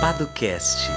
Paducast. 0.00 0.90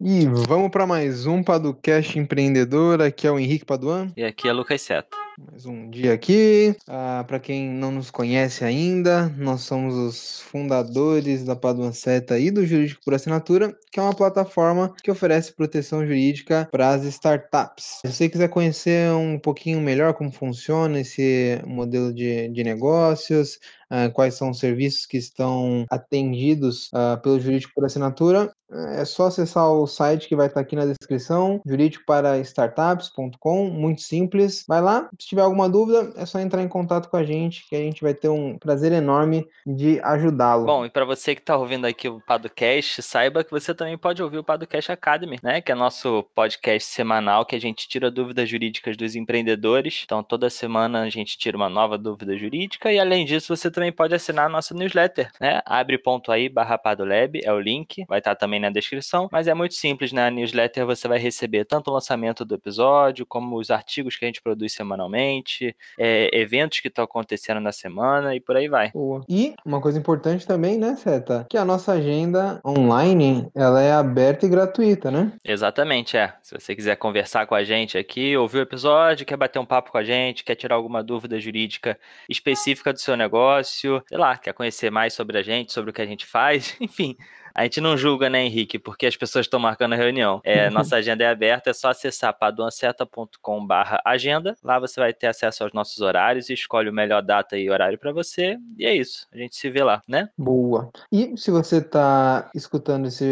E 0.00 0.26
vamos 0.26 0.70
para 0.70 0.86
mais 0.86 1.26
um 1.26 1.42
Paducast 1.42 2.18
Empreendedor. 2.18 3.02
Aqui 3.02 3.26
é 3.26 3.30
o 3.30 3.38
Henrique 3.38 3.64
Paduan. 3.64 4.12
E 4.16 4.24
aqui 4.24 4.48
é 4.48 4.52
Lucas 4.52 4.82
Seto. 4.82 5.23
Mais 5.36 5.66
um 5.66 5.90
dia 5.90 6.12
aqui. 6.12 6.76
Ah, 6.86 7.24
para 7.26 7.40
quem 7.40 7.68
não 7.68 7.90
nos 7.90 8.08
conhece 8.08 8.64
ainda, 8.64 9.28
nós 9.30 9.62
somos 9.62 9.94
os 9.94 10.40
fundadores 10.40 11.44
da 11.44 11.56
Paduan 11.56 11.92
Seta 11.92 12.38
e 12.38 12.52
do 12.52 12.64
Jurídico 12.64 13.00
por 13.04 13.14
Assinatura, 13.14 13.76
que 13.90 13.98
é 13.98 14.02
uma 14.02 14.14
plataforma 14.14 14.94
que 15.02 15.10
oferece 15.10 15.52
proteção 15.52 16.06
jurídica 16.06 16.68
para 16.70 16.90
as 16.90 17.04
startups. 17.04 18.00
Se 18.04 18.12
você 18.12 18.28
quiser 18.28 18.48
conhecer 18.48 19.10
um 19.12 19.36
pouquinho 19.36 19.80
melhor 19.80 20.14
como 20.14 20.30
funciona 20.30 21.00
esse 21.00 21.60
modelo 21.66 22.14
de, 22.14 22.48
de 22.48 22.62
negócios, 22.62 23.58
Uh, 23.94 24.10
quais 24.12 24.34
são 24.34 24.50
os 24.50 24.58
serviços 24.58 25.06
que 25.06 25.18
estão 25.18 25.84
atendidos 25.88 26.88
uh, 26.88 27.20
pelo 27.22 27.38
Jurídico 27.38 27.74
por 27.74 27.84
Assinatura, 27.84 28.52
é 28.74 29.04
só 29.04 29.26
acessar 29.26 29.70
o 29.70 29.86
site 29.86 30.28
que 30.28 30.36
vai 30.36 30.48
estar 30.48 30.60
aqui 30.60 30.74
na 30.74 30.84
descrição, 30.84 31.60
jurídicoparastartups.com, 31.64 33.70
muito 33.70 34.02
simples. 34.02 34.64
Vai 34.66 34.80
lá, 34.80 35.08
se 35.18 35.28
tiver 35.28 35.42
alguma 35.42 35.68
dúvida, 35.68 36.12
é 36.16 36.26
só 36.26 36.40
entrar 36.40 36.62
em 36.62 36.68
contato 36.68 37.08
com 37.08 37.16
a 37.16 37.24
gente, 37.24 37.68
que 37.68 37.76
a 37.76 37.80
gente 37.80 38.02
vai 38.02 38.14
ter 38.14 38.28
um 38.28 38.58
prazer 38.58 38.92
enorme 38.92 39.46
de 39.66 40.00
ajudá-lo. 40.00 40.66
Bom, 40.66 40.84
e 40.84 40.90
para 40.90 41.04
você 41.04 41.34
que 41.34 41.40
está 41.40 41.56
ouvindo 41.56 41.86
aqui 41.86 42.08
o 42.08 42.20
Podcast, 42.20 43.02
saiba 43.02 43.44
que 43.44 43.50
você 43.50 43.74
também 43.74 43.96
pode 43.96 44.22
ouvir 44.22 44.38
o 44.38 44.44
Podcast 44.44 44.90
Academy, 44.90 45.38
né? 45.42 45.60
Que 45.60 45.72
é 45.72 45.74
nosso 45.74 46.24
podcast 46.34 46.90
semanal 46.90 47.46
que 47.46 47.54
a 47.54 47.60
gente 47.60 47.88
tira 47.88 48.10
dúvidas 48.10 48.48
jurídicas 48.48 48.96
dos 48.96 49.14
empreendedores. 49.14 50.02
Então, 50.04 50.22
toda 50.22 50.50
semana 50.50 51.02
a 51.02 51.10
gente 51.10 51.38
tira 51.38 51.56
uma 51.56 51.68
nova 51.68 51.96
dúvida 51.96 52.36
jurídica 52.36 52.92
e 52.92 52.98
além 52.98 53.24
disso, 53.24 53.54
você 53.54 53.70
também 53.70 53.92
pode 53.92 54.14
assinar 54.14 54.46
a 54.46 54.48
nossa 54.48 54.74
newsletter, 54.74 55.30
né? 55.40 55.60
Abre.aí 55.64 56.48
barra 56.48 56.78
Padolab, 56.78 57.40
é 57.42 57.52
o 57.52 57.60
link, 57.60 58.04
vai 58.08 58.18
estar 58.18 58.34
também 58.34 58.63
na 58.64 58.70
descrição, 58.70 59.28
mas 59.30 59.46
é 59.46 59.54
muito 59.54 59.74
simples, 59.74 60.12
na 60.12 60.30
né? 60.30 60.30
newsletter 60.30 60.86
você 60.86 61.06
vai 61.06 61.18
receber 61.18 61.64
tanto 61.64 61.90
o 61.90 61.94
lançamento 61.94 62.44
do 62.44 62.54
episódio, 62.54 63.26
como 63.26 63.56
os 63.56 63.70
artigos 63.70 64.16
que 64.16 64.24
a 64.24 64.28
gente 64.28 64.42
produz 64.42 64.72
semanalmente, 64.72 65.74
é, 65.98 66.30
eventos 66.32 66.80
que 66.80 66.88
estão 66.88 67.04
acontecendo 67.04 67.60
na 67.60 67.72
semana 67.72 68.34
e 68.34 68.40
por 68.40 68.56
aí 68.56 68.68
vai. 68.68 68.90
Boa. 68.92 69.24
E 69.28 69.54
uma 69.64 69.80
coisa 69.80 69.98
importante 69.98 70.46
também, 70.46 70.78
né, 70.78 70.96
Seta? 70.96 71.46
Que 71.48 71.56
a 71.56 71.64
nossa 71.64 71.92
agenda 71.92 72.60
online, 72.64 73.48
ela 73.54 73.80
é 73.80 73.92
aberta 73.92 74.46
e 74.46 74.48
gratuita, 74.48 75.10
né? 75.10 75.32
Exatamente, 75.44 76.16
é. 76.16 76.34
Se 76.42 76.58
você 76.58 76.74
quiser 76.74 76.96
conversar 76.96 77.46
com 77.46 77.54
a 77.54 77.64
gente 77.64 77.98
aqui, 77.98 78.36
ouvir 78.36 78.58
o 78.58 78.62
episódio, 78.62 79.26
quer 79.26 79.36
bater 79.36 79.58
um 79.58 79.66
papo 79.66 79.90
com 79.90 79.98
a 79.98 80.04
gente, 80.04 80.44
quer 80.44 80.54
tirar 80.54 80.76
alguma 80.76 81.02
dúvida 81.02 81.38
jurídica 81.38 81.98
específica 82.28 82.92
do 82.92 83.00
seu 83.00 83.16
negócio, 83.16 84.02
sei 84.08 84.18
lá, 84.18 84.36
quer 84.36 84.52
conhecer 84.52 84.90
mais 84.90 85.14
sobre 85.14 85.38
a 85.38 85.42
gente, 85.42 85.72
sobre 85.72 85.90
o 85.90 85.92
que 85.92 86.02
a 86.02 86.06
gente 86.06 86.26
faz, 86.26 86.76
enfim, 86.80 87.16
a 87.54 87.62
gente 87.62 87.80
não 87.80 87.96
julga, 87.96 88.28
né, 88.28 88.44
Henrique? 88.44 88.78
Porque 88.78 89.06
as 89.06 89.16
pessoas 89.16 89.46
estão 89.46 89.60
marcando 89.60 89.92
a 89.92 89.96
reunião. 89.96 90.40
É, 90.42 90.68
nossa 90.70 90.96
agenda 90.96 91.22
é 91.22 91.28
aberta, 91.28 91.70
é 91.70 91.72
só 91.72 91.88
acessar 91.88 92.36
paduanceta.com 92.36 93.66
agenda. 94.04 94.56
Lá 94.62 94.80
você 94.80 94.98
vai 94.98 95.14
ter 95.14 95.28
acesso 95.28 95.62
aos 95.62 95.72
nossos 95.72 96.00
horários 96.00 96.50
e 96.50 96.54
escolhe 96.54 96.90
o 96.90 96.92
melhor 96.92 97.22
data 97.22 97.56
e 97.56 97.70
horário 97.70 97.98
para 97.98 98.12
você. 98.12 98.58
E 98.76 98.84
é 98.84 98.94
isso. 98.94 99.28
A 99.32 99.38
gente 99.38 99.54
se 99.54 99.70
vê 99.70 99.84
lá, 99.84 100.02
né? 100.08 100.28
Boa. 100.36 100.90
E 101.12 101.34
se 101.36 101.50
você 101.52 101.76
está 101.76 102.50
escutando 102.54 103.06
esse 103.06 103.24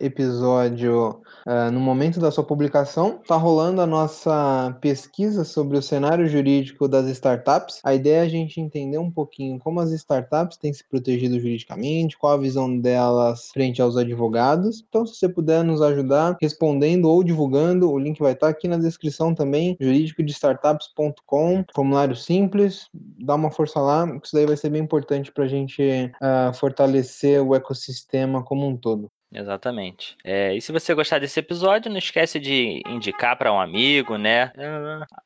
episódio 0.00 1.22
uh, 1.46 1.70
no 1.72 1.80
momento 1.80 2.20
da 2.20 2.30
sua 2.30 2.44
publicação, 2.44 3.20
tá 3.26 3.36
rolando 3.36 3.80
a 3.80 3.86
nossa 3.86 4.76
pesquisa 4.82 5.44
sobre 5.44 5.78
o 5.78 5.82
cenário 5.82 6.28
jurídico 6.28 6.86
das 6.86 7.06
startups. 7.06 7.80
A 7.82 7.94
ideia 7.94 8.18
é 8.18 8.20
a 8.20 8.28
gente 8.28 8.60
entender 8.60 8.98
um 8.98 9.10
pouquinho 9.10 9.58
como 9.58 9.80
as 9.80 9.90
startups 9.92 10.58
têm 10.58 10.72
se 10.72 10.84
protegido 10.84 11.40
juridicamente, 11.40 12.18
qual 12.18 12.34
a 12.34 12.38
visão 12.38 12.78
delas 12.78 13.45
frente 13.50 13.80
aos 13.80 13.96
advogados. 13.96 14.84
Então, 14.88 15.06
se 15.06 15.16
você 15.16 15.28
puder 15.28 15.64
nos 15.64 15.82
ajudar 15.82 16.36
respondendo 16.40 17.06
ou 17.06 17.22
divulgando, 17.22 17.90
o 17.90 17.98
link 17.98 18.18
vai 18.20 18.32
estar 18.32 18.48
aqui 18.48 18.68
na 18.68 18.76
descrição 18.76 19.34
também, 19.34 19.76
jurídicodestartups.com, 19.80 21.64
formulário 21.74 22.16
simples, 22.16 22.88
dá 22.92 23.34
uma 23.34 23.50
força 23.50 23.80
lá, 23.80 24.06
isso 24.22 24.34
daí 24.34 24.46
vai 24.46 24.56
ser 24.56 24.70
bem 24.70 24.82
importante 24.82 25.32
para 25.32 25.44
a 25.44 25.48
gente 25.48 25.82
uh, 25.82 26.54
fortalecer 26.54 27.42
o 27.42 27.54
ecossistema 27.54 28.42
como 28.42 28.66
um 28.66 28.76
todo. 28.76 29.10
Exatamente. 29.32 30.16
É, 30.24 30.54
e 30.54 30.60
se 30.60 30.70
você 30.72 30.94
gostar 30.94 31.18
desse 31.18 31.40
episódio, 31.40 31.90
não 31.90 31.98
esquece 31.98 32.38
de 32.38 32.82
indicar 32.86 33.36
para 33.36 33.52
um 33.52 33.60
amigo, 33.60 34.16
né? 34.16 34.52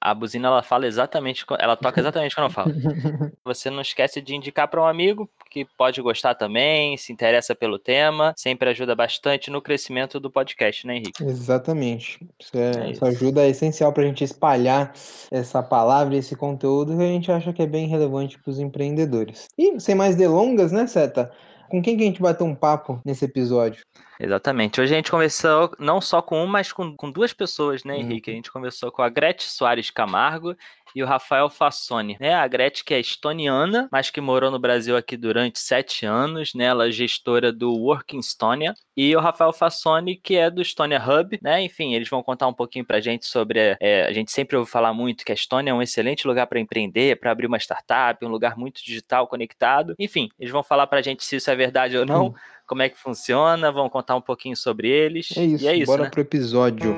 A 0.01 0.15
buzina 0.15 0.49
ela 0.49 0.63
fala 0.63 0.87
exatamente, 0.87 1.45
ela 1.59 1.77
toca 1.77 2.01
exatamente 2.01 2.35
quando 2.35 2.47
eu 2.47 2.53
falo. 2.53 2.73
Você 3.45 3.69
não 3.69 3.83
esquece 3.83 4.21
de 4.21 4.35
indicar 4.35 4.69
para 4.69 4.81
um 4.81 4.87
amigo 4.87 5.29
que 5.51 5.67
pode 5.77 6.01
gostar 6.01 6.35
também, 6.35 6.97
se 6.97 7.13
interessa 7.13 7.55
pelo 7.55 7.79
tema, 7.79 8.33
sempre 8.37 8.71
ajuda 8.71 8.95
bastante 8.95 9.51
no 9.51 9.61
crescimento 9.61 10.19
do 10.19 10.31
podcast, 10.31 10.87
né, 10.87 10.97
Henrique? 10.97 11.23
Exatamente. 11.23 12.19
Isso 12.39 12.57
é, 12.57 12.87
é 12.87 12.91
essa 12.91 13.07
ajuda 13.07 13.43
é 13.43 13.49
essencial 13.49 13.93
para 13.93 14.05
a 14.05 14.07
gente 14.07 14.25
espalhar 14.25 14.93
essa 15.31 15.63
palavra, 15.63 16.17
esse 16.17 16.35
conteúdo 16.37 16.97
que 16.97 17.03
a 17.03 17.07
gente 17.07 17.31
acha 17.31 17.53
que 17.53 17.63
é 17.63 17.67
bem 17.67 17.87
relevante 17.87 18.39
para 18.39 18.51
os 18.51 18.59
empreendedores. 18.59 19.49
E 19.59 19.79
sem 19.79 19.95
mais 19.95 20.17
delongas, 20.17 20.73
né, 20.73 20.87
Seta? 20.87 21.31
Com 21.71 21.81
quem 21.81 21.97
que 21.97 22.03
a 22.03 22.07
gente 22.07 22.21
vai 22.21 22.35
ter 22.35 22.43
um 22.43 22.55
papo 22.55 23.01
nesse 23.05 23.25
episódio? 23.25 23.85
Exatamente. 24.19 24.81
Hoje 24.81 24.93
a 24.93 24.97
gente 24.97 25.11
conversou 25.11 25.71
não 25.79 26.01
só 26.01 26.21
com 26.21 26.43
uma, 26.43 26.53
mas 26.55 26.73
com, 26.73 26.97
com 26.97 27.13
duas 27.13 27.33
pessoas, 27.33 27.85
né, 27.85 27.97
Henrique? 27.97 28.29
Uhum. 28.29 28.35
A 28.35 28.37
gente 28.37 28.51
conversou 28.51 28.91
com 28.91 29.03
a 29.03 29.09
Gretchen 29.09 29.49
Soares 29.49 29.89
Camargo 29.89 30.57
e 30.95 31.03
o 31.03 31.07
Rafael 31.07 31.49
Fassoni. 31.49 32.17
Né? 32.21 32.35
A 32.35 32.47
Gretchen, 32.47 32.85
que 32.85 32.95
é 32.95 33.01
estoniana, 33.01 33.89
mas 33.91 34.11
que 34.11 34.21
morou 34.21 34.51
no 34.51 34.59
Brasil 34.59 34.97
aqui 34.97 35.17
durante 35.17 35.59
sete 35.59 36.07
anos, 36.07 36.55
né? 36.55 36.65
Ela 36.65 36.89
é 36.89 36.91
gestora 36.91 37.53
do 37.53 37.73
Working 37.73 38.19
Estonia. 38.19 38.75
E 38.97 39.15
o 39.17 39.21
Rafael 39.21 39.53
Fassoni, 39.53 40.17
que 40.17 40.37
é 40.37 40.51
do 40.51 40.61
Estonia 40.61 41.03
Hub, 41.03 41.39
né? 41.43 41.63
Enfim, 41.63 41.95
eles 41.95 42.09
vão 42.09 42.23
contar 42.23 42.47
um 42.47 42.53
pouquinho 42.53 42.85
pra 42.85 43.01
gente 43.01 43.27
sobre. 43.27 43.77
É, 43.81 44.07
a 44.07 44.13
gente 44.13 44.31
sempre 44.31 44.57
ouve 44.57 44.71
falar 44.71 44.93
muito 44.93 45.25
que 45.25 45.33
a 45.33 45.35
Estônia 45.35 45.71
é 45.71 45.75
um 45.75 45.83
excelente 45.83 46.27
lugar 46.27 46.47
para 46.47 46.61
empreender, 46.61 47.19
para 47.19 47.31
abrir 47.31 47.47
uma 47.47 47.59
startup, 47.59 48.25
um 48.25 48.29
lugar 48.29 48.57
muito 48.57 48.85
digital, 48.85 49.27
conectado. 49.27 49.95
Enfim, 49.99 50.29
eles 50.39 50.53
vão 50.53 50.63
falar 50.63 50.87
pra 50.87 51.03
gente 51.03 51.25
se 51.25 51.37
isso 51.37 51.51
é 51.51 51.57
verdade 51.57 51.97
ou 51.97 52.05
não. 52.05 52.29
Hum. 52.29 52.35
Como 52.67 52.83
é 52.83 52.89
que 52.89 52.97
funciona, 52.97 53.73
vão 53.73 53.89
contar 53.89 54.15
um 54.15 54.21
pouquinho 54.21 54.57
sobre 54.57 54.89
eles. 54.89 55.37
É 55.37 55.45
isso, 55.45 55.65
e 55.65 55.69
é 55.69 55.75
isso 55.75 55.87
bora 55.87 56.05
né? 56.05 56.11
pro 56.11 56.21
episódio. 56.21 56.95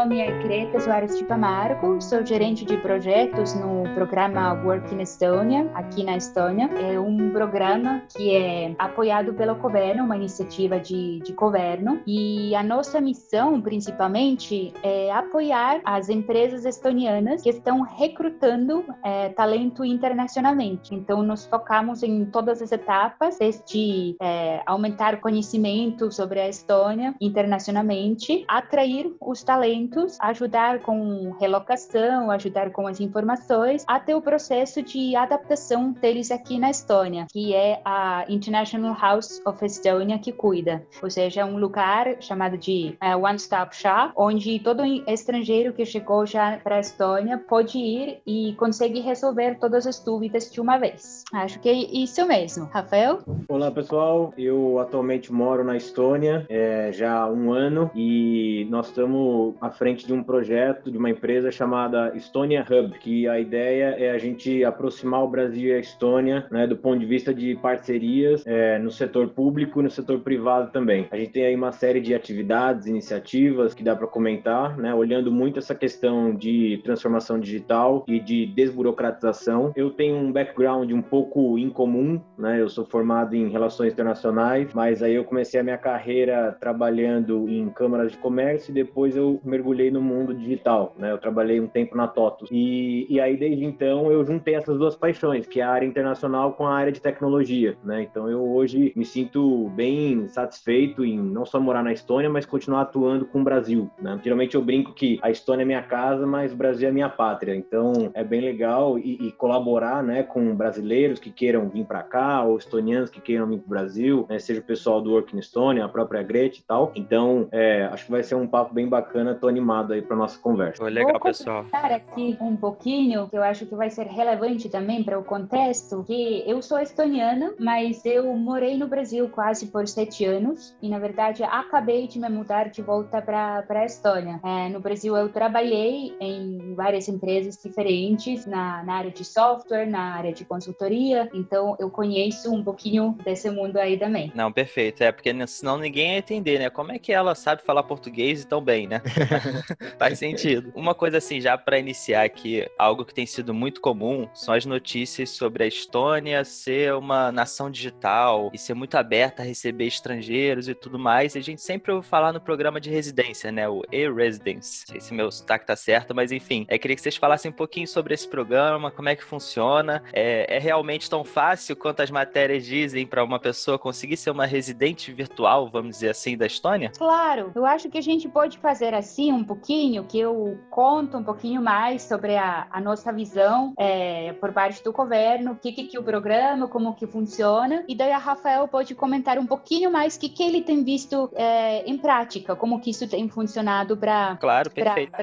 Nome 0.00 0.18
é 0.18 0.30
Greta 0.42 0.80
Soares 0.80 1.18
de 1.18 1.24
Camargo, 1.26 2.00
sou 2.00 2.24
gerente 2.24 2.64
de 2.64 2.74
projetos 2.78 3.54
no 3.54 3.82
programa 3.94 4.54
Work 4.64 4.94
in 4.94 5.02
Estonia, 5.02 5.70
aqui 5.74 6.02
na 6.02 6.16
Estônia. 6.16 6.70
É 6.90 6.98
um 6.98 7.30
programa 7.30 8.02
que 8.08 8.34
é 8.34 8.74
apoiado 8.78 9.34
pelo 9.34 9.54
governo, 9.56 10.04
uma 10.04 10.16
iniciativa 10.16 10.80
de, 10.80 11.18
de 11.18 11.34
governo, 11.34 12.00
e 12.06 12.54
a 12.54 12.62
nossa 12.62 12.98
missão, 12.98 13.60
principalmente, 13.60 14.72
é 14.82 15.12
apoiar 15.12 15.82
as 15.84 16.08
empresas 16.08 16.64
estonianas 16.64 17.42
que 17.42 17.50
estão 17.50 17.82
recrutando 17.82 18.82
é, 19.04 19.28
talento 19.28 19.84
internacionalmente. 19.84 20.94
Então, 20.94 21.22
nos 21.22 21.44
focamos 21.44 22.02
em 22.02 22.24
todas 22.24 22.62
as 22.62 22.72
etapas, 22.72 23.36
desde 23.38 24.16
é, 24.18 24.62
aumentar 24.64 25.20
conhecimento 25.20 26.10
sobre 26.10 26.40
a 26.40 26.48
Estônia 26.48 27.14
internacionalmente, 27.20 28.46
atrair 28.48 29.14
os 29.20 29.42
talentos 29.42 29.89
ajudar 30.20 30.80
com 30.80 31.32
relocação, 31.40 32.30
ajudar 32.30 32.70
com 32.70 32.86
as 32.86 33.00
informações, 33.00 33.84
até 33.86 34.14
o 34.14 34.22
processo 34.22 34.82
de 34.82 35.16
adaptação 35.16 35.92
deles 35.92 36.30
aqui 36.30 36.58
na 36.58 36.70
Estônia, 36.70 37.26
que 37.30 37.54
é 37.54 37.80
a 37.84 38.24
International 38.28 38.96
House 39.00 39.40
of 39.46 39.64
Estonia 39.64 40.18
que 40.18 40.32
cuida. 40.32 40.82
Ou 41.02 41.10
seja, 41.10 41.44
um 41.44 41.58
lugar 41.58 42.20
chamado 42.20 42.56
de 42.56 42.96
uh, 43.02 43.24
One 43.24 43.36
Stop 43.36 43.74
Shop, 43.74 44.12
onde 44.16 44.58
todo 44.60 44.84
estrangeiro 45.06 45.72
que 45.72 45.84
chegou 45.84 46.26
já 46.26 46.58
para 46.58 46.76
a 46.76 46.80
Estônia 46.80 47.38
pode 47.38 47.78
ir 47.78 48.20
e 48.26 48.54
consegue 48.54 49.00
resolver 49.00 49.58
todas 49.58 49.86
as 49.86 49.98
dúvidas 50.00 50.50
de 50.50 50.60
uma 50.60 50.78
vez. 50.78 51.24
Acho 51.32 51.58
que 51.60 51.68
é 51.68 51.72
isso 51.72 52.26
mesmo. 52.26 52.66
Rafael? 52.66 53.20
Olá, 53.48 53.70
pessoal. 53.70 54.32
Eu 54.36 54.78
atualmente 54.78 55.32
moro 55.32 55.64
na 55.64 55.76
Estônia 55.76 56.46
é, 56.48 56.90
já 56.92 57.20
há 57.20 57.30
um 57.30 57.52
ano 57.52 57.90
e 57.94 58.66
nós 58.70 58.88
estamos 58.88 59.54
frente 59.80 60.06
de 60.06 60.12
um 60.12 60.22
projeto 60.22 60.90
de 60.90 60.98
uma 60.98 61.08
empresa 61.08 61.50
chamada 61.50 62.12
Estonia 62.14 62.62
Hub, 62.68 62.98
que 62.98 63.26
a 63.26 63.40
ideia 63.40 63.96
é 63.98 64.10
a 64.10 64.18
gente 64.18 64.62
aproximar 64.62 65.24
o 65.24 65.28
Brasil 65.28 65.70
e 65.70 65.72
a 65.72 65.78
Estônia, 65.78 66.46
né, 66.50 66.66
do 66.66 66.76
ponto 66.76 66.98
de 66.98 67.06
vista 67.06 67.32
de 67.32 67.56
parcerias 67.56 68.46
é, 68.46 68.78
no 68.78 68.90
setor 68.90 69.28
público 69.28 69.80
e 69.80 69.82
no 69.82 69.90
setor 69.90 70.20
privado 70.20 70.70
também. 70.70 71.08
A 71.10 71.16
gente 71.16 71.30
tem 71.30 71.46
aí 71.46 71.56
uma 71.56 71.72
série 71.72 71.98
de 71.98 72.14
atividades, 72.14 72.86
iniciativas 72.86 73.72
que 73.72 73.82
dá 73.82 73.96
para 73.96 74.06
comentar, 74.06 74.76
né, 74.76 74.94
olhando 74.94 75.32
muito 75.32 75.58
essa 75.58 75.74
questão 75.74 76.34
de 76.34 76.78
transformação 76.84 77.40
digital 77.40 78.04
e 78.06 78.20
de 78.20 78.44
desburocratização. 78.44 79.72
Eu 79.74 79.90
tenho 79.90 80.14
um 80.16 80.30
background 80.30 80.92
um 80.92 81.00
pouco 81.00 81.56
incomum, 81.56 82.20
né, 82.36 82.60
eu 82.60 82.68
sou 82.68 82.84
formado 82.84 83.34
em 83.34 83.48
relações 83.48 83.94
internacionais, 83.94 84.74
mas 84.74 85.02
aí 85.02 85.14
eu 85.14 85.24
comecei 85.24 85.58
a 85.58 85.62
minha 85.64 85.78
carreira 85.78 86.54
trabalhando 86.60 87.48
em 87.48 87.70
câmaras 87.70 88.12
de 88.12 88.18
comércio 88.18 88.72
e 88.72 88.74
depois 88.74 89.16
eu 89.16 89.30
eu 89.30 89.40
mergulhei 89.70 89.90
no 89.90 90.02
mundo 90.02 90.34
digital, 90.34 90.94
né? 90.98 91.10
Eu 91.10 91.18
trabalhei 91.18 91.60
um 91.60 91.66
tempo 91.66 91.96
na 91.96 92.06
TOTUS. 92.06 92.48
E, 92.50 93.06
e 93.08 93.20
aí, 93.20 93.36
desde 93.36 93.64
então, 93.64 94.10
eu 94.10 94.24
juntei 94.24 94.54
essas 94.54 94.76
duas 94.78 94.96
paixões, 94.96 95.46
que 95.46 95.60
é 95.60 95.62
a 95.62 95.70
área 95.70 95.86
internacional 95.86 96.52
com 96.52 96.66
a 96.66 96.74
área 96.74 96.92
de 96.92 97.00
tecnologia, 97.00 97.76
né? 97.84 98.02
Então, 98.02 98.28
eu 98.28 98.42
hoje 98.42 98.92
me 98.96 99.04
sinto 99.04 99.68
bem 99.70 100.28
satisfeito 100.28 101.04
em 101.04 101.18
não 101.18 101.46
só 101.46 101.60
morar 101.60 101.82
na 101.82 101.92
Estônia, 101.92 102.28
mas 102.28 102.44
continuar 102.44 102.82
atuando 102.82 103.24
com 103.24 103.40
o 103.40 103.44
Brasil, 103.44 103.90
né? 104.00 104.18
Geralmente 104.22 104.54
eu 104.54 104.62
brinco 104.62 104.92
que 104.92 105.18
a 105.22 105.30
Estônia 105.30 105.62
é 105.62 105.66
minha 105.66 105.82
casa, 105.82 106.26
mas 106.26 106.52
o 106.52 106.56
Brasil 106.56 106.88
é 106.88 106.92
minha 106.92 107.08
pátria. 107.08 107.54
Então, 107.54 108.10
é 108.14 108.24
bem 108.24 108.40
legal 108.40 108.98
e, 108.98 109.28
e 109.28 109.32
colaborar, 109.32 110.02
né, 110.02 110.22
com 110.22 110.54
brasileiros 110.54 111.20
que 111.20 111.30
queiram 111.30 111.68
vir 111.68 111.84
para 111.84 112.02
cá 112.02 112.42
ou 112.42 112.56
estonianos 112.58 113.10
que 113.10 113.20
queiram 113.20 113.46
vir 113.46 113.58
para 113.58 113.66
o 113.66 113.68
Brasil, 113.68 114.26
né? 114.28 114.38
Seja 114.38 114.60
o 114.60 114.64
pessoal 114.64 115.00
do 115.00 115.12
Work 115.12 115.36
in 115.36 115.38
Estônia, 115.38 115.84
a 115.84 115.88
própria 115.88 116.22
Gretchen 116.22 116.62
e 116.62 116.66
tal. 116.66 116.92
Então, 116.94 117.48
é, 117.52 117.84
acho 117.84 118.06
que 118.06 118.10
vai 118.10 118.22
ser 118.22 118.34
um 118.34 118.46
papo 118.46 118.74
bem 118.74 118.88
bacana. 118.88 119.34
Tô 119.34 119.48
animado 119.60 119.92
aí 119.92 120.02
para 120.02 120.16
nossa 120.16 120.38
conversa. 120.38 120.78
Foi 120.78 120.90
legal, 120.90 121.12
Vou 121.12 121.20
pessoal. 121.20 121.66
aqui 121.72 122.36
um 122.40 122.56
pouquinho, 122.56 123.28
que 123.28 123.36
eu 123.36 123.42
acho 123.42 123.66
que 123.66 123.74
vai 123.74 123.90
ser 123.90 124.06
relevante 124.06 124.68
também 124.68 125.04
para 125.04 125.18
o 125.18 125.24
contexto, 125.24 126.02
que 126.04 126.42
eu 126.46 126.62
sou 126.62 126.78
estoniana, 126.78 127.54
mas 127.58 128.04
eu 128.04 128.34
morei 128.34 128.76
no 128.76 128.88
Brasil 128.88 129.28
quase 129.28 129.66
por 129.66 129.86
sete 129.86 130.24
anos 130.24 130.74
e, 130.80 130.88
na 130.88 130.98
verdade, 130.98 131.42
acabei 131.42 132.06
de 132.06 132.18
me 132.18 132.28
mudar 132.28 132.70
de 132.70 132.80
volta 132.80 133.20
para 133.20 133.64
a 133.68 133.84
Estônia. 133.84 134.40
É, 134.42 134.68
no 134.68 134.80
Brasil, 134.80 135.16
eu 135.16 135.28
trabalhei 135.28 136.16
em 136.20 136.74
várias 136.74 137.08
empresas 137.08 137.58
diferentes, 137.62 138.46
na, 138.46 138.82
na 138.84 138.94
área 138.94 139.10
de 139.10 139.24
software, 139.24 139.86
na 139.86 140.14
área 140.14 140.32
de 140.32 140.44
consultoria, 140.44 141.28
então 141.34 141.76
eu 141.78 141.90
conheço 141.90 142.52
um 142.52 142.62
pouquinho 142.62 143.16
desse 143.24 143.50
mundo 143.50 143.76
aí 143.76 143.98
também. 143.98 144.32
Não, 144.34 144.50
perfeito. 144.50 145.02
É, 145.02 145.12
porque 145.12 145.34
senão 145.46 145.76
ninguém 145.76 146.12
ia 146.12 146.18
entender, 146.18 146.58
né? 146.58 146.70
Como 146.70 146.92
é 146.92 146.98
que 146.98 147.12
ela 147.12 147.34
sabe 147.34 147.62
falar 147.62 147.82
português 147.82 148.44
tão 148.44 148.60
bem, 148.60 148.86
né? 148.86 149.02
Faz 149.98 150.18
sentido. 150.18 150.72
Uma 150.74 150.94
coisa 150.94 151.18
assim, 151.18 151.40
já 151.40 151.56
para 151.56 151.78
iniciar 151.78 152.24
aqui, 152.24 152.68
algo 152.78 153.04
que 153.04 153.14
tem 153.14 153.26
sido 153.26 153.52
muito 153.52 153.80
comum 153.80 154.28
são 154.34 154.54
as 154.54 154.64
notícias 154.64 155.30
sobre 155.30 155.64
a 155.64 155.66
Estônia 155.66 156.44
ser 156.44 156.94
uma 156.94 157.30
nação 157.32 157.70
digital 157.70 158.50
e 158.52 158.58
ser 158.58 158.74
muito 158.74 158.96
aberta 158.96 159.42
a 159.42 159.44
receber 159.44 159.86
estrangeiros 159.86 160.68
e 160.68 160.74
tudo 160.74 160.98
mais. 160.98 161.34
E 161.34 161.38
a 161.38 161.42
gente 161.42 161.62
sempre 161.62 161.92
ouve 161.92 162.06
falar 162.06 162.32
no 162.32 162.40
programa 162.40 162.80
de 162.80 162.90
residência, 162.90 163.50
né? 163.52 163.68
O 163.68 163.82
E-Residence. 163.90 164.84
Não 164.86 164.92
sei 164.92 165.00
se 165.00 165.14
meu 165.14 165.30
sotaque 165.30 165.66
tá 165.66 165.76
certo, 165.76 166.14
mas 166.14 166.32
enfim. 166.32 166.66
Eu 166.68 166.78
queria 166.78 166.96
que 166.96 167.02
vocês 167.02 167.16
falassem 167.16 167.50
um 167.50 167.54
pouquinho 167.54 167.86
sobre 167.86 168.14
esse 168.14 168.28
programa, 168.28 168.90
como 168.90 169.08
é 169.08 169.16
que 169.16 169.24
funciona. 169.24 170.02
É, 170.12 170.56
é 170.56 170.58
realmente 170.58 171.08
tão 171.08 171.24
fácil 171.24 171.76
quanto 171.76 172.00
as 172.00 172.10
matérias 172.10 172.64
dizem 172.64 173.06
para 173.06 173.24
uma 173.24 173.38
pessoa 173.38 173.78
conseguir 173.78 174.16
ser 174.16 174.30
uma 174.30 174.46
residente 174.46 175.12
virtual, 175.12 175.68
vamos 175.70 175.96
dizer 175.96 176.10
assim, 176.10 176.36
da 176.36 176.46
Estônia? 176.46 176.90
Claro, 176.96 177.52
eu 177.54 177.64
acho 177.64 177.88
que 177.88 177.98
a 177.98 178.02
gente 178.02 178.28
pode 178.28 178.58
fazer 178.58 178.94
assim 178.94 179.39
um 179.40 179.44
pouquinho, 179.44 180.04
que 180.04 180.18
eu 180.18 180.58
conto 180.70 181.16
um 181.16 181.24
pouquinho 181.24 181.62
mais 181.62 182.02
sobre 182.02 182.36
a, 182.36 182.66
a 182.70 182.80
nossa 182.80 183.12
visão 183.12 183.72
é, 183.78 184.32
por 184.34 184.52
parte 184.52 184.82
do 184.84 184.92
governo, 184.92 185.52
o 185.52 185.56
que, 185.56 185.72
que, 185.72 185.84
que 185.84 185.98
o 185.98 186.02
programa, 186.02 186.68
como 186.68 186.94
que 186.94 187.06
funciona, 187.06 187.84
e 187.88 187.94
daí 187.94 188.12
a 188.12 188.18
Rafael 188.18 188.68
pode 188.68 188.94
comentar 188.94 189.38
um 189.38 189.46
pouquinho 189.46 189.90
mais 189.90 190.16
o 190.16 190.20
que, 190.20 190.28
que 190.28 190.42
ele 190.42 190.62
tem 190.62 190.84
visto 190.84 191.30
é, 191.34 191.84
em 191.90 191.96
prática, 191.96 192.54
como 192.54 192.80
que 192.80 192.90
isso 192.90 193.08
tem 193.08 193.28
funcionado 193.28 193.96
para 193.96 194.36
claro, 194.36 194.70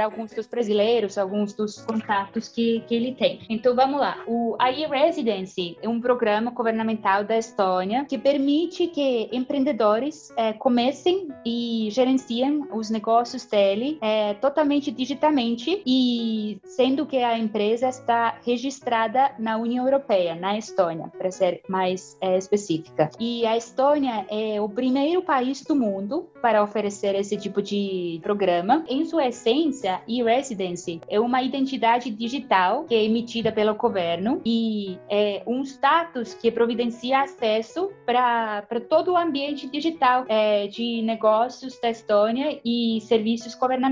alguns 0.04 0.32
dos 0.32 0.48
brasileiros, 0.48 1.18
alguns 1.18 1.54
dos 1.54 1.82
contatos 1.82 2.48
que, 2.48 2.82
que 2.88 2.96
ele 2.96 3.14
tem. 3.14 3.40
Então 3.50 3.76
vamos 3.76 4.00
lá, 4.00 4.18
o 4.28 4.58
iResidency 4.60 5.78
é 5.82 5.88
um 5.88 6.02
programa 6.02 6.52
governamental 6.52 7.24
da 7.24 7.38
Estônia 7.38 8.06
que 8.06 8.18
permite 8.18 8.88
que 8.88 9.30
empreendedores 9.32 10.32
é, 10.38 10.54
comecem 10.54 11.28
e 11.46 11.90
gerenciem 11.92 12.66
os 12.72 12.90
negócios 12.90 13.46
dele 13.46 13.97
é, 14.02 14.34
totalmente 14.36 14.92
digitalmente 14.92 15.82
e 15.86 16.60
sendo 16.64 17.06
que 17.06 17.18
a 17.18 17.38
empresa 17.38 17.90
está 17.90 18.40
registrada 18.46 19.32
na 19.40 19.58
União 19.58 19.86
Europeia, 19.86 20.36
na 20.36 20.58
Estônia, 20.58 21.12
para 21.18 21.32
ser 21.32 21.62
mais 21.68 22.18
é, 22.22 22.38
específica. 22.38 23.10
E 23.20 23.46
a 23.46 23.58
Estônia 23.58 24.26
é 24.30 24.62
o 24.62 24.70
primeiro 24.70 25.22
país 25.22 25.64
do 25.64 25.76
mundo 25.76 26.30
para 26.42 26.64
oferecer 26.64 27.16
esse 27.16 27.38
tipo 27.38 27.62
de 27.62 28.20
programa. 28.22 28.84
Em 28.88 29.06
sua 29.06 29.28
essência, 29.28 30.02
e-residency 30.08 31.02
é 31.08 31.20
uma 31.20 31.42
identidade 31.42 32.10
digital 32.10 32.86
que 32.86 32.96
é 32.96 33.04
emitida 33.04 33.52
pelo 33.52 33.76
governo 33.76 34.42
e 34.46 34.98
é 35.10 35.44
um 35.46 35.64
status 35.64 36.34
que 36.34 36.52
providencia 36.52 37.22
acesso 37.22 37.92
para 38.06 38.64
todo 38.90 39.12
o 39.14 39.18
ambiente 39.18 39.68
digital 39.68 40.26
é, 40.28 40.68
de 40.68 41.02
negócios 41.02 41.80
da 41.80 41.90
Estônia 41.90 42.60
e 42.64 43.00
serviços 43.02 43.56
governamentais. 43.56 43.87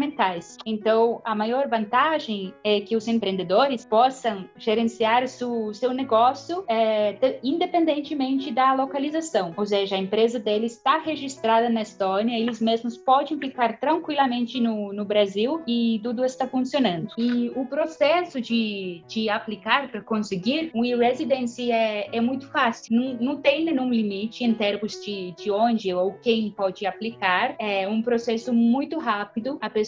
Então, 0.66 1.22
a 1.24 1.34
maior 1.36 1.68
vantagem 1.68 2.54
é 2.64 2.82
que 2.82 2.96
os 2.96 3.08
empreendedores 3.08 3.86
possam 3.86 4.50
gerenciar 4.58 5.28
su, 5.28 5.74
seu 5.74 5.94
negócio 5.94 6.64
é, 6.68 7.14
de, 7.14 7.40
independentemente 7.44 8.52
da 8.52 8.74
localização, 8.74 9.54
ou 9.56 9.66
seja, 9.66 9.96
a 9.96 10.00
empresa 10.00 10.40
deles 10.40 10.74
está 10.74 10.98
registrada 10.98 11.70
na 11.70 11.82
Estônia, 11.82 12.38
eles 12.38 12.60
mesmos 12.62 12.98
podem 12.98 13.38
ficar 13.38 13.80
tranquilamente 13.80 14.60
no, 14.60 14.94
no 14.94 15.06
Brasil 15.06 15.62
e 15.68 16.00
tudo 16.04 16.26
está 16.26 16.48
funcionando. 16.48 17.10
E 17.18 17.52
o 17.56 17.66
processo 17.66 18.42
de, 18.42 19.04
de 19.08 19.30
aplicar 19.30 19.90
para 19.90 20.02
conseguir 20.02 20.72
um 20.74 20.84
e-residency 20.84 21.72
é, 21.72 22.10
é 22.12 22.22
muito 22.22 22.48
fácil, 22.52 22.96
não, 22.96 23.14
não 23.14 23.42
tem 23.42 23.66
nenhum 23.66 23.90
limite 23.90 24.44
em 24.44 24.54
termos 24.54 25.02
de, 25.04 25.32
de 25.32 25.52
onde 25.52 25.94
ou 25.94 26.14
quem 26.22 26.52
pode 26.52 26.86
aplicar, 26.86 27.56
é 27.60 27.88
um 27.88 28.02
processo 28.02 28.54
muito 28.54 29.00
rápido, 29.00 29.58
a 29.62 29.70
pessoa 29.70 29.85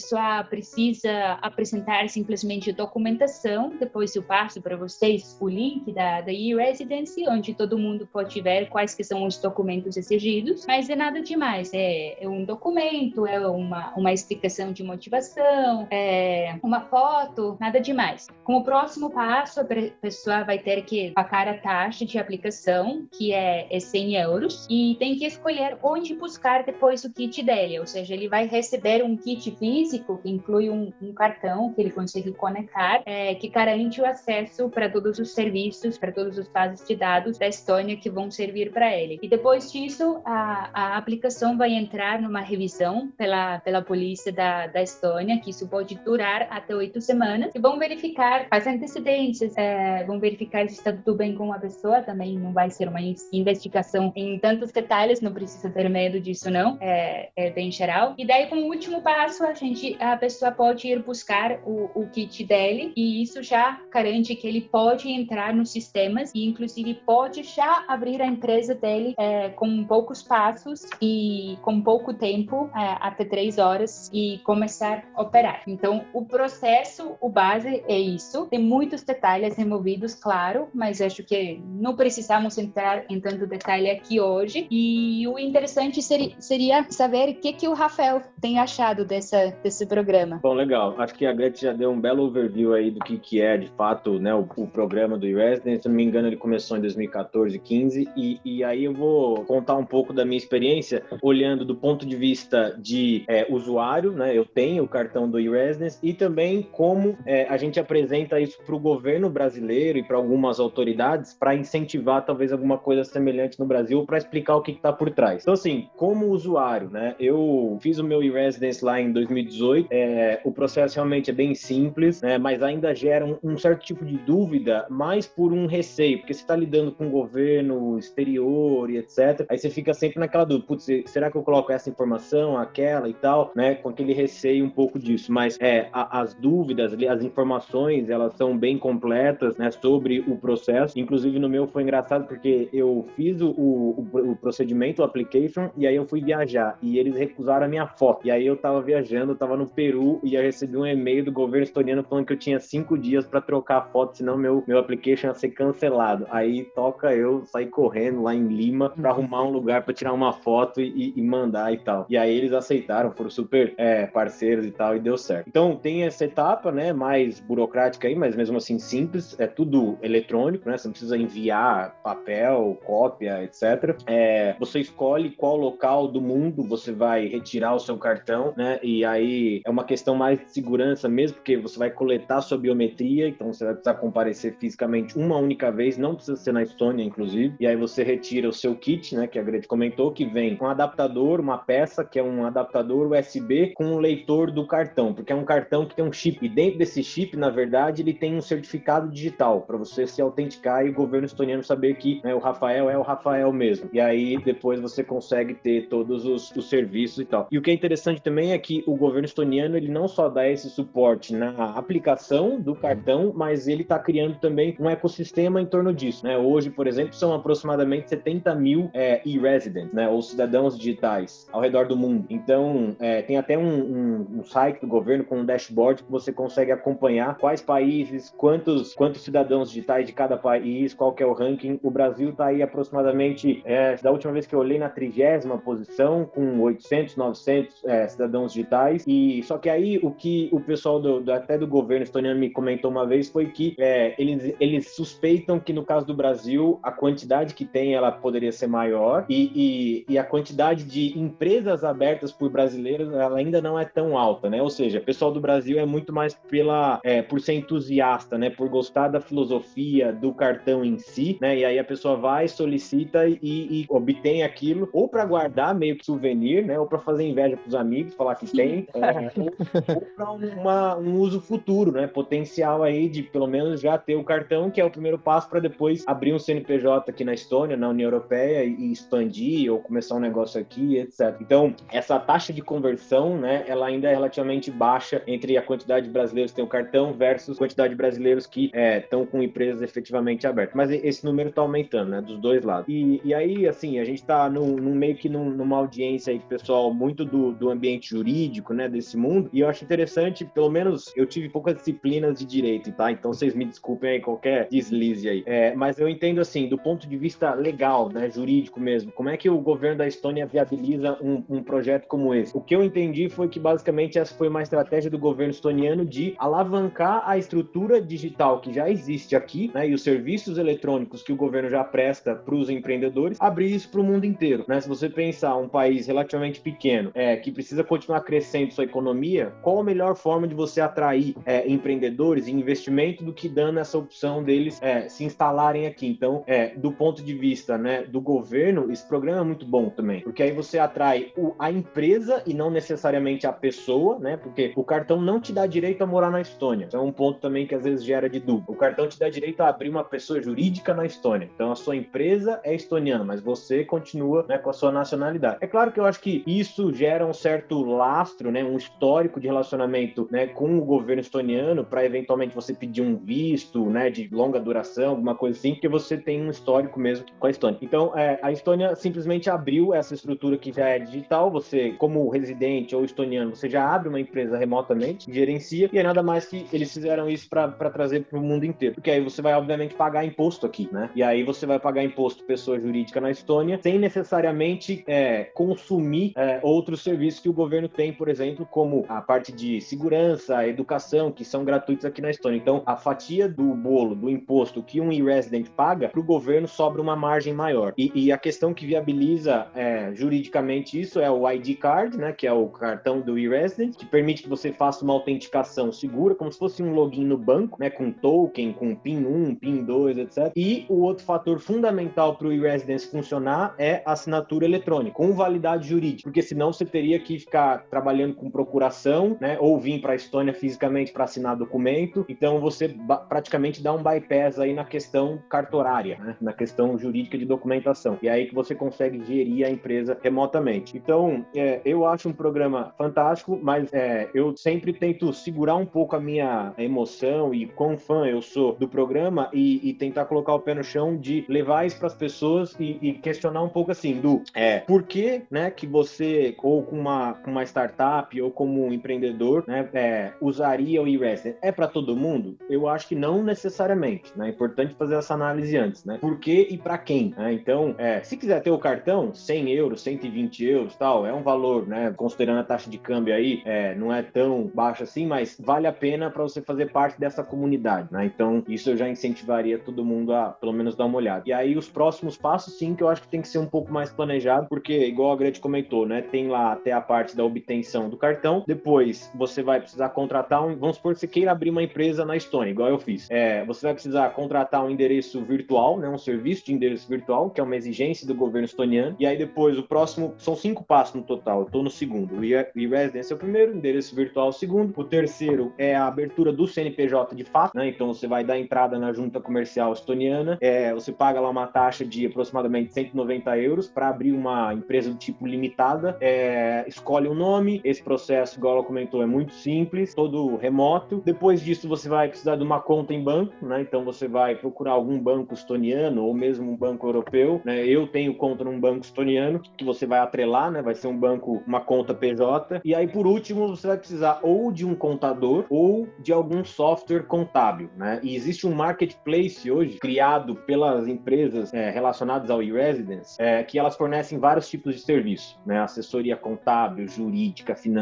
precisa 0.48 1.38
apresentar 1.42 2.08
simplesmente 2.08 2.72
documentação, 2.72 3.76
depois 3.78 4.14
eu 4.14 4.22
passo 4.22 4.60
para 4.60 4.76
vocês 4.76 5.36
o 5.40 5.48
link 5.48 5.92
da, 5.92 6.20
da 6.20 6.32
e-residency, 6.32 7.24
onde 7.28 7.54
todo 7.54 7.78
mundo 7.78 8.08
pode 8.12 8.40
ver 8.40 8.68
quais 8.68 8.94
que 8.94 9.04
são 9.04 9.26
os 9.26 9.38
documentos 9.38 9.96
exigidos, 9.96 10.64
mas 10.66 10.88
é 10.88 10.96
nada 10.96 11.20
demais, 11.20 11.70
é, 11.72 12.22
é 12.22 12.28
um 12.28 12.44
documento, 12.44 13.26
é 13.26 13.46
uma, 13.46 13.92
uma 13.96 14.12
explicação 14.12 14.72
de 14.72 14.82
motivação, 14.82 15.86
é 15.90 16.58
uma 16.62 16.82
foto, 16.82 17.56
nada 17.60 17.80
demais. 17.80 18.26
Como 18.44 18.64
próximo 18.64 19.10
passo, 19.10 19.60
a 19.60 19.64
pessoa 20.00 20.44
vai 20.44 20.58
ter 20.58 20.82
que 20.82 21.10
pagar 21.12 21.48
a 21.48 21.58
taxa 21.58 22.04
de 22.04 22.18
aplicação, 22.18 23.06
que 23.12 23.32
é, 23.32 23.66
é 23.70 23.80
100 23.80 24.14
euros, 24.16 24.66
e 24.70 24.96
tem 24.98 25.16
que 25.16 25.26
escolher 25.26 25.78
onde 25.82 26.14
buscar 26.14 26.64
depois 26.64 27.04
o 27.04 27.12
kit 27.12 27.42
dele, 27.42 27.78
ou 27.80 27.86
seja, 27.86 28.14
ele 28.14 28.28
vai 28.28 28.46
receber 28.46 29.04
um 29.04 29.16
kit 29.16 29.50
físico 29.58 29.87
que 29.90 30.02
inclui 30.24 30.70
um, 30.70 30.92
um 31.00 31.12
cartão 31.12 31.72
que 31.72 31.80
ele 31.80 31.90
consegue 31.90 32.32
conectar, 32.32 33.02
é, 33.06 33.34
que 33.34 33.48
garante 33.48 34.00
o 34.00 34.06
acesso 34.06 34.68
para 34.68 34.88
todos 34.88 35.18
os 35.18 35.32
serviços, 35.32 35.96
para 35.96 36.12
todos 36.12 36.38
os 36.38 36.48
bases 36.48 36.86
de 36.86 36.94
dados 36.96 37.38
da 37.38 37.46
Estônia 37.46 37.96
que 37.96 38.10
vão 38.10 38.30
servir 38.30 38.72
para 38.72 38.94
ele. 38.94 39.18
E 39.22 39.28
depois 39.28 39.70
disso, 39.70 40.20
a, 40.24 40.70
a 40.72 40.96
aplicação 40.96 41.56
vai 41.56 41.72
entrar 41.72 42.20
numa 42.20 42.40
revisão 42.40 43.10
pela, 43.16 43.58
pela 43.60 43.82
polícia 43.82 44.32
da, 44.32 44.66
da 44.66 44.82
Estônia, 44.82 45.40
que 45.40 45.50
isso 45.50 45.68
pode 45.68 45.94
durar 46.04 46.48
até 46.50 46.74
oito 46.74 47.00
semanas, 47.00 47.52
e 47.54 47.58
vão 47.58 47.78
verificar 47.78 48.46
as 48.50 48.66
antecedências, 48.66 49.56
é, 49.56 50.04
vão 50.04 50.18
verificar 50.18 50.68
se 50.68 50.74
está 50.74 50.92
tudo 50.92 51.16
bem 51.16 51.34
com 51.34 51.52
a 51.52 51.58
pessoa, 51.58 52.02
também 52.02 52.38
não 52.38 52.52
vai 52.52 52.70
ser 52.70 52.88
uma 52.88 53.00
investigação 53.32 54.12
em 54.14 54.38
tantos 54.38 54.72
detalhes, 54.72 55.20
não 55.20 55.32
precisa 55.32 55.70
ter 55.70 55.88
medo 55.88 56.20
disso 56.20 56.50
não, 56.50 56.78
é, 56.80 57.30
é 57.36 57.50
bem 57.50 57.70
geral. 57.70 58.14
E 58.18 58.26
daí, 58.26 58.46
como 58.46 58.62
último 58.62 59.02
passo, 59.02 59.44
a 59.44 59.54
gente, 59.54 59.77
a 60.00 60.16
pessoa 60.16 60.50
pode 60.50 60.88
ir 60.88 61.02
buscar 61.02 61.60
o, 61.64 61.90
o 61.94 62.08
kit 62.08 62.44
dele, 62.44 62.92
e 62.96 63.22
isso 63.22 63.42
já 63.42 63.80
garante 63.90 64.34
que 64.34 64.46
ele 64.46 64.62
pode 64.62 65.10
entrar 65.10 65.54
nos 65.54 65.70
sistemas 65.70 66.32
e, 66.34 66.46
inclusive, 66.46 66.94
pode 66.94 67.42
já 67.42 67.84
abrir 67.88 68.20
a 68.22 68.26
empresa 68.26 68.74
dele 68.74 69.14
é, 69.18 69.50
com 69.50 69.84
poucos 69.84 70.22
passos 70.22 70.86
e 71.00 71.56
com 71.62 71.80
pouco 71.80 72.12
tempo, 72.14 72.70
é, 72.74 72.96
até 73.00 73.24
três 73.24 73.58
horas, 73.58 74.10
e 74.12 74.38
começar 74.44 75.04
a 75.14 75.22
operar. 75.22 75.62
Então, 75.66 76.04
o 76.12 76.24
processo, 76.24 77.16
o 77.20 77.28
base 77.28 77.82
é 77.86 77.98
isso. 77.98 78.46
Tem 78.46 78.58
muitos 78.58 79.02
detalhes 79.02 79.58
envolvidos, 79.58 80.14
claro, 80.14 80.68
mas 80.74 81.00
acho 81.00 81.22
que 81.24 81.60
não 81.64 81.94
precisamos 81.96 82.58
entrar 82.58 83.04
em 83.10 83.20
tanto 83.20 83.46
detalhe 83.46 83.90
aqui 83.90 84.20
hoje. 84.20 84.66
E 84.70 85.26
o 85.28 85.38
interessante 85.38 86.02
seria, 86.02 86.34
seria 86.38 86.86
saber 86.90 87.30
o 87.30 87.34
que, 87.34 87.52
que 87.52 87.68
o 87.68 87.74
Rafael 87.74 88.22
tem 88.40 88.58
achado 88.58 89.04
dessa, 89.04 89.50
desse 89.68 89.86
programa. 89.86 90.40
Bom, 90.42 90.54
legal. 90.54 90.94
Acho 90.98 91.14
que 91.14 91.26
a 91.26 91.32
Gretchen 91.32 91.70
já 91.70 91.72
deu 91.72 91.90
um 91.90 92.00
belo 92.00 92.24
overview 92.24 92.72
aí 92.72 92.90
do 92.90 93.00
que, 93.00 93.18
que 93.18 93.40
é, 93.40 93.56
de 93.56 93.68
fato, 93.68 94.18
né, 94.18 94.34
o, 94.34 94.48
o 94.56 94.66
programa 94.66 95.16
do 95.18 95.26
e-residence. 95.26 95.82
Se 95.82 95.88
não 95.88 95.94
me 95.94 96.02
engano, 96.02 96.26
ele 96.26 96.36
começou 96.36 96.76
em 96.76 96.80
2014, 96.80 97.58
15. 97.58 98.08
E, 98.16 98.40
e 98.44 98.64
aí 98.64 98.84
eu 98.84 98.94
vou 98.94 99.44
contar 99.44 99.76
um 99.76 99.84
pouco 99.84 100.12
da 100.12 100.24
minha 100.24 100.38
experiência, 100.38 101.02
olhando 101.22 101.64
do 101.64 101.76
ponto 101.76 102.06
de 102.06 102.16
vista 102.16 102.74
de 102.78 103.24
é, 103.28 103.46
usuário, 103.50 104.12
né? 104.12 104.36
Eu 104.36 104.44
tenho 104.44 104.84
o 104.84 104.88
cartão 104.88 105.28
do 105.30 105.38
e-residence 105.38 105.98
e 106.02 106.14
também 106.14 106.62
como 106.62 107.18
é, 107.26 107.46
a 107.48 107.56
gente 107.56 107.78
apresenta 107.78 108.40
isso 108.40 108.58
para 108.64 108.74
o 108.74 108.78
governo 108.78 109.28
brasileiro 109.28 109.98
e 109.98 110.02
para 110.02 110.16
algumas 110.16 110.58
autoridades 110.58 111.34
para 111.34 111.54
incentivar 111.54 112.24
talvez 112.24 112.52
alguma 112.52 112.78
coisa 112.78 113.04
semelhante 113.04 113.58
no 113.58 113.66
Brasil 113.66 114.04
para 114.06 114.16
explicar 114.16 114.56
o 114.56 114.62
que 114.62 114.72
está 114.72 114.92
por 114.92 115.10
trás. 115.10 115.42
Então, 115.42 115.54
assim, 115.54 115.88
como 115.96 116.28
usuário, 116.28 116.88
né? 116.88 117.14
Eu 117.20 117.78
fiz 117.82 117.98
o 117.98 118.04
meu 118.04 118.22
e-residence 118.22 118.82
lá 118.82 118.98
em 118.98 119.12
2018. 119.12 119.57
É, 119.90 120.40
o 120.44 120.52
processo 120.52 120.96
realmente 120.96 121.30
é 121.30 121.32
bem 121.32 121.54
simples, 121.54 122.22
né, 122.22 122.38
mas 122.38 122.62
ainda 122.62 122.94
gera 122.94 123.24
um, 123.24 123.38
um, 123.42 123.58
certo 123.58 123.84
tipo 123.84 124.04
de 124.04 124.16
dúvida, 124.18 124.86
mais 124.88 125.26
por 125.26 125.52
um 125.52 125.66
receio, 125.66 126.18
porque 126.18 126.34
você 126.34 126.40
está 126.40 126.56
lidando 126.56 126.92
com 126.92 127.06
o 127.06 127.10
governo 127.10 127.98
exterior 127.98 128.90
e 128.90 128.98
etc. 128.98 129.46
Aí 129.48 129.58
você 129.58 129.70
fica 129.70 129.92
sempre 129.94 130.18
naquela 130.18 130.44
dúvida, 130.44 130.66
putz, 130.66 130.86
será 131.06 131.30
que 131.30 131.36
eu 131.36 131.42
coloco 131.42 131.72
essa 131.72 131.88
informação, 131.90 132.56
aquela 132.56 133.08
e 133.08 133.14
tal, 133.14 133.52
né, 133.54 133.74
com 133.74 133.88
aquele 133.88 134.12
receio 134.12 134.64
um 134.64 134.70
pouco 134.70 134.98
disso. 134.98 135.32
Mas 135.32 135.58
é, 135.60 135.88
a, 135.92 136.20
as 136.20 136.34
dúvidas, 136.34 136.92
as 136.92 137.24
informações, 137.24 138.10
elas 138.10 138.34
são 138.34 138.56
bem 138.56 138.78
completas, 138.78 139.56
né, 139.56 139.70
sobre 139.70 140.20
o 140.20 140.36
processo. 140.36 140.98
Inclusive 140.98 141.38
no 141.38 141.48
meu 141.48 141.66
foi 141.66 141.82
engraçado 141.82 142.26
porque 142.26 142.68
eu 142.72 143.06
fiz 143.16 143.40
o, 143.40 143.50
o, 143.50 144.30
o 144.30 144.36
procedimento, 144.36 145.02
o 145.02 145.04
application, 145.04 145.70
e 145.76 145.86
aí 145.86 145.96
eu 145.96 146.06
fui 146.06 146.20
viajar 146.20 146.78
e 146.82 146.98
eles 146.98 147.16
recusaram 147.16 147.66
a 147.66 147.68
minha 147.68 147.86
foto. 147.86 148.26
E 148.26 148.30
aí 148.30 148.46
eu 148.46 148.56
tava 148.56 148.80
viajando, 148.82 149.32
eu 149.32 149.36
tava 149.36 149.47
no 149.56 149.66
Peru 149.66 150.20
e 150.22 150.34
eu 150.34 150.42
recebi 150.42 150.76
um 150.76 150.86
e-mail 150.86 151.24
do 151.24 151.32
governo 151.32 151.64
estoniano 151.64 152.02
falando 152.02 152.26
que 152.26 152.32
eu 152.32 152.38
tinha 152.38 152.58
cinco 152.60 152.96
dias 152.98 153.26
para 153.26 153.40
trocar 153.40 153.78
a 153.78 153.82
foto, 153.82 154.16
senão 154.16 154.36
meu, 154.36 154.62
meu 154.66 154.78
application 154.78 155.28
ia 155.28 155.34
ser 155.34 155.50
cancelado. 155.50 156.26
Aí 156.30 156.64
toca 156.74 157.14
eu 157.14 157.44
sair 157.46 157.66
correndo 157.66 158.22
lá 158.22 158.34
em 158.34 158.46
Lima 158.48 158.90
para 158.90 159.10
arrumar 159.10 159.44
um 159.44 159.50
lugar 159.50 159.82
para 159.82 159.94
tirar 159.94 160.12
uma 160.12 160.32
foto 160.32 160.80
e, 160.80 161.12
e, 161.16 161.22
mandar 161.22 161.72
e 161.72 161.78
tal. 161.78 162.06
E 162.08 162.16
aí 162.16 162.34
eles 162.34 162.52
aceitaram, 162.52 163.12
foram 163.12 163.30
super 163.30 163.74
é, 163.76 164.06
parceiros 164.06 164.66
e 164.66 164.70
tal, 164.70 164.96
e 164.96 165.00
deu 165.00 165.16
certo. 165.16 165.48
Então 165.48 165.76
tem 165.76 166.04
essa 166.04 166.24
etapa, 166.24 166.72
né, 166.72 166.92
mais 166.92 167.40
burocrática 167.40 168.08
aí, 168.08 168.14
mas 168.14 168.34
mesmo 168.34 168.56
assim 168.56 168.78
simples, 168.78 169.38
é 169.38 169.46
tudo 169.46 169.98
eletrônico, 170.02 170.68
né? 170.68 170.76
Você 170.76 170.88
não 170.88 170.92
precisa 170.92 171.16
enviar 171.16 171.94
papel, 172.02 172.78
cópia, 172.84 173.42
etc. 173.44 173.96
É, 174.06 174.56
você 174.58 174.80
escolhe 174.80 175.30
qual 175.30 175.56
local 175.56 176.08
do 176.08 176.20
mundo 176.20 176.62
você 176.62 176.92
vai 176.92 177.26
retirar 177.26 177.74
o 177.74 177.78
seu 177.78 177.96
cartão, 177.96 178.52
né? 178.56 178.78
E 178.82 179.04
aí 179.04 179.27
é 179.64 179.70
uma 179.70 179.84
questão 179.84 180.14
mais 180.14 180.38
de 180.38 180.50
segurança 180.50 181.08
mesmo, 181.08 181.36
porque 181.36 181.56
você 181.56 181.78
vai 181.78 181.90
coletar 181.90 182.40
sua 182.40 182.58
biometria, 182.58 183.28
então 183.28 183.52
você 183.52 183.64
vai 183.64 183.74
precisar 183.74 183.94
comparecer 183.94 184.56
fisicamente 184.58 185.18
uma 185.18 185.36
única 185.36 185.70
vez, 185.70 185.96
não 185.96 186.14
precisa 186.14 186.36
ser 186.36 186.52
na 186.52 186.62
Estônia, 186.62 187.04
inclusive. 187.04 187.54
E 187.60 187.66
aí 187.66 187.76
você 187.76 188.02
retira 188.02 188.48
o 188.48 188.52
seu 188.52 188.74
kit, 188.74 189.14
né? 189.14 189.26
Que 189.26 189.38
a 189.38 189.42
Grete 189.42 189.66
comentou, 189.66 190.12
que 190.12 190.24
vem 190.24 190.56
um 190.60 190.66
adaptador, 190.66 191.40
uma 191.40 191.58
peça, 191.58 192.04
que 192.04 192.18
é 192.18 192.22
um 192.22 192.44
adaptador 192.44 193.10
USB 193.10 193.72
com 193.74 193.84
um 193.84 193.98
leitor 193.98 194.50
do 194.50 194.66
cartão, 194.66 195.12
porque 195.12 195.32
é 195.32 195.36
um 195.36 195.44
cartão 195.44 195.86
que 195.86 195.94
tem 195.94 196.04
um 196.04 196.12
chip. 196.12 196.38
E 196.44 196.48
dentro 196.48 196.78
desse 196.78 197.02
chip, 197.02 197.36
na 197.36 197.50
verdade, 197.50 198.02
ele 198.02 198.14
tem 198.14 198.34
um 198.34 198.40
certificado 198.40 199.10
digital 199.10 199.62
para 199.62 199.76
você 199.76 200.06
se 200.06 200.20
autenticar 200.20 200.86
e 200.86 200.90
o 200.90 200.94
governo 200.94 201.26
estoniano 201.26 201.62
saber 201.62 201.94
que 201.96 202.20
né, 202.24 202.34
o 202.34 202.38
Rafael 202.38 202.88
é 202.88 202.96
o 202.96 203.02
Rafael 203.02 203.52
mesmo. 203.52 203.88
E 203.92 204.00
aí 204.00 204.36
depois 204.42 204.80
você 204.80 205.02
consegue 205.02 205.54
ter 205.54 205.88
todos 205.88 206.24
os, 206.24 206.54
os 206.54 206.68
serviços 206.68 207.18
e 207.18 207.24
tal. 207.24 207.48
E 207.50 207.58
o 207.58 207.62
que 207.62 207.70
é 207.70 207.74
interessante 207.74 208.22
também 208.22 208.52
é 208.52 208.58
que 208.58 208.82
o 208.86 208.96
governo 208.96 209.17
estoniano 209.24 209.76
ele 209.76 209.90
não 209.90 210.08
só 210.08 210.28
dá 210.28 210.48
esse 210.48 210.68
suporte 210.70 211.34
na 211.34 211.76
aplicação 211.76 212.60
do 212.60 212.74
cartão, 212.74 213.32
mas 213.34 213.68
ele 213.68 213.82
está 213.82 213.98
criando 213.98 214.38
também 214.38 214.76
um 214.78 214.88
ecossistema 214.88 215.60
em 215.60 215.66
torno 215.66 215.92
disso. 215.92 216.24
Né? 216.24 216.36
Hoje, 216.36 216.70
por 216.70 216.86
exemplo, 216.86 217.14
são 217.14 217.32
aproximadamente 217.32 218.08
70 218.08 218.54
mil 218.54 218.90
é, 218.92 219.20
e-residents, 219.24 219.92
né? 219.92 220.08
ou 220.08 220.20
cidadãos 220.22 220.78
digitais 220.78 221.48
ao 221.52 221.60
redor 221.60 221.86
do 221.86 221.96
mundo. 221.96 222.26
Então, 222.30 222.96
é, 222.98 223.22
tem 223.22 223.36
até 223.36 223.56
um, 223.56 223.62
um, 223.62 224.26
um, 224.38 224.44
site 224.44 224.80
do 224.80 224.86
governo 224.86 225.24
com 225.24 225.38
um 225.38 225.44
dashboard 225.44 226.02
que 226.02 226.10
você 226.10 226.32
consegue 226.32 226.72
acompanhar 226.72 227.36
quais 227.38 227.60
países, 227.60 228.32
quantos, 228.36 228.94
quantos 228.94 229.22
cidadãos 229.22 229.70
digitais 229.70 230.06
de 230.06 230.12
cada 230.12 230.36
país, 230.36 230.94
qual 230.94 231.12
que 231.12 231.22
é 231.22 231.26
o 231.26 231.32
ranking. 231.32 231.78
O 231.82 231.90
Brasil 231.90 232.30
está 232.30 232.46
aí 232.46 232.62
aproximadamente, 232.62 233.62
é, 233.64 233.96
da 233.96 234.10
última 234.10 234.32
vez 234.32 234.46
que 234.46 234.54
eu 234.54 234.60
olhei, 234.60 234.78
na 234.78 234.88
trigésima 234.88 235.58
posição, 235.58 236.24
com 236.24 236.60
800, 236.60 237.16
900 237.16 237.84
é, 237.84 238.08
cidadãos 238.08 238.52
digitais. 238.52 239.04
E 239.08 239.42
só 239.44 239.56
que 239.56 239.70
aí 239.70 239.98
o 240.02 240.10
que 240.10 240.50
o 240.52 240.60
pessoal 240.60 241.00
do, 241.00 241.20
do 241.20 241.32
até 241.32 241.56
do 241.56 241.66
governo 241.66 242.04
estoniano 242.04 242.38
me 242.38 242.50
comentou 242.50 242.90
uma 242.90 243.06
vez 243.06 243.30
foi 243.30 243.46
que 243.46 243.74
é, 243.78 244.14
eles, 244.18 244.54
eles 244.60 244.94
suspeitam 244.94 245.58
que 245.58 245.72
no 245.72 245.82
caso 245.82 246.06
do 246.06 246.12
Brasil 246.12 246.78
a 246.82 246.92
quantidade 246.92 247.54
que 247.54 247.64
tem 247.64 247.94
ela 247.94 248.12
poderia 248.12 248.52
ser 248.52 248.66
maior 248.66 249.24
e, 249.26 250.04
e, 250.08 250.12
e 250.12 250.18
a 250.18 250.24
quantidade 250.24 250.84
de 250.84 251.18
empresas 251.18 251.84
abertas 251.84 252.30
por 252.30 252.50
brasileiros 252.50 253.10
ela 253.14 253.38
ainda 253.38 253.62
não 253.62 253.78
é 253.78 253.84
tão 253.86 254.18
alta, 254.18 254.50
né? 254.50 254.60
Ou 254.60 254.68
seja, 254.68 254.98
o 254.98 255.02
pessoal 255.02 255.32
do 255.32 255.40
Brasil 255.40 255.78
é 255.78 255.86
muito 255.86 256.12
mais 256.12 256.34
pela 256.34 257.00
é, 257.02 257.22
por 257.22 257.40
ser 257.40 257.54
entusiasta, 257.54 258.36
né? 258.36 258.50
Por 258.50 258.68
gostar 258.68 259.08
da 259.08 259.22
filosofia 259.22 260.12
do 260.12 260.34
cartão 260.34 260.84
em 260.84 260.98
si, 260.98 261.38
né? 261.40 261.56
E 261.56 261.64
aí 261.64 261.78
a 261.78 261.84
pessoa 261.84 262.14
vai 262.14 262.46
solicita 262.46 263.26
e, 263.26 263.38
e 263.42 263.86
obtém 263.88 264.42
aquilo 264.42 264.90
ou 264.92 265.08
para 265.08 265.24
guardar 265.24 265.74
meio 265.74 265.96
que 265.96 266.04
souvenir, 266.04 266.66
né? 266.66 266.78
Ou 266.78 266.86
para 266.86 266.98
fazer 266.98 267.26
inveja 267.26 267.56
para 267.56 267.68
os 267.68 267.74
amigos, 267.74 268.12
falar 268.12 268.34
que 268.34 268.46
tem, 268.46 268.86
é, 269.04 269.32
ou, 269.36 270.40
para 270.62 270.96
um 270.98 271.18
uso 271.18 271.40
futuro, 271.40 271.92
né? 271.92 272.06
Potencial 272.06 272.82
aí 272.82 273.08
de 273.08 273.22
pelo 273.22 273.46
menos 273.46 273.80
já 273.80 273.96
ter 273.98 274.16
o 274.16 274.24
cartão, 274.24 274.70
que 274.70 274.80
é 274.80 274.84
o 274.84 274.90
primeiro 274.90 275.18
passo 275.18 275.48
para 275.48 275.60
depois 275.60 276.04
abrir 276.06 276.34
um 276.34 276.38
CNPJ 276.38 277.10
aqui 277.10 277.24
na 277.24 277.34
Estônia, 277.34 277.76
na 277.76 277.88
União 277.88 278.06
Europeia 278.06 278.64
e, 278.64 278.92
expandir 278.92 279.72
ou 279.72 279.80
começar 279.80 280.14
um 280.14 280.20
negócio 280.20 280.60
aqui, 280.60 280.96
etc. 280.96 281.36
Então, 281.40 281.74
essa 281.92 282.18
taxa 282.18 282.52
de 282.52 282.62
conversão, 282.62 283.38
né? 283.38 283.64
Ela 283.66 283.86
ainda 283.86 284.08
é 284.08 284.14
relativamente 284.14 284.70
baixa 284.70 285.22
entre 285.26 285.56
a 285.56 285.62
quantidade 285.62 286.06
de 286.06 286.12
brasileiros 286.12 286.52
que 286.52 286.56
têm 286.56 286.64
o 286.64 286.68
cartão 286.68 287.12
versus 287.12 287.56
a 287.56 287.58
quantidade 287.58 287.90
de 287.90 287.96
brasileiros 287.96 288.46
que 288.46 288.70
estão 288.74 289.22
é, 289.22 289.26
com 289.26 289.42
empresas 289.42 289.82
efetivamente 289.82 290.46
abertas. 290.46 290.74
Mas 290.74 290.90
esse 290.90 291.24
número 291.24 291.48
está 291.50 291.62
aumentando, 291.62 292.10
né? 292.10 292.20
Dos 292.20 292.38
dois 292.38 292.64
lados. 292.64 292.88
E, 292.88 293.20
e 293.24 293.34
aí, 293.34 293.66
assim, 293.66 293.98
a 293.98 294.04
gente 294.04 294.20
está 294.20 294.48
num, 294.48 294.76
meio 294.94 295.16
que 295.16 295.28
num, 295.28 295.50
numa 295.50 295.76
audiência 295.76 296.32
aí, 296.32 296.38
pessoal, 296.38 296.92
muito 296.92 297.24
do, 297.24 297.52
do 297.52 297.70
ambiente 297.70 298.10
jurídico, 298.10 298.72
né, 298.72 298.87
desse 298.90 299.16
mundo, 299.16 299.48
e 299.52 299.60
eu 299.60 299.68
acho 299.68 299.84
interessante, 299.84 300.44
pelo 300.44 300.70
menos 300.70 301.12
eu 301.16 301.26
tive 301.26 301.48
poucas 301.48 301.76
disciplinas 301.76 302.38
de 302.38 302.44
direito, 302.44 302.92
tá? 302.92 303.10
Então 303.10 303.32
vocês 303.32 303.54
me 303.54 303.64
desculpem 303.64 304.10
aí 304.10 304.20
qualquer 304.20 304.68
deslize 304.68 305.28
aí. 305.28 305.42
É, 305.46 305.74
mas 305.74 305.98
eu 305.98 306.08
entendo, 306.08 306.40
assim, 306.40 306.68
do 306.68 306.78
ponto 306.78 307.08
de 307.08 307.16
vista 307.16 307.54
legal, 307.54 308.08
né, 308.08 308.30
jurídico 308.30 308.80
mesmo, 308.80 309.12
como 309.12 309.28
é 309.28 309.36
que 309.36 309.48
o 309.48 309.58
governo 309.58 309.98
da 309.98 310.06
Estônia 310.06 310.46
viabiliza 310.46 311.18
um, 311.22 311.42
um 311.48 311.62
projeto 311.62 312.06
como 312.06 312.34
esse? 312.34 312.56
O 312.56 312.60
que 312.60 312.74
eu 312.74 312.82
entendi 312.82 313.28
foi 313.28 313.48
que, 313.48 313.60
basicamente, 313.60 314.18
essa 314.18 314.34
foi 314.34 314.48
uma 314.48 314.62
estratégia 314.62 315.10
do 315.10 315.18
governo 315.18 315.52
estoniano 315.52 316.04
de 316.04 316.34
alavancar 316.38 317.22
a 317.24 317.36
estrutura 317.38 318.00
digital 318.00 318.60
que 318.60 318.72
já 318.72 318.88
existe 318.88 319.34
aqui, 319.36 319.70
né, 319.74 319.88
e 319.88 319.94
os 319.94 320.02
serviços 320.02 320.58
eletrônicos 320.58 321.22
que 321.22 321.32
o 321.32 321.36
governo 321.36 321.68
já 321.68 321.84
presta 321.84 322.34
para 322.34 322.54
os 322.54 322.70
empreendedores, 322.70 323.38
abrir 323.40 323.74
isso 323.74 323.88
para 323.90 324.00
o 324.00 324.04
mundo 324.04 324.24
inteiro. 324.24 324.64
Né? 324.68 324.80
Se 324.80 324.88
você 324.88 325.08
pensar 325.08 325.56
um 325.56 325.68
país 325.68 326.06
relativamente 326.06 326.60
pequeno, 326.60 327.10
é, 327.14 327.36
que 327.36 327.50
precisa 327.50 327.84
continuar 327.84 328.20
crescendo 328.20 328.72
sua 328.78 328.84
economia, 328.84 329.52
qual 329.60 329.80
a 329.80 329.84
melhor 329.84 330.14
forma 330.14 330.46
de 330.46 330.54
você 330.54 330.80
atrair 330.80 331.34
é, 331.44 331.68
empreendedores 331.68 332.46
e 332.46 332.52
investimento 332.52 333.24
do 333.24 333.32
que 333.32 333.48
dando 333.48 333.80
essa 333.80 333.98
opção 333.98 334.42
deles 334.42 334.80
é, 334.80 335.08
se 335.08 335.24
instalarem 335.24 335.86
aqui? 335.86 336.06
Então, 336.06 336.44
é, 336.46 336.68
do 336.76 336.92
ponto 336.92 337.22
de 337.22 337.34
vista 337.34 337.76
né, 337.76 338.04
do 338.04 338.20
governo, 338.20 338.90
esse 338.92 339.06
programa 339.06 339.40
é 339.40 339.44
muito 339.44 339.66
bom 339.66 339.90
também, 339.90 340.20
porque 340.20 340.42
aí 340.42 340.52
você 340.52 340.78
atrai 340.78 341.32
o, 341.36 341.54
a 341.58 341.72
empresa 341.72 342.42
e 342.46 342.54
não 342.54 342.70
necessariamente 342.70 343.46
a 343.46 343.52
pessoa, 343.52 344.18
né? 344.18 344.36
Porque 344.36 344.72
o 344.76 344.84
cartão 344.84 345.20
não 345.20 345.40
te 345.40 345.52
dá 345.52 345.66
direito 345.66 346.02
a 346.02 346.06
morar 346.06 346.30
na 346.30 346.40
Estônia. 346.40 346.86
Então 346.86 347.00
é 347.00 347.04
um 347.04 347.12
ponto 347.12 347.40
também 347.40 347.66
que 347.66 347.74
às 347.74 347.82
vezes 347.82 348.04
gera 348.04 348.28
de 348.28 348.38
dúvida. 348.38 348.70
O 348.70 348.76
cartão 348.76 349.08
te 349.08 349.18
dá 349.18 349.28
direito 349.28 349.60
a 349.60 349.68
abrir 349.68 349.88
uma 349.88 350.04
pessoa 350.04 350.40
jurídica 350.40 350.94
na 350.94 351.04
Estônia. 351.04 351.50
Então 351.52 351.72
a 351.72 351.76
sua 351.76 351.96
empresa 351.96 352.60
é 352.62 352.74
estoniana, 352.74 353.24
mas 353.24 353.40
você 353.40 353.84
continua 353.84 354.44
né, 354.48 354.58
com 354.58 354.70
a 354.70 354.72
sua 354.72 354.92
nacionalidade. 354.92 355.58
É 355.60 355.66
claro 355.66 355.90
que 355.90 355.98
eu 355.98 356.04
acho 356.04 356.20
que 356.20 356.44
isso 356.46 356.92
gera 356.94 357.26
um 357.26 357.32
certo 357.32 357.82
lastro, 357.82 358.52
né, 358.52 358.62
um 358.68 358.76
histórico 358.76 359.40
de 359.40 359.46
relacionamento 359.46 360.28
né, 360.30 360.46
com 360.46 360.78
o 360.78 360.84
governo 360.84 361.20
estoniano 361.20 361.84
para 361.84 362.04
eventualmente 362.04 362.54
você 362.54 362.74
pedir 362.74 363.02
um 363.02 363.16
visto 363.16 363.84
né, 363.86 364.10
de 364.10 364.28
longa 364.32 364.60
duração, 364.60 365.10
alguma 365.10 365.34
coisa 365.34 365.58
assim, 365.58 365.72
porque 365.72 365.88
você 365.88 366.16
tem 366.16 366.42
um 366.42 366.50
histórico 366.50 366.98
mesmo 366.98 367.26
com 367.38 367.46
a 367.46 367.50
Estônia. 367.50 367.78
Então, 367.82 368.16
é, 368.16 368.38
a 368.42 368.52
Estônia 368.52 368.94
simplesmente 368.96 369.50
abriu 369.50 369.94
essa 369.94 370.14
estrutura 370.14 370.56
que 370.56 370.72
já 370.72 370.88
é 370.88 370.98
digital. 370.98 371.50
Você, 371.50 371.92
como 371.92 372.28
residente 372.28 372.94
ou 372.94 373.04
estoniano, 373.04 373.54
você 373.54 373.68
já 373.68 373.84
abre 373.88 374.08
uma 374.08 374.20
empresa 374.20 374.56
remotamente, 374.56 375.32
gerencia, 375.32 375.88
e 375.92 375.98
é 375.98 376.02
nada 376.02 376.22
mais 376.22 376.46
que 376.46 376.66
eles 376.72 376.92
fizeram 376.92 377.28
isso 377.28 377.48
para 377.48 377.90
trazer 377.90 378.24
para 378.24 378.38
o 378.38 378.42
mundo 378.42 378.64
inteiro. 378.64 378.94
Porque 378.94 379.10
aí 379.10 379.20
você 379.22 379.40
vai, 379.42 379.54
obviamente, 379.54 379.94
pagar 379.94 380.24
imposto 380.24 380.66
aqui, 380.66 380.88
né? 380.92 381.10
E 381.14 381.22
aí 381.22 381.42
você 381.42 381.66
vai 381.66 381.78
pagar 381.78 382.02
imposto 382.02 382.44
pessoa 382.44 382.78
jurídica 382.78 383.20
na 383.20 383.30
Estônia 383.30 383.78
sem 383.82 383.98
necessariamente 383.98 385.04
é, 385.06 385.44
consumir 385.44 386.32
é, 386.36 386.60
outros 386.62 387.02
serviços 387.02 387.40
que 387.40 387.48
o 387.48 387.52
governo 387.52 387.88
tem, 387.88 388.12
por 388.12 388.28
exemplo, 388.28 388.57
como 388.66 389.04
a 389.08 389.20
parte 389.20 389.52
de 389.52 389.80
segurança, 389.80 390.66
educação, 390.66 391.30
que 391.30 391.44
são 391.44 391.64
gratuitos 391.64 392.04
aqui 392.04 392.20
na 392.20 392.30
Estônia. 392.30 392.58
Então, 392.58 392.82
a 392.86 392.96
fatia 392.96 393.48
do 393.48 393.74
bolo, 393.74 394.14
do 394.14 394.28
imposto 394.30 394.82
que 394.82 395.00
um 395.00 395.12
e-resident 395.12 395.68
paga, 395.70 396.08
para 396.08 396.20
o 396.20 396.24
governo 396.24 396.68
sobra 396.68 397.00
uma 397.00 397.16
margem 397.16 397.52
maior. 397.52 397.92
E, 397.96 398.10
e 398.14 398.32
a 398.32 398.38
questão 398.38 398.72
que 398.72 398.86
viabiliza 398.86 399.66
é, 399.74 400.14
juridicamente 400.14 401.00
isso 401.00 401.20
é 401.20 401.30
o 401.30 401.50
ID 401.50 401.78
Card, 401.78 402.16
né, 402.16 402.32
que 402.32 402.46
é 402.46 402.52
o 402.52 402.68
cartão 402.68 403.20
do 403.20 403.38
e-resident, 403.38 403.96
que 403.96 404.06
permite 404.06 404.42
que 404.42 404.48
você 404.48 404.72
faça 404.72 405.04
uma 405.04 405.14
autenticação 405.14 405.92
segura, 405.92 406.34
como 406.34 406.52
se 406.52 406.58
fosse 406.58 406.82
um 406.82 406.92
login 406.92 407.24
no 407.24 407.36
banco, 407.36 407.78
né, 407.80 407.90
com 407.90 408.10
token, 408.10 408.72
com 408.72 408.94
PIN 408.94 409.24
1, 409.24 409.54
PIN 409.56 409.84
2, 409.84 410.18
etc. 410.18 410.52
E 410.56 410.86
o 410.88 411.02
outro 411.02 411.24
fator 411.24 411.58
fundamental 411.58 412.36
para 412.36 412.48
o 412.48 412.52
e-residence 412.52 413.10
funcionar 413.10 413.74
é 413.78 414.02
a 414.04 414.12
assinatura 414.12 414.64
eletrônica, 414.64 415.16
com 415.16 415.32
validade 415.32 415.88
jurídica, 415.88 416.28
porque 416.28 416.42
senão 416.42 416.72
você 416.72 416.84
teria 416.84 417.18
que 417.18 417.38
ficar 417.38 417.86
trabalhando 417.90 418.34
com 418.34 418.47
procuração, 418.50 419.36
né? 419.40 419.56
Ou 419.60 419.78
vir 419.78 420.00
para 420.00 420.12
a 420.12 420.16
Estônia 420.16 420.54
fisicamente 420.54 421.12
para 421.12 421.24
assinar 421.24 421.56
documento. 421.56 422.24
Então 422.28 422.60
você 422.60 422.94
praticamente 423.28 423.82
dá 423.82 423.92
um 423.92 424.02
bypass 424.02 424.58
aí 424.58 424.74
na 424.74 424.84
questão 424.84 425.38
cartorária, 425.48 426.18
né? 426.18 426.36
na 426.40 426.52
questão 426.52 426.98
jurídica 426.98 427.36
de 427.38 427.44
documentação. 427.44 428.18
E 428.22 428.28
é 428.28 428.32
aí 428.32 428.46
que 428.46 428.54
você 428.54 428.74
consegue 428.74 429.24
gerir 429.24 429.66
a 429.66 429.70
empresa 429.70 430.18
remotamente. 430.22 430.96
Então, 430.96 431.44
é, 431.54 431.80
eu 431.84 432.06
acho 432.06 432.28
um 432.28 432.32
programa 432.32 432.92
fantástico, 432.96 433.58
mas 433.62 433.92
é, 433.92 434.28
eu 434.34 434.56
sempre 434.56 434.92
tento 434.92 435.32
segurar 435.32 435.76
um 435.76 435.86
pouco 435.86 436.16
a 436.16 436.20
minha 436.20 436.72
emoção 436.78 437.54
e 437.54 437.66
quão 437.66 437.96
fã 437.96 438.26
eu 438.26 438.40
sou 438.40 438.74
do 438.74 438.88
programa 438.88 439.48
e, 439.52 439.88
e 439.88 439.94
tentar 439.94 440.24
colocar 440.26 440.54
o 440.54 440.60
pé 440.60 440.74
no 440.74 440.84
chão 440.84 441.16
de 441.16 441.44
levar 441.48 441.86
isso 441.86 441.98
para 441.98 442.06
as 442.06 442.14
pessoas 442.14 442.74
e, 442.78 442.98
e, 443.00 443.12
questionar 443.14 443.62
um 443.62 443.68
pouco 443.68 443.90
assim 443.90 444.20
do 444.20 444.42
é, 444.54 444.80
por 444.80 445.02
que, 445.02 445.42
né, 445.50 445.70
que 445.70 445.86
você 445.86 446.54
ou 446.62 446.82
com 446.82 446.98
uma, 446.98 447.34
com 447.34 447.50
uma 447.50 447.62
startup 447.64 448.27
ou 448.40 448.50
como 448.50 448.84
um 448.84 448.92
empreendedor, 448.92 449.64
né, 449.66 449.88
é, 449.92 450.32
usaria 450.40 451.02
o 451.02 451.08
e-resident? 451.08 451.56
É 451.62 451.72
para 451.72 451.86
todo 451.86 452.16
mundo? 452.16 452.56
Eu 452.68 452.88
acho 452.88 453.08
que 453.08 453.14
não 453.14 453.42
necessariamente, 453.42 454.32
né? 454.36 454.48
É 454.48 454.50
importante 454.50 454.94
fazer 454.94 455.16
essa 455.16 455.34
análise 455.34 455.76
antes, 455.76 456.04
né? 456.04 456.18
Por 456.20 456.38
que 456.38 456.68
e 456.70 456.76
para 456.76 456.98
quem? 456.98 457.34
Né? 457.36 457.52
Então, 457.52 457.94
é, 457.98 458.22
se 458.22 458.36
quiser 458.36 458.62
ter 458.62 458.70
o 458.70 458.78
cartão, 458.78 459.34
100 459.34 459.70
euros, 459.72 460.00
120 460.02 460.64
euros, 460.64 460.96
tal, 460.96 461.26
é 461.26 461.32
um 461.32 461.42
valor, 461.42 461.86
né? 461.86 462.12
Considerando 462.16 462.60
a 462.60 462.64
taxa 462.64 462.90
de 462.90 462.98
câmbio 462.98 463.34
aí, 463.34 463.62
é, 463.64 463.94
não 463.94 464.12
é 464.12 464.22
tão 464.22 464.70
baixo 464.74 465.02
assim, 465.02 465.26
mas 465.26 465.56
vale 465.58 465.86
a 465.86 465.92
pena 465.92 466.30
para 466.30 466.42
você 466.42 466.60
fazer 466.60 466.90
parte 466.90 467.18
dessa 467.18 467.42
comunidade, 467.42 468.08
né? 468.10 468.26
Então, 468.26 468.62
isso 468.68 468.90
eu 468.90 468.96
já 468.96 469.08
incentivaria 469.08 469.78
todo 469.78 470.04
mundo 470.04 470.34
a, 470.34 470.50
pelo 470.50 470.72
menos, 470.72 470.94
dar 470.94 471.06
uma 471.06 471.16
olhada. 471.16 471.44
E 471.46 471.52
aí, 471.52 471.76
os 471.76 471.88
próximos 471.88 472.36
passos, 472.36 472.78
sim, 472.78 472.94
que 472.94 473.02
eu 473.02 473.08
acho 473.08 473.22
que 473.22 473.28
tem 473.28 473.40
que 473.40 473.48
ser 473.48 473.58
um 473.58 473.66
pouco 473.66 473.92
mais 473.92 474.10
planejado, 474.10 474.66
porque, 474.68 475.06
igual 475.06 475.32
a 475.32 475.36
Grete 475.36 475.60
comentou, 475.60 476.06
né? 476.06 476.22
Tem 476.22 476.48
lá 476.48 476.72
até 476.72 476.92
a 476.92 477.00
parte 477.00 477.36
da 477.36 477.44
obtenção 477.44 478.08
do 478.08 478.16
cartão, 478.18 478.64
depois 478.66 479.30
você 479.34 479.62
vai 479.62 479.80
precisar 479.80 480.10
contratar 480.10 480.64
um, 480.64 480.76
vamos 480.76 480.96
supor 480.96 481.14
que 481.14 481.20
você 481.20 481.26
queira 481.26 481.52
abrir 481.52 481.70
uma 481.70 481.82
empresa 481.82 482.24
na 482.24 482.36
Estônia, 482.36 482.70
igual 482.70 482.88
eu 482.88 482.98
fiz. 482.98 483.30
É, 483.30 483.64
você 483.64 483.86
vai 483.86 483.94
precisar 483.94 484.30
contratar 484.30 484.84
um 484.84 484.90
endereço 484.90 485.42
virtual, 485.42 485.98
né? 485.98 486.08
Um 486.08 486.18
serviço 486.18 486.66
de 486.66 486.74
endereço 486.74 487.08
virtual, 487.08 487.50
que 487.50 487.60
é 487.60 487.64
uma 487.64 487.76
exigência 487.76 488.26
do 488.26 488.34
governo 488.34 488.66
estoniano. 488.66 489.16
E 489.18 489.26
aí 489.26 489.36
depois, 489.36 489.78
o 489.78 489.82
próximo, 489.82 490.34
são 490.38 490.54
cinco 490.54 490.84
passos 490.84 491.14
no 491.14 491.22
total, 491.22 491.60
eu 491.60 491.66
tô 491.66 491.82
no 491.82 491.90
segundo. 491.90 492.38
O 492.38 492.44
e-residence 492.44 493.32
é 493.32 493.36
o 493.36 493.38
primeiro, 493.38 493.76
endereço 493.76 494.14
virtual 494.14 494.46
é 494.46 494.50
o 494.50 494.52
segundo. 494.52 494.92
O 494.96 495.04
terceiro 495.04 495.72
é 495.78 495.94
a 495.94 496.06
abertura 496.06 496.52
do 496.52 496.66
CNPJ 496.66 497.34
de 497.34 497.44
fato, 497.44 497.76
né? 497.76 497.88
Então 497.88 498.12
você 498.12 498.26
vai 498.26 498.44
dar 498.44 498.58
entrada 498.58 498.98
na 498.98 499.12
junta 499.12 499.40
comercial 499.40 499.92
estoniana, 499.92 500.58
é, 500.60 500.92
você 500.92 501.12
paga 501.12 501.40
lá 501.40 501.48
uma 501.48 501.66
taxa 501.66 502.04
de 502.04 502.26
aproximadamente 502.26 502.92
190 502.92 503.58
euros 503.58 503.88
para 503.88 504.08
abrir 504.08 504.32
uma 504.32 504.72
empresa 504.74 505.10
do 505.10 505.16
tipo 505.16 505.46
limitada, 505.46 506.16
é, 506.20 506.84
escolhe 506.86 507.28
um 507.28 507.34
nome, 507.34 507.80
esse 507.84 508.02
processo, 508.08 508.56
igual 508.56 508.76
ela 508.76 508.84
comentou, 508.84 509.22
é 509.22 509.26
muito 509.26 509.52
simples, 509.52 510.14
todo 510.14 510.56
remoto. 510.56 511.20
Depois 511.26 511.60
disso, 511.60 511.86
você 511.86 512.08
vai 512.08 512.26
precisar 512.28 512.56
de 512.56 512.62
uma 512.62 512.80
conta 512.80 513.12
em 513.12 513.22
banco, 513.22 513.66
né? 513.66 513.82
Então 513.82 514.02
você 514.02 514.26
vai 514.26 514.54
procurar 514.54 514.92
algum 514.92 515.20
banco 515.20 515.52
estoniano 515.52 516.24
ou 516.24 516.32
mesmo 516.32 516.72
um 516.72 516.76
banco 516.76 517.06
europeu, 517.06 517.60
né? 517.66 517.84
Eu 517.84 518.06
tenho 518.06 518.34
conta 518.34 518.64
num 518.64 518.80
banco 518.80 519.04
estoniano 519.04 519.60
que 519.76 519.84
você 519.84 520.06
vai 520.06 520.20
atrelar, 520.20 520.70
né? 520.70 520.80
Vai 520.80 520.94
ser 520.94 521.08
um 521.08 521.16
banco, 521.16 521.62
uma 521.66 521.82
conta 521.82 522.14
PJ. 522.14 522.80
E 522.82 522.94
aí, 522.94 523.06
por 523.06 523.26
último, 523.26 523.68
você 523.68 523.86
vai 523.86 523.98
precisar 523.98 524.40
ou 524.42 524.72
de 524.72 524.86
um 524.86 524.94
contador 524.94 525.66
ou 525.68 526.08
de 526.18 526.32
algum 526.32 526.64
software 526.64 527.24
contábil, 527.24 527.90
né? 527.94 528.20
E 528.22 528.34
existe 528.34 528.66
um 528.66 528.74
marketplace 528.74 529.70
hoje 529.70 529.98
criado 529.98 530.54
pelas 530.54 531.06
empresas 531.06 531.74
é, 531.74 531.90
relacionadas 531.90 532.48
ao 532.48 532.62
e-residence 532.62 533.36
é, 533.38 533.62
que 533.62 533.78
elas 533.78 533.96
fornecem 533.96 534.38
vários 534.38 534.66
tipos 534.66 534.94
de 534.94 535.02
serviço, 535.02 535.60
né? 535.66 535.78
Assessoria 535.80 536.36
contábil, 536.36 537.06
jurídica, 537.06 537.76
financeira, 537.76 537.97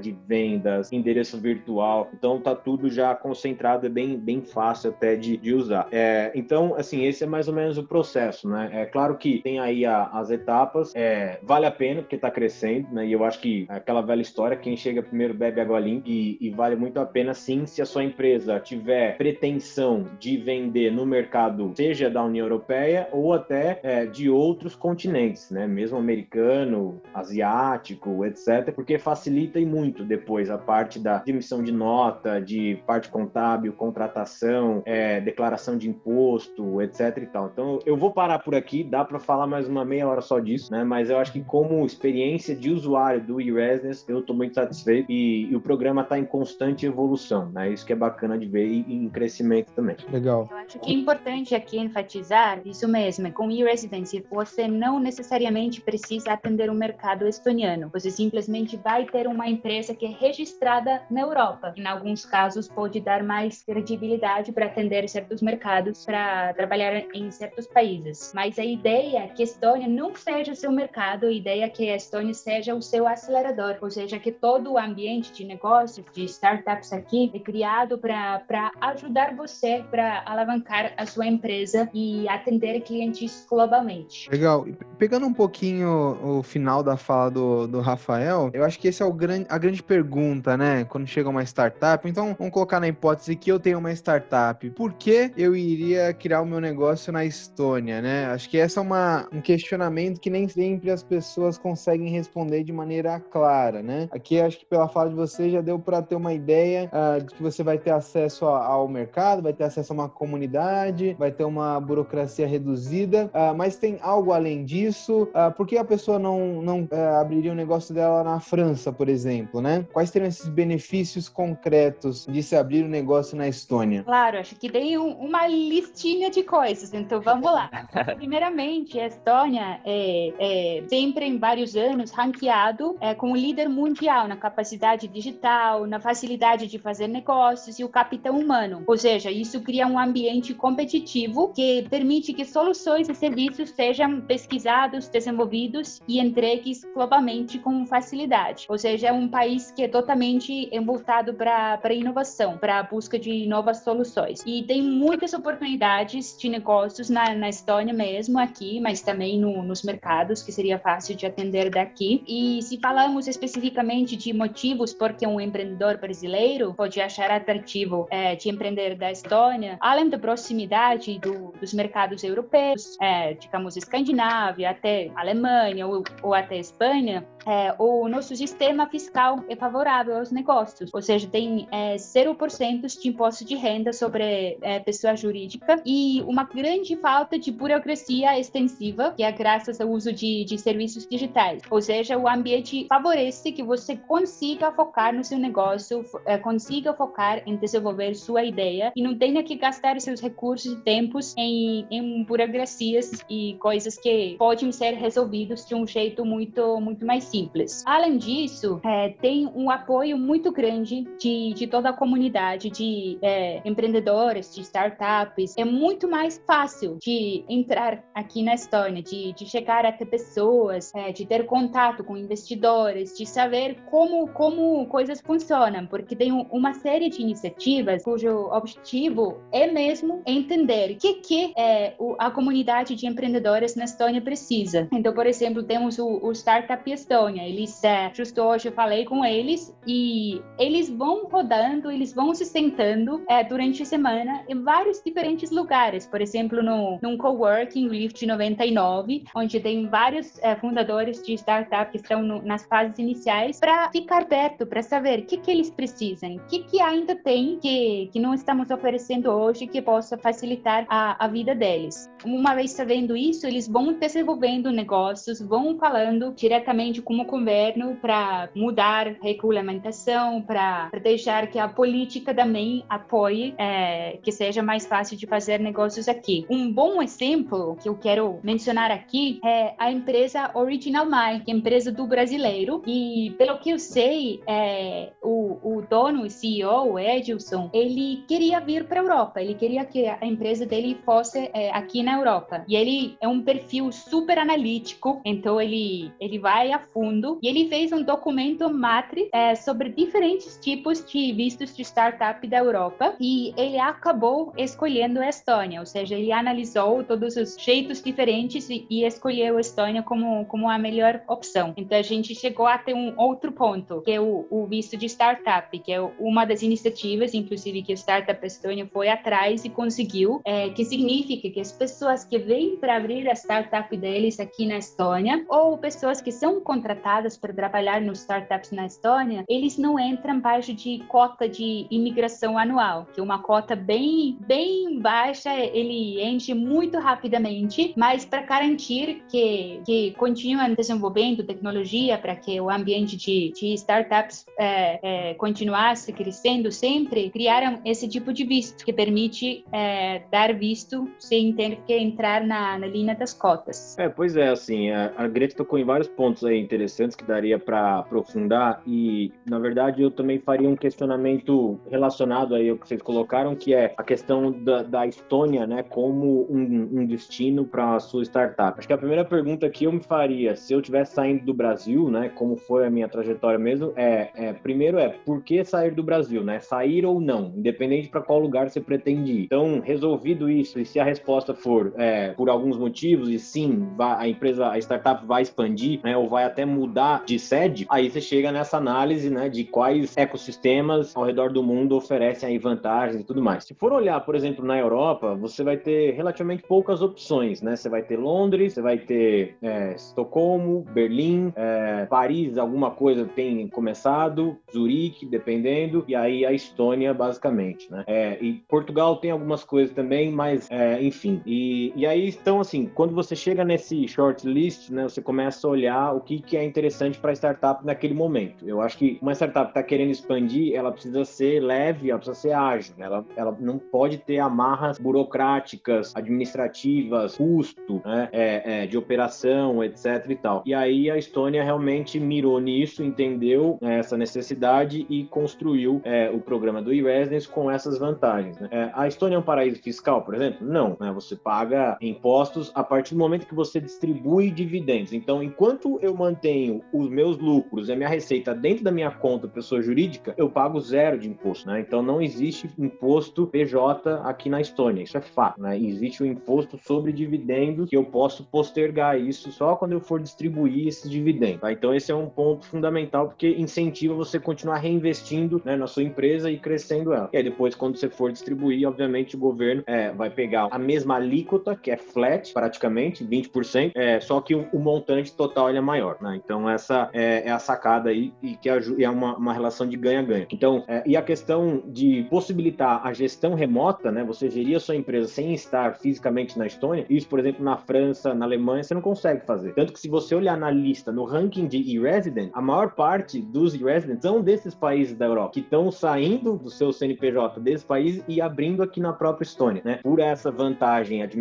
de 0.00 0.16
vendas, 0.26 0.92
endereço 0.92 1.38
virtual. 1.38 2.08
Então 2.12 2.40
tá 2.40 2.54
tudo 2.54 2.88
já 2.90 3.14
concentrado, 3.14 3.86
é 3.86 3.88
bem, 3.88 4.16
bem 4.16 4.42
fácil 4.42 4.90
até 4.90 5.16
de, 5.16 5.36
de 5.36 5.54
usar. 5.54 5.88
É, 5.92 6.32
então, 6.34 6.74
assim, 6.76 7.04
esse 7.04 7.24
é 7.24 7.26
mais 7.26 7.48
ou 7.48 7.54
menos 7.54 7.78
o 7.78 7.82
processo, 7.82 8.48
né? 8.48 8.70
É 8.72 8.86
claro 8.86 9.16
que 9.16 9.40
tem 9.42 9.58
aí 9.58 9.84
a, 9.84 10.04
as 10.04 10.30
etapas, 10.30 10.92
é, 10.94 11.38
vale 11.42 11.66
a 11.66 11.70
pena 11.70 12.02
porque 12.02 12.16
tá 12.16 12.30
crescendo, 12.30 12.88
né? 12.92 13.06
E 13.06 13.12
eu 13.12 13.24
acho 13.24 13.40
que 13.40 13.66
aquela 13.68 14.00
velha 14.00 14.22
história, 14.22 14.56
quem 14.56 14.76
chega 14.76 15.02
primeiro 15.02 15.34
bebe 15.34 15.60
água 15.60 15.78
limpa 15.78 16.08
e, 16.08 16.38
e 16.40 16.50
vale 16.50 16.76
muito 16.76 16.98
a 17.00 17.06
pena 17.06 17.34
sim 17.34 17.66
se 17.66 17.82
a 17.82 17.86
sua 17.86 18.04
empresa 18.04 18.60
tiver 18.60 19.16
pretensão 19.16 20.06
de 20.18 20.36
vender 20.36 20.90
no 20.90 21.04
mercado, 21.04 21.72
seja 21.76 22.10
da 22.10 22.22
União 22.24 22.46
Europeia 22.46 23.08
ou 23.12 23.32
até 23.32 23.80
é, 23.82 24.06
de 24.06 24.28
outros 24.30 24.74
continentes, 24.74 25.50
né? 25.50 25.66
Mesmo 25.66 25.98
americano, 25.98 27.00
asiático, 27.12 28.24
etc. 28.24 28.72
Porque 28.74 28.98
facilita 28.98 29.27
e 29.28 29.66
muito 29.66 30.04
depois 30.04 30.50
a 30.50 30.58
parte 30.58 30.98
da 30.98 31.22
emissão 31.26 31.62
de 31.62 31.72
nota, 31.72 32.40
de 32.40 32.80
parte 32.86 33.08
contábil, 33.08 33.72
contratação, 33.72 34.82
é, 34.84 35.20
declaração 35.20 35.76
de 35.76 35.88
imposto, 35.88 36.80
etc 36.82 37.18
e 37.18 37.26
tal. 37.26 37.50
Então 37.52 37.78
eu 37.84 37.96
vou 37.96 38.10
parar 38.10 38.38
por 38.38 38.54
aqui, 38.54 38.82
dá 38.82 39.04
para 39.04 39.18
falar 39.18 39.46
mais 39.46 39.68
uma 39.68 39.84
meia 39.84 40.08
hora 40.08 40.20
só 40.20 40.38
disso, 40.38 40.72
né? 40.72 40.84
Mas 40.84 41.10
eu 41.10 41.18
acho 41.18 41.32
que 41.32 41.42
como 41.42 41.84
experiência 41.84 42.54
de 42.54 42.70
usuário 42.70 43.20
do 43.20 43.40
e-residence, 43.40 44.04
eu 44.08 44.20
estou 44.20 44.34
muito 44.34 44.54
satisfeito 44.54 45.10
e, 45.10 45.50
e 45.50 45.56
o 45.56 45.60
programa 45.60 46.02
está 46.02 46.18
em 46.18 46.24
constante 46.24 46.86
evolução, 46.86 47.50
né? 47.50 47.70
Isso 47.70 47.84
que 47.84 47.92
é 47.92 47.96
bacana 47.96 48.38
de 48.38 48.46
ver 48.46 48.66
e, 48.66 48.84
e 48.86 48.94
em 48.94 49.08
crescimento 49.08 49.72
também. 49.72 49.96
Legal. 50.10 50.48
Eu 50.50 50.56
acho 50.56 50.78
que 50.78 50.90
é 50.90 50.94
importante 50.94 51.54
aqui 51.54 51.78
enfatizar 51.78 52.60
isso 52.64 52.88
mesmo, 52.88 53.30
com 53.32 53.50
e-residence 53.50 54.24
você 54.30 54.68
não 54.68 54.98
necessariamente 54.98 55.80
precisa 55.80 56.32
atender 56.32 56.70
o 56.70 56.74
mercado 56.74 57.26
estoniano, 57.26 57.90
você 57.92 58.10
simplesmente 58.10 58.76
vai 58.76 59.04
ter 59.04 59.17
uma 59.26 59.48
empresa 59.48 59.94
que 59.94 60.06
é 60.06 60.10
registrada 60.10 61.02
na 61.10 61.22
Europa. 61.22 61.72
Em 61.76 61.86
alguns 61.86 62.24
casos 62.24 62.68
pode 62.68 63.00
dar 63.00 63.22
mais 63.22 63.62
credibilidade 63.62 64.52
para 64.52 64.66
atender 64.66 65.08
certos 65.08 65.42
mercados, 65.42 66.04
para 66.04 66.52
trabalhar 66.54 67.04
em 67.14 67.30
certos 67.30 67.66
países. 67.66 68.32
Mas 68.34 68.58
a 68.58 68.64
ideia 68.64 69.18
é 69.20 69.28
que 69.28 69.42
a 69.42 69.44
Estônia 69.44 69.88
não 69.88 70.14
seja 70.14 70.54
seu 70.54 70.70
mercado, 70.70 71.26
a 71.26 71.32
ideia 71.32 71.64
é 71.64 71.68
que 71.68 71.88
a 71.90 71.96
Estônia 71.96 72.34
seja 72.34 72.74
o 72.74 72.82
seu 72.82 73.06
acelerador, 73.06 73.76
ou 73.80 73.90
seja, 73.90 74.18
que 74.18 74.30
todo 74.30 74.72
o 74.72 74.78
ambiente 74.78 75.32
de 75.32 75.44
negócios, 75.44 76.04
de 76.12 76.24
startups 76.24 76.92
aqui, 76.92 77.30
é 77.34 77.38
criado 77.38 77.98
para 77.98 78.72
ajudar 78.80 79.34
você 79.34 79.84
para 79.90 80.22
alavancar 80.26 80.92
a 80.96 81.06
sua 81.06 81.26
empresa 81.26 81.88
e 81.94 82.28
atender 82.28 82.80
clientes 82.80 83.46
globalmente. 83.48 84.28
Legal. 84.30 84.66
Pegando 84.98 85.26
um 85.26 85.32
pouquinho 85.32 86.18
o 86.22 86.42
final 86.42 86.82
da 86.82 86.96
fala 86.96 87.30
do, 87.30 87.66
do 87.66 87.80
Rafael, 87.80 88.50
eu 88.52 88.64
acho 88.64 88.78
que 88.78 88.88
esse 88.88 89.02
é 89.02 89.06
o 89.08 89.12
grande, 89.12 89.46
a 89.48 89.58
grande 89.58 89.82
pergunta, 89.82 90.56
né? 90.56 90.84
Quando 90.84 91.06
chega 91.06 91.28
uma 91.28 91.42
startup. 91.42 92.08
Então, 92.08 92.36
vamos 92.38 92.52
colocar 92.52 92.78
na 92.78 92.88
hipótese 92.88 93.34
que 93.34 93.50
eu 93.50 93.58
tenho 93.58 93.78
uma 93.78 93.92
startup. 93.92 94.68
Por 94.70 94.92
que 94.92 95.32
eu 95.36 95.56
iria 95.56 96.12
criar 96.12 96.42
o 96.42 96.46
meu 96.46 96.60
negócio 96.60 97.12
na 97.12 97.24
Estônia, 97.24 98.00
né? 98.00 98.26
Acho 98.26 98.48
que 98.48 98.56
esse 98.56 98.78
é 98.78 98.82
uma, 98.82 99.26
um 99.32 99.40
questionamento 99.40 100.20
que 100.20 100.30
nem 100.30 100.46
sempre 100.48 100.90
as 100.90 101.02
pessoas 101.02 101.58
conseguem 101.58 102.08
responder 102.10 102.62
de 102.62 102.72
maneira 102.72 103.18
clara, 103.20 103.82
né? 103.82 104.08
Aqui 104.10 104.40
acho 104.40 104.58
que 104.58 104.66
pela 104.66 104.88
fala 104.88 105.10
de 105.10 105.16
você 105.16 105.50
já 105.50 105.60
deu 105.60 105.78
para 105.78 106.02
ter 106.02 106.14
uma 106.14 106.32
ideia 106.32 106.90
uh, 106.92 107.24
de 107.24 107.34
que 107.34 107.42
você 107.42 107.62
vai 107.62 107.78
ter 107.78 107.90
acesso 107.90 108.46
a, 108.46 108.64
ao 108.64 108.88
mercado, 108.88 109.42
vai 109.42 109.52
ter 109.52 109.64
acesso 109.64 109.92
a 109.92 109.94
uma 109.94 110.08
comunidade, 110.08 111.16
vai 111.18 111.30
ter 111.30 111.44
uma 111.44 111.80
burocracia 111.80 112.46
reduzida, 112.46 113.30
uh, 113.34 113.56
mas 113.56 113.76
tem 113.76 113.98
algo 114.00 114.32
além 114.32 114.64
disso. 114.64 115.22
Uh, 115.22 115.52
por 115.56 115.66
que 115.66 115.76
a 115.78 115.84
pessoa 115.84 116.18
não, 116.18 116.60
não 116.62 116.88
abriria 117.20 117.52
o 117.52 117.54
negócio 117.54 117.94
dela 117.94 118.22
na 118.22 118.40
França, 118.40 118.92
por 118.98 119.08
exemplo, 119.08 119.62
né? 119.62 119.86
Quais 119.92 120.10
seriam 120.10 120.28
esses 120.28 120.48
benefícios 120.48 121.28
concretos 121.28 122.26
de 122.26 122.42
se 122.42 122.56
abrir 122.56 122.84
um 122.84 122.88
negócio 122.88 123.36
na 123.36 123.46
Estônia? 123.46 124.02
Claro, 124.02 124.38
acho 124.38 124.56
que 124.56 124.68
tem 124.68 124.98
um, 124.98 125.12
uma 125.12 125.46
listinha 125.46 126.30
de 126.30 126.42
coisas, 126.42 126.92
então 126.92 127.20
vamos 127.20 127.50
lá. 127.50 127.70
Primeiramente, 128.16 128.98
a 128.98 129.06
Estônia 129.06 129.80
é, 129.84 130.32
é, 130.38 130.84
sempre 130.88 131.26
em 131.26 131.38
vários 131.38 131.76
anos 131.76 132.10
ranqueado 132.10 132.96
é, 133.00 133.14
como 133.14 133.36
líder 133.36 133.68
mundial 133.68 134.26
na 134.26 134.36
capacidade 134.36 135.06
digital, 135.06 135.86
na 135.86 136.00
facilidade 136.00 136.66
de 136.66 136.78
fazer 136.78 137.06
negócios 137.06 137.78
e 137.78 137.84
o 137.84 137.88
capital 137.88 138.34
humano. 138.34 138.82
Ou 138.86 138.98
seja, 138.98 139.30
isso 139.30 139.60
cria 139.60 139.86
um 139.86 139.98
ambiente 139.98 140.52
competitivo 140.54 141.52
que 141.54 141.86
permite 141.88 142.32
que 142.32 142.44
soluções 142.44 143.08
e 143.08 143.14
serviços 143.14 143.70
sejam 143.70 144.20
pesquisados, 144.22 145.08
desenvolvidos 145.08 146.02
e 146.08 146.18
entregues 146.18 146.84
globalmente 146.94 147.58
com 147.58 147.86
facilidade. 147.86 148.66
Ou 148.68 148.77
seja, 148.78 149.08
é 149.08 149.12
um 149.12 149.28
país 149.28 149.70
que 149.70 149.82
é 149.82 149.88
totalmente 149.88 150.70
voltado 150.84 151.34
para 151.34 151.78
a 151.82 151.92
inovação, 151.92 152.56
para 152.56 152.78
a 152.78 152.82
busca 152.82 153.18
de 153.18 153.46
novas 153.46 153.78
soluções. 153.78 154.42
E 154.46 154.62
tem 154.62 154.82
muitas 154.82 155.32
oportunidades 155.32 156.36
de 156.38 156.48
negócios 156.48 157.10
na, 157.10 157.34
na 157.34 157.48
Estônia 157.48 157.92
mesmo, 157.92 158.38
aqui, 158.38 158.80
mas 158.80 159.00
também 159.00 159.38
no, 159.38 159.62
nos 159.62 159.82
mercados, 159.82 160.42
que 160.42 160.52
seria 160.52 160.78
fácil 160.78 161.16
de 161.16 161.26
atender 161.26 161.70
daqui. 161.70 162.22
E 162.26 162.62
se 162.62 162.78
falamos 162.78 163.26
especificamente 163.26 164.16
de 164.16 164.32
motivos 164.32 164.92
porque 164.92 165.26
um 165.26 165.40
empreendedor 165.40 165.98
brasileiro 165.98 166.74
pode 166.74 167.00
achar 167.00 167.30
atrativo 167.30 168.06
é, 168.10 168.34
de 168.34 168.48
empreender 168.48 168.94
da 168.96 169.10
Estônia, 169.10 169.76
além 169.80 170.08
da 170.08 170.18
proximidade 170.18 171.18
do, 171.18 171.52
dos 171.60 171.72
mercados 171.74 172.22
europeus, 172.22 172.96
é, 173.00 173.34
digamos, 173.34 173.76
Escandinávia, 173.76 174.70
até 174.70 175.10
Alemanha 175.14 175.86
ou, 175.86 176.02
ou 176.22 176.34
até 176.34 176.58
Espanha, 176.58 177.26
é, 177.48 177.74
o 177.78 178.06
nosso 178.08 178.36
sistema 178.36 178.86
fiscal 178.86 179.42
é 179.48 179.56
favorável 179.56 180.18
aos 180.18 180.30
negócios, 180.30 180.90
ou 180.92 181.00
seja, 181.00 181.26
tem 181.26 181.66
é, 181.72 181.96
0% 181.96 183.00
de 183.00 183.08
imposto 183.08 183.42
de 183.42 183.54
renda 183.54 183.90
sobre 183.90 184.58
é, 184.60 184.78
pessoa 184.80 185.16
jurídica 185.16 185.80
e 185.86 186.22
uma 186.26 186.44
grande 186.44 186.94
falta 186.96 187.38
de 187.38 187.50
burocracia 187.50 188.38
extensiva, 188.38 189.14
que 189.16 189.22
é 189.22 189.32
graças 189.32 189.80
ao 189.80 189.88
uso 189.88 190.12
de, 190.12 190.44
de 190.44 190.58
serviços 190.58 191.06
digitais. 191.06 191.62
Ou 191.70 191.80
seja, 191.80 192.18
o 192.18 192.28
ambiente 192.28 192.86
favorece 192.86 193.50
que 193.50 193.62
você 193.62 193.96
consiga 193.96 194.70
focar 194.72 195.14
no 195.14 195.24
seu 195.24 195.38
negócio, 195.38 196.04
é, 196.26 196.36
consiga 196.36 196.92
focar 196.92 197.42
em 197.46 197.56
desenvolver 197.56 198.14
sua 198.14 198.44
ideia 198.44 198.92
e 198.94 199.02
não 199.02 199.16
tenha 199.16 199.42
que 199.42 199.54
gastar 199.54 199.98
seus 200.02 200.20
recursos 200.20 200.72
e 200.72 200.76
tempos 200.82 201.34
em, 201.38 201.86
em 201.90 202.22
burocracias 202.24 203.24
e 203.30 203.56
coisas 203.58 203.96
que 203.96 204.36
podem 204.38 204.70
ser 204.70 204.92
resolvidos 204.92 205.64
de 205.64 205.74
um 205.74 205.86
jeito 205.86 206.26
muito, 206.26 206.78
muito 206.78 207.06
mais 207.06 207.24
simples. 207.24 207.37
Além 207.86 208.18
disso, 208.18 208.80
é, 208.84 209.10
tem 209.10 209.46
um 209.54 209.70
apoio 209.70 210.16
muito 210.18 210.50
grande 210.52 211.06
de, 211.18 211.52
de 211.54 211.66
toda 211.66 211.90
a 211.90 211.92
comunidade 211.92 212.70
de 212.70 213.18
é, 213.22 213.60
empreendedores, 213.64 214.54
de 214.54 214.62
startups. 214.62 215.56
É 215.56 215.64
muito 215.64 216.08
mais 216.08 216.42
fácil 216.46 216.98
de 217.00 217.44
entrar 217.48 218.02
aqui 218.14 218.42
na 218.42 218.54
Estônia, 218.54 219.02
de, 219.02 219.32
de 219.32 219.46
chegar 219.46 219.84
até 219.84 220.04
pessoas, 220.04 220.92
é, 220.94 221.12
de 221.12 221.26
ter 221.26 221.46
contato 221.46 222.02
com 222.04 222.16
investidores, 222.16 223.16
de 223.16 223.26
saber 223.26 223.76
como, 223.90 224.28
como 224.28 224.86
coisas 224.86 225.20
funcionam, 225.20 225.86
porque 225.86 226.16
tem 226.16 226.32
uma 226.50 226.74
série 226.74 227.08
de 227.08 227.22
iniciativas 227.22 228.02
cujo 228.02 228.48
objetivo 228.50 229.38
é 229.52 229.66
mesmo 229.66 230.22
entender 230.26 230.92
o 230.92 230.96
que, 230.96 231.14
que 231.14 231.52
é, 231.56 231.94
a 232.18 232.30
comunidade 232.30 232.94
de 232.94 233.06
empreendedores 233.06 233.74
na 233.74 233.84
Estônia 233.84 234.20
precisa. 234.20 234.88
Então, 234.92 235.12
por 235.12 235.26
exemplo, 235.26 235.62
temos 235.62 235.98
o, 235.98 236.06
o 236.22 236.32
Startup 236.32 236.90
Estônia. 236.90 237.27
Eles, 237.36 237.82
é, 237.84 238.10
justo 238.14 238.40
hoje 238.40 238.68
eu 238.68 238.72
falei 238.72 239.04
com 239.04 239.24
eles 239.24 239.74
e 239.86 240.40
eles 240.58 240.88
vão 240.88 241.26
rodando, 241.26 241.90
eles 241.90 242.12
vão 242.12 242.34
se 242.34 242.44
sentando 242.44 243.22
é, 243.28 243.44
durante 243.44 243.82
a 243.82 243.86
semana 243.86 244.44
em 244.48 244.62
vários 244.62 245.02
diferentes 245.02 245.50
lugares. 245.50 246.06
Por 246.06 246.20
exemplo, 246.20 246.62
no, 246.62 246.98
num 247.02 247.16
coworking, 247.16 247.88
Lift 247.88 248.24
99, 248.24 249.24
onde 249.34 249.60
tem 249.60 249.86
vários 249.88 250.38
é, 250.38 250.54
fundadores 250.56 251.22
de 251.22 251.34
startup 251.34 251.90
que 251.90 251.98
estão 251.98 252.22
no, 252.22 252.42
nas 252.42 252.64
fases 252.66 252.98
iniciais 252.98 253.58
para 253.58 253.90
ficar 253.90 254.26
perto, 254.26 254.66
para 254.66 254.82
saber 254.82 255.20
o 255.20 255.24
que, 255.24 255.38
que 255.38 255.50
eles 255.50 255.70
precisam, 255.70 256.36
o 256.36 256.40
que, 256.46 256.60
que 256.64 256.80
ainda 256.80 257.14
tem 257.14 257.58
que, 257.58 258.08
que 258.12 258.20
não 258.20 258.34
estamos 258.34 258.70
oferecendo 258.70 259.30
hoje 259.30 259.66
que 259.66 259.82
possa 259.82 260.16
facilitar 260.16 260.86
a, 260.88 261.24
a 261.24 261.28
vida 261.28 261.54
deles. 261.54 262.10
Uma 262.24 262.54
vez 262.54 262.72
sabendo 262.72 263.16
isso, 263.16 263.46
eles 263.46 263.68
vão 263.68 263.92
desenvolvendo 263.92 264.70
negócios, 264.70 265.40
vão 265.40 265.76
falando 265.78 266.32
diretamente 266.34 267.00
com 267.00 267.18
o 267.18 267.24
governo 267.24 267.96
para 267.96 268.48
mudar 268.54 269.16
regulamentação, 269.22 270.42
para 270.42 270.90
deixar 271.02 271.46
que 271.48 271.58
a 271.58 271.68
política 271.68 272.34
também 272.34 272.84
apoie 272.88 273.54
é, 273.58 274.18
que 274.22 274.32
seja 274.32 274.62
mais 274.62 274.86
fácil 274.86 275.16
de 275.16 275.26
fazer 275.26 275.60
negócios 275.60 276.08
aqui. 276.08 276.46
Um 276.50 276.72
bom 276.72 277.02
exemplo 277.02 277.76
que 277.80 277.88
eu 277.88 277.96
quero 277.96 278.38
mencionar 278.42 278.90
aqui 278.90 279.40
é 279.44 279.74
a 279.78 279.90
empresa 279.90 280.50
Original 280.54 281.06
My, 281.06 281.40
que 281.44 281.50
é 281.50 281.54
empresa 281.54 281.92
do 281.92 282.06
brasileiro. 282.06 282.82
E 282.86 283.34
pelo 283.38 283.58
que 283.58 283.70
eu 283.70 283.78
sei, 283.78 284.40
é, 284.46 285.12
o, 285.22 285.58
o 285.62 285.82
dono 285.88 286.26
e 286.26 286.30
CEO, 286.30 286.92
o 286.92 286.98
Edilson, 286.98 287.70
ele 287.72 288.24
queria 288.26 288.60
vir 288.60 288.84
para 288.84 289.00
a 289.00 289.02
Europa. 289.02 289.40
Ele 289.40 289.54
queria 289.54 289.84
que 289.84 290.06
a 290.06 290.24
empresa 290.24 290.66
dele 290.66 290.98
fosse 291.04 291.50
é, 291.52 291.70
aqui 291.70 292.02
na 292.02 292.07
Europa. 292.14 292.64
E 292.68 292.76
ele 292.76 293.16
é 293.20 293.28
um 293.28 293.42
perfil 293.42 293.90
super 293.92 294.38
analítico, 294.38 295.20
então 295.24 295.60
ele, 295.60 296.12
ele 296.20 296.38
vai 296.38 296.72
a 296.72 296.78
fundo. 296.78 297.38
E 297.42 297.48
ele 297.48 297.68
fez 297.68 297.92
um 297.92 298.02
documento 298.02 298.72
matriz 298.72 299.28
é, 299.32 299.54
sobre 299.54 299.90
diferentes 299.90 300.58
tipos 300.60 301.04
de 301.04 301.32
vistos 301.32 301.74
de 301.74 301.82
startup 301.82 302.46
da 302.46 302.58
Europa. 302.58 303.14
E 303.20 303.52
ele 303.56 303.78
acabou 303.78 304.52
escolhendo 304.56 305.20
a 305.20 305.28
Estônia, 305.28 305.80
ou 305.80 305.86
seja, 305.86 306.14
ele 306.14 306.32
analisou 306.32 307.04
todos 307.04 307.36
os 307.36 307.56
jeitos 307.58 308.02
diferentes 308.02 308.68
e, 308.70 308.86
e 308.88 309.04
escolheu 309.04 309.56
a 309.56 309.60
Estônia 309.60 310.02
como, 310.02 310.44
como 310.46 310.68
a 310.68 310.78
melhor 310.78 311.22
opção. 311.28 311.74
Então 311.76 311.98
a 311.98 312.02
gente 312.02 312.34
chegou 312.34 312.66
até 312.66 312.94
um 312.94 313.14
outro 313.18 313.52
ponto, 313.52 314.00
que 314.02 314.12
é 314.12 314.20
o, 314.20 314.46
o 314.50 314.66
visto 314.66 314.96
de 314.96 315.06
startup, 315.06 315.76
que 315.78 315.92
é 315.92 316.00
uma 316.18 316.44
das 316.44 316.62
iniciativas, 316.62 317.34
inclusive 317.34 317.82
que 317.82 317.92
a 317.92 317.96
Startup 317.96 318.46
Estônia 318.46 318.88
foi 318.92 319.08
atrás 319.08 319.64
e 319.64 319.70
conseguiu, 319.70 320.40
é, 320.44 320.70
que 320.70 320.84
significa 320.84 321.50
que 321.50 321.60
as 321.60 321.72
pessoas 321.72 321.97
que 322.28 322.38
vêm 322.38 322.76
para 322.76 322.96
abrir 322.96 323.28
a 323.28 323.34
startup 323.34 323.94
deles 323.96 324.38
aqui 324.38 324.66
na 324.66 324.78
Estônia, 324.78 325.44
ou 325.48 325.76
pessoas 325.76 326.20
que 326.20 326.30
são 326.30 326.60
contratadas 326.60 327.36
para 327.36 327.52
trabalhar 327.52 328.00
nos 328.00 328.20
startups 328.20 328.70
na 328.70 328.86
Estônia, 328.86 329.44
eles 329.48 329.76
não 329.76 329.98
entram 329.98 330.40
baixo 330.40 330.72
de 330.72 331.02
cota 331.08 331.48
de 331.48 331.86
imigração 331.90 332.56
anual, 332.56 333.06
que 333.12 333.20
é 333.20 333.22
uma 333.22 333.40
cota 333.40 333.74
bem, 333.74 334.36
bem 334.40 335.00
baixa, 335.00 335.52
ele 335.54 336.22
enche 336.22 336.54
muito 336.54 336.98
rapidamente, 336.98 337.92
mas 337.96 338.24
para 338.24 338.42
garantir 338.42 339.22
que, 339.28 339.80
que 339.84 340.12
continuam 340.12 340.74
desenvolvendo 340.74 341.44
tecnologia 341.44 342.16
para 342.16 342.36
que 342.36 342.60
o 342.60 342.70
ambiente 342.70 343.16
de, 343.16 343.52
de 343.52 343.74
startups 343.74 344.46
é, 344.58 345.30
é, 345.30 345.34
continuasse 345.34 346.12
crescendo 346.12 346.70
sempre, 346.70 347.30
criaram 347.30 347.80
esse 347.84 348.08
tipo 348.08 348.32
de 348.32 348.44
visto 348.44 348.84
que 348.84 348.92
permite 348.92 349.64
é, 349.72 350.22
dar 350.30 350.54
visto 350.54 351.10
sem 351.18 351.52
ter 351.52 351.80
que 351.88 351.94
entrar 351.94 352.44
na, 352.46 352.78
na 352.78 352.86
linha 352.86 353.14
das 353.14 353.32
cotas. 353.32 353.96
É, 353.98 354.10
pois 354.10 354.36
é, 354.36 354.48
assim, 354.48 354.90
a, 354.90 355.10
a 355.16 355.26
Greta 355.26 355.56
tocou 355.56 355.78
em 355.78 355.84
vários 355.84 356.06
pontos 356.06 356.44
aí 356.44 356.60
interessantes 356.60 357.16
que 357.16 357.24
daria 357.24 357.58
para 357.58 358.00
aprofundar 358.00 358.82
e, 358.86 359.32
na 359.48 359.58
verdade, 359.58 360.02
eu 360.02 360.10
também 360.10 360.38
faria 360.38 360.68
um 360.68 360.76
questionamento 360.76 361.80
relacionado 361.90 362.54
aí 362.54 362.68
ao 362.68 362.76
que 362.76 362.86
vocês 362.86 363.00
colocaram, 363.00 363.56
que 363.56 363.72
é 363.72 363.94
a 363.96 364.02
questão 364.02 364.52
da, 364.52 364.82
da 364.82 365.06
Estônia, 365.06 365.66
né, 365.66 365.82
como 365.82 366.46
um, 366.50 367.00
um 367.00 367.06
destino 367.06 367.64
para 367.64 367.96
a 367.96 368.00
sua 368.00 368.22
startup. 368.22 368.78
Acho 368.78 368.86
que 368.86 368.92
a 368.92 368.98
primeira 368.98 369.24
pergunta 369.24 369.66
que 369.70 369.84
eu 369.84 369.92
me 369.92 370.02
faria, 370.02 370.54
se 370.56 370.74
eu 370.74 370.82
tivesse 370.82 371.14
saindo 371.14 371.46
do 371.46 371.54
Brasil, 371.54 372.10
né, 372.10 372.28
como 372.28 372.54
foi 372.54 372.86
a 372.86 372.90
minha 372.90 373.08
trajetória 373.08 373.58
mesmo, 373.58 373.94
é, 373.96 374.30
é 374.34 374.52
primeiro 374.52 374.98
é 374.98 375.08
por 375.08 375.42
que 375.42 375.64
sair 375.64 375.94
do 375.94 376.02
Brasil, 376.02 376.44
né, 376.44 376.60
sair 376.60 377.06
ou 377.06 377.18
não, 377.18 377.54
independente 377.56 378.10
para 378.10 378.20
qual 378.20 378.38
lugar 378.38 378.68
você 378.68 378.78
pretende 378.78 379.32
ir. 379.32 379.44
Então, 379.44 379.80
resolvido 379.80 380.50
isso, 380.50 380.78
e 380.78 380.84
se 380.84 381.00
a 381.00 381.04
resposta 381.04 381.54
for 381.54 381.77
é, 381.96 382.32
por 382.32 382.48
alguns 382.48 382.76
motivos, 382.76 383.28
e 383.28 383.38
sim, 383.38 383.88
a 383.98 384.28
empresa, 384.28 384.70
a 384.70 384.78
startup 384.78 385.24
vai 385.26 385.42
expandir, 385.42 386.00
né, 386.02 386.16
ou 386.16 386.28
vai 386.28 386.44
até 386.44 386.64
mudar 386.64 387.24
de 387.24 387.38
sede, 387.38 387.86
aí 387.90 388.10
você 388.10 388.20
chega 388.20 388.52
nessa 388.52 388.76
análise, 388.76 389.30
né, 389.30 389.48
de 389.48 389.64
quais 389.64 390.16
ecossistemas 390.16 391.16
ao 391.16 391.24
redor 391.24 391.52
do 391.52 391.62
mundo 391.62 391.96
oferecem 391.96 392.48
aí 392.48 392.58
vantagens 392.58 393.20
e 393.20 393.24
tudo 393.24 393.42
mais. 393.42 393.64
Se 393.64 393.74
for 393.74 393.92
olhar, 393.92 394.20
por 394.20 394.34
exemplo, 394.34 394.64
na 394.64 394.78
Europa, 394.78 395.34
você 395.34 395.62
vai 395.62 395.76
ter 395.76 396.12
relativamente 396.12 396.62
poucas 396.62 397.02
opções, 397.02 397.62
né? 397.62 397.76
Você 397.76 397.88
vai 397.88 398.02
ter 398.02 398.18
Londres, 398.18 398.74
você 398.74 398.82
vai 398.82 398.98
ter 398.98 399.56
é, 399.62 399.94
Estocolmo, 399.94 400.84
Berlim, 400.92 401.52
é, 401.56 402.06
Paris, 402.06 402.58
alguma 402.58 402.90
coisa 402.90 403.24
tem 403.24 403.68
começado, 403.68 404.56
Zurique, 404.72 405.26
dependendo, 405.26 406.04
e 406.08 406.14
aí 406.14 406.44
a 406.44 406.52
Estônia, 406.52 407.12
basicamente, 407.14 407.90
né? 407.90 408.04
É, 408.06 408.38
e 408.40 408.54
Portugal 408.68 409.16
tem 409.16 409.30
algumas 409.30 409.64
coisas 409.64 409.94
também, 409.94 410.30
mas 410.30 410.68
é, 410.70 411.02
enfim. 411.02 411.40
E, 411.46 411.67
e 411.96 412.06
aí, 412.06 412.28
então, 412.28 412.60
assim, 412.60 412.86
quando 412.86 413.14
você 413.14 413.34
chega 413.34 413.64
nesse 413.64 414.06
shortlist, 414.08 414.90
né, 414.90 415.04
você 415.04 415.20
começa 415.20 415.66
a 415.66 415.70
olhar 415.70 416.14
o 416.14 416.20
que, 416.20 416.40
que 416.40 416.56
é 416.56 416.64
interessante 416.64 417.18
para 417.18 417.30
a 417.30 417.34
startup 417.34 417.84
naquele 417.84 418.14
momento. 418.14 418.68
Eu 418.68 418.80
acho 418.80 418.98
que 418.98 419.18
uma 419.20 419.32
startup 419.32 419.68
está 419.68 419.82
querendo 419.82 420.10
expandir, 420.10 420.74
ela 420.74 420.92
precisa 420.92 421.24
ser 421.24 421.60
leve, 421.60 422.10
ela 422.10 422.18
precisa 422.18 422.38
ser 422.38 422.52
ágil, 422.52 422.94
né? 422.96 423.06
ela, 423.06 423.24
ela 423.36 423.56
não 423.58 423.78
pode 423.78 424.18
ter 424.18 424.38
amarras 424.38 424.98
burocráticas, 424.98 426.14
administrativas, 426.14 427.36
custo 427.36 428.02
né, 428.04 428.28
é, 428.32 428.82
é, 428.82 428.86
de 428.86 428.96
operação, 428.96 429.82
etc 429.82 430.24
e 430.28 430.36
tal. 430.36 430.62
E 430.66 430.74
aí 430.74 431.10
a 431.10 431.16
Estônia 431.16 431.62
realmente 431.62 432.20
mirou 432.20 432.60
nisso, 432.60 433.02
entendeu 433.02 433.78
né, 433.80 433.98
essa 433.98 434.16
necessidade 434.16 435.06
e 435.08 435.24
construiu 435.24 436.00
é, 436.04 436.30
o 436.30 436.38
programa 436.38 436.82
do 436.82 436.92
e-residence 436.92 437.48
com 437.48 437.70
essas 437.70 437.98
vantagens. 437.98 438.58
Né? 438.58 438.68
É, 438.70 438.90
a 438.94 439.06
Estônia 439.06 439.36
é 439.36 439.38
um 439.38 439.42
paraíso 439.42 439.80
fiscal, 439.82 440.22
por 440.22 440.34
exemplo? 440.34 440.66
Não. 440.66 440.96
Né? 441.00 441.10
Você 441.12 441.36
paga 441.36 441.57
impostos 442.00 442.70
a 442.74 442.82
partir 442.82 443.14
do 443.14 443.18
momento 443.18 443.46
que 443.46 443.54
você 443.54 443.80
distribui 443.80 444.50
dividendos. 444.50 445.12
Então, 445.12 445.42
enquanto 445.42 445.98
eu 446.02 446.14
mantenho 446.14 446.82
os 446.92 447.08
meus 447.08 447.38
lucros 447.38 447.88
e 447.88 447.92
a 447.92 447.96
minha 447.96 448.08
receita 448.08 448.54
dentro 448.54 448.84
da 448.84 448.90
minha 448.90 449.10
conta 449.10 449.48
pessoa 449.48 449.82
jurídica, 449.82 450.34
eu 450.36 450.48
pago 450.48 450.80
zero 450.80 451.18
de 451.18 451.28
imposto. 451.28 451.68
Né? 451.68 451.80
Então, 451.80 452.02
não 452.02 452.20
existe 452.20 452.70
imposto 452.78 453.46
PJ 453.46 454.20
aqui 454.24 454.48
na 454.48 454.60
Estônia. 454.60 455.02
Isso 455.02 455.16
é 455.16 455.20
fato. 455.20 455.60
Né? 455.60 455.78
Existe 455.78 456.22
o 456.22 456.26
imposto 456.26 456.78
sobre 456.78 457.12
dividendos 457.12 457.88
que 457.88 457.96
eu 457.96 458.04
posso 458.04 458.44
postergar 458.44 459.18
isso 459.18 459.50
só 459.52 459.76
quando 459.76 459.92
eu 459.92 460.00
for 460.00 460.20
distribuir 460.20 460.88
esses 460.88 461.10
dividendos. 461.10 461.60
Tá? 461.60 461.72
Então, 461.72 461.94
esse 461.94 462.12
é 462.12 462.14
um 462.14 462.28
ponto 462.28 462.66
fundamental 462.66 463.28
porque 463.28 463.48
incentiva 463.48 464.14
você 464.14 464.38
continuar 464.38 464.78
reinvestindo 464.78 465.08
investindo 465.08 465.62
né, 465.64 465.76
na 465.76 465.86
sua 465.86 466.02
empresa 466.02 466.50
e 466.50 466.58
crescendo 466.58 467.12
ela. 467.12 467.28
E 467.32 467.36
aí 467.36 467.42
depois, 467.42 467.74
quando 467.74 467.96
você 467.96 468.08
for 468.08 468.32
distribuir, 468.32 468.86
obviamente 468.86 469.36
o 469.36 469.38
governo 469.38 469.82
é, 469.86 470.10
vai 470.10 470.30
pegar 470.30 470.68
a 470.70 470.78
mesma 470.78 471.16
alíquota, 471.16 471.47
que 471.82 471.90
é 471.90 471.96
flat, 471.96 472.52
praticamente, 472.52 473.24
20%, 473.24 473.92
é, 473.94 474.20
só 474.20 474.40
que 474.40 474.54
o, 474.54 474.68
o 474.72 474.78
montante 474.78 475.34
total 475.34 475.70
é 475.70 475.80
maior. 475.80 476.16
Né? 476.20 476.40
Então 476.42 476.68
essa 476.68 477.08
é, 477.12 477.48
é, 477.48 477.50
a 477.50 477.58
sacada 477.58 478.10
aí 478.10 478.32
e 478.42 478.56
que 478.56 478.68
é 478.68 479.10
uma, 479.10 479.36
uma 479.36 479.52
relação 479.52 479.86
de 479.86 479.96
ganha-ganha. 479.96 480.46
Então, 480.50 480.84
é, 480.86 481.02
e 481.06 481.16
a 481.16 481.22
questão 481.22 481.82
de 481.86 482.26
possibilitar 482.30 483.06
a 483.06 483.12
gestão 483.12 483.54
remota, 483.54 484.10
né? 484.10 484.24
Você 484.24 484.50
gerir 484.50 484.76
a 484.76 484.80
sua 484.80 484.96
empresa 484.96 485.28
sem 485.28 485.54
estar 485.54 485.96
fisicamente 485.96 486.58
na 486.58 486.66
Estônia, 486.66 487.06
isso, 487.08 487.28
por 487.28 487.38
exemplo, 487.38 487.64
na 487.64 487.76
França, 487.76 488.34
na 488.34 488.44
Alemanha, 488.44 488.82
você 488.82 488.94
não 488.94 489.00
consegue 489.00 489.44
fazer. 489.46 489.74
Tanto 489.74 489.92
que 489.92 490.00
se 490.00 490.08
você 490.08 490.34
olhar 490.34 490.56
na 490.56 490.70
lista, 490.70 491.12
no 491.12 491.24
ranking 491.24 491.66
de 491.66 491.78
e-resident, 491.78 492.50
a 492.52 492.60
maior 492.60 492.94
parte 492.94 493.40
dos 493.40 493.74
e-residents 493.74 494.22
são 494.22 494.40
desses 494.40 494.74
países 494.74 495.16
da 495.16 495.26
Europa, 495.26 495.54
que 495.54 495.60
estão 495.60 495.90
saindo 495.90 496.56
do 496.56 496.70
seu 496.70 496.92
CNPJ 496.92 497.60
desses 497.60 497.84
países 497.84 498.22
e 498.28 498.40
abrindo 498.40 498.82
aqui 498.82 499.00
na 499.00 499.12
própria 499.12 499.44
Estônia, 499.44 499.82
né? 499.84 500.00
Por 500.02 500.20
essa 500.20 500.50
vantagem 500.50 501.22
administrativa, 501.22 501.37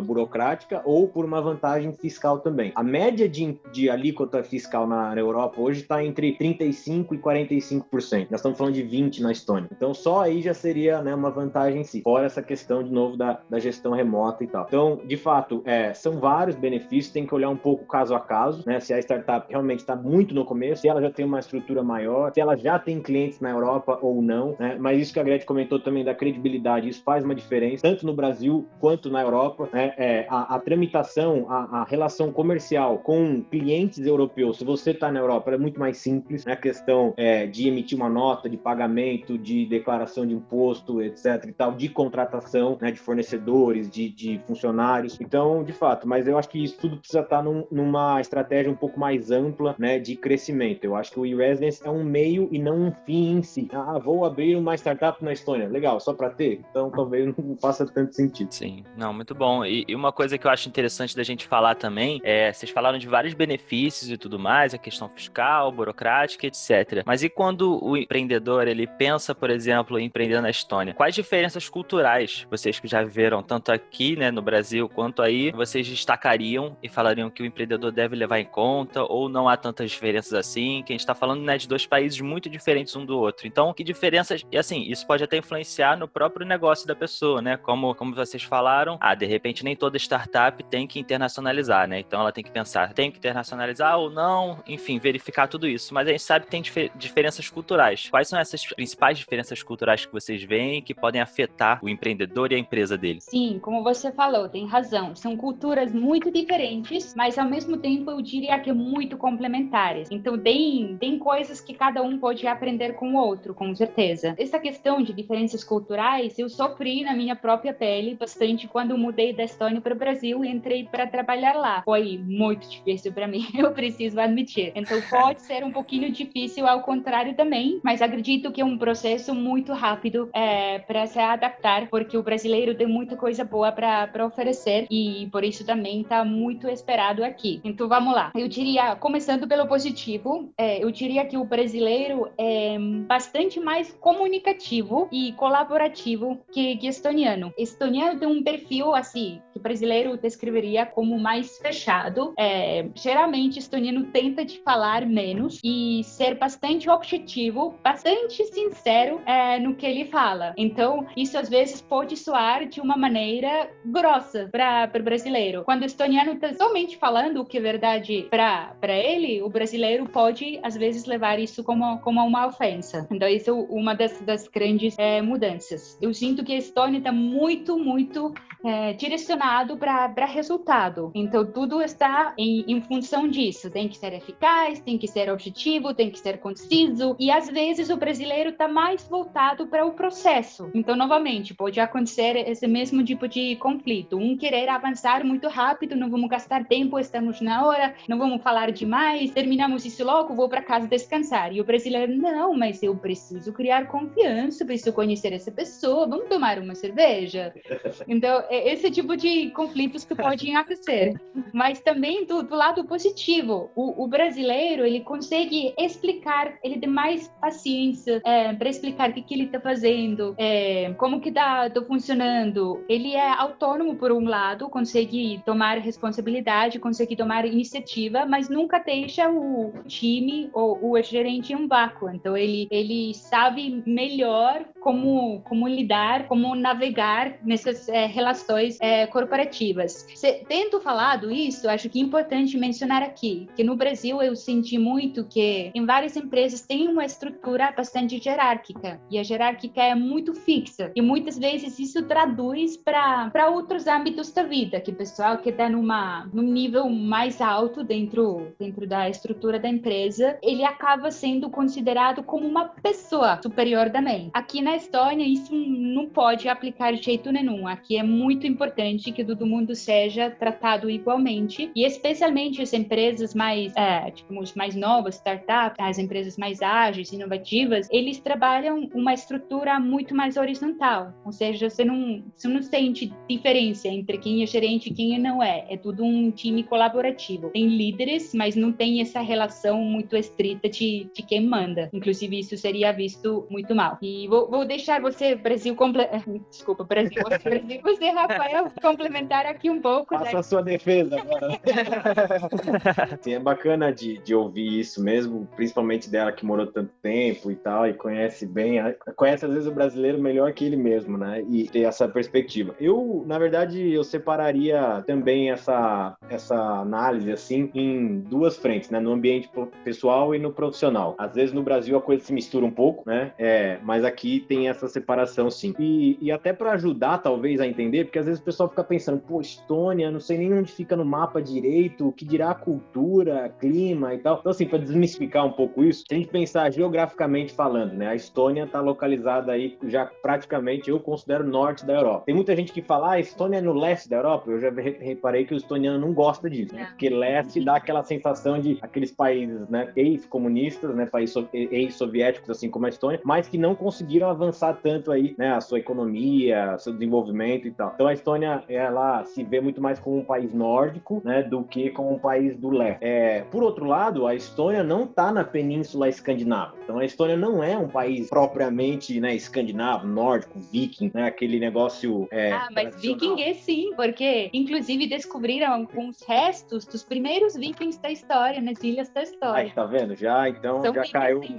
burocrática 0.00 0.82
ou 0.84 1.08
por 1.08 1.24
uma 1.24 1.40
vantagem 1.40 1.92
fiscal 1.92 2.38
também. 2.40 2.72
A 2.74 2.82
média 2.82 3.28
de, 3.28 3.58
de 3.72 3.90
alíquota 3.90 4.42
fiscal 4.42 4.86
na, 4.86 5.14
na 5.14 5.20
Europa 5.20 5.60
hoje 5.60 5.82
está 5.82 6.04
entre 6.04 6.36
35% 6.36 7.12
e 7.12 7.18
45%. 7.18 8.26
Nós 8.30 8.40
estamos 8.40 8.58
falando 8.58 8.74
de 8.74 8.84
20% 8.84 9.20
na 9.20 9.32
Estônia. 9.32 9.68
Então, 9.72 9.92
só 9.94 10.20
aí 10.20 10.42
já 10.42 10.54
seria 10.54 11.02
né, 11.02 11.14
uma 11.14 11.30
vantagem 11.30 11.80
em 11.80 11.84
si. 11.84 12.02
Fora 12.02 12.26
essa 12.26 12.42
questão, 12.42 12.82
de 12.82 12.90
novo, 12.90 13.16
da, 13.16 13.40
da 13.48 13.58
gestão 13.58 13.92
remota 13.92 14.44
e 14.44 14.46
tal. 14.46 14.66
Então, 14.66 15.00
de 15.04 15.16
fato, 15.16 15.62
é, 15.64 15.92
são 15.94 16.18
vários 16.18 16.56
benefícios, 16.56 17.12
tem 17.12 17.26
que 17.26 17.34
olhar 17.34 17.50
um 17.50 17.56
pouco 17.56 17.84
caso 17.86 18.14
a 18.14 18.20
caso, 18.20 18.62
né? 18.66 18.80
Se 18.80 18.92
a 18.92 18.98
startup 18.98 19.46
realmente 19.48 19.80
está 19.80 19.96
muito 19.96 20.34
no 20.34 20.44
começo, 20.44 20.82
se 20.82 20.88
ela 20.88 21.00
já 21.00 21.10
tem 21.10 21.24
uma 21.24 21.40
estrutura 21.40 21.82
maior, 21.82 22.32
se 22.32 22.40
ela 22.40 22.56
já 22.56 22.78
tem 22.78 23.00
clientes 23.00 23.40
na 23.40 23.50
Europa 23.50 23.98
ou 24.00 24.22
não, 24.22 24.56
né? 24.58 24.76
Mas 24.78 25.00
isso 25.00 25.12
que 25.12 25.20
a 25.20 25.22
Gretchen 25.22 25.46
comentou 25.46 25.78
também 25.78 26.04
da 26.04 26.14
credibilidade, 26.14 26.88
isso 26.88 27.02
faz 27.02 27.24
uma 27.24 27.34
diferença, 27.34 27.82
tanto 27.82 28.06
no 28.06 28.14
Brasil 28.14 28.66
quanto 28.78 29.09
na 29.10 29.22
Europa. 29.22 29.68
Né? 29.72 29.92
É, 29.96 30.26
a, 30.28 30.56
a, 30.56 30.58
tramitação, 30.58 31.46
a, 31.48 31.80
a, 31.80 31.84
relação 31.84 32.32
comercial 32.32 32.98
com 32.98 33.42
clientes 33.42 33.98
europeus, 33.98 34.58
se 34.58 34.64
você 34.64 34.90
está 34.90 35.10
na 35.10 35.20
Europa, 35.20 35.50
é 35.52 35.58
muito 35.58 35.78
mais 35.78 35.98
simples, 35.98 36.44
né? 36.44 36.52
A 36.52 36.56
questão 36.56 37.14
é, 37.16 37.46
de 37.46 37.68
emitir 37.68 37.96
uma 37.96 38.08
nota 38.08 38.48
de 38.48 38.56
pagamento, 38.56 39.38
de 39.38 39.66
declaração 39.66 40.26
de 40.26 40.34
imposto, 40.34 41.02
etc 41.02 41.44
e 41.46 41.52
tal, 41.52 41.72
de 41.72 41.88
contratação, 41.88 42.78
né? 42.80 42.90
De 42.90 42.98
fornecedores, 42.98 43.90
de, 43.90 44.08
de 44.08 44.40
funcionários. 44.46 45.20
Então, 45.20 45.62
de 45.62 45.72
fato, 45.72 46.06
mas 46.06 46.26
eu 46.26 46.38
acho 46.38 46.48
que 46.48 46.62
isso 46.62 46.78
tudo 46.78 46.96
precisa 46.96 47.20
estar 47.20 47.42
num, 47.42 47.66
numa 47.70 48.20
estratégia 48.20 48.70
um 48.70 48.76
pouco 48.76 48.98
mais 48.98 49.30
ampla, 49.30 49.74
né? 49.78 49.98
De 49.98 50.16
crescimento. 50.16 50.84
Eu 50.84 50.94
acho 50.94 51.12
que 51.12 51.20
o 51.20 51.26
e-residence 51.26 51.80
é 51.84 51.90
um 51.90 52.04
meio 52.04 52.48
e 52.50 52.58
não 52.58 52.76
um 52.80 52.92
fim 53.04 53.38
em 53.38 53.42
si. 53.42 53.68
Ah, 53.72 53.98
vou 53.98 54.24
abrir 54.24 54.56
uma 54.56 54.74
startup 54.74 55.22
na 55.24 55.32
Estônia. 55.32 55.68
Legal, 55.68 56.00
só 56.00 56.12
para 56.12 56.30
ter? 56.30 56.60
Então, 56.70 56.90
talvez 56.90 57.26
não 57.26 57.56
faça 57.60 57.86
tanto 57.86 58.14
sentido. 58.14 58.52
Sim, 58.52 58.84
não, 59.00 59.14
muito 59.14 59.34
bom. 59.34 59.64
E, 59.64 59.86
e 59.88 59.94
uma 59.94 60.12
coisa 60.12 60.36
que 60.36 60.46
eu 60.46 60.50
acho 60.50 60.68
interessante 60.68 61.16
da 61.16 61.22
gente 61.22 61.46
falar 61.46 61.74
também 61.74 62.20
é, 62.22 62.52
vocês 62.52 62.70
falaram 62.70 62.98
de 62.98 63.08
vários 63.08 63.32
benefícios 63.32 64.10
e 64.10 64.18
tudo 64.18 64.38
mais, 64.38 64.74
a 64.74 64.78
questão 64.78 65.08
fiscal, 65.08 65.72
burocrática, 65.72 66.46
etc. 66.46 67.02
Mas 67.06 67.22
e 67.22 67.30
quando 67.30 67.82
o 67.82 67.96
empreendedor 67.96 68.68
ele 68.68 68.86
pensa, 68.86 69.34
por 69.34 69.48
exemplo, 69.48 69.98
em 69.98 70.04
empreender 70.04 70.42
na 70.42 70.50
Estônia? 70.50 70.92
Quais 70.92 71.14
diferenças 71.14 71.66
culturais 71.66 72.46
vocês 72.50 72.78
que 72.78 72.86
já 72.86 73.02
viram 73.02 73.42
tanto 73.42 73.72
aqui, 73.72 74.16
né, 74.16 74.30
no 74.30 74.42
Brasil, 74.42 74.86
quanto 74.86 75.22
aí, 75.22 75.50
vocês 75.50 75.88
destacariam 75.88 76.76
e 76.82 76.88
falariam 76.88 77.30
que 77.30 77.42
o 77.42 77.46
empreendedor 77.46 77.90
deve 77.90 78.14
levar 78.14 78.38
em 78.38 78.44
conta 78.44 79.02
ou 79.02 79.30
não 79.30 79.48
há 79.48 79.56
tantas 79.56 79.90
diferenças 79.90 80.34
assim? 80.34 80.82
Que 80.84 80.92
a 80.92 80.94
gente 80.94 81.00
está 81.00 81.14
falando 81.14 81.42
né, 81.42 81.56
de 81.56 81.66
dois 81.66 81.86
países 81.86 82.20
muito 82.20 82.50
diferentes 82.50 82.94
um 82.94 83.06
do 83.06 83.18
outro. 83.18 83.46
Então, 83.46 83.72
que 83.72 83.82
diferenças? 83.82 84.44
E 84.52 84.58
assim, 84.58 84.82
isso 84.82 85.06
pode 85.06 85.24
até 85.24 85.38
influenciar 85.38 85.96
no 85.96 86.06
próprio 86.06 86.46
negócio 86.46 86.86
da 86.86 86.94
pessoa, 86.94 87.40
né? 87.40 87.56
Como, 87.56 87.94
como 87.94 88.14
vocês 88.14 88.42
falaram, 88.42 88.89
ah, 89.00 89.14
de 89.14 89.26
repente 89.26 89.64
nem 89.64 89.76
toda 89.76 89.96
startup 89.96 90.62
tem 90.64 90.86
que 90.86 90.98
internacionalizar, 90.98 91.86
né? 91.88 92.00
Então 92.00 92.20
ela 92.20 92.32
tem 92.32 92.42
que 92.42 92.50
pensar, 92.50 92.92
tem 92.92 93.10
que 93.10 93.18
internacionalizar 93.18 93.98
ou 93.98 94.10
não, 94.10 94.58
enfim, 94.66 94.98
verificar 94.98 95.46
tudo 95.46 95.68
isso. 95.68 95.92
Mas 95.92 96.08
a 96.08 96.10
gente 96.12 96.22
sabe 96.22 96.44
que 96.46 96.50
tem 96.50 96.62
dif 96.62 96.90
diferenças 96.96 97.48
culturais. 97.48 98.08
Quais 98.10 98.28
são 98.28 98.38
essas 98.38 98.64
principais 98.66 99.18
diferenças 99.18 99.62
culturais 99.62 100.06
que 100.06 100.12
vocês 100.12 100.42
veem 100.42 100.82
que 100.82 100.94
podem 100.94 101.20
afetar 101.20 101.78
o 101.82 101.88
empreendedor 101.88 102.52
e 102.52 102.54
a 102.54 102.58
empresa 102.58 102.96
dele? 102.96 103.20
Sim, 103.20 103.58
como 103.60 103.82
você 103.82 104.10
falou, 104.12 104.48
tem 104.48 104.66
razão. 104.66 105.14
São 105.14 105.36
culturas 105.36 105.92
muito 105.92 106.30
diferentes, 106.30 107.14
mas 107.14 107.38
ao 107.38 107.48
mesmo 107.48 107.76
tempo 107.76 108.10
eu 108.10 108.20
diria 108.20 108.58
que 108.58 108.72
muito 108.72 109.16
complementares. 109.16 110.08
Então 110.10 110.38
tem, 110.38 110.96
tem 110.98 111.18
coisas 111.18 111.60
que 111.60 111.74
cada 111.74 112.02
um 112.02 112.18
pode 112.18 112.46
aprender 112.46 112.94
com 112.94 113.14
o 113.14 113.16
outro, 113.16 113.54
com 113.54 113.74
certeza. 113.74 114.34
Essa 114.38 114.58
questão 114.58 115.02
de 115.02 115.12
diferenças 115.12 115.62
culturais 115.62 116.38
eu 116.38 116.48
sofri 116.48 117.04
na 117.04 117.14
minha 117.14 117.36
própria 117.36 117.72
pele 117.72 118.14
bastante 118.14 118.66
quando 118.66 118.79
mudei 118.98 119.32
da 119.32 119.44
Estônia 119.44 119.80
para 119.80 119.94
o 119.94 119.98
Brasil 119.98 120.44
entrei 120.44 120.84
para 120.84 121.06
trabalhar 121.06 121.54
lá. 121.54 121.82
Foi 121.84 122.20
muito 122.24 122.68
difícil 122.68 123.12
para 123.12 123.26
mim, 123.28 123.46
eu 123.54 123.72
preciso 123.72 124.20
admitir. 124.20 124.72
Então 124.74 125.00
pode 125.08 125.42
ser 125.42 125.64
um 125.64 125.70
pouquinho 125.70 126.10
difícil 126.10 126.66
ao 126.66 126.82
contrário 126.82 127.34
também, 127.34 127.80
mas 127.82 128.02
acredito 128.02 128.52
que 128.52 128.60
é 128.60 128.64
um 128.64 128.78
processo 128.78 129.34
muito 129.34 129.72
rápido 129.72 130.28
é, 130.34 130.78
para 130.80 131.06
se 131.06 131.18
adaptar, 131.18 131.88
porque 131.88 132.16
o 132.16 132.22
brasileiro 132.22 132.74
tem 132.74 132.86
muita 132.86 133.16
coisa 133.16 133.44
boa 133.44 133.72
para 133.72 134.26
oferecer 134.26 134.86
e 134.90 135.28
por 135.30 135.44
isso 135.44 135.64
também 135.64 136.02
está 136.02 136.24
muito 136.24 136.68
esperado 136.68 137.24
aqui. 137.24 137.60
Então 137.64 137.88
vamos 137.88 138.14
lá. 138.14 138.32
Eu 138.34 138.48
diria, 138.48 138.96
começando 138.96 139.46
pelo 139.46 139.66
positivo, 139.66 140.52
é, 140.56 140.82
eu 140.82 140.90
diria 140.90 141.24
que 141.24 141.36
o 141.36 141.44
brasileiro 141.44 142.30
é 142.38 142.78
bastante 143.06 143.60
mais 143.60 143.92
comunicativo 144.00 145.08
e 145.12 145.32
colaborativo 145.32 146.38
que, 146.52 146.76
que 146.76 146.86
estoniano. 146.86 147.52
Estoniano 147.58 148.18
tem 148.18 148.28
um 148.28 148.42
perfil 148.42 148.69
assim 148.94 149.42
que 149.52 149.58
o 149.58 149.62
brasileiro 149.62 150.16
descreveria 150.16 150.86
como 150.86 151.18
mais 151.18 151.58
fechado. 151.58 152.32
É, 152.38 152.88
geralmente 152.94 153.58
estoniano 153.58 154.06
tenta 154.06 154.44
de 154.44 154.58
falar 154.60 155.06
menos 155.06 155.60
e 155.64 156.02
ser 156.04 156.36
bastante 156.36 156.88
objetivo, 156.88 157.74
bastante 157.82 158.44
sincero 158.44 159.20
é, 159.26 159.58
no 159.58 159.74
que 159.74 159.86
ele 159.86 160.04
fala. 160.04 160.54
Então 160.56 161.06
isso 161.16 161.36
às 161.38 161.48
vezes 161.48 161.80
pode 161.80 162.16
soar 162.16 162.66
de 162.66 162.80
uma 162.80 162.96
maneira 162.96 163.70
grossa 163.84 164.48
para 164.50 164.90
o 164.94 165.02
brasileiro. 165.02 165.64
Quando 165.64 165.82
o 165.82 165.86
estoniano 165.86 166.32
está 166.32 166.52
somente 166.54 166.96
falando 166.96 167.40
o 167.40 167.44
que 167.44 167.58
é 167.58 167.60
verdade 167.60 168.26
para 168.30 168.76
ele, 168.88 169.42
o 169.42 169.48
brasileiro 169.48 170.08
pode 170.08 170.60
às 170.62 170.76
vezes 170.76 171.04
levar 171.06 171.38
isso 171.38 171.64
como, 171.64 171.98
como 172.00 172.24
uma 172.24 172.46
ofensa. 172.46 173.06
Então 173.10 173.28
isso 173.28 173.50
é 173.50 173.52
uma 173.52 173.94
das, 173.94 174.20
das 174.20 174.46
grandes 174.48 174.94
é, 174.98 175.20
mudanças. 175.22 175.98
Eu 176.00 176.12
sinto 176.14 176.44
que 176.44 176.52
a 176.52 176.58
Estônia 176.58 176.98
está 176.98 177.12
muito, 177.12 177.78
muito 177.78 178.32
é, 178.64 178.92
direcionado 178.92 179.76
para 179.76 180.26
resultado. 180.26 181.10
Então, 181.14 181.44
tudo 181.44 181.82
está 181.82 182.34
em, 182.36 182.64
em, 182.68 182.80
função 182.80 183.28
disso. 183.28 183.70
Tem 183.70 183.88
que 183.88 183.96
ser 183.96 184.12
eficaz, 184.12 184.80
tem 184.80 184.98
que 184.98 185.08
ser 185.08 185.30
objetivo, 185.30 185.94
tem 185.94 186.10
que 186.10 186.18
ser 186.18 186.38
conciso. 186.38 187.16
E 187.18 187.30
às 187.30 187.48
vezes 187.48 187.90
o 187.90 187.96
brasileiro 187.96 188.50
está 188.50 188.68
mais 188.68 189.06
voltado 189.08 189.66
para 189.66 189.84
o 189.86 189.92
processo. 189.92 190.70
Então, 190.74 190.96
novamente, 190.96 191.54
pode 191.54 191.80
acontecer 191.80 192.36
esse 192.48 192.66
mesmo 192.66 193.04
tipo 193.04 193.26
de 193.28 193.56
conflito. 193.56 194.16
Um 194.16 194.36
querer 194.36 194.68
avançar 194.68 195.24
muito 195.24 195.48
rápido, 195.48 195.96
não 195.96 196.10
vamos 196.10 196.28
gastar 196.28 196.64
tempo, 196.64 196.98
estamos 196.98 197.40
na 197.40 197.66
hora, 197.66 197.94
não 198.08 198.18
vamos 198.18 198.42
falar 198.42 198.70
demais, 198.72 199.30
terminamos 199.30 199.84
isso 199.84 200.04
logo, 200.04 200.34
vou 200.34 200.48
para 200.48 200.62
casa 200.62 200.86
descansar. 200.86 201.52
E 201.52 201.60
o 201.60 201.64
brasileiro, 201.64 202.14
não, 202.14 202.54
mas 202.54 202.82
eu 202.82 202.94
preciso 202.96 203.52
criar 203.52 203.86
confiança, 203.86 204.64
preciso 204.64 204.92
conhecer 204.92 205.32
essa 205.32 205.50
pessoa, 205.50 206.06
vamos 206.06 206.28
tomar 206.28 206.58
uma 206.58 206.74
cerveja. 206.74 207.52
Então, 208.08 208.42
esse 208.50 208.90
tipo 208.90 209.16
de 209.16 209.50
conflitos 209.50 210.04
que 210.04 210.14
podem 210.14 210.56
acontecer. 210.56 211.20
Mas 211.52 211.80
também 211.80 212.26
do, 212.26 212.42
do 212.42 212.54
lado 212.54 212.84
positivo, 212.84 213.70
o, 213.74 214.04
o, 214.04 214.08
brasileiro 214.08 214.84
ele 214.84 215.00
consegue 215.00 215.72
explicar, 215.78 216.58
ele 216.62 216.78
tem 216.78 216.88
mais 216.88 217.28
paciência 217.40 218.20
é, 218.24 218.52
para 218.52 218.68
explicar 218.68 219.10
o 219.10 219.12
que, 219.12 219.22
que 219.22 219.34
ele 219.34 219.44
está 219.44 219.60
fazendo, 219.60 220.34
é, 220.36 220.92
como 220.94 221.20
que 221.20 221.28
está 221.28 221.70
tá 221.70 221.82
funcionando. 221.82 222.84
Ele 222.88 223.14
é 223.14 223.28
autônomo 223.28 223.94
por 223.96 224.12
um 224.12 224.24
lado, 224.24 224.68
consegue 224.68 225.40
tomar 225.46 225.78
responsabilidade, 225.78 226.78
consegue 226.78 227.16
tomar 227.16 227.44
iniciativa, 227.44 228.26
mas 228.26 228.48
nunca 228.48 228.78
deixa 228.78 229.30
o 229.30 229.72
time 229.86 230.50
ou 230.52 230.78
o 230.92 231.00
gerente 231.02 231.52
em 231.52 231.56
um 231.56 231.68
vácuo. 231.68 232.10
Então 232.10 232.36
ele 232.36 232.68
ele 232.70 233.14
sabe 233.14 233.82
melhor 233.86 234.64
como 234.80 235.40
como 235.42 235.68
lidar, 235.68 236.26
como 236.26 236.54
navegar 236.54 237.38
nessas 237.44 237.88
é, 237.88 238.06
relações 238.06 238.39
é, 238.80 239.06
corporativas. 239.06 240.06
Tendo 240.48 240.80
falado 240.80 241.30
isso, 241.30 241.68
acho 241.68 241.88
que 241.88 242.00
é 242.00 242.02
importante 242.02 242.56
mencionar 242.56 243.02
aqui 243.02 243.48
que 243.54 243.64
no 243.64 243.76
Brasil 243.76 244.22
eu 244.22 244.34
senti 244.36 244.78
muito 244.78 245.24
que 245.24 245.70
em 245.74 245.84
várias 245.84 246.16
empresas 246.16 246.60
tem 246.62 246.88
uma 246.88 247.04
estrutura 247.04 247.72
bastante 247.72 248.18
jerárquica 248.18 249.00
e 249.10 249.18
a 249.18 249.22
jerárquica 249.22 249.82
é 249.82 249.94
muito 249.94 250.34
fixa 250.34 250.90
e 250.94 251.02
muitas 251.02 251.38
vezes 251.38 251.78
isso 251.78 252.02
traduz 252.02 252.76
para 252.76 253.50
outros 253.50 253.86
âmbitos 253.86 254.32
da 254.32 254.42
vida, 254.42 254.80
que 254.80 254.90
o 254.90 254.94
pessoal 254.94 255.38
que 255.38 255.50
está 255.50 255.68
numa 255.68 256.28
num 256.32 256.42
nível 256.42 256.88
mais 256.88 257.40
alto 257.40 257.82
dentro 257.82 258.52
dentro 258.58 258.86
da 258.86 259.08
estrutura 259.08 259.58
da 259.58 259.68
empresa, 259.68 260.38
ele 260.42 260.64
acaba 260.64 261.10
sendo 261.10 261.50
considerado 261.50 262.22
como 262.22 262.46
uma 262.46 262.66
pessoa 262.66 263.40
superior 263.42 263.90
também. 263.90 264.30
Aqui 264.32 264.60
na 264.60 264.76
Estônia, 264.76 265.26
isso 265.26 265.54
não 265.54 266.06
pode 266.06 266.48
aplicar 266.48 266.92
de 266.92 267.02
jeito 267.02 267.30
nenhum. 267.32 267.66
Aqui 267.66 267.96
é 267.96 268.02
muito 268.02 268.29
importante 268.46 269.12
que 269.12 269.24
todo 269.24 269.46
mundo 269.46 269.74
seja 269.74 270.30
tratado 270.30 270.90
igualmente, 270.90 271.70
e 271.74 271.84
especialmente 271.84 272.62
as 272.62 272.72
empresas 272.72 273.34
mais, 273.34 273.74
é, 273.76 274.10
tipo, 274.10 274.38
os 274.38 274.54
mais 274.54 274.74
novas, 274.74 275.16
startups, 275.16 275.76
as 275.78 275.98
empresas 275.98 276.36
mais 276.36 276.62
ágeis, 276.62 277.12
inovativas, 277.12 277.88
eles 277.90 278.18
trabalham 278.18 278.88
uma 278.94 279.14
estrutura 279.14 279.78
muito 279.78 280.14
mais 280.14 280.36
horizontal, 280.36 281.12
ou 281.24 281.32
seja, 281.32 281.68
você 281.68 281.84
não, 281.84 282.22
você 282.36 282.48
não 282.48 282.62
sente 282.62 283.12
diferença 283.28 283.88
entre 283.88 284.18
quem 284.18 284.42
é 284.42 284.46
gerente 284.46 284.88
e 284.88 284.94
quem 284.94 285.18
não 285.18 285.42
é. 285.42 285.66
É 285.68 285.76
tudo 285.76 286.04
um 286.04 286.30
time 286.30 286.62
colaborativo. 286.62 287.50
Tem 287.50 287.66
líderes, 287.66 288.32
mas 288.34 288.56
não 288.56 288.72
tem 288.72 289.00
essa 289.00 289.20
relação 289.20 289.82
muito 289.82 290.16
estrita 290.16 290.68
de, 290.68 291.08
de 291.14 291.22
quem 291.22 291.46
manda. 291.46 291.90
Inclusive, 291.92 292.38
isso 292.38 292.56
seria 292.56 292.92
visto 292.92 293.46
muito 293.50 293.74
mal. 293.74 293.98
E 294.02 294.26
vou, 294.28 294.48
vou 294.48 294.64
deixar 294.64 295.00
você, 295.00 295.34
Brasil, 295.34 295.74
comple... 295.74 296.06
desculpa, 296.50 296.84
Brasil, 296.84 297.22
Brasil, 297.42 297.80
você, 297.82 298.10
Rafael, 298.26 298.72
complementar 298.80 299.46
aqui 299.46 299.70
um 299.70 299.80
pouco. 299.80 300.18
Faça 300.18 300.38
a 300.38 300.42
sua 300.42 300.62
defesa 300.62 301.20
agora. 301.20 301.60
Sim, 303.20 303.34
é 303.34 303.38
bacana 303.38 303.92
de, 303.92 304.18
de 304.18 304.34
ouvir 304.34 304.80
isso 304.80 305.02
mesmo, 305.02 305.48
principalmente 305.56 306.10
dela 306.10 306.32
que 306.32 306.44
morou 306.44 306.66
tanto 306.66 306.90
tempo 307.02 307.50
e 307.50 307.56
tal, 307.56 307.86
e 307.86 307.94
conhece 307.94 308.46
bem, 308.46 308.78
conhece 309.16 309.44
às 309.44 309.52
vezes 309.52 309.68
o 309.68 309.72
brasileiro 309.72 310.20
melhor 310.20 310.52
que 310.52 310.64
ele 310.64 310.76
mesmo, 310.76 311.16
né? 311.16 311.42
E 311.48 311.68
ter 311.68 311.82
essa 311.82 312.08
perspectiva. 312.08 312.74
Eu, 312.80 313.24
na 313.26 313.38
verdade, 313.38 313.92
eu 313.92 314.04
separaria 314.04 315.02
também 315.06 315.50
essa, 315.50 316.16
essa 316.28 316.56
análise, 316.56 317.30
assim, 317.32 317.70
em 317.74 318.20
duas 318.20 318.56
frentes, 318.56 318.90
né? 318.90 319.00
No 319.00 319.12
ambiente 319.12 319.50
pessoal 319.84 320.34
e 320.34 320.38
no 320.38 320.52
profissional. 320.52 321.14
Às 321.18 321.34
vezes 321.34 321.52
no 321.52 321.62
Brasil 321.62 321.96
a 321.96 322.02
coisa 322.02 322.24
se 322.24 322.32
mistura 322.32 322.64
um 322.64 322.70
pouco, 322.70 323.02
né? 323.06 323.32
É, 323.38 323.78
mas 323.82 324.04
aqui 324.04 324.40
tem 324.40 324.68
essa 324.68 324.88
separação, 324.88 325.50
sim. 325.50 325.74
E, 325.78 326.18
e 326.20 326.30
até 326.30 326.52
para 326.52 326.72
ajudar, 326.72 327.18
talvez, 327.18 327.60
a 327.60 327.66
entender, 327.66 328.09
porque 328.10 328.18
às 328.18 328.26
vezes 328.26 328.40
o 328.40 328.44
pessoal 328.44 328.68
fica 328.68 328.82
pensando, 328.82 329.20
pô, 329.20 329.40
Estônia, 329.40 330.10
não 330.10 330.18
sei 330.18 330.36
nem 330.36 330.52
onde 330.52 330.72
fica 330.72 330.96
no 330.96 331.04
mapa 331.04 331.40
direito, 331.40 332.08
o 332.08 332.12
que 332.12 332.24
dirá 332.24 332.50
a 332.50 332.54
cultura, 332.54 333.54
clima 333.60 334.12
e 334.12 334.18
tal. 334.18 334.38
Então, 334.40 334.50
assim, 334.50 334.66
para 334.66 334.78
desmistificar 334.78 335.46
um 335.46 335.52
pouco 335.52 335.84
isso, 335.84 336.00
se 336.00 336.14
a 336.14 336.18
gente 336.18 336.28
pensar 336.28 336.72
geograficamente 336.72 337.52
falando, 337.52 337.92
né? 337.92 338.08
A 338.08 338.14
Estônia 338.16 338.64
está 338.64 338.80
localizada 338.80 339.52
aí 339.52 339.78
já 339.84 340.06
praticamente, 340.06 340.90
eu 340.90 340.98
considero 340.98 341.44
norte 341.44 341.86
da 341.86 341.94
Europa. 341.94 342.24
Tem 342.26 342.34
muita 342.34 342.54
gente 342.56 342.72
que 342.72 342.82
fala, 342.82 343.10
ah, 343.10 343.12
a 343.12 343.20
Estônia 343.20 343.58
é 343.58 343.60
no 343.60 343.72
leste 343.72 344.08
da 344.08 344.16
Europa. 344.16 344.50
Eu 344.50 344.58
já 344.58 344.70
reparei 344.70 345.44
que 345.44 345.54
o 345.54 345.56
estoniano 345.56 345.98
não 345.98 346.12
gosta 346.12 346.50
disso, 346.50 346.74
né? 346.74 346.86
Porque 346.86 347.08
leste 347.08 347.64
dá 347.64 347.76
aquela 347.76 348.02
sensação 348.02 348.58
de 348.58 348.76
aqueles 348.82 349.12
países, 349.12 349.68
né, 349.68 349.92
ex-comunistas, 349.94 350.92
né, 350.96 351.06
países 351.06 351.36
ex-soviéticos, 351.52 352.50
assim 352.50 352.68
como 352.68 352.86
a 352.86 352.88
Estônia, 352.88 353.20
mas 353.24 353.46
que 353.46 353.56
não 353.56 353.76
conseguiram 353.76 354.28
avançar 354.28 354.80
tanto 354.82 355.12
aí, 355.12 355.34
né, 355.38 355.52
a 355.52 355.60
sua 355.60 355.78
economia, 355.78 356.76
seu 356.78 356.92
desenvolvimento 356.92 357.68
e 357.68 357.70
tal. 357.70 357.89
Então 357.94 358.06
a 358.06 358.12
Estônia, 358.12 358.62
ela 358.68 359.24
se 359.24 359.42
vê 359.42 359.60
muito 359.60 359.80
mais 359.80 359.98
como 359.98 360.18
um 360.18 360.24
país 360.24 360.52
nórdico, 360.52 361.20
né, 361.24 361.42
do 361.42 361.62
que 361.62 361.90
como 361.90 362.14
um 362.14 362.18
país 362.18 362.56
do 362.56 362.70
leste. 362.70 363.02
É, 363.02 363.42
por 363.50 363.62
outro 363.62 363.84
lado, 363.84 364.26
a 364.26 364.34
Estônia 364.34 364.82
não 364.82 365.04
está 365.04 365.32
na 365.32 365.44
península 365.44 366.08
escandinava. 366.08 366.74
Então 366.82 366.98
a 366.98 367.04
Estônia 367.04 367.36
não 367.36 367.62
é 367.62 367.76
um 367.76 367.88
país 367.88 368.28
propriamente, 368.28 369.20
né, 369.20 369.34
escandinavo, 369.34 370.06
nórdico, 370.06 370.58
viking, 370.58 371.10
né, 371.14 371.26
aquele 371.26 371.58
negócio. 371.58 372.28
É, 372.30 372.52
ah, 372.52 372.68
mas 372.72 373.00
viking 373.00 373.42
é 373.42 373.54
sim, 373.54 373.92
porque 373.96 374.50
inclusive 374.52 375.06
descobriram 375.06 375.72
alguns 375.72 376.22
restos 376.22 376.84
dos 376.84 377.02
primeiros 377.02 377.54
vikings 377.54 378.00
da 378.00 378.10
história, 378.10 378.60
nas 378.60 378.82
ilhas 378.82 379.08
da 379.10 379.22
história. 379.22 379.64
Aí, 379.64 379.70
tá 379.70 379.84
vendo? 379.84 380.14
Já, 380.14 380.48
então, 380.48 380.82
São 380.82 380.94
já 380.94 381.04
caiu. 381.04 381.40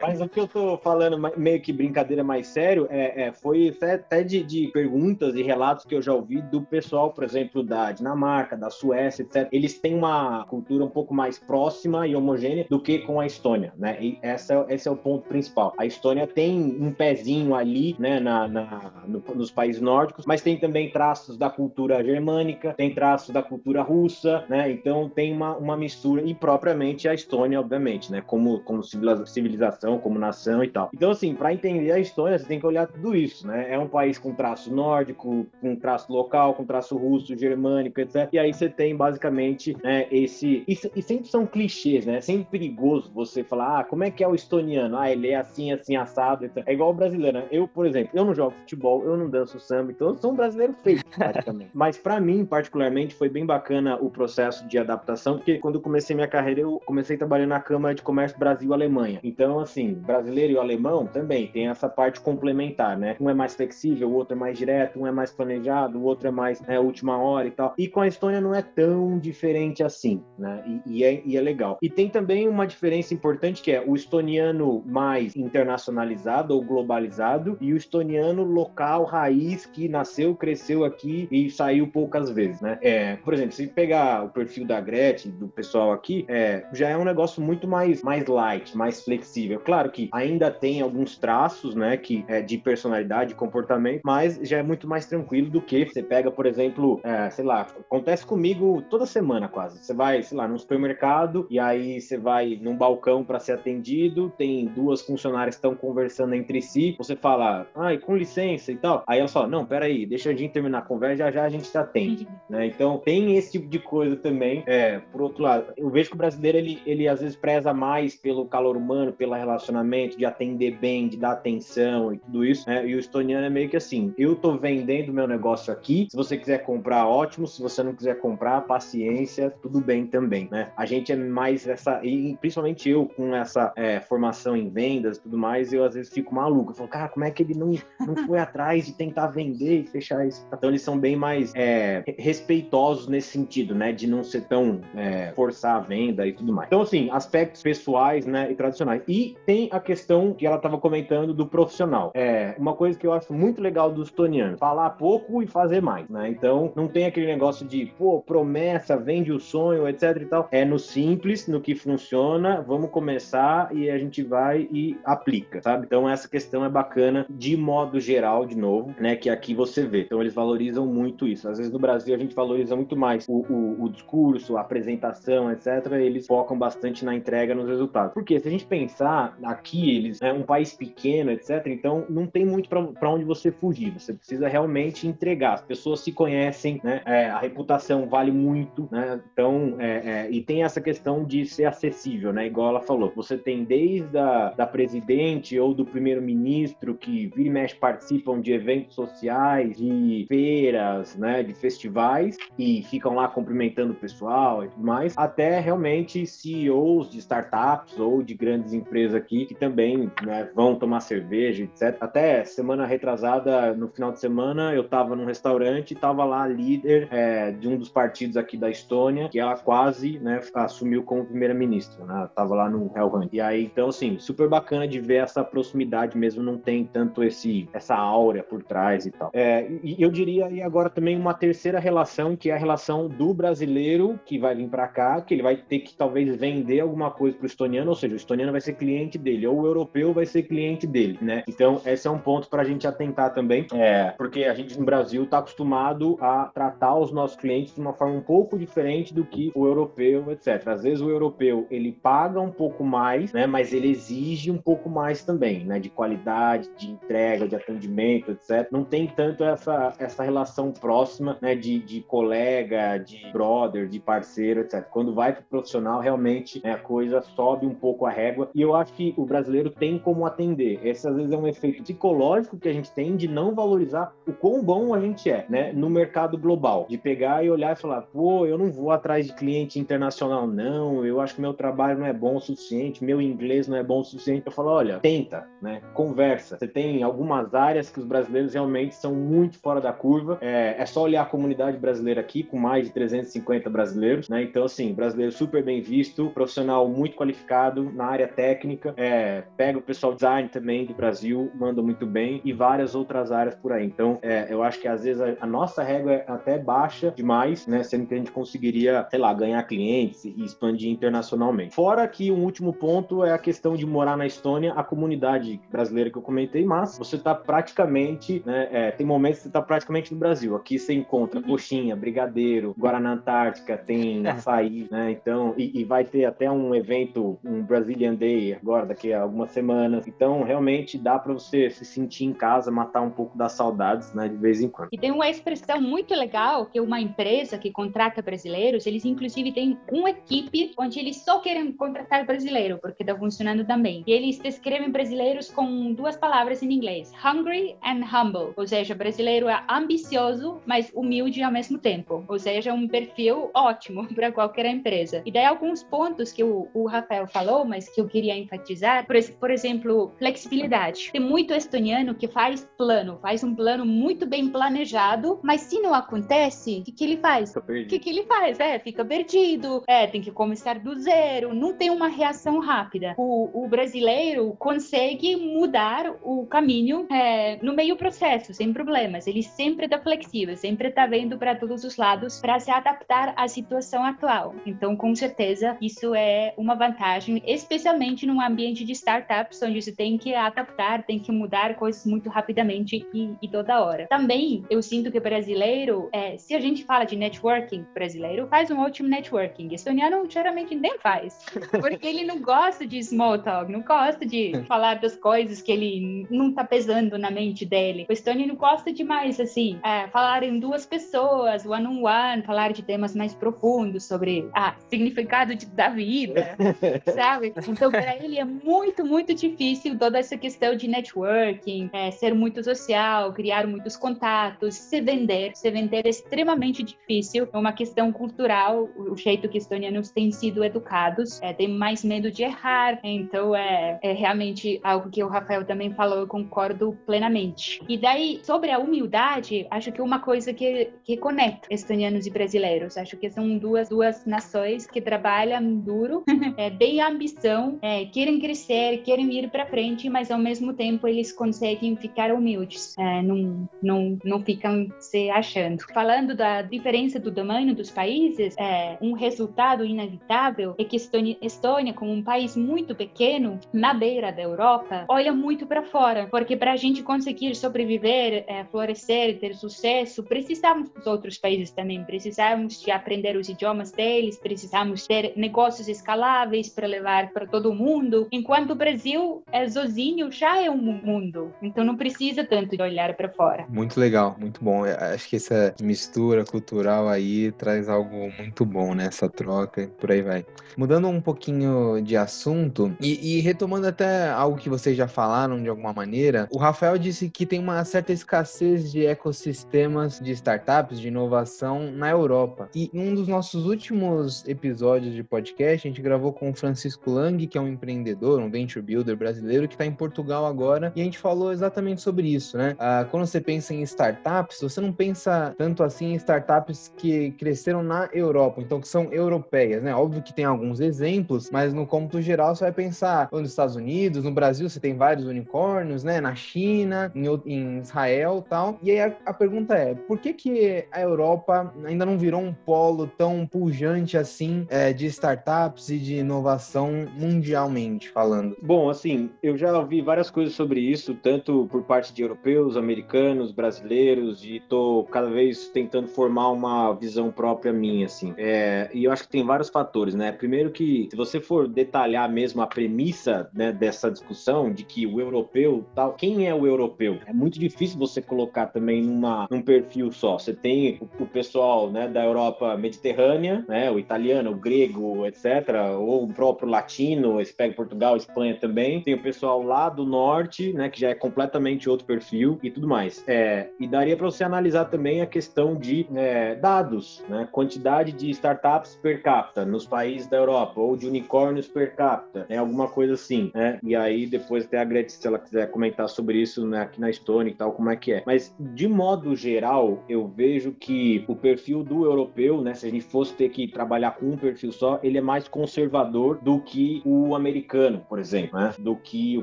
Mas 0.00 0.20
o 0.20 0.28
que 0.28 0.40
eu 0.40 0.48
tô 0.48 0.76
falando, 0.78 1.18
meio 1.36 1.60
que 1.60 1.72
brincadeira 1.72 2.24
mais 2.24 2.48
sério, 2.48 2.86
é, 2.90 3.22
é 3.22 3.32
foi 3.32 3.76
até 3.82 4.17
de, 4.24 4.42
de, 4.42 4.68
perguntas 4.68 5.34
e 5.34 5.42
relatos 5.42 5.84
que 5.84 5.94
eu 5.94 6.02
já 6.02 6.12
ouvi 6.12 6.40
do 6.42 6.62
pessoal, 6.62 7.12
por 7.12 7.24
exemplo, 7.24 7.62
da 7.62 7.92
Dinamarca, 7.92 8.56
da 8.56 8.70
Suécia, 8.70 9.22
etc. 9.22 9.48
Eles 9.52 9.78
têm 9.78 9.94
uma 9.94 10.44
cultura 10.46 10.84
um 10.84 10.90
pouco 10.90 11.14
mais 11.14 11.38
próxima 11.38 12.06
e 12.06 12.14
homogênea 12.14 12.66
do 12.68 12.80
que 12.80 12.98
com 13.00 13.20
a 13.20 13.26
Estônia, 13.26 13.72
né? 13.76 13.96
E 14.00 14.18
essa, 14.22 14.66
esse 14.68 14.88
é 14.88 14.90
o 14.90 14.96
ponto 14.96 15.28
principal. 15.28 15.74
A 15.78 15.86
Estônia 15.86 16.26
tem 16.26 16.58
um 16.80 16.92
pezinho 16.92 17.54
ali, 17.54 17.96
né, 17.98 18.20
na, 18.20 18.48
na 18.48 19.02
no, 19.06 19.22
nos 19.34 19.50
países 19.50 19.80
nórdicos, 19.80 20.26
mas 20.26 20.42
tem 20.42 20.56
também 20.56 20.90
traços 20.90 21.36
da 21.36 21.50
cultura 21.50 22.02
germânica, 22.04 22.74
tem 22.74 22.94
traços 22.94 23.30
da 23.30 23.42
cultura 23.42 23.82
russa, 23.82 24.44
né? 24.48 24.70
Então 24.70 25.08
tem 25.08 25.32
uma, 25.32 25.56
uma 25.56 25.76
mistura 25.76 26.22
e 26.22 26.34
propriamente 26.34 27.08
a 27.08 27.14
Estônia, 27.14 27.60
obviamente, 27.60 28.10
né? 28.10 28.22
Como, 28.26 28.60
como 28.60 28.82
civilização, 28.82 29.98
como 29.98 30.18
nação 30.18 30.62
e 30.62 30.68
tal. 30.68 30.90
Então, 30.94 31.10
assim, 31.10 31.34
para 31.34 31.52
entender 31.52 31.92
a 31.92 31.98
Estônia, 31.98 32.38
você 32.38 32.46
tem 32.46 32.60
que 32.60 32.66
olhar 32.66 32.86
tudo 32.86 33.14
isso, 33.14 33.46
né? 33.46 33.72
É 33.72 33.78
um 33.78 33.88
país 33.88 34.07
com 34.16 34.32
traço 34.32 34.72
nórdico, 34.72 35.46
com 35.60 35.74
traço 35.74 36.12
local, 36.12 36.54
com 36.54 36.64
traço 36.64 36.96
russo, 36.96 37.36
germânico, 37.36 38.00
etc. 38.00 38.28
E 38.32 38.38
aí 38.38 38.54
você 38.54 38.68
tem 38.68 38.96
basicamente 38.96 39.76
né, 39.82 40.06
esse. 40.10 40.64
E, 40.68 40.78
e 40.94 41.02
sempre 41.02 41.28
são 41.28 41.44
clichês, 41.44 42.06
né? 42.06 42.18
É 42.18 42.20
sempre 42.20 42.46
perigoso 42.50 43.10
você 43.12 43.42
falar, 43.42 43.80
ah, 43.80 43.84
como 43.84 44.04
é 44.04 44.10
que 44.10 44.22
é 44.22 44.28
o 44.28 44.34
estoniano? 44.34 44.96
Ah, 44.96 45.10
ele 45.10 45.28
é 45.28 45.36
assim, 45.36 45.72
assim, 45.72 45.96
assado, 45.96 46.44
etc. 46.44 46.62
É 46.66 46.72
igual 46.72 46.90
o 46.90 46.94
brasileiro, 46.94 47.38
né? 47.38 47.46
Eu, 47.50 47.66
por 47.66 47.86
exemplo, 47.86 48.10
eu 48.14 48.24
não 48.24 48.34
jogo 48.34 48.52
futebol, 48.60 49.04
eu 49.04 49.16
não 49.16 49.28
danço 49.28 49.58
samba, 49.58 49.90
então 49.90 50.08
eu 50.08 50.16
sou 50.16 50.32
um 50.32 50.36
brasileiro 50.36 50.74
feito, 50.84 51.04
praticamente. 51.16 51.70
Mas 51.74 51.98
para 51.98 52.20
mim, 52.20 52.44
particularmente, 52.44 53.14
foi 53.14 53.28
bem 53.28 53.44
bacana 53.44 53.96
o 53.96 54.08
processo 54.08 54.66
de 54.68 54.78
adaptação, 54.78 55.36
porque 55.36 55.58
quando 55.58 55.76
eu 55.76 55.80
comecei 55.80 56.14
minha 56.14 56.28
carreira, 56.28 56.60
eu 56.60 56.80
comecei 56.84 57.16
trabalhando 57.16 57.50
na 57.50 57.60
Câmara 57.60 57.94
de 57.94 58.02
Comércio 58.02 58.38
Brasil-Alemanha. 58.38 59.20
Então, 59.24 59.58
assim, 59.58 59.94
brasileiro 59.94 60.52
e 60.52 60.58
alemão 60.58 61.06
também 61.06 61.48
tem 61.48 61.68
essa 61.68 61.88
parte 61.88 62.20
complementar, 62.20 62.96
né? 62.96 63.16
Um 63.20 63.28
é 63.28 63.34
mais 63.34 63.54
flexível, 63.54 63.97
o 64.04 64.12
outro 64.12 64.34
é 64.34 64.38
mais 64.38 64.58
direto, 64.58 65.00
um 65.00 65.06
é 65.06 65.12
mais 65.12 65.30
planejado, 65.30 65.98
o 65.98 66.04
outro 66.04 66.28
é 66.28 66.30
mais 66.30 66.60
né, 66.62 66.78
última 66.78 67.16
hora 67.18 67.48
e 67.48 67.50
tal. 67.50 67.74
E 67.78 67.88
com 67.88 68.00
a 68.00 68.08
Estônia 68.08 68.40
não 68.40 68.54
é 68.54 68.62
tão 68.62 69.18
diferente 69.18 69.82
assim, 69.82 70.22
né? 70.38 70.62
E, 70.86 70.98
e, 70.98 71.04
é, 71.04 71.22
e 71.24 71.36
é 71.36 71.40
legal. 71.40 71.78
E 71.82 71.88
tem 71.88 72.08
também 72.08 72.48
uma 72.48 72.66
diferença 72.66 73.14
importante 73.14 73.62
que 73.62 73.72
é 73.72 73.82
o 73.84 73.94
estoniano 73.94 74.82
mais 74.86 75.34
internacionalizado 75.36 76.54
ou 76.54 76.62
globalizado 76.62 77.56
e 77.60 77.72
o 77.72 77.76
estoniano 77.76 78.44
local, 78.44 79.04
raiz, 79.04 79.66
que 79.66 79.88
nasceu, 79.88 80.34
cresceu 80.34 80.84
aqui 80.84 81.28
e 81.30 81.50
saiu 81.50 81.88
poucas 81.88 82.30
vezes, 82.30 82.60
né? 82.60 82.78
É, 82.82 83.16
por 83.16 83.34
exemplo, 83.34 83.52
se 83.52 83.66
pegar 83.66 84.24
o 84.24 84.28
perfil 84.28 84.66
da 84.66 84.80
Gretchen, 84.80 85.32
do 85.32 85.48
pessoal 85.48 85.92
aqui, 85.92 86.24
é, 86.28 86.64
já 86.72 86.88
é 86.88 86.96
um 86.96 87.04
negócio 87.04 87.42
muito 87.42 87.66
mais, 87.66 88.02
mais 88.02 88.26
light, 88.26 88.76
mais 88.76 89.02
flexível. 89.02 89.60
Claro 89.60 89.90
que 89.90 90.08
ainda 90.12 90.50
tem 90.50 90.80
alguns 90.80 91.16
traços, 91.18 91.74
né, 91.74 91.96
que 91.96 92.24
é 92.28 92.40
de 92.40 92.58
personalidade, 92.58 93.34
comportamento, 93.34 93.87
mas 94.04 94.38
já 94.42 94.58
é 94.58 94.62
muito 94.62 94.88
mais 94.88 95.06
tranquilo 95.06 95.50
do 95.50 95.60
que 95.60 95.84
você 95.84 96.02
pega, 96.02 96.30
por 96.30 96.46
exemplo, 96.46 97.00
é, 97.02 97.30
sei 97.30 97.44
lá, 97.44 97.62
acontece 97.62 98.24
comigo 98.26 98.82
toda 98.90 99.06
semana 99.06 99.48
quase. 99.48 99.78
Você 99.84 99.94
vai, 99.94 100.22
sei 100.22 100.36
lá, 100.36 100.46
num 100.46 100.58
supermercado 100.58 101.46
e 101.50 101.58
aí 101.58 102.00
você 102.00 102.16
vai 102.16 102.58
num 102.60 102.76
balcão 102.76 103.24
para 103.24 103.38
ser 103.38 103.52
atendido, 103.52 104.32
tem 104.36 104.66
duas 104.66 105.02
funcionárias 105.02 105.56
que 105.56 105.58
estão 105.58 105.74
conversando 105.74 106.34
entre 106.34 106.60
si, 106.60 106.94
você 106.98 107.16
fala, 107.16 107.66
ai, 107.74 107.98
com 107.98 108.16
licença 108.16 108.72
e 108.72 108.76
tal. 108.76 109.04
Aí 109.06 109.18
ela 109.18 109.28
fala, 109.28 109.46
não, 109.46 109.64
peraí, 109.64 110.06
deixa 110.06 110.30
a 110.30 110.34
gente 110.34 110.52
terminar 110.52 110.78
a 110.78 110.82
conversa, 110.82 111.16
já 111.16 111.30
já 111.30 111.44
a 111.44 111.48
gente 111.48 111.70
te 111.70 111.78
atende, 111.78 112.28
né? 112.48 112.66
Então 112.66 112.98
tem 112.98 113.36
esse 113.36 113.52
tipo 113.52 113.68
de 113.68 113.78
coisa 113.78 114.16
também. 114.16 114.62
É, 114.66 115.00
por 115.12 115.22
outro 115.22 115.42
lado, 115.42 115.72
eu 115.76 115.90
vejo 115.90 116.10
que 116.10 116.14
o 116.14 116.18
brasileiro, 116.18 116.58
ele, 116.58 116.82
ele 116.86 117.08
às 117.08 117.20
vezes 117.20 117.36
preza 117.36 117.72
mais 117.72 118.16
pelo 118.16 118.46
calor 118.46 118.76
humano, 118.76 119.12
pelo 119.12 119.34
relacionamento, 119.34 120.16
de 120.16 120.24
atender 120.24 120.78
bem, 120.78 121.08
de 121.08 121.16
dar 121.16 121.32
atenção 121.32 122.12
e 122.12 122.18
tudo 122.18 122.44
isso, 122.44 122.68
né? 122.68 122.86
E 122.86 122.94
o 122.94 122.98
estoniano 122.98 123.46
é 123.46 123.50
meio 123.50 123.68
que 123.68 123.76
assim, 123.78 124.14
eu 124.18 124.36
tô 124.36 124.56
vendendo 124.56 125.12
meu 125.12 125.26
negócio 125.26 125.72
aqui, 125.72 126.08
se 126.10 126.16
você 126.16 126.36
quiser 126.36 126.58
comprar, 126.64 127.06
ótimo, 127.06 127.46
se 127.46 127.60
você 127.62 127.82
não 127.82 127.94
quiser 127.94 128.20
comprar, 128.20 128.62
paciência, 128.62 129.50
tudo 129.62 129.80
bem 129.80 130.06
também, 130.06 130.48
né? 130.50 130.70
A 130.76 130.84
gente 130.84 131.12
é 131.12 131.16
mais 131.16 131.66
essa, 131.66 132.04
e 132.04 132.36
principalmente 132.40 132.88
eu 132.88 133.06
com 133.06 133.34
essa 133.34 133.72
é, 133.76 134.00
formação 134.00 134.56
em 134.56 134.68
vendas 134.68 135.16
e 135.16 135.22
tudo 135.22 135.38
mais, 135.38 135.72
eu 135.72 135.84
às 135.84 135.94
vezes 135.94 136.12
fico 136.12 136.34
maluco, 136.34 136.72
eu 136.72 136.76
falo, 136.76 136.88
cara, 136.88 137.08
como 137.08 137.24
é 137.24 137.30
que 137.30 137.42
ele 137.42 137.54
não, 137.54 137.72
não 138.00 138.16
foi 138.26 138.38
atrás 138.38 138.86
de 138.86 138.92
tentar 138.92 139.28
vender 139.28 139.80
e 139.80 139.86
fechar 139.86 140.26
isso? 140.26 140.46
Então 140.52 140.70
eles 140.70 140.82
são 140.82 140.98
bem 140.98 141.16
mais 141.16 141.52
é, 141.54 142.02
respeitosos 142.18 143.08
nesse 143.08 143.28
sentido, 143.28 143.74
né? 143.74 143.92
De 143.92 144.06
não 144.06 144.22
ser 144.22 144.42
tão 144.42 144.80
é, 144.94 145.32
forçar 145.32 145.76
a 145.76 145.80
venda 145.80 146.26
e 146.26 146.32
tudo 146.32 146.52
mais. 146.52 146.66
Então, 146.66 146.80
assim, 146.80 147.08
aspectos 147.10 147.62
pessoais, 147.62 148.26
né, 148.26 148.50
e 148.50 148.54
tradicionais. 148.54 149.02
E 149.06 149.36
tem 149.46 149.68
a 149.72 149.80
questão 149.80 150.32
que 150.32 150.46
ela 150.46 150.56
estava 150.56 150.78
comentando 150.78 151.32
do 151.32 151.46
profissional. 151.46 152.10
É 152.14 152.54
uma 152.58 152.74
coisa 152.74 152.98
que 152.98 153.06
eu 153.06 153.12
acho 153.12 153.32
muito 153.32 153.60
legal 153.68 153.90
dos 153.90 154.10
tonianos, 154.10 154.58
falar 154.58 154.90
pouco 154.90 155.42
e 155.42 155.46
fazer 155.46 155.80
mais, 155.80 156.08
né? 156.08 156.28
Então, 156.28 156.72
não 156.74 156.88
tem 156.88 157.06
aquele 157.06 157.26
negócio 157.26 157.66
de, 157.66 157.86
pô, 157.98 158.20
promessa, 158.20 158.96
vende 158.96 159.30
o 159.32 159.38
sonho, 159.38 159.86
etc 159.88 160.16
e 160.20 160.26
tal. 160.26 160.48
É 160.50 160.64
no 160.64 160.78
simples, 160.78 161.46
no 161.46 161.60
que 161.60 161.74
funciona, 161.74 162.62
vamos 162.66 162.90
começar 162.90 163.74
e 163.74 163.90
a 163.90 163.98
gente 163.98 164.22
vai 164.22 164.68
e 164.72 164.96
aplica, 165.04 165.60
sabe? 165.62 165.84
Então, 165.86 166.08
essa 166.08 166.28
questão 166.28 166.64
é 166.64 166.68
bacana 166.68 167.26
de 167.28 167.56
modo 167.56 168.00
geral, 168.00 168.46
de 168.46 168.56
novo, 168.56 168.94
né, 168.98 169.16
que 169.16 169.28
aqui 169.28 169.54
você 169.54 169.86
vê. 169.86 170.02
Então, 170.02 170.20
eles 170.20 170.34
valorizam 170.34 170.86
muito 170.86 171.26
isso. 171.26 171.48
Às 171.48 171.58
vezes 171.58 171.72
no 171.72 171.78
Brasil 171.78 172.14
a 172.14 172.18
gente 172.18 172.34
valoriza 172.34 172.74
muito 172.74 172.96
mais 172.96 173.26
o, 173.28 173.44
o, 173.48 173.84
o 173.84 173.88
discurso, 173.88 174.56
a 174.56 174.62
apresentação, 174.62 175.50
etc. 175.52 175.92
Eles 175.92 176.26
focam 176.26 176.58
bastante 176.58 177.04
na 177.04 177.14
entrega 177.14 177.54
nos 177.54 177.68
resultados. 177.68 178.12
Porque 178.14 178.38
se 178.38 178.48
a 178.48 178.50
gente 178.50 178.66
pensar 178.66 179.36
aqui, 179.42 179.96
eles 179.96 180.20
é 180.22 180.32
um 180.32 180.42
país 180.42 180.72
pequeno, 180.72 181.30
etc. 181.30 181.66
Então 181.66 182.04
não 182.08 182.26
tem 182.26 182.44
muito 182.44 182.68
para 182.68 183.10
onde 183.10 183.24
você 183.24 183.50
fugir. 183.60 183.92
Você 183.92 184.12
precisa 184.12 184.48
realmente 184.48 185.06
entregar. 185.06 185.54
As 185.54 185.62
pessoas 185.62 186.00
se 186.00 186.12
conhecem, 186.12 186.80
né? 186.82 187.02
É, 187.04 187.30
a 187.30 187.38
reputação 187.38 188.08
vale 188.08 188.30
muito, 188.30 188.88
né? 188.90 189.20
Então 189.32 189.76
é, 189.78 190.26
é, 190.26 190.30
e 190.30 190.42
tem 190.42 190.64
essa 190.64 190.80
questão 190.80 191.24
de 191.24 191.46
ser 191.46 191.64
acessível, 191.64 192.32
né? 192.32 192.46
Igual 192.46 192.70
ela 192.70 192.80
falou, 192.80 193.12
você 193.14 193.36
tem 193.36 193.64
desde 193.64 194.16
a 194.16 194.50
da 194.56 194.66
presidente 194.66 195.58
ou 195.58 195.74
do 195.74 195.84
primeiro-ministro 195.84 196.94
que 196.94 197.26
vira 197.26 197.48
e 197.48 197.50
mexe 197.50 197.74
participam 197.74 198.40
de 198.40 198.52
eventos 198.52 198.94
sociais, 198.94 199.76
de 199.76 200.24
feiras, 200.28 201.16
né? 201.16 201.42
De 201.42 201.54
festivais 201.54 202.36
e 202.58 202.82
ficam 202.82 203.14
lá 203.14 203.28
cumprimentando 203.28 203.92
o 203.92 203.96
pessoal 203.96 204.64
e 204.64 204.68
tudo 204.68 204.84
mais, 204.84 205.14
até 205.16 205.60
realmente 205.60 206.26
CEOs 206.26 207.10
de 207.10 207.18
startups 207.18 207.98
ou 207.98 208.22
de 208.22 208.34
grandes 208.34 208.72
empresas 208.72 209.14
aqui 209.14 209.46
que 209.46 209.54
também 209.54 210.10
né, 210.24 210.48
vão 210.54 210.74
tomar 210.74 211.00
cerveja, 211.00 211.64
etc. 211.64 211.96
Até 212.00 212.44
semana 212.44 212.86
retrasada, 212.86 213.37
no 213.76 213.88
final 213.88 214.12
de 214.12 214.20
semana, 214.20 214.74
eu 214.74 214.82
estava 214.82 215.14
num 215.14 215.24
restaurante 215.24 215.92
e 215.92 215.94
estava 215.94 216.24
lá 216.24 216.42
a 216.42 216.48
líder 216.48 217.08
é, 217.10 217.50
de 217.52 217.68
um 217.68 217.76
dos 217.76 217.88
partidos 217.88 218.36
aqui 218.36 218.56
da 218.56 218.70
Estônia, 218.70 219.28
que 219.28 219.38
ela 219.38 219.56
quase 219.56 220.18
né, 220.18 220.40
assumiu 220.54 221.02
como 221.02 221.24
primeira-ministra, 221.24 222.04
né? 222.04 222.28
Tava 222.34 222.54
lá 222.54 222.68
no 222.68 222.84
Hunt. 222.84 223.32
E 223.32 223.40
aí, 223.40 223.64
então, 223.64 223.88
assim, 223.88 224.18
super 224.18 224.48
bacana 224.48 224.86
de 224.86 225.00
ver 225.00 225.22
essa 225.22 225.44
proximidade 225.44 226.16
mesmo, 226.16 226.42
não 226.42 226.58
tem 226.58 226.84
tanto 226.84 227.22
esse 227.22 227.68
essa 227.72 227.94
áurea 227.94 228.42
por 228.42 228.62
trás 228.62 229.06
e 229.06 229.10
tal. 229.10 229.30
É, 229.32 229.68
e 229.82 230.00
eu 230.02 230.10
diria 230.10 230.50
e 230.50 230.62
agora 230.62 230.90
também 230.90 231.18
uma 231.18 231.34
terceira 231.34 231.78
relação, 231.78 232.36
que 232.36 232.50
é 232.50 232.54
a 232.54 232.58
relação 232.58 233.08
do 233.08 233.32
brasileiro 233.34 234.18
que 234.24 234.38
vai 234.38 234.54
vir 234.54 234.68
para 234.68 234.88
cá, 234.88 235.20
que 235.20 235.34
ele 235.34 235.42
vai 235.42 235.56
ter 235.56 235.80
que 235.80 235.94
talvez 235.94 236.34
vender 236.36 236.80
alguma 236.80 237.10
coisa 237.10 237.36
para 237.36 237.44
o 237.44 237.46
estoniano, 237.46 237.90
ou 237.90 237.96
seja, 237.96 238.14
o 238.14 238.16
estoniano 238.16 238.52
vai 238.52 238.60
ser 238.60 238.74
cliente 238.74 239.18
dele, 239.18 239.46
ou 239.46 239.60
o 239.60 239.66
europeu 239.66 240.12
vai 240.12 240.26
ser 240.26 240.42
cliente 240.42 240.86
dele, 240.86 241.18
né? 241.20 241.42
Então, 241.48 241.80
esse 241.84 242.06
é 242.06 242.10
um 242.10 242.18
ponto 242.18 242.48
para 242.48 242.62
a 242.62 242.64
gente 242.64 242.86
atentar 242.86 243.27
também, 243.30 243.66
é, 243.72 244.14
porque 244.16 244.44
a 244.44 244.54
gente 244.54 244.78
no 244.78 244.84
Brasil 244.84 245.24
está 245.24 245.38
acostumado 245.38 246.16
a 246.20 246.46
tratar 246.46 246.96
os 246.96 247.12
nossos 247.12 247.36
clientes 247.36 247.74
de 247.74 247.80
uma 247.80 247.92
forma 247.92 248.14
um 248.14 248.22
pouco 248.22 248.58
diferente 248.58 249.14
do 249.14 249.24
que 249.24 249.52
o 249.54 249.66
europeu, 249.66 250.30
etc. 250.30 250.66
Às 250.68 250.82
vezes 250.82 251.00
o 251.00 251.10
europeu 251.10 251.66
ele 251.70 251.92
paga 251.92 252.40
um 252.40 252.50
pouco 252.50 252.84
mais, 252.84 253.32
né? 253.32 253.46
Mas 253.46 253.72
ele 253.72 253.90
exige 253.90 254.50
um 254.50 254.58
pouco 254.58 254.88
mais 254.88 255.24
também, 255.24 255.64
né? 255.64 255.78
De 255.78 255.88
qualidade, 255.88 256.68
de 256.76 256.90
entrega, 256.90 257.48
de 257.48 257.56
atendimento, 257.56 258.32
etc. 258.32 258.68
Não 258.70 258.84
tem 258.84 259.06
tanto 259.06 259.44
essa, 259.44 259.94
essa 259.98 260.22
relação 260.22 260.72
próxima, 260.72 261.38
né? 261.40 261.54
De, 261.54 261.78
de 261.78 262.00
colega, 262.02 262.98
de 262.98 263.30
brother, 263.32 263.88
de 263.88 264.00
parceiro, 264.00 264.60
etc. 264.60 264.82
Quando 264.90 265.14
vai 265.14 265.32
para 265.32 265.42
o 265.42 265.44
profissional, 265.44 266.00
realmente 266.00 266.60
né, 266.62 266.72
a 266.72 266.78
coisa 266.78 267.20
sobe 267.20 267.66
um 267.66 267.74
pouco 267.74 268.06
a 268.06 268.10
régua. 268.10 268.50
E 268.54 268.62
eu 268.62 268.74
acho 268.74 268.92
que 268.92 269.14
o 269.16 269.24
brasileiro 269.24 269.70
tem 269.70 269.98
como 269.98 270.26
atender. 270.26 270.80
Esse 270.84 271.08
às 271.08 271.16
vezes 271.16 271.32
é 271.32 271.36
um 271.36 271.46
efeito 271.46 271.82
psicológico 271.82 272.58
que 272.58 272.68
a 272.68 272.72
gente 272.72 272.90
tem 272.92 273.16
de 273.18 273.28
não 273.28 273.54
valorizar 273.54 274.14
o 274.26 274.32
quão 274.32 274.62
bom 274.62 274.94
a 274.94 275.00
gente 275.00 275.30
é, 275.30 275.44
né? 275.48 275.72
No 275.72 275.90
mercado 275.90 276.38
global. 276.38 276.86
De 276.88 276.96
pegar 276.96 277.44
e 277.44 277.50
olhar 277.50 277.72
e 277.72 277.80
falar, 277.80 278.02
pô, 278.02 278.46
eu 278.46 278.56
não 278.56 278.70
vou 278.70 278.90
atrás 278.90 279.26
de 279.26 279.34
cliente 279.34 279.78
internacional, 279.78 280.46
não. 280.46 281.04
Eu 281.04 281.20
acho 281.20 281.34
que 281.34 281.40
meu 281.40 281.52
trabalho 281.52 281.98
não 281.98 282.06
é 282.06 282.12
bom 282.12 282.36
o 282.36 282.40
suficiente, 282.40 283.04
meu 283.04 283.20
inglês 283.20 283.66
não 283.68 283.76
é 283.76 283.82
bom 283.82 284.00
o 284.00 284.04
suficiente. 284.04 284.46
Eu 284.46 284.52
falo, 284.52 284.70
olha, 284.70 284.98
tenta, 285.00 285.46
né? 285.60 285.82
Conversa. 285.94 286.56
Você 286.58 286.68
tem 286.68 287.02
algumas 287.02 287.54
áreas 287.54 287.90
que 287.90 287.98
os 287.98 288.06
brasileiros 288.06 288.54
realmente 288.54 288.94
são 288.94 289.14
muito 289.14 289.58
fora 289.58 289.80
da 289.80 289.92
curva. 289.92 290.38
É, 290.40 290.76
é 290.78 290.86
só 290.86 291.02
olhar 291.02 291.22
a 291.22 291.26
comunidade 291.26 291.76
brasileira 291.76 292.20
aqui, 292.20 292.42
com 292.42 292.58
mais 292.58 292.86
de 292.86 292.92
350 292.92 293.68
brasileiros, 293.68 294.28
né? 294.28 294.42
Então, 294.42 294.64
assim, 294.64 294.92
brasileiro 294.92 295.32
super 295.32 295.62
bem 295.62 295.80
visto, 295.80 296.30
profissional 296.30 296.88
muito 296.88 297.16
qualificado 297.16 297.90
na 297.92 298.06
área 298.06 298.28
técnica. 298.28 298.94
É, 298.96 299.42
pega 299.56 299.78
o 299.78 299.82
pessoal 299.82 300.14
design 300.14 300.48
também 300.48 300.84
do 300.86 300.94
Brasil, 300.94 301.50
manda 301.54 301.82
muito 301.82 302.06
bem 302.06 302.40
e 302.44 302.52
várias 302.52 302.94
outras 302.94 303.07
áreas 303.32 303.54
por 303.54 303.72
aí. 303.72 303.86
Então, 303.86 304.18
é, 304.22 304.46
eu 304.50 304.62
acho 304.62 304.80
que 304.80 304.88
às 304.88 305.04
vezes 305.04 305.20
a, 305.20 305.34
a, 305.40 305.46
nossa 305.46 305.82
régua 305.82 306.12
é 306.12 306.24
até 306.26 306.58
baixa 306.58 307.12
demais, 307.14 307.66
né? 307.66 307.82
Sendo 307.82 308.06
que 308.06 308.14
a 308.14 308.16
gente 308.16 308.30
conseguiria, 308.30 309.06
sei 309.10 309.18
lá, 309.18 309.32
ganhar 309.32 309.62
clientes 309.64 310.24
e 310.24 310.44
expandir 310.44 310.90
internacionalmente. 310.90 311.74
Fora 311.74 312.06
que 312.06 312.30
um 312.30 312.44
último 312.44 312.72
ponto 312.72 313.24
é 313.24 313.32
a 313.32 313.38
questão 313.38 313.74
de 313.74 313.86
morar 313.86 314.16
na 314.16 314.26
Estônia, 314.26 314.72
a 314.74 314.82
comunidade 314.82 315.60
brasileira 315.70 316.10
que 316.10 316.18
eu 316.18 316.22
comentei, 316.22 316.64
mas 316.64 316.98
você 316.98 317.16
está 317.16 317.34
praticamente, 317.34 318.42
né? 318.44 318.68
É, 318.70 318.90
tem 318.90 319.06
momentos 319.06 319.38
que 319.38 319.42
você 319.44 319.48
está 319.48 319.62
praticamente 319.62 320.12
no 320.12 320.18
Brasil. 320.18 320.56
Aqui 320.56 320.78
você 320.78 320.94
encontra 320.94 321.42
coxinha, 321.42 321.96
brigadeiro, 321.96 322.74
Guaraná 322.78 323.12
Antártica, 323.12 323.76
tem 323.76 324.26
açaí, 324.28 324.86
né? 324.90 325.10
Então, 325.10 325.54
e, 325.56 325.80
e 325.80 325.84
vai 325.84 326.04
ter 326.04 326.24
até 326.24 326.50
um 326.50 326.74
evento, 326.74 327.38
um 327.44 327.62
Brazilian 327.62 328.14
Day 328.14 328.54
agora, 328.54 328.86
daqui 328.86 329.12
a 329.12 329.22
algumas 329.22 329.50
semanas. 329.50 330.06
Então, 330.06 330.42
realmente 330.42 330.98
dá 330.98 331.18
para 331.18 331.32
você 331.32 331.70
se 331.70 331.84
sentir 331.84 332.24
em 332.24 332.32
casa, 332.32 332.70
matar 332.70 332.97
um 333.00 333.10
pouco 333.10 333.36
das 333.36 333.52
saudades, 333.52 334.12
né, 334.14 334.28
de 334.28 334.36
vez 334.36 334.60
em 334.60 334.68
quando. 334.68 334.88
E 334.92 334.98
tem 334.98 335.10
uma 335.10 335.28
expressão 335.28 335.80
muito 335.80 336.14
legal 336.14 336.66
que 336.66 336.80
uma 336.80 337.00
empresa 337.00 337.58
que 337.58 337.70
contrata 337.70 338.22
brasileiros, 338.22 338.86
eles 338.86 339.04
inclusive 339.04 339.52
têm 339.52 339.78
uma 339.90 340.10
equipe 340.10 340.72
onde 340.76 340.98
eles 340.98 341.16
só 341.16 341.40
querem 341.40 341.72
contratar 341.72 342.26
brasileiro, 342.26 342.78
porque 342.78 343.02
está 343.02 343.16
funcionando 343.16 343.64
também. 343.64 344.02
E 344.06 344.12
eles 344.12 344.38
descrevem 344.38 344.90
brasileiros 344.90 345.50
com 345.50 345.92
duas 345.92 346.16
palavras 346.16 346.62
em 346.62 346.72
inglês: 346.72 347.12
hungry 347.24 347.76
and 347.84 348.04
humble. 348.04 348.52
Ou 348.56 348.66
seja, 348.66 348.94
brasileiro 348.94 349.48
é 349.48 349.62
ambicioso, 349.68 350.60
mas 350.66 350.90
humilde 350.94 351.42
ao 351.42 351.52
mesmo 351.52 351.78
tempo. 351.78 352.24
Ou 352.28 352.38
seja, 352.38 352.72
um 352.72 352.88
perfil 352.88 353.50
ótimo 353.54 354.06
para 354.14 354.32
qualquer 354.32 354.66
empresa. 354.66 355.22
E 355.24 355.32
daí 355.32 355.44
alguns 355.44 355.82
pontos 355.82 356.32
que 356.32 356.44
o, 356.44 356.68
o 356.74 356.86
Rafael 356.86 357.26
falou, 357.26 357.64
mas 357.64 357.88
que 357.88 358.00
eu 358.00 358.06
queria 358.06 358.36
enfatizar, 358.36 359.06
por, 359.06 359.16
por 359.40 359.50
exemplo, 359.50 360.12
flexibilidade. 360.18 361.10
Tem 361.12 361.20
muito 361.20 361.54
estoniano 361.54 362.14
que 362.14 362.28
faz 362.28 362.68
plano, 362.76 362.87
faz 363.20 363.42
um 363.44 363.54
plano 363.54 363.84
muito 363.84 364.26
bem 364.26 364.48
planejado, 364.48 365.38
mas 365.42 365.62
se 365.62 365.80
não 365.80 365.94
acontece, 365.94 366.80
o 366.80 366.84
que, 366.84 366.92
que 366.92 367.04
ele 367.04 367.16
faz? 367.16 367.54
O 367.56 367.62
que, 367.62 367.98
que 367.98 368.10
ele 368.10 368.24
faz? 368.24 368.58
É, 368.60 368.78
fica 368.78 369.04
perdido, 369.04 369.82
é, 369.86 370.06
tem 370.06 370.20
que 370.20 370.30
começar 370.30 370.78
do 370.78 370.94
zero, 371.00 371.54
não 371.54 371.74
tem 371.74 371.90
uma 371.90 372.08
reação 372.08 372.58
rápida. 372.60 373.14
O, 373.16 373.64
o 373.64 373.68
brasileiro 373.68 374.54
consegue 374.58 375.36
mudar 375.36 376.12
o 376.22 376.46
caminho 376.46 377.06
é, 377.10 377.58
no 377.62 377.74
meio 377.74 377.96
processo, 377.96 378.54
sem 378.54 378.72
problemas. 378.72 379.26
Ele 379.26 379.42
sempre 379.42 379.86
está 379.86 379.98
flexível, 379.98 380.56
sempre 380.56 380.88
está 380.88 381.06
vendo 381.06 381.38
para 381.38 381.54
todos 381.54 381.84
os 381.84 381.96
lados 381.96 382.40
para 382.40 382.58
se 382.60 382.70
adaptar 382.70 383.34
à 383.36 383.46
situação 383.48 384.04
atual. 384.04 384.54
Então, 384.64 384.96
com 384.96 385.14
certeza, 385.14 385.76
isso 385.80 386.14
é 386.14 386.54
uma 386.56 386.74
vantagem, 386.74 387.42
especialmente 387.46 388.26
num 388.26 388.40
ambiente 388.40 388.84
de 388.84 388.92
startups, 388.92 389.62
onde 389.62 389.82
você 389.82 389.92
tem 389.92 390.16
que 390.16 390.34
adaptar, 390.34 391.02
tem 391.02 391.18
que 391.18 391.32
mudar 391.32 391.74
coisas 391.76 392.04
muito 392.06 392.28
rapidamente 392.28 392.77
e, 393.12 393.36
e 393.42 393.48
toda 393.48 393.82
hora. 393.82 394.06
Também, 394.08 394.64
eu 394.70 394.82
sinto 394.82 395.10
que 395.10 395.20
brasileiro, 395.20 396.08
é, 396.12 396.36
se 396.38 396.54
a 396.54 396.60
gente 396.60 396.84
fala 396.84 397.04
de 397.04 397.16
networking, 397.16 397.86
brasileiro 397.94 398.46
faz 398.48 398.70
um 398.70 398.80
ótimo 398.80 399.08
networking. 399.08 399.72
Estoniano 399.72 400.28
geralmente 400.28 400.74
nem 400.74 400.98
faz, 400.98 401.44
porque 401.80 402.06
ele 402.06 402.24
não 402.24 402.40
gosta 402.40 402.86
de 402.86 403.02
small 403.02 403.38
talk, 403.38 403.70
não 403.70 403.82
gosta 403.82 404.24
de 404.24 404.52
falar 404.66 404.94
das 404.94 405.16
coisas 405.16 405.62
que 405.62 405.72
ele 405.72 406.26
não 406.30 406.52
tá 406.52 406.64
pesando 406.64 407.18
na 407.18 407.30
mente 407.30 407.64
dele. 407.64 408.06
O 408.08 408.12
estoniano 408.12 408.56
gosta 408.56 408.92
demais, 408.92 409.40
assim, 409.40 409.78
é, 409.84 410.08
falar 410.08 410.42
em 410.42 410.58
duas 410.58 410.86
pessoas, 410.86 411.64
one 411.64 411.86
on 411.86 412.02
one, 412.02 412.42
falar 412.42 412.72
de 412.72 412.82
temas 412.82 413.14
mais 413.14 413.34
profundos 413.34 414.04
sobre 414.04 414.48
ah, 414.54 414.74
significado 414.88 415.54
de, 415.54 415.66
da 415.66 415.88
vida, 415.88 416.56
sabe? 417.14 417.52
Então, 417.68 417.90
para 417.90 418.16
ele 418.16 418.38
é 418.38 418.44
muito, 418.44 419.04
muito 419.04 419.34
difícil 419.34 419.98
toda 419.98 420.18
essa 420.18 420.36
questão 420.36 420.76
de 420.76 420.88
networking, 420.88 421.90
é, 421.92 422.10
ser 422.10 422.34
muito 422.34 422.62
social, 422.68 423.32
criar 423.32 423.66
muitos 423.66 423.96
contatos, 423.96 424.74
se 424.74 425.00
vender. 425.00 425.52
Se 425.54 425.70
vender 425.70 426.06
é 426.06 426.10
extremamente 426.10 426.82
difícil, 426.82 427.48
é 427.52 427.56
uma 427.56 427.72
questão 427.72 428.12
cultural, 428.12 428.88
o 428.96 429.16
jeito 429.16 429.48
que 429.48 429.58
estonianos 429.58 430.10
têm 430.10 430.30
sido 430.30 430.62
educados, 430.62 431.40
é, 431.42 431.52
tem 431.52 431.68
mais 431.68 432.04
medo 432.04 432.30
de 432.30 432.42
errar, 432.42 433.00
então 433.02 433.54
é, 433.54 433.98
é 434.02 434.12
realmente 434.12 434.80
algo 434.82 435.08
que 435.10 435.22
o 435.22 435.28
Rafael 435.28 435.64
também 435.64 435.92
falou, 435.94 436.18
eu 436.18 436.26
concordo 436.26 436.96
plenamente. 437.06 437.80
E 437.88 437.96
daí, 437.96 438.40
sobre 438.42 438.70
a 438.70 438.78
humildade, 438.78 439.66
acho 439.70 439.90
que 439.92 440.02
uma 440.02 440.20
coisa 440.20 440.52
que, 440.52 440.90
que 441.04 441.16
conecta 441.16 441.68
estonianos 441.70 442.26
e 442.26 442.30
brasileiros, 442.30 442.96
acho 442.96 443.16
que 443.16 443.30
são 443.30 443.56
duas, 443.56 443.88
duas 443.88 444.26
nações 444.26 444.86
que 444.86 445.00
trabalham 445.00 445.78
duro, 445.78 446.24
é, 446.56 446.70
têm 446.70 447.00
ambição, 447.00 447.78
é, 447.80 448.04
querem 448.06 448.38
crescer, 448.40 448.98
querem 448.98 449.32
ir 449.32 449.50
para 449.50 449.66
frente, 449.66 450.08
mas 450.10 450.30
ao 450.30 450.38
mesmo 450.38 450.72
tempo 450.74 451.06
eles 451.06 451.32
conseguem 451.32 451.96
ficar 451.96 452.32
humildes, 452.32 452.57
é, 452.98 453.22
não, 453.22 453.68
não, 453.82 454.18
não 454.24 454.42
ficam 454.42 454.86
se 454.98 455.30
achando. 455.30 455.82
Falando 455.92 456.34
da 456.34 456.62
diferença 456.62 457.18
do 457.18 457.32
tamanho 457.32 457.74
dos 457.74 457.90
países, 457.90 458.54
é, 458.58 458.96
um 459.00 459.12
resultado 459.12 459.84
inevitável 459.84 460.74
é 460.78 460.84
que 460.84 460.96
Estônia, 460.96 461.36
Estônia, 461.40 461.92
como 461.92 462.12
um 462.12 462.22
país 462.22 462.56
muito 462.56 462.94
pequeno, 462.94 463.58
na 463.72 463.94
beira 463.94 464.32
da 464.32 464.42
Europa, 464.42 465.04
olha 465.08 465.32
muito 465.32 465.66
para 465.66 465.82
fora, 465.82 466.26
porque 466.30 466.56
para 466.56 466.72
a 466.72 466.76
gente 466.76 467.02
conseguir 467.02 467.54
sobreviver, 467.54 468.44
é, 468.46 468.64
florescer, 468.64 469.38
ter 469.38 469.54
sucesso, 469.54 470.22
precisamos 470.22 470.90
dos 470.90 471.06
outros 471.06 471.38
países 471.38 471.70
também, 471.70 472.04
precisamos 472.04 472.80
de 472.82 472.90
aprender 472.90 473.36
os 473.36 473.48
idiomas 473.48 473.90
deles, 473.92 474.38
precisamos 474.38 475.06
ter 475.06 475.32
negócios 475.36 475.88
escaláveis 475.88 476.68
para 476.68 476.86
levar 476.86 477.32
para 477.32 477.46
todo 477.46 477.74
mundo, 477.74 478.28
enquanto 478.32 478.70
o 478.70 478.76
Brasil 478.76 479.42
é 479.52 479.68
sozinho 479.68 480.30
já 480.30 480.62
é 480.62 480.70
um 480.70 480.76
mundo, 480.76 481.52
então 481.62 481.84
não 481.84 481.96
precisa 481.96 482.37
tanto 482.44 482.76
de 482.76 482.82
olhar 482.82 483.14
para 483.14 483.28
fora. 483.28 483.66
Muito 483.68 483.98
legal, 483.98 484.36
muito 484.38 484.62
bom. 484.62 484.86
Eu 484.86 484.96
acho 485.14 485.28
que 485.28 485.36
essa 485.36 485.74
mistura 485.80 486.44
cultural 486.44 487.08
aí 487.08 487.52
traz 487.52 487.88
algo 487.88 488.30
muito 488.38 488.64
bom 488.64 488.94
né? 488.94 489.10
troca, 489.34 489.88
por 489.98 490.10
aí 490.10 490.22
vai. 490.22 490.44
Mudando 490.76 491.08
um 491.08 491.20
pouquinho 491.20 492.00
de 492.02 492.16
assunto 492.16 492.94
e, 493.00 493.38
e 493.38 493.40
retomando 493.40 493.86
até 493.86 494.28
algo 494.30 494.58
que 494.58 494.68
vocês 494.68 494.96
já 494.96 495.08
falaram 495.08 495.62
de 495.62 495.68
alguma 495.68 495.92
maneira, 495.92 496.48
o 496.52 496.58
Rafael 496.58 496.98
disse 496.98 497.28
que 497.28 497.46
tem 497.46 497.58
uma 497.58 497.84
certa 497.84 498.12
escassez 498.12 498.92
de 498.92 499.06
ecossistemas 499.06 500.20
de 500.20 500.32
startups, 500.32 501.00
de 501.00 501.08
inovação 501.08 501.90
na 501.92 502.10
Europa. 502.10 502.68
E 502.74 502.90
em 502.92 503.00
um 503.00 503.14
dos 503.14 503.28
nossos 503.28 503.66
últimos 503.66 504.46
episódios 504.46 505.14
de 505.14 505.22
podcast, 505.22 505.86
a 505.86 505.90
gente 505.90 506.02
gravou 506.02 506.32
com 506.32 506.50
o 506.50 506.54
Francisco 506.54 507.10
Lang, 507.10 507.46
que 507.46 507.58
é 507.58 507.60
um 507.60 507.68
empreendedor, 507.68 508.40
um 508.40 508.50
venture 508.50 508.84
builder 508.84 509.16
brasileiro 509.16 509.66
que 509.68 509.74
está 509.74 509.86
em 509.86 509.92
Portugal 509.92 510.46
agora, 510.46 510.92
e 510.94 511.00
a 511.00 511.04
gente 511.04 511.18
falou 511.18 511.52
exatamente 511.52 512.00
sobre 512.00 512.27
isso, 512.34 512.56
né? 512.56 512.74
Ah, 512.78 513.06
quando 513.10 513.26
você 513.26 513.40
pensa 513.40 513.74
em 513.74 513.82
startups, 513.82 514.60
você 514.60 514.80
não 514.80 514.92
pensa 514.92 515.54
tanto 515.56 515.82
assim 515.82 516.12
em 516.12 516.14
startups 516.14 516.92
que 516.96 517.32
cresceram 517.32 517.82
na 517.82 518.08
Europa, 518.12 518.60
então 518.60 518.80
que 518.80 518.88
são 518.88 519.12
europeias, 519.12 519.82
né? 519.82 519.94
Óbvio 519.94 520.22
que 520.22 520.32
tem 520.32 520.44
alguns 520.44 520.80
exemplos, 520.80 521.50
mas 521.50 521.72
no 521.72 521.86
cômputo 521.86 522.20
geral 522.20 522.54
você 522.54 522.64
vai 522.64 522.72
pensar 522.72 523.28
nos 523.32 523.50
Estados 523.50 523.76
Unidos, 523.76 524.24
no 524.24 524.32
Brasil 524.32 524.68
você 524.68 524.80
tem 524.80 524.96
vários 524.96 525.26
unicórnios, 525.26 526.04
né? 526.04 526.20
Na 526.20 526.34
China, 526.34 527.12
em, 527.14 527.26
em 527.46 527.78
Israel 527.78 528.44
tal. 528.48 528.78
E 528.82 528.90
aí 528.90 529.00
a, 529.00 529.16
a 529.26 529.34
pergunta 529.34 529.74
é, 529.74 529.94
por 529.94 530.18
que 530.18 530.32
que 530.32 530.86
a 530.90 531.00
Europa 531.00 531.72
ainda 531.84 532.04
não 532.04 532.18
virou 532.18 532.40
um 532.40 532.52
polo 532.52 533.06
tão 533.06 533.46
pujante 533.46 534.16
assim 534.16 534.66
é, 534.68 534.92
de 534.92 535.06
startups 535.06 535.88
e 535.88 535.98
de 535.98 536.16
inovação 536.16 537.06
mundialmente 537.16 538.08
falando? 538.10 538.56
Bom, 538.62 538.88
assim, 538.88 539.30
eu 539.42 539.56
já 539.56 539.76
ouvi 539.76 540.00
várias 540.00 540.30
coisas 540.30 540.54
sobre 540.54 540.80
isso, 540.80 541.14
tanto 541.14 541.66
por 541.70 541.82
parte 541.82 542.12
de 542.18 542.22
europeus, 542.22 542.76
americanos, 542.76 543.52
brasileiros, 543.52 544.44
e 544.44 544.60
tô 544.68 545.06
cada 545.10 545.30
vez 545.30 545.68
tentando 545.68 546.08
formar 546.08 546.50
uma 546.50 546.92
visão 546.92 547.30
própria 547.30 547.72
minha, 547.72 548.06
assim. 548.06 548.34
É, 548.36 548.90
e 548.92 549.04
eu 549.04 549.12
acho 549.12 549.22
que 549.22 549.28
tem 549.28 549.44
vários 549.44 549.68
fatores, 549.68 550.16
né? 550.16 550.32
Primeiro 550.32 550.70
que, 550.70 551.08
se 551.10 551.16
você 551.16 551.40
for 551.40 551.68
detalhar 551.68 552.28
mesmo 552.30 552.60
a 552.60 552.66
premissa 552.66 553.48
né, 553.54 553.72
dessa 553.72 554.10
discussão 554.10 554.72
de 554.72 554.84
que 554.84 555.06
o 555.06 555.20
europeu, 555.20 555.86
tal, 555.94 556.14
quem 556.14 556.48
é 556.48 556.54
o 556.54 556.66
europeu? 556.66 557.18
É 557.24 557.32
muito 557.32 557.58
difícil 557.58 557.96
você 557.98 558.20
colocar 558.20 558.66
também 558.66 559.00
numa, 559.00 559.46
num 559.48 559.62
perfil 559.62 560.10
só. 560.10 560.38
Você 560.38 560.52
tem 560.52 560.98
o, 561.00 561.22
o 561.22 561.26
pessoal 561.26 561.88
né, 561.88 562.08
da 562.08 562.24
Europa 562.24 562.76
mediterrânea, 562.76 563.64
né, 563.68 563.90
o 563.92 563.98
italiano, 563.98 564.50
o 564.50 564.56
grego, 564.56 565.24
etc., 565.24 565.68
ou 565.96 566.24
o 566.24 566.34
próprio 566.34 566.68
latino, 566.68 567.40
esse 567.40 567.54
pega 567.54 567.74
Portugal, 567.74 568.16
Espanha 568.16 568.58
também. 568.58 569.00
Tem 569.02 569.14
o 569.14 569.22
pessoal 569.22 569.62
lá 569.62 569.88
do 569.88 570.04
norte, 570.04 570.72
né, 570.72 570.88
que 570.88 571.00
já 571.00 571.10
é 571.10 571.14
completamente 571.14 571.88
outro 571.88 572.07
perfil 572.08 572.58
e 572.62 572.70
tudo 572.70 572.88
mais. 572.88 573.22
É, 573.28 573.68
e 573.78 573.86
daria 573.86 574.16
para 574.16 574.24
você 574.24 574.42
analisar 574.42 574.86
também 574.86 575.20
a 575.20 575.26
questão 575.26 575.76
de 575.76 576.06
é, 576.14 576.54
dados, 576.54 577.22
né, 577.28 577.46
quantidade 577.52 578.12
de 578.12 578.30
startups 578.30 578.98
per 579.02 579.22
capita 579.22 579.66
nos 579.66 579.86
países 579.86 580.26
da 580.26 580.38
Europa, 580.38 580.80
ou 580.80 580.96
de 580.96 581.06
unicórnios 581.06 581.68
per 581.68 581.94
capita, 581.94 582.46
né, 582.48 582.56
alguma 582.56 582.88
coisa 582.88 583.12
assim, 583.12 583.50
né? 583.54 583.78
E 583.82 583.94
aí 583.94 584.26
depois 584.26 584.64
até 584.64 584.78
a 584.78 584.84
Gretchen, 584.84 585.20
se 585.20 585.26
ela 585.26 585.38
quiser 585.38 585.70
comentar 585.70 586.08
sobre 586.08 586.40
isso 586.40 586.66
né, 586.66 586.80
aqui 586.80 586.98
na 586.98 587.10
Estônia 587.10 587.50
e 587.50 587.54
tal, 587.54 587.72
como 587.72 587.90
é 587.90 587.96
que 587.96 588.12
é. 588.12 588.22
Mas 588.24 588.54
de 588.58 588.88
modo 588.88 589.36
geral, 589.36 590.02
eu 590.08 590.26
vejo 590.26 590.72
que 590.72 591.24
o 591.28 591.36
perfil 591.36 591.82
do 591.84 592.04
europeu, 592.04 592.62
né, 592.62 592.72
se 592.72 592.86
a 592.86 592.90
gente 592.90 593.04
fosse 593.04 593.34
ter 593.34 593.50
que 593.50 593.68
trabalhar 593.68 594.12
com 594.12 594.26
um 594.26 594.36
perfil 594.36 594.72
só, 594.72 594.98
ele 595.02 595.18
é 595.18 595.20
mais 595.20 595.46
conservador 595.46 596.38
do 596.42 596.60
que 596.60 597.02
o 597.04 597.34
americano, 597.34 598.04
por 598.08 598.18
exemplo, 598.18 598.58
né? 598.58 598.72
Do 598.78 598.96
que 598.96 599.36
o 599.36 599.42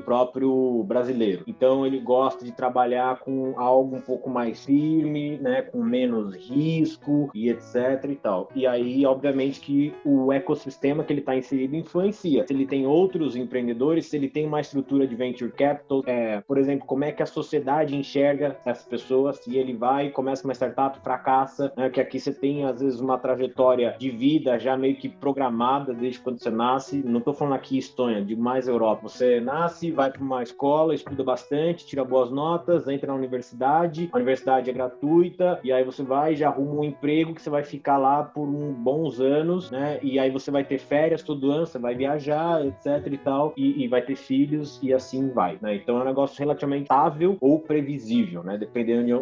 próprio 0.00 0.82
brasileiro. 0.84 1.44
Então 1.46 1.86
ele 1.86 2.00
gosta 2.00 2.44
de 2.44 2.52
trabalhar 2.56 3.20
com 3.20 3.54
algo 3.58 3.96
um 3.96 4.00
pouco 4.00 4.30
mais 4.30 4.64
firme, 4.64 5.38
né, 5.38 5.62
com 5.62 5.82
menos 5.82 6.34
risco 6.34 7.30
e 7.34 7.48
etc 7.50 8.04
e 8.08 8.16
tal. 8.16 8.48
E 8.54 8.66
aí, 8.66 9.04
obviamente 9.06 9.60
que 9.60 9.94
o 10.04 10.32
ecossistema 10.32 11.04
que 11.04 11.12
ele 11.12 11.20
está 11.20 11.36
inserido 11.36 11.76
influencia. 11.76 12.46
Se 12.46 12.52
ele 12.52 12.66
tem 12.66 12.86
outros 12.86 13.36
empreendedores, 13.36 14.06
se 14.06 14.16
ele 14.16 14.28
tem 14.28 14.46
uma 14.46 14.60
estrutura 14.60 15.06
de 15.06 15.14
venture 15.14 15.52
capital, 15.52 16.02
é, 16.06 16.40
por 16.40 16.58
exemplo, 16.58 16.86
como 16.86 17.04
é 17.04 17.12
que 17.12 17.22
a 17.22 17.26
sociedade 17.26 17.96
enxerga 17.96 18.56
essas 18.64 18.86
pessoas, 18.86 19.38
se 19.38 19.56
ele 19.56 19.74
vai, 19.74 20.10
começa 20.10 20.44
uma 20.44 20.54
startup, 20.54 20.98
fracassa, 21.00 21.72
né, 21.76 21.90
que 21.90 22.00
aqui 22.00 22.18
você 22.18 22.32
tem 22.32 22.64
às 22.64 22.80
vezes 22.80 23.00
uma 23.00 23.18
trajetória 23.18 23.94
de 23.98 24.10
vida 24.10 24.58
já 24.58 24.76
meio 24.76 24.96
que 24.96 25.08
programada 25.08 25.92
desde 25.92 26.20
quando 26.20 26.40
você 26.40 26.50
nasce. 26.50 27.02
Não 27.04 27.18
estou 27.18 27.34
falando 27.34 27.54
aqui 27.54 27.78
Estônia, 27.78 28.24
de 28.24 28.36
mais 28.36 28.68
Europa. 28.68 29.08
Você 29.08 29.40
nasce, 29.40 29.90
vai 29.90 30.10
para 30.10 30.22
uma 30.22 30.42
escola, 30.42 30.94
estuda 30.94 31.22
bastante, 31.22 31.86
tira 31.86 32.04
boas 32.04 32.30
notas, 32.30 32.45
entra 32.88 33.08
na 33.08 33.14
universidade, 33.14 34.08
a 34.12 34.16
universidade 34.16 34.70
é 34.70 34.72
gratuita, 34.72 35.60
e 35.62 35.72
aí 35.72 35.84
você 35.84 36.02
vai 36.02 36.34
já 36.34 36.48
arruma 36.48 36.80
um 36.80 36.84
emprego 36.84 37.34
que 37.34 37.42
você 37.42 37.50
vai 37.50 37.62
ficar 37.62 37.98
lá 37.98 38.22
por 38.22 38.46
um, 38.48 38.72
bons 38.72 39.20
anos, 39.20 39.70
né? 39.70 39.98
E 40.02 40.18
aí 40.18 40.30
você 40.30 40.50
vai 40.50 40.64
ter 40.64 40.78
férias 40.78 41.22
todo 41.22 41.50
ano, 41.50 41.66
você 41.66 41.78
vai 41.78 41.94
viajar, 41.94 42.64
etc 42.64 43.06
e 43.12 43.18
tal, 43.18 43.52
e, 43.56 43.84
e 43.84 43.88
vai 43.88 44.02
ter 44.02 44.16
filhos 44.16 44.78
e 44.82 44.92
assim 44.92 45.30
vai, 45.30 45.58
né? 45.60 45.76
Então 45.76 45.98
é 45.98 46.02
um 46.02 46.04
negócio 46.04 46.38
relativamente 46.38 46.84
estável 46.84 47.36
ou 47.40 47.58
previsível, 47.58 48.42
né? 48.42 48.56
Dependendo 48.56 49.06
de 49.06 49.14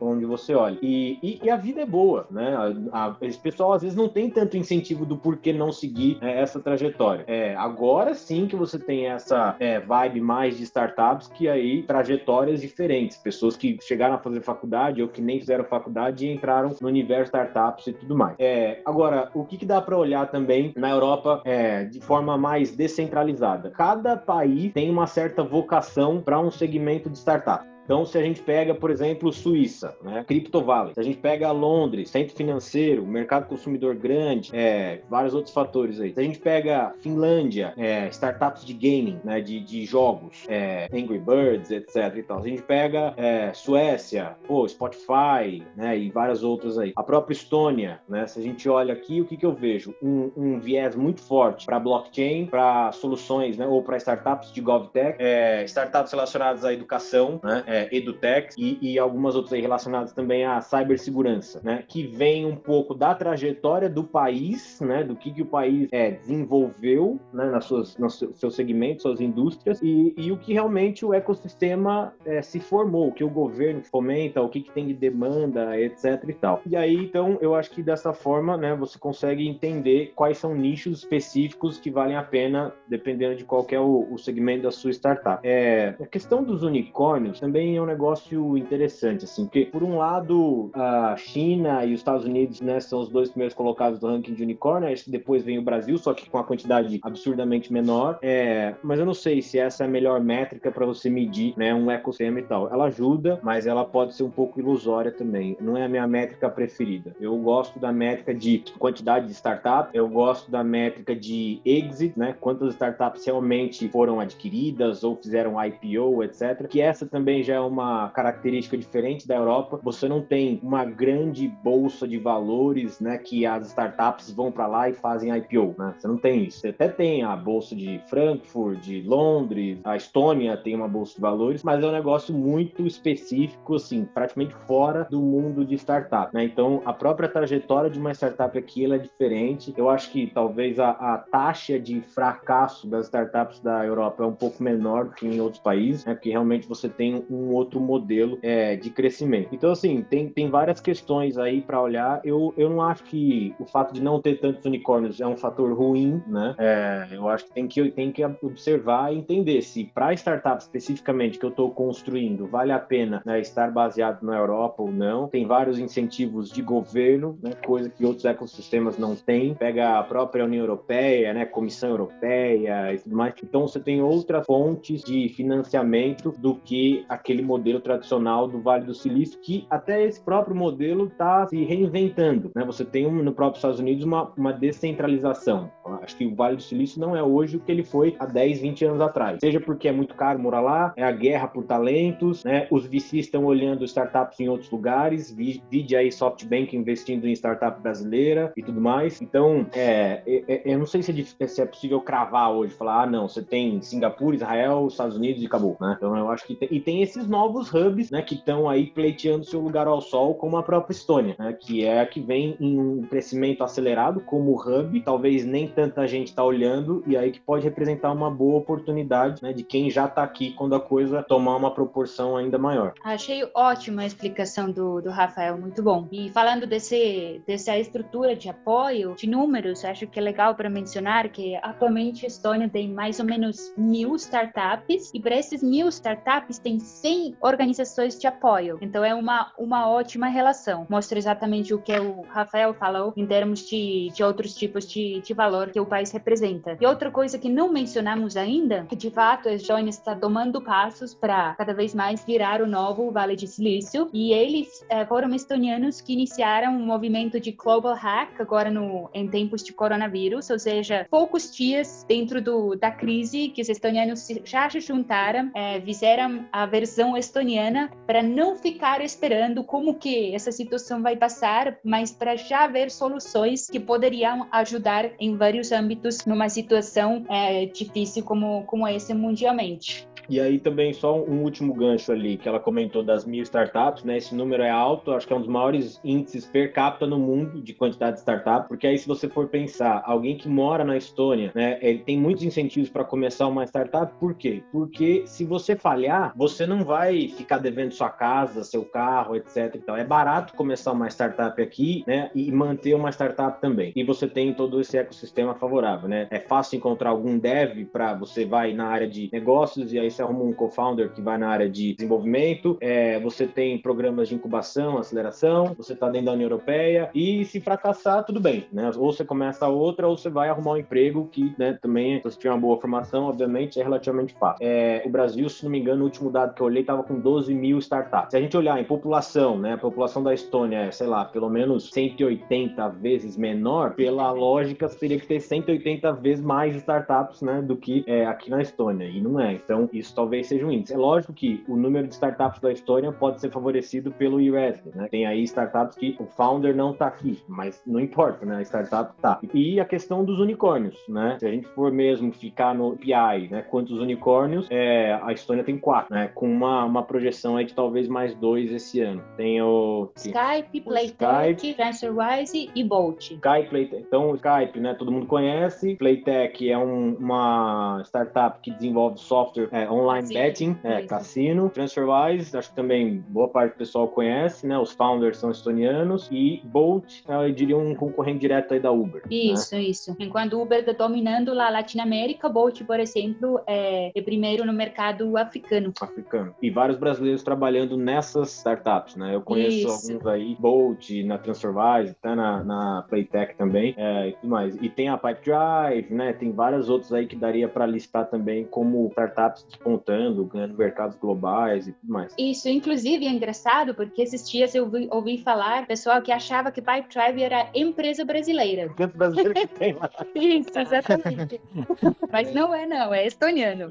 onde 0.00 0.24
você 0.24 0.54
olha. 0.54 0.78
E, 0.82 1.18
e, 1.22 1.40
e 1.42 1.50
a 1.50 1.56
vida 1.56 1.82
é 1.82 1.86
boa, 1.86 2.26
né? 2.30 2.54
A, 2.92 3.06
a, 3.06 3.16
esse 3.20 3.38
pessoal 3.38 3.72
às 3.72 3.82
vezes 3.82 3.96
não 3.96 4.08
tem 4.08 4.30
tanto 4.30 4.56
incentivo 4.56 5.04
do 5.04 5.16
porquê 5.16 5.52
não 5.52 5.72
seguir 5.72 6.18
né, 6.20 6.40
essa 6.40 6.60
trajetória. 6.60 7.24
É, 7.26 7.54
agora 7.56 8.14
sim 8.14 8.46
que 8.46 8.56
você 8.56 8.78
tem 8.78 9.06
essa 9.06 9.56
é, 9.58 9.80
vibe 9.80 10.20
mais 10.20 10.56
de 10.56 10.64
startups 10.64 11.28
que 11.28 11.48
aí 11.48 11.82
trajetórias 11.82 12.62
diferentes, 12.64 13.16
pessoas 13.16 13.56
que 13.56 13.78
chegaram 13.80 14.14
a 14.14 14.18
fazer 14.18 14.40
faculdade 14.40 15.02
ou 15.02 15.08
que 15.08 15.20
nem 15.20 15.38
fizeram 15.38 15.64
faculdade 15.64 16.26
e 16.26 16.32
entraram 16.32 16.74
no 16.80 16.88
universo 16.88 17.24
startups 17.24 17.86
e 17.86 17.92
tudo 17.92 18.16
mais. 18.16 18.36
É, 18.38 18.80
agora, 18.84 19.30
o 19.34 19.44
que, 19.44 19.56
que 19.56 19.66
dá 19.66 19.80
para 19.80 19.96
olhar 19.96 20.30
também 20.30 20.72
na 20.76 20.90
Europa 20.90 21.42
é, 21.44 21.84
de 21.84 22.00
forma 22.00 22.36
mais 22.36 22.74
descentralizada? 22.74 23.70
Cada 23.70 24.16
país 24.16 24.72
tem 24.72 24.90
uma 24.90 25.06
certa 25.06 25.42
vocação 25.42 26.20
para 26.20 26.38
um 26.38 26.50
segmento 26.50 27.10
de 27.10 27.18
startup. 27.18 27.73
Então, 27.84 28.04
se 28.06 28.16
a 28.16 28.22
gente 28.22 28.40
pega, 28.40 28.74
por 28.74 28.90
exemplo, 28.90 29.32
Suíça, 29.32 29.96
né, 30.02 30.24
Crypto 30.26 30.62
Valley, 30.62 30.94
se 30.94 31.00
a 31.00 31.02
gente 31.02 31.18
pega 31.18 31.52
Londres, 31.52 32.10
centro 32.10 32.34
financeiro, 32.34 33.06
mercado 33.06 33.46
consumidor 33.46 33.94
grande, 33.94 34.50
é, 34.54 35.02
vários 35.08 35.34
outros 35.34 35.54
fatores 35.54 36.00
aí. 36.00 36.12
Se 36.14 36.20
a 36.20 36.22
gente 36.22 36.38
pega 36.38 36.94
Finlândia, 37.00 37.74
é, 37.76 38.08
startups 38.08 38.64
de 38.64 38.72
gaming, 38.72 39.20
né, 39.22 39.40
de, 39.40 39.60
de 39.60 39.84
jogos, 39.84 40.44
é, 40.48 40.88
Angry 40.92 41.18
Birds, 41.18 41.70
etc. 41.70 42.16
E 42.16 42.22
tal. 42.22 42.40
Se 42.40 42.46
a 42.46 42.50
gente 42.50 42.62
pega 42.62 43.12
é, 43.16 43.52
Suécia, 43.52 44.36
pô, 44.46 44.66
Spotify, 44.66 45.62
né, 45.76 45.98
e 45.98 46.10
várias 46.10 46.42
outras 46.42 46.78
aí. 46.78 46.92
A 46.96 47.02
própria 47.02 47.34
Estônia, 47.34 48.00
né, 48.08 48.26
se 48.26 48.38
a 48.38 48.42
gente 48.42 48.68
olha 48.68 48.94
aqui, 48.94 49.20
o 49.20 49.26
que, 49.26 49.36
que 49.36 49.44
eu 49.44 49.52
vejo? 49.52 49.94
Um, 50.02 50.30
um 50.36 50.58
viés 50.58 50.96
muito 50.96 51.20
forte 51.20 51.66
para 51.66 51.78
blockchain, 51.78 52.46
para 52.46 52.92
soluções, 52.92 53.58
né, 53.58 53.66
ou 53.66 53.82
para 53.82 53.98
startups 53.98 54.52
de 54.52 54.60
GovTech, 54.60 55.16
é, 55.18 55.64
startups 55.64 56.12
relacionadas 56.12 56.64
à 56.64 56.72
educação, 56.72 57.40
né, 57.42 57.62
é, 57.74 57.88
EduTech 57.90 58.54
e, 58.56 58.78
e, 58.80 58.98
algumas 58.98 59.34
outras 59.34 59.60
relacionadas 59.60 60.12
também 60.12 60.44
à 60.44 60.60
cibersegurança, 60.60 61.60
né? 61.64 61.84
Que 61.88 62.06
vem 62.06 62.46
um 62.46 62.56
pouco 62.56 62.94
da 62.94 63.14
trajetória 63.14 63.88
do 63.88 64.04
país, 64.04 64.80
né? 64.80 65.02
Do 65.02 65.16
que, 65.16 65.32
que 65.32 65.42
o 65.42 65.46
país 65.46 65.88
é, 65.92 66.12
desenvolveu, 66.12 67.18
né? 67.32 67.46
Nas 67.50 67.64
suas, 67.64 67.96
nos 67.98 68.24
seus 68.34 68.54
segmentos, 68.54 69.02
suas 69.02 69.20
indústrias 69.20 69.80
e, 69.82 70.14
e 70.16 70.30
o 70.30 70.36
que 70.36 70.52
realmente 70.52 71.04
o 71.04 71.12
ecossistema 71.12 72.14
é, 72.24 72.40
se 72.42 72.60
formou, 72.60 73.08
o 73.08 73.12
que 73.12 73.24
o 73.24 73.30
governo 73.30 73.82
fomenta, 73.82 74.40
o 74.40 74.48
que, 74.48 74.60
que 74.60 74.70
tem 74.70 74.86
de 74.86 74.94
demanda, 74.94 75.78
etc 75.78 76.22
e 76.28 76.32
tal. 76.32 76.62
E 76.66 76.76
aí, 76.76 76.94
então, 76.94 77.38
eu 77.40 77.54
acho 77.54 77.70
que 77.70 77.82
dessa 77.82 78.12
forma, 78.12 78.56
né? 78.56 78.74
Você 78.76 78.98
consegue 78.98 79.48
entender 79.48 80.12
quais 80.14 80.38
são 80.38 80.54
nichos 80.54 80.98
específicos 81.00 81.78
que 81.78 81.90
valem 81.90 82.16
a 82.16 82.22
pena, 82.22 82.72
dependendo 82.88 83.36
de 83.36 83.44
qual 83.44 83.66
é 83.70 83.80
o, 83.80 84.06
o 84.10 84.18
segmento 84.18 84.62
da 84.62 84.70
sua 84.70 84.90
startup. 84.90 85.40
É, 85.46 85.94
a 86.00 86.06
questão 86.06 86.42
dos 86.42 86.62
unicórnios 86.62 87.40
também 87.40 87.63
também 87.64 87.76
é 87.76 87.82
um 87.82 87.86
negócio 87.86 88.58
interessante, 88.58 89.24
assim, 89.24 89.44
porque 89.44 89.64
por 89.64 89.82
um 89.82 89.96
lado 89.96 90.70
a 90.74 91.16
China 91.16 91.84
e 91.84 91.94
os 91.94 92.00
Estados 92.00 92.24
Unidos, 92.24 92.60
né, 92.60 92.78
são 92.80 93.00
os 93.00 93.08
dois 93.08 93.30
primeiros 93.30 93.54
colocados 93.54 93.98
do 93.98 94.06
ranking 94.06 94.34
de 94.34 94.42
unicórnio, 94.42 94.92
acho 94.92 95.04
que 95.04 95.10
depois 95.10 95.42
vem 95.42 95.58
o 95.58 95.62
Brasil, 95.62 95.96
só 95.96 96.12
que 96.12 96.28
com 96.28 96.38
a 96.38 96.44
quantidade 96.44 97.00
absurdamente 97.02 97.72
menor. 97.72 98.18
É, 98.20 98.74
mas 98.82 98.98
eu 98.98 99.06
não 99.06 99.14
sei 99.14 99.40
se 99.40 99.58
essa 99.58 99.84
é 99.84 99.86
a 99.86 99.90
melhor 99.90 100.20
métrica 100.20 100.70
para 100.70 100.84
você 100.84 101.08
medir, 101.08 101.54
né, 101.56 101.74
um 101.74 101.90
ecossistema 101.90 102.40
e 102.40 102.42
tal. 102.42 102.70
Ela 102.70 102.84
ajuda, 102.84 103.40
mas 103.42 103.66
ela 103.66 103.84
pode 103.84 104.14
ser 104.14 104.24
um 104.24 104.30
pouco 104.30 104.60
ilusória 104.60 105.10
também. 105.10 105.56
Não 105.60 105.76
é 105.76 105.84
a 105.84 105.88
minha 105.88 106.06
métrica 106.06 106.50
preferida. 106.50 107.14
Eu 107.18 107.36
gosto 107.38 107.78
da 107.78 107.92
métrica 107.92 108.34
de 108.34 108.62
quantidade 108.78 109.26
de 109.26 109.32
startup, 109.32 109.88
eu 109.94 110.08
gosto 110.08 110.50
da 110.50 110.62
métrica 110.62 111.16
de 111.16 111.60
exit, 111.64 112.18
né, 112.18 112.34
quantas 112.40 112.74
startups 112.74 113.24
realmente 113.24 113.88
foram 113.88 114.20
adquiridas 114.20 115.02
ou 115.02 115.16
fizeram 115.16 115.54
IPO, 115.64 116.22
etc. 116.24 116.66
Que 116.68 116.80
essa 116.80 117.06
também 117.06 117.42
já 117.42 117.53
é 117.54 117.60
uma 117.60 118.10
característica 118.10 118.76
diferente 118.76 119.26
da 119.26 119.36
Europa. 119.36 119.80
Você 119.82 120.08
não 120.08 120.22
tem 120.22 120.60
uma 120.62 120.84
grande 120.84 121.48
bolsa 121.48 122.06
de 122.06 122.18
valores, 122.18 123.00
né, 123.00 123.18
que 123.18 123.46
as 123.46 123.68
startups 123.68 124.30
vão 124.30 124.50
para 124.50 124.66
lá 124.66 124.88
e 124.88 124.94
fazem 124.94 125.34
IPO, 125.34 125.74
né? 125.78 125.94
Você 125.96 126.08
não 126.08 126.16
tem 126.16 126.44
isso. 126.44 126.60
Você 126.60 126.68
até 126.68 126.88
tem 126.88 127.22
a 127.22 127.34
bolsa 127.36 127.74
de 127.74 128.00
Frankfurt, 128.06 128.80
de 128.80 129.02
Londres, 129.02 129.78
a 129.84 129.96
Estônia 129.96 130.56
tem 130.56 130.74
uma 130.74 130.88
bolsa 130.88 131.14
de 131.14 131.20
valores, 131.20 131.62
mas 131.62 131.82
é 131.82 131.86
um 131.86 131.92
negócio 131.92 132.34
muito 132.34 132.86
específico, 132.86 133.74
assim, 133.74 134.04
praticamente 134.04 134.54
fora 134.66 135.06
do 135.10 135.20
mundo 135.20 135.64
de 135.64 135.74
startup, 135.76 136.34
né? 136.34 136.44
Então, 136.44 136.82
a 136.84 136.92
própria 136.92 137.28
trajetória 137.28 137.90
de 137.90 137.98
uma 137.98 138.12
startup 138.12 138.56
aqui 138.58 138.84
ela 138.84 138.96
é 138.96 138.98
diferente. 138.98 139.72
Eu 139.76 139.88
acho 139.88 140.10
que 140.10 140.26
talvez 140.26 140.78
a, 140.78 140.90
a 140.90 141.18
taxa 141.18 141.78
de 141.78 142.00
fracasso 142.00 142.86
das 142.86 143.06
startups 143.06 143.60
da 143.60 143.84
Europa 143.84 144.22
é 144.22 144.26
um 144.26 144.34
pouco 144.34 144.62
menor 144.62 145.06
do 145.06 145.10
que 145.12 145.26
em 145.26 145.40
outros 145.40 145.62
países, 145.62 146.04
né? 146.04 146.14
Porque 146.14 146.30
realmente 146.30 146.68
você 146.68 146.88
tem 146.88 147.24
um 147.30 147.43
outro 147.52 147.80
modelo 147.80 148.38
é, 148.42 148.76
de 148.76 148.90
crescimento. 148.90 149.48
Então, 149.52 149.70
assim, 149.70 150.02
tem, 150.02 150.28
tem 150.28 150.50
várias 150.50 150.80
questões 150.80 151.38
aí 151.38 151.60
para 151.60 151.80
olhar. 151.80 152.20
Eu, 152.24 152.54
eu 152.56 152.70
não 152.70 152.80
acho 152.82 153.04
que 153.04 153.54
o 153.58 153.64
fato 153.64 153.92
de 153.92 154.02
não 154.02 154.20
ter 154.20 154.40
tantos 154.40 154.64
unicórnios 154.64 155.20
é 155.20 155.26
um 155.26 155.36
fator 155.36 155.72
ruim, 155.76 156.22
né? 156.26 156.54
É, 156.58 157.08
eu 157.12 157.28
acho 157.28 157.44
que 157.46 157.52
tem 157.52 157.66
que, 157.66 157.90
tem 157.90 158.12
que 158.12 158.24
observar 158.24 159.12
e 159.12 159.18
entender 159.18 159.62
se 159.62 159.84
para 159.84 160.12
startup 160.14 160.62
especificamente 160.62 161.38
que 161.38 161.44
eu 161.44 161.50
estou 161.50 161.70
construindo 161.70 162.46
vale 162.46 162.72
a 162.72 162.78
pena 162.78 163.22
né, 163.24 163.40
estar 163.40 163.70
baseado 163.70 164.22
na 164.22 164.36
Europa 164.36 164.82
ou 164.82 164.90
não. 164.90 165.28
Tem 165.28 165.46
vários 165.46 165.78
incentivos 165.78 166.50
de 166.50 166.62
governo, 166.62 167.38
né, 167.42 167.52
coisa 167.66 167.88
que 167.88 168.04
outros 168.04 168.24
ecossistemas 168.24 168.98
não 168.98 169.14
têm. 169.14 169.54
Pega 169.54 169.98
a 169.98 170.02
própria 170.02 170.44
União 170.44 170.62
Europeia, 170.62 171.32
né, 171.32 171.44
Comissão 171.44 171.90
Europeia 171.90 172.92
e 172.92 172.98
tudo 172.98 173.16
mais. 173.16 173.34
Então 173.42 173.66
você 173.66 173.80
tem 173.80 174.02
outras 174.02 174.46
fontes 174.46 175.02
de 175.02 175.28
financiamento 175.30 176.32
do 176.38 176.54
que 176.54 177.04
aquele 177.08 177.33
modelo 177.42 177.80
tradicional 177.80 178.48
do 178.48 178.60
Vale 178.60 178.84
do 178.84 178.94
Silício, 178.94 179.38
que 179.40 179.66
até 179.70 180.04
esse 180.04 180.20
próprio 180.20 180.56
modelo 180.56 181.06
está 181.06 181.46
se 181.46 181.64
reinventando. 181.64 182.50
Né? 182.54 182.64
Você 182.64 182.84
tem 182.84 183.10
no 183.10 183.32
próprio 183.32 183.58
Estados 183.58 183.80
Unidos 183.80 184.04
uma, 184.04 184.32
uma 184.36 184.52
descentralização. 184.52 185.70
Acho 186.02 186.16
que 186.16 186.26
o 186.26 186.34
Vale 186.34 186.56
do 186.56 186.62
Silício 186.62 187.00
não 187.00 187.16
é 187.16 187.22
hoje 187.22 187.56
o 187.56 187.60
que 187.60 187.70
ele 187.70 187.84
foi 187.84 188.16
há 188.18 188.26
10, 188.26 188.60
20 188.60 188.84
anos 188.84 189.00
atrás. 189.00 189.38
Seja 189.40 189.60
porque 189.60 189.88
é 189.88 189.92
muito 189.92 190.14
caro 190.14 190.38
morar 190.38 190.60
lá, 190.60 190.92
é 190.96 191.04
a 191.04 191.12
guerra 191.12 191.48
por 191.48 191.64
talentos, 191.64 192.44
né? 192.44 192.66
Os 192.70 192.86
VCs 192.86 193.26
estão 193.26 193.44
olhando 193.44 193.84
startups 193.84 194.40
em 194.40 194.48
outros 194.48 194.70
lugares, 194.70 195.30
vide 195.32 195.96
aí 195.96 196.10
SoftBank 196.10 196.76
investindo 196.76 197.26
em 197.26 197.32
startup 197.32 197.80
brasileira 197.80 198.52
e 198.56 198.62
tudo 198.62 198.80
mais. 198.80 199.20
Então, 199.20 199.66
é, 199.72 200.22
é, 200.26 200.44
é 200.48 200.74
eu 200.74 200.78
não 200.78 200.86
sei 200.86 201.02
se 201.02 201.34
é, 201.40 201.46
se 201.46 201.60
é, 201.60 201.66
possível 201.66 202.00
cravar 202.00 202.52
hoje, 202.52 202.74
falar, 202.74 203.02
ah, 203.02 203.06
não, 203.06 203.28
você 203.28 203.42
tem 203.42 203.80
Singapura, 203.82 204.36
Israel, 204.36 204.86
Estados 204.86 205.16
Unidos 205.16 205.42
e 205.42 205.46
acabou, 205.46 205.76
né? 205.80 205.94
Então, 205.96 206.16
eu 206.16 206.28
acho 206.30 206.46
que 206.46 206.54
tem, 206.54 206.68
e 206.70 206.80
tem 206.80 207.02
esses 207.02 207.23
novos 207.26 207.72
hubs, 207.72 208.10
né, 208.10 208.22
que 208.22 208.34
estão 208.34 208.68
aí 208.68 208.86
pleiteando 208.86 209.44
seu 209.44 209.60
lugar 209.60 209.86
ao 209.86 210.00
sol, 210.00 210.34
como 210.34 210.56
a 210.56 210.62
própria 210.62 210.94
Estônia, 210.94 211.34
né, 211.38 211.52
que 211.52 211.84
é 211.84 212.00
a 212.00 212.06
que 212.06 212.20
vem 212.20 212.56
em 212.60 212.78
um 212.78 213.02
crescimento 213.02 213.62
acelerado 213.64 214.20
como 214.20 214.54
hub, 214.54 215.00
talvez 215.02 215.44
nem 215.44 215.68
tanta 215.68 216.06
gente 216.06 216.28
está 216.28 216.44
olhando 216.44 217.02
e 217.06 217.16
aí 217.16 217.30
que 217.30 217.40
pode 217.40 217.64
representar 217.64 218.12
uma 218.12 218.30
boa 218.30 218.58
oportunidade, 218.58 219.42
né, 219.42 219.52
de 219.52 219.62
quem 219.62 219.90
já 219.90 220.06
está 220.06 220.22
aqui 220.22 220.52
quando 220.52 220.74
a 220.74 220.80
coisa 220.80 221.22
tomar 221.22 221.56
uma 221.56 221.70
proporção 221.70 222.36
ainda 222.36 222.58
maior. 222.58 222.94
Achei 223.04 223.48
ótima 223.54 224.02
a 224.02 224.06
explicação 224.06 224.70
do, 224.70 225.00
do 225.00 225.10
Rafael, 225.10 225.58
muito 225.58 225.82
bom. 225.82 226.06
E 226.10 226.28
falando 226.30 226.66
desse, 226.66 227.42
dessa 227.46 227.76
estrutura 227.78 228.36
de 228.36 228.48
apoio, 228.48 229.14
de 229.16 229.28
números, 229.28 229.84
acho 229.84 230.06
que 230.06 230.18
é 230.18 230.22
legal 230.22 230.54
para 230.54 230.70
mencionar 230.70 231.28
que 231.28 231.56
atualmente 231.56 232.24
a 232.24 232.28
Estônia 232.28 232.68
tem 232.68 232.88
mais 232.88 233.18
ou 233.18 233.26
menos 233.26 233.72
mil 233.76 234.14
startups 234.16 235.10
e 235.12 235.20
para 235.20 235.36
esses 235.36 235.62
mil 235.62 235.88
startups 235.88 236.58
tem 236.58 236.78
100 237.04 237.36
organizações 237.42 238.18
de 238.18 238.26
apoio. 238.26 238.78
Então 238.80 239.04
é 239.04 239.14
uma, 239.14 239.52
uma 239.58 239.90
ótima 239.90 240.26
relação. 240.26 240.86
Mostra 240.88 241.18
exatamente 241.18 241.74
o 241.74 241.78
que 241.78 241.92
o 241.98 242.22
Rafael 242.22 242.72
falou 242.72 243.12
em 243.14 243.26
termos 243.26 243.68
de, 243.68 244.10
de 244.14 244.24
outros 244.24 244.54
tipos 244.54 244.86
de, 244.86 245.20
de 245.20 245.34
valor 245.34 245.68
que 245.68 245.78
o 245.78 245.84
país 245.84 246.10
representa. 246.10 246.78
E 246.80 246.86
outra 246.86 247.10
coisa 247.10 247.38
que 247.38 247.50
não 247.50 247.70
mencionamos 247.70 248.38
ainda, 248.38 248.86
que 248.88 248.96
de 248.96 249.10
fato 249.10 249.50
a 249.50 249.52
Estônia 249.52 249.90
está 249.90 250.16
tomando 250.16 250.62
passos 250.62 251.12
para 251.12 251.54
cada 251.56 251.74
vez 251.74 251.94
mais 251.94 252.24
virar 252.24 252.62
o 252.62 252.66
novo 252.66 253.10
Vale 253.10 253.36
de 253.36 253.46
Silício. 253.46 254.08
E 254.10 254.32
eles 254.32 254.82
é, 254.88 255.04
foram 255.04 255.34
estonianos 255.34 256.00
que 256.00 256.14
iniciaram 256.14 256.72
um 256.72 256.86
movimento 256.86 257.38
de 257.38 257.52
Global 257.52 257.94
Hack 257.94 258.40
agora 258.40 258.70
no, 258.70 259.10
em 259.12 259.28
tempos 259.28 259.62
de 259.62 259.74
coronavírus, 259.74 260.48
ou 260.48 260.58
seja, 260.58 261.06
poucos 261.10 261.54
dias 261.54 262.02
dentro 262.08 262.40
do, 262.40 262.74
da 262.76 262.90
crise 262.90 263.50
que 263.50 263.60
os 263.60 263.68
estonianos 263.68 264.26
já 264.42 264.70
se 264.70 264.80
juntaram, 264.80 265.50
é, 265.54 265.78
fizeram 265.82 266.46
a 266.50 266.64
versão 266.64 266.93
estoniana 267.16 267.90
para 268.06 268.22
não 268.22 268.56
ficar 268.56 269.00
esperando 269.00 269.64
como 269.64 269.94
que 269.94 270.34
essa 270.34 270.52
situação 270.52 271.02
vai 271.02 271.16
passar, 271.16 271.78
mas 271.84 272.12
para 272.12 272.36
já 272.36 272.66
ver 272.66 272.90
soluções 272.90 273.68
que 273.68 273.80
poderiam 273.80 274.46
ajudar 274.52 275.10
em 275.18 275.36
vários 275.36 275.72
âmbitos 275.72 276.24
numa 276.24 276.48
situação 276.48 277.24
é, 277.28 277.66
difícil 277.66 278.22
como, 278.22 278.64
como 278.64 278.86
essa 278.86 279.14
mundialmente. 279.14 280.08
E 280.28 280.40
aí 280.40 280.58
também 280.58 280.92
só 280.92 281.16
um 281.16 281.42
último 281.42 281.74
gancho 281.74 282.12
ali, 282.12 282.36
que 282.36 282.48
ela 282.48 282.60
comentou 282.60 283.02
das 283.02 283.24
mil 283.24 283.42
startups, 283.42 284.04
né? 284.04 284.16
Esse 284.16 284.34
número 284.34 284.62
é 284.62 284.70
alto, 284.70 285.12
acho 285.12 285.26
que 285.26 285.32
é 285.32 285.36
um 285.36 285.40
dos 285.40 285.48
maiores 285.48 286.00
índices 286.04 286.46
per 286.46 286.72
capita 286.72 287.06
no 287.06 287.18
mundo 287.18 287.60
de 287.60 287.72
quantidade 287.72 288.14
de 288.14 288.20
startups, 288.20 288.68
porque 288.68 288.86
aí 288.86 288.98
se 288.98 289.06
você 289.06 289.28
for 289.28 289.48
pensar, 289.48 290.02
alguém 290.06 290.36
que 290.36 290.48
mora 290.48 290.84
na 290.84 290.96
Estônia, 290.96 291.52
né? 291.54 291.78
Ele 291.82 291.98
tem 291.98 292.18
muitos 292.18 292.44
incentivos 292.44 292.88
para 292.88 293.04
começar 293.04 293.46
uma 293.46 293.64
startup, 293.64 294.12
por 294.18 294.34
quê? 294.34 294.62
Porque 294.72 295.24
se 295.26 295.44
você 295.44 295.76
falhar, 295.76 296.32
você 296.36 296.66
não 296.66 296.84
vai 296.84 297.28
ficar 297.28 297.58
devendo 297.58 297.92
sua 297.92 298.10
casa, 298.10 298.64
seu 298.64 298.84
carro, 298.84 299.36
etc. 299.36 299.74
Então 299.76 299.96
é 299.96 300.04
barato 300.04 300.54
começar 300.54 300.92
uma 300.92 301.08
startup 301.08 301.60
aqui, 301.60 302.04
né? 302.06 302.30
E 302.34 302.50
manter 302.50 302.94
uma 302.94 303.10
startup 303.10 303.60
também. 303.60 303.92
E 303.94 304.04
você 304.04 304.26
tem 304.26 304.54
todo 304.54 304.80
esse 304.80 304.96
ecossistema 304.96 305.54
favorável, 305.54 306.08
né? 306.08 306.26
É 306.30 306.38
fácil 306.38 306.76
encontrar 306.76 307.10
algum 307.10 307.38
dev 307.38 307.86
para 307.92 308.14
você 308.14 308.44
vai 308.44 308.72
na 308.72 308.86
área 308.86 309.08
de 309.08 309.28
negócios 309.32 309.92
e 309.92 309.98
aí 309.98 310.10
você 310.14 310.22
arruma 310.22 310.44
um 310.44 310.52
co-founder 310.52 311.12
que 311.12 311.20
vai 311.20 311.38
na 311.38 311.48
área 311.48 311.68
de 311.68 311.94
desenvolvimento, 311.94 312.76
é, 312.80 313.18
você 313.20 313.46
tem 313.46 313.78
programas 313.78 314.28
de 314.28 314.34
incubação, 314.34 314.98
aceleração, 314.98 315.74
você 315.76 315.92
está 315.92 316.08
dentro 316.08 316.26
da 316.26 316.32
União 316.32 316.46
Europeia, 316.46 317.10
e 317.14 317.44
se 317.44 317.60
fracassar, 317.60 318.24
tudo 318.24 318.40
bem, 318.40 318.66
né? 318.72 318.90
Ou 318.96 319.12
você 319.12 319.24
começa 319.24 319.66
outra, 319.68 320.06
ou 320.06 320.16
você 320.16 320.28
vai 320.28 320.48
arrumar 320.48 320.72
um 320.72 320.76
emprego 320.76 321.28
que, 321.30 321.54
né, 321.58 321.78
também, 321.80 322.18
se 322.18 322.24
você 322.24 322.38
tiver 322.38 322.52
uma 322.52 322.60
boa 322.60 322.80
formação, 322.80 323.24
obviamente, 323.24 323.80
é 323.80 323.82
relativamente 323.82 324.34
fácil. 324.34 324.64
É, 324.66 325.02
o 325.04 325.08
Brasil, 325.08 325.48
se 325.48 325.64
não 325.64 325.70
me 325.70 325.80
engano, 325.80 326.02
o 326.02 326.04
último 326.04 326.30
dado 326.30 326.54
que 326.54 326.60
eu 326.60 326.66
olhei 326.66 326.82
estava 326.82 327.02
com 327.02 327.18
12 327.18 327.54
mil 327.54 327.78
startups. 327.78 328.30
Se 328.30 328.36
a 328.36 328.40
gente 328.40 328.56
olhar 328.56 328.80
em 328.80 328.84
população, 328.84 329.58
né, 329.58 329.74
a 329.74 329.78
população 329.78 330.22
da 330.22 330.34
Estônia 330.34 330.78
é, 330.78 330.90
sei 330.90 331.06
lá, 331.06 331.24
pelo 331.24 331.48
menos 331.48 331.90
180 331.90 332.88
vezes 332.90 333.36
menor, 333.36 333.94
pela 333.94 334.30
lógica, 334.30 334.88
teria 334.88 335.18
que 335.18 335.26
ter 335.26 335.40
180 335.40 336.12
vezes 336.14 336.44
mais 336.44 336.74
startups, 336.76 337.40
né, 337.42 337.62
do 337.62 337.76
que 337.76 338.04
é, 338.06 338.26
aqui 338.26 338.50
na 338.50 338.60
Estônia, 338.60 339.06
e 339.06 339.20
não 339.20 339.40
é. 339.40 339.52
Então, 339.52 339.88
isso 339.92 340.03
isso 340.04 340.14
talvez 340.14 340.46
seja 340.46 340.64
um 340.64 340.70
índice. 340.70 340.94
É 340.94 340.96
lógico 340.96 341.32
que 341.32 341.64
o 341.66 341.76
número 341.76 342.06
de 342.06 342.14
startups 342.14 342.60
da 342.60 342.70
Estônia 342.70 343.12
pode 343.12 343.40
ser 343.40 343.50
favorecido 343.50 344.12
pelo 344.12 344.40
IRESD, 344.40 344.90
né? 344.94 345.08
Tem 345.10 345.26
aí 345.26 345.42
startups 345.42 345.96
que 345.96 346.16
o 346.20 346.26
founder 346.26 346.76
não 346.76 346.92
está 346.92 347.06
aqui, 347.06 347.42
mas 347.48 347.82
não 347.86 347.98
importa, 347.98 348.44
né? 348.44 348.58
A 348.58 348.62
startup 348.62 349.14
tá. 349.20 349.40
E 349.52 349.80
a 349.80 349.84
questão 349.84 350.24
dos 350.24 350.38
unicórnios, 350.38 350.96
né? 351.08 351.36
Se 351.38 351.46
a 351.46 351.50
gente 351.50 351.66
for 351.68 351.90
mesmo 351.90 352.32
ficar 352.32 352.74
no 352.74 352.96
PI, 352.96 353.48
né? 353.50 353.62
Quantos 353.62 353.98
unicórnios? 353.98 354.68
É, 354.70 355.18
a 355.22 355.32
Estônia 355.32 355.64
tem 355.64 355.78
quatro, 355.78 356.14
né? 356.14 356.28
Com 356.34 356.50
uma, 356.50 356.84
uma 356.84 357.02
projeção 357.02 357.56
aí 357.56 357.64
de 357.64 357.74
talvez 357.74 358.06
mais 358.08 358.34
dois 358.34 358.72
esse 358.72 359.00
ano. 359.00 359.22
Tem 359.36 359.60
o 359.62 360.10
Skype, 360.16 360.80
Playtech, 360.82 361.74
TransferWise 361.74 362.70
e 362.74 362.84
Bolt. 362.84 363.32
Skype, 363.32 363.68
Playtech. 363.70 364.04
Então, 364.06 364.34
Skype, 364.34 364.80
né? 364.80 364.94
Todo 364.94 365.10
mundo 365.10 365.26
conhece. 365.26 365.94
Playtech 365.96 366.70
é 366.70 366.78
um, 366.78 367.14
uma 367.14 368.02
startup 368.04 368.60
que 368.60 368.70
desenvolve 368.70 369.18
software 369.18 369.68
é, 369.72 369.88
online 369.94 370.22
cassino. 370.22 370.74
betting, 370.74 370.78
é, 370.84 371.02
cassino. 371.02 371.70
TransferWise, 371.70 372.56
acho 372.56 372.70
que 372.70 372.76
também 372.76 373.24
boa 373.28 373.48
parte 373.48 373.72
do 373.72 373.78
pessoal 373.78 374.08
conhece, 374.08 374.66
né? 374.66 374.78
Os 374.78 374.92
founders 374.92 375.38
são 375.38 375.50
estonianos. 375.50 376.28
E 376.30 376.60
Bolt, 376.64 377.22
eu 377.28 377.52
diria 377.52 377.76
um 377.76 377.94
concorrente 377.94 378.40
direto 378.40 378.74
aí 378.74 378.80
da 378.80 378.90
Uber. 378.90 379.22
Né? 379.22 379.36
Isso, 379.36 379.74
né? 379.74 379.82
isso. 379.82 380.16
Enquanto 380.18 380.60
Uber 380.60 380.80
está 380.80 380.92
dominando 380.92 381.50
a 381.58 381.70
Latinoamérica, 381.70 382.48
Bolt, 382.48 382.82
por 382.84 383.00
exemplo, 383.00 383.60
é, 383.66 384.12
é 384.14 384.22
primeiro 384.22 384.64
no 384.64 384.72
mercado 384.72 385.36
africano. 385.36 385.92
Africano. 386.00 386.54
E 386.60 386.70
vários 386.70 386.98
brasileiros 386.98 387.42
trabalhando 387.42 387.96
nessas 387.96 388.56
startups, 388.56 389.16
né? 389.16 389.34
Eu 389.34 389.42
conheço 389.42 389.88
isso. 389.88 390.12
alguns 390.12 390.26
aí, 390.26 390.56
Bolt, 390.58 391.10
na 391.24 391.38
TransferWise, 391.38 392.14
tá 392.20 392.34
na, 392.34 392.64
na 392.64 393.04
Playtech 393.08 393.56
também, 393.56 393.94
é, 393.96 394.28
e 394.28 394.32
tudo 394.32 394.48
mais. 394.48 394.76
E 394.80 394.88
tem 394.88 395.08
a 395.08 395.16
Pipedrive, 395.16 396.12
né? 396.12 396.32
Tem 396.32 396.52
várias 396.52 396.88
outras 396.88 397.12
aí 397.12 397.26
que 397.26 397.36
daria 397.36 397.68
para 397.68 397.86
listar 397.86 398.28
também 398.28 398.64
como 398.64 399.06
startups 399.08 399.66
despontando, 399.84 400.44
ganhando 400.46 400.76
mercados 400.76 401.16
globais 401.16 401.86
e 401.86 401.92
tudo 401.92 402.12
mais. 402.12 402.34
Isso, 402.38 402.68
inclusive, 402.68 403.26
é 403.26 403.30
engraçado, 403.30 403.94
porque 403.94 404.22
esses 404.22 404.50
dias 404.50 404.74
eu 404.74 404.84
ouvi, 404.84 405.08
ouvi 405.10 405.38
falar 405.38 405.86
pessoal 405.86 406.22
que 406.22 406.32
achava 406.32 406.72
que 406.72 406.80
Pipedrive 406.80 407.42
era 407.42 407.68
empresa 407.74 408.24
brasileira. 408.24 408.90
Tanto 408.96 409.16
brasileiro 409.16 409.54
que 409.54 409.66
tem 409.66 409.92
lá. 409.92 410.10
Isso, 410.34 410.76
exatamente. 410.76 411.60
Mas 412.32 412.52
não 412.52 412.74
é, 412.74 412.86
não, 412.86 413.14
é 413.14 413.26
estoniano. 413.26 413.88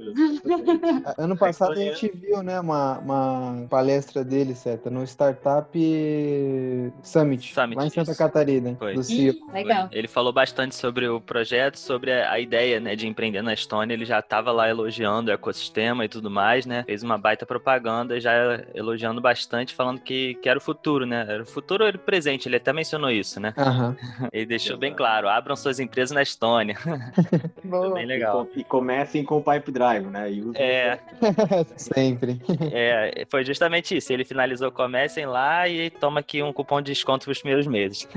Ano 1.18 1.38
passado 1.38 1.74
a 1.74 1.76
gente 1.76 2.10
viu, 2.10 2.42
né, 2.44 2.60
uma, 2.60 3.00
uma 3.00 3.68
palestra 3.70 4.24
dele, 4.24 4.56
certo? 4.56 4.90
No 4.90 5.04
Startup 5.04 5.72
Summit, 7.04 7.54
Summit, 7.54 7.78
lá 7.78 7.86
em 7.86 7.90
Santa 7.90 8.12
isso. 8.12 8.18
Catarina, 8.18 8.76
Foi. 8.78 8.96
do. 8.96 9.02
Ih, 9.02 9.40
legal. 9.54 9.88
Ele 9.92 10.08
falou 10.08 10.34
bastante 10.34 10.76
sobre 10.76 11.08
o 11.08 11.22
projeto, 11.22 11.78
sobre 11.78 12.12
a 12.12 12.34
a 12.34 12.40
ideia, 12.40 12.80
né, 12.80 12.96
de 12.96 13.08
empreender 13.08 13.42
na 13.44 13.54
Estônia. 13.54 13.94
Ele 13.94 14.06
já 14.06 14.20
estava 14.20 14.52
lá 14.52 14.68
elogiando 14.68 15.30
o 15.30 15.34
ecossistema 15.34 15.83
e 16.04 16.08
tudo 16.08 16.30
mais, 16.30 16.66
né? 16.66 16.84
Fez 16.86 17.04
uma 17.04 17.18
baita 17.18 17.46
propaganda, 17.46 18.20
já 18.20 18.32
elogiando 18.74 19.20
bastante, 19.20 19.74
falando 19.74 20.00
que, 20.00 20.36
que 20.36 20.48
era 20.48 20.58
o 20.58 20.62
futuro, 20.62 21.06
né? 21.06 21.26
Era 21.28 21.44
o 21.44 21.46
futuro 21.46 21.84
ou 21.84 21.88
era 21.88 21.98
o 21.98 22.00
presente. 22.00 22.48
Ele 22.48 22.56
até 22.58 22.72
mencionou 22.72 23.10
isso, 23.10 23.40
né? 23.40 23.54
Aham. 23.58 23.96
Ele 24.32 24.46
deixou 24.46 24.78
bem 24.78 24.94
claro: 24.94 25.28
abram 25.28 25.56
suas 25.56 25.80
empresas 25.80 26.12
na 26.12 26.22
Estônia. 26.22 26.78
Boa. 27.64 27.94
bem 27.96 28.06
legal. 28.06 28.44
E, 28.44 28.54
com- 28.54 28.60
e 28.60 28.64
comecem 28.64 29.24
com 29.24 29.38
o 29.38 29.44
Pipe 29.44 29.72
Drive, 29.72 30.06
né? 30.08 30.32
E 30.32 30.42
usem 30.42 30.62
É, 30.62 31.00
Sempre. 31.78 32.42
é, 32.72 33.26
foi 33.30 33.44
justamente 33.44 33.96
isso. 33.98 34.12
Ele 34.14 34.24
finalizou, 34.26 34.72
comecem 34.72 35.26
lá 35.26 35.68
e 35.68 35.90
toma 35.90 36.20
aqui 36.20 36.42
um 36.44 36.54
cupom 36.54 36.82
de 36.82 36.92
desconto 36.92 37.26
para 37.26 37.32
os 37.32 37.40
primeiros 37.40 37.68
meses. 37.68 38.08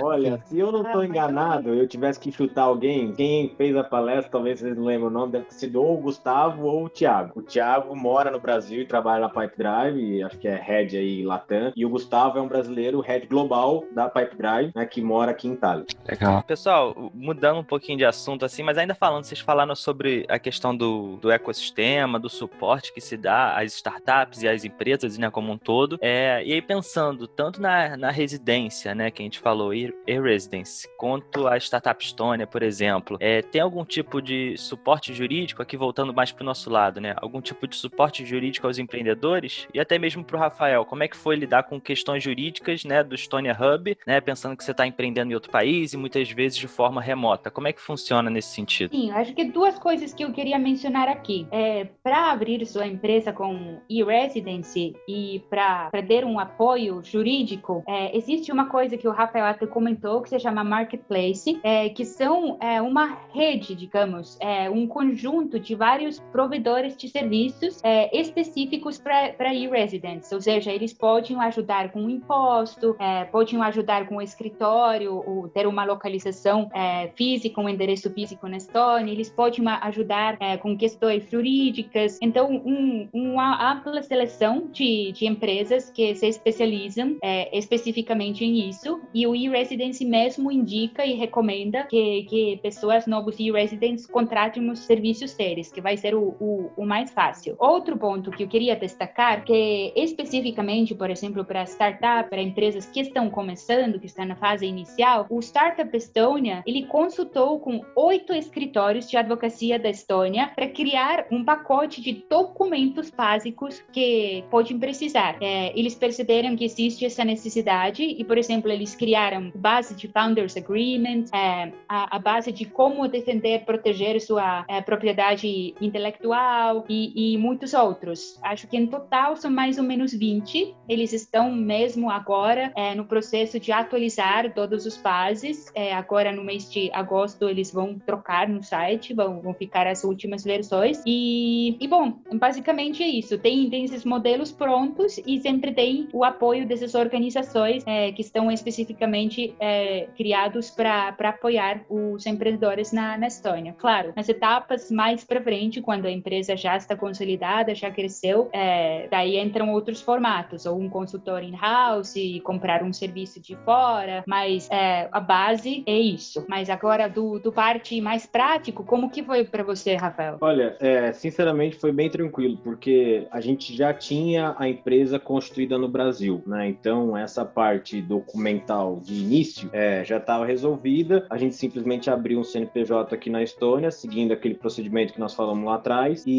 Olha, 0.00 0.40
se 0.46 0.58
eu 0.58 0.70
não 0.72 0.82
estou 0.82 1.04
enganado, 1.04 1.74
eu 1.74 1.86
tivesse 1.88 2.18
que 2.20 2.30
chutar 2.32 2.62
alguém, 2.64 3.12
quem 3.12 3.54
fez 3.56 3.76
a 3.76 3.84
palestra, 3.84 4.30
talvez 4.30 4.60
vocês 4.60 4.76
não 4.76 4.84
lembrem 4.84 5.06
o 5.08 5.10
nome, 5.10 5.32
deve 5.32 5.44
ter 5.46 5.54
sido 5.54 5.82
ou 5.82 5.94
o 5.98 6.00
Gustavo 6.00 6.64
ou 6.64 6.84
o 6.84 6.88
Thiago. 7.10 7.32
O 7.34 7.42
Thiago 7.42 7.96
mora 7.96 8.30
no 8.30 8.40
Brasil 8.40 8.82
e 8.82 8.86
trabalha 8.86 9.20
na 9.22 9.28
Pipe 9.28 9.58
Drive, 9.58 10.22
acho 10.22 10.38
que 10.38 10.46
é 10.46 10.54
head 10.54 10.96
aí 10.96 11.22
Latam, 11.22 11.72
e 11.74 11.84
o 11.84 11.88
Gustavo 11.88 12.38
é 12.38 12.40
um 12.40 12.48
brasileiro, 12.48 13.00
head 13.00 13.26
global 13.26 13.84
da 13.92 14.08
Pipe 14.08 14.36
Drive, 14.36 14.72
né, 14.74 14.86
que 14.86 15.02
mora 15.02 15.32
aqui 15.32 15.48
em 15.48 15.52
Itália. 15.52 15.84
Legal. 16.08 16.42
Pessoal, 16.44 17.10
mudando 17.14 17.58
um 17.58 17.64
pouquinho 17.64 17.98
de 17.98 18.04
assunto 18.04 18.44
assim, 18.44 18.62
mas 18.62 18.78
ainda 18.78 18.94
falando, 18.94 19.24
vocês 19.24 19.40
falaram 19.40 19.74
sobre 19.74 20.24
a 20.28 20.38
questão 20.38 20.76
do, 20.76 21.16
do 21.16 21.30
ecossistema, 21.30 22.18
do 22.18 22.28
suporte 22.28 22.92
que 22.92 23.00
se 23.00 23.16
dá 23.16 23.56
às 23.56 23.74
startups 23.74 24.42
e 24.42 24.48
às 24.48 24.64
empresas, 24.64 25.18
né, 25.18 25.30
como 25.30 25.52
um 25.52 25.58
todo. 25.58 25.98
É, 26.00 26.42
e 26.44 26.52
aí 26.52 26.62
pensando 26.62 27.26
tanto 27.26 27.60
na, 27.60 27.96
na 27.96 28.10
residência, 28.10 28.94
né, 28.94 29.10
que 29.10 29.22
a 29.22 29.24
gente 29.24 29.40
falou, 29.40 29.74
e 29.74 29.92
residence, 30.06 30.88
quanto 30.96 31.46
a 31.48 31.56
Startup 31.56 32.02
Estônia, 32.02 32.46
por 32.46 32.62
exemplo, 32.62 33.16
é, 33.20 33.42
tem 33.42 33.60
algum 33.60 33.84
tipo 33.84 34.20
de 34.20 34.56
suporte 34.56 35.12
jurídico, 35.12 35.62
aqui 35.62 35.76
voltando 35.76 36.14
mais 36.14 36.30
para 36.30 36.42
o 36.42 36.46
nosso 36.46 36.70
lado, 36.70 36.99
né, 37.00 37.14
algum 37.16 37.40
tipo 37.40 37.66
de 37.66 37.76
suporte 37.76 38.24
jurídico 38.24 38.66
aos 38.66 38.78
empreendedores 38.78 39.66
e 39.72 39.80
até 39.80 39.98
mesmo 39.98 40.24
para 40.24 40.36
o 40.36 40.40
Rafael, 40.40 40.84
como 40.84 41.02
é 41.02 41.08
que 41.08 41.16
foi 41.16 41.36
lidar 41.36 41.64
com 41.64 41.80
questões 41.80 42.22
jurídicas, 42.22 42.84
né, 42.84 43.02
do 43.02 43.14
Estônia 43.14 43.56
Hub, 43.58 43.96
né, 44.06 44.20
pensando 44.20 44.56
que 44.56 44.64
você 44.64 44.70
está 44.70 44.86
empreendendo 44.86 45.32
em 45.32 45.34
outro 45.34 45.50
país 45.50 45.92
e 45.92 45.96
muitas 45.96 46.30
vezes 46.30 46.58
de 46.58 46.68
forma 46.68 47.00
remota. 47.00 47.50
Como 47.50 47.68
é 47.68 47.72
que 47.72 47.80
funciona 47.80 48.30
nesse 48.30 48.54
sentido? 48.54 48.94
Sim, 48.94 49.10
acho 49.10 49.34
que 49.34 49.44
duas 49.44 49.78
coisas 49.78 50.12
que 50.12 50.24
eu 50.24 50.32
queria 50.32 50.58
mencionar 50.58 51.08
aqui. 51.08 51.46
É, 51.50 51.88
para 52.02 52.30
abrir 52.30 52.64
sua 52.66 52.86
empresa 52.86 53.32
com 53.32 53.80
e-residency 53.88 54.94
e 55.08 55.42
para 55.48 55.90
ter 56.06 56.24
um 56.24 56.38
apoio 56.38 57.02
jurídico, 57.02 57.82
é, 57.86 58.16
existe 58.16 58.52
uma 58.52 58.66
coisa 58.66 58.96
que 58.96 59.08
o 59.08 59.12
Rafael 59.12 59.46
até 59.46 59.66
comentou 59.66 60.20
que 60.22 60.28
se 60.28 60.38
chama 60.38 60.62
marketplace, 60.64 61.58
é, 61.62 61.88
que 61.88 62.04
são 62.04 62.58
é, 62.60 62.80
uma 62.82 63.18
rede, 63.32 63.74
digamos, 63.74 64.36
é, 64.40 64.68
um 64.68 64.86
conjunto 64.86 65.58
de 65.58 65.74
vários 65.74 66.20
provedores 66.32 66.89
de 66.96 67.08
serviços 67.08 67.80
é, 67.82 68.16
específicos 68.18 68.98
para 68.98 69.54
e-residents, 69.54 70.30
ou 70.32 70.40
seja, 70.40 70.72
eles 70.72 70.92
podem 70.92 71.38
ajudar 71.40 71.90
com 71.92 72.04
o 72.04 72.10
imposto, 72.10 72.96
é, 72.98 73.24
podem 73.24 73.60
ajudar 73.62 74.06
com 74.08 74.16
o 74.16 74.22
escritório, 74.22 75.22
ou 75.26 75.48
ter 75.48 75.66
uma 75.66 75.84
localização 75.84 76.68
é, 76.74 77.08
física, 77.14 77.60
um 77.60 77.68
endereço 77.68 78.10
físico 78.10 78.48
na 78.48 78.56
Estônia, 78.56 79.12
eles 79.12 79.28
podem 79.30 79.64
ajudar 79.82 80.36
é, 80.40 80.56
com 80.56 80.76
questões 80.76 81.28
jurídicas. 81.30 82.18
Então, 82.22 82.50
um- 82.50 83.08
uma 83.12 83.72
ampla 83.72 84.02
seleção 84.02 84.68
de, 84.70 85.12
de 85.12 85.26
empresas 85.26 85.90
que 85.90 86.14
se 86.14 86.26
especializam 86.26 87.16
é, 87.22 87.56
especificamente 87.56 88.44
em 88.44 88.68
isso, 88.68 89.00
e 89.14 89.26
o 89.26 89.34
e-residence 89.34 90.04
mesmo 90.04 90.50
indica 90.50 91.04
e 91.04 91.14
recomenda 91.14 91.84
que, 91.84 92.24
que 92.24 92.58
pessoas 92.62 93.06
novos 93.06 93.38
e-residents 93.38 94.06
contratem 94.06 94.70
os 94.70 94.80
serviços 94.80 95.34
deles, 95.34 95.70
que 95.72 95.80
vai 95.80 95.96
ser 95.96 96.14
o, 96.14 96.34
o, 96.40 96.69
o 96.76 96.84
mais 96.84 97.10
fácil. 97.10 97.56
Outro 97.58 97.96
ponto 97.96 98.30
que 98.30 98.44
eu 98.44 98.48
queria 98.48 98.76
destacar, 98.76 99.44
que 99.44 99.92
especificamente, 99.96 100.94
por 100.94 101.10
exemplo, 101.10 101.44
para 101.44 101.64
startup, 101.64 102.28
para 102.28 102.42
empresas 102.42 102.86
que 102.86 103.00
estão 103.00 103.30
começando, 103.30 103.98
que 103.98 104.06
estão 104.06 104.24
na 104.24 104.36
fase 104.36 104.66
inicial, 104.66 105.26
o 105.28 105.40
Startup 105.40 105.96
Estônia, 105.96 106.62
ele 106.66 106.86
consultou 106.86 107.60
com 107.60 107.84
oito 107.96 108.32
escritórios 108.32 109.08
de 109.08 109.16
advocacia 109.16 109.78
da 109.78 109.90
Estônia 109.90 110.50
para 110.54 110.68
criar 110.68 111.26
um 111.30 111.44
pacote 111.44 112.00
de 112.00 112.24
documentos 112.28 113.10
básicos 113.10 113.82
que 113.92 114.44
podem 114.50 114.78
precisar. 114.78 115.36
É, 115.40 115.78
eles 115.78 115.94
perceberam 115.94 116.56
que 116.56 116.64
existe 116.64 117.04
essa 117.04 117.24
necessidade 117.24 118.02
e, 118.02 118.24
por 118.24 118.38
exemplo, 118.38 118.70
eles 118.70 118.94
criaram 118.94 119.50
base 119.54 119.94
de 119.94 120.08
Founders 120.08 120.56
Agreement, 120.56 121.24
é, 121.32 121.72
a, 121.88 122.16
a 122.16 122.18
base 122.18 122.52
de 122.52 122.64
como 122.64 123.08
defender, 123.08 123.64
proteger 123.64 124.20
sua 124.20 124.64
é, 124.68 124.80
propriedade 124.80 125.74
intelectual 125.80 126.59
e, 126.88 127.34
e 127.34 127.38
muitos 127.38 127.74
outros. 127.74 128.38
Acho 128.42 128.66
que 128.66 128.76
em 128.76 128.86
total 128.86 129.36
são 129.36 129.50
mais 129.50 129.78
ou 129.78 129.84
menos 129.84 130.12
20. 130.12 130.74
Eles 130.88 131.12
estão 131.12 131.50
mesmo 131.52 132.10
agora 132.10 132.72
é, 132.76 132.94
no 132.94 133.04
processo 133.04 133.58
de 133.58 133.72
atualizar 133.72 134.52
todos 134.54 134.86
os 134.86 134.96
bases. 134.96 135.70
É, 135.74 135.92
agora 135.92 136.32
no 136.32 136.44
mês 136.44 136.70
de 136.70 136.90
agosto 136.92 137.48
eles 137.48 137.72
vão 137.72 137.98
trocar 137.98 138.48
no 138.48 138.62
site, 138.62 139.14
vão, 139.14 139.40
vão 139.40 139.54
ficar 139.54 139.86
as 139.86 140.04
últimas 140.04 140.44
versões. 140.44 141.02
E, 141.06 141.76
e 141.80 141.88
bom, 141.88 142.20
basicamente 142.34 143.02
é 143.02 143.08
isso. 143.08 143.38
Tem, 143.38 143.68
tem 143.70 143.84
esses 143.84 144.04
modelos 144.04 144.52
prontos 144.52 145.18
e 145.26 145.40
sempre 145.40 145.72
tem 145.72 146.08
o 146.12 146.24
apoio 146.24 146.66
dessas 146.66 146.94
organizações 146.94 147.82
é, 147.86 148.12
que 148.12 148.22
estão 148.22 148.50
especificamente 148.50 149.54
é, 149.58 150.08
criados 150.16 150.70
para 150.70 151.14
apoiar 151.20 151.84
os 151.88 152.26
empreendedores 152.26 152.92
na, 152.92 153.16
na 153.16 153.26
Estônia. 153.26 153.74
Claro, 153.78 154.12
nas 154.16 154.28
etapas 154.28 154.90
mais 154.90 155.24
para 155.24 155.40
frente, 155.40 155.80
quando 155.80 156.06
a 156.06 156.10
empresa 156.10 156.49
já 156.56 156.76
está 156.76 156.96
consolidada, 156.96 157.74
já 157.74 157.90
cresceu, 157.90 158.48
é, 158.52 159.08
daí 159.10 159.38
entram 159.38 159.70
outros 159.72 160.00
formatos, 160.00 160.66
ou 160.66 160.78
um 160.78 160.88
consultor 160.88 161.42
in-house, 161.42 162.14
comprar 162.44 162.82
um 162.82 162.92
serviço 162.92 163.40
de 163.40 163.56
fora, 163.64 164.22
mas 164.26 164.68
é, 164.70 165.08
a 165.10 165.20
base 165.20 165.82
é 165.86 165.98
isso. 165.98 166.44
Mas 166.48 166.70
agora, 166.70 167.08
do, 167.08 167.38
do 167.38 167.52
parte 167.52 168.00
mais 168.00 168.26
prático, 168.26 168.84
como 168.84 169.10
que 169.10 169.22
foi 169.22 169.44
para 169.44 169.62
você, 169.62 169.94
Rafael? 169.94 170.38
Olha, 170.40 170.76
é, 170.80 171.12
sinceramente 171.12 171.76
foi 171.76 171.92
bem 171.92 172.08
tranquilo, 172.10 172.58
porque 172.62 173.26
a 173.30 173.40
gente 173.40 173.76
já 173.76 173.92
tinha 173.92 174.54
a 174.58 174.68
empresa 174.68 175.18
constituída 175.18 175.78
no 175.78 175.88
Brasil, 175.88 176.42
né? 176.46 176.68
Então 176.68 177.16
essa 177.16 177.44
parte 177.44 178.00
documental 178.00 179.00
de 179.02 179.14
início 179.14 179.68
é, 179.72 180.04
já 180.04 180.16
estava 180.18 180.44
resolvida. 180.44 181.26
A 181.30 181.38
gente 181.38 181.54
simplesmente 181.54 182.10
abriu 182.10 182.38
um 182.38 182.44
CNPJ 182.44 183.14
aqui 183.14 183.30
na 183.30 183.42
Estônia, 183.42 183.90
seguindo 183.90 184.32
aquele 184.32 184.54
procedimento 184.54 185.12
que 185.12 185.20
nós 185.20 185.34
falamos 185.34 185.64
lá 185.64 185.76
atrás, 185.76 186.24
e, 186.26 186.30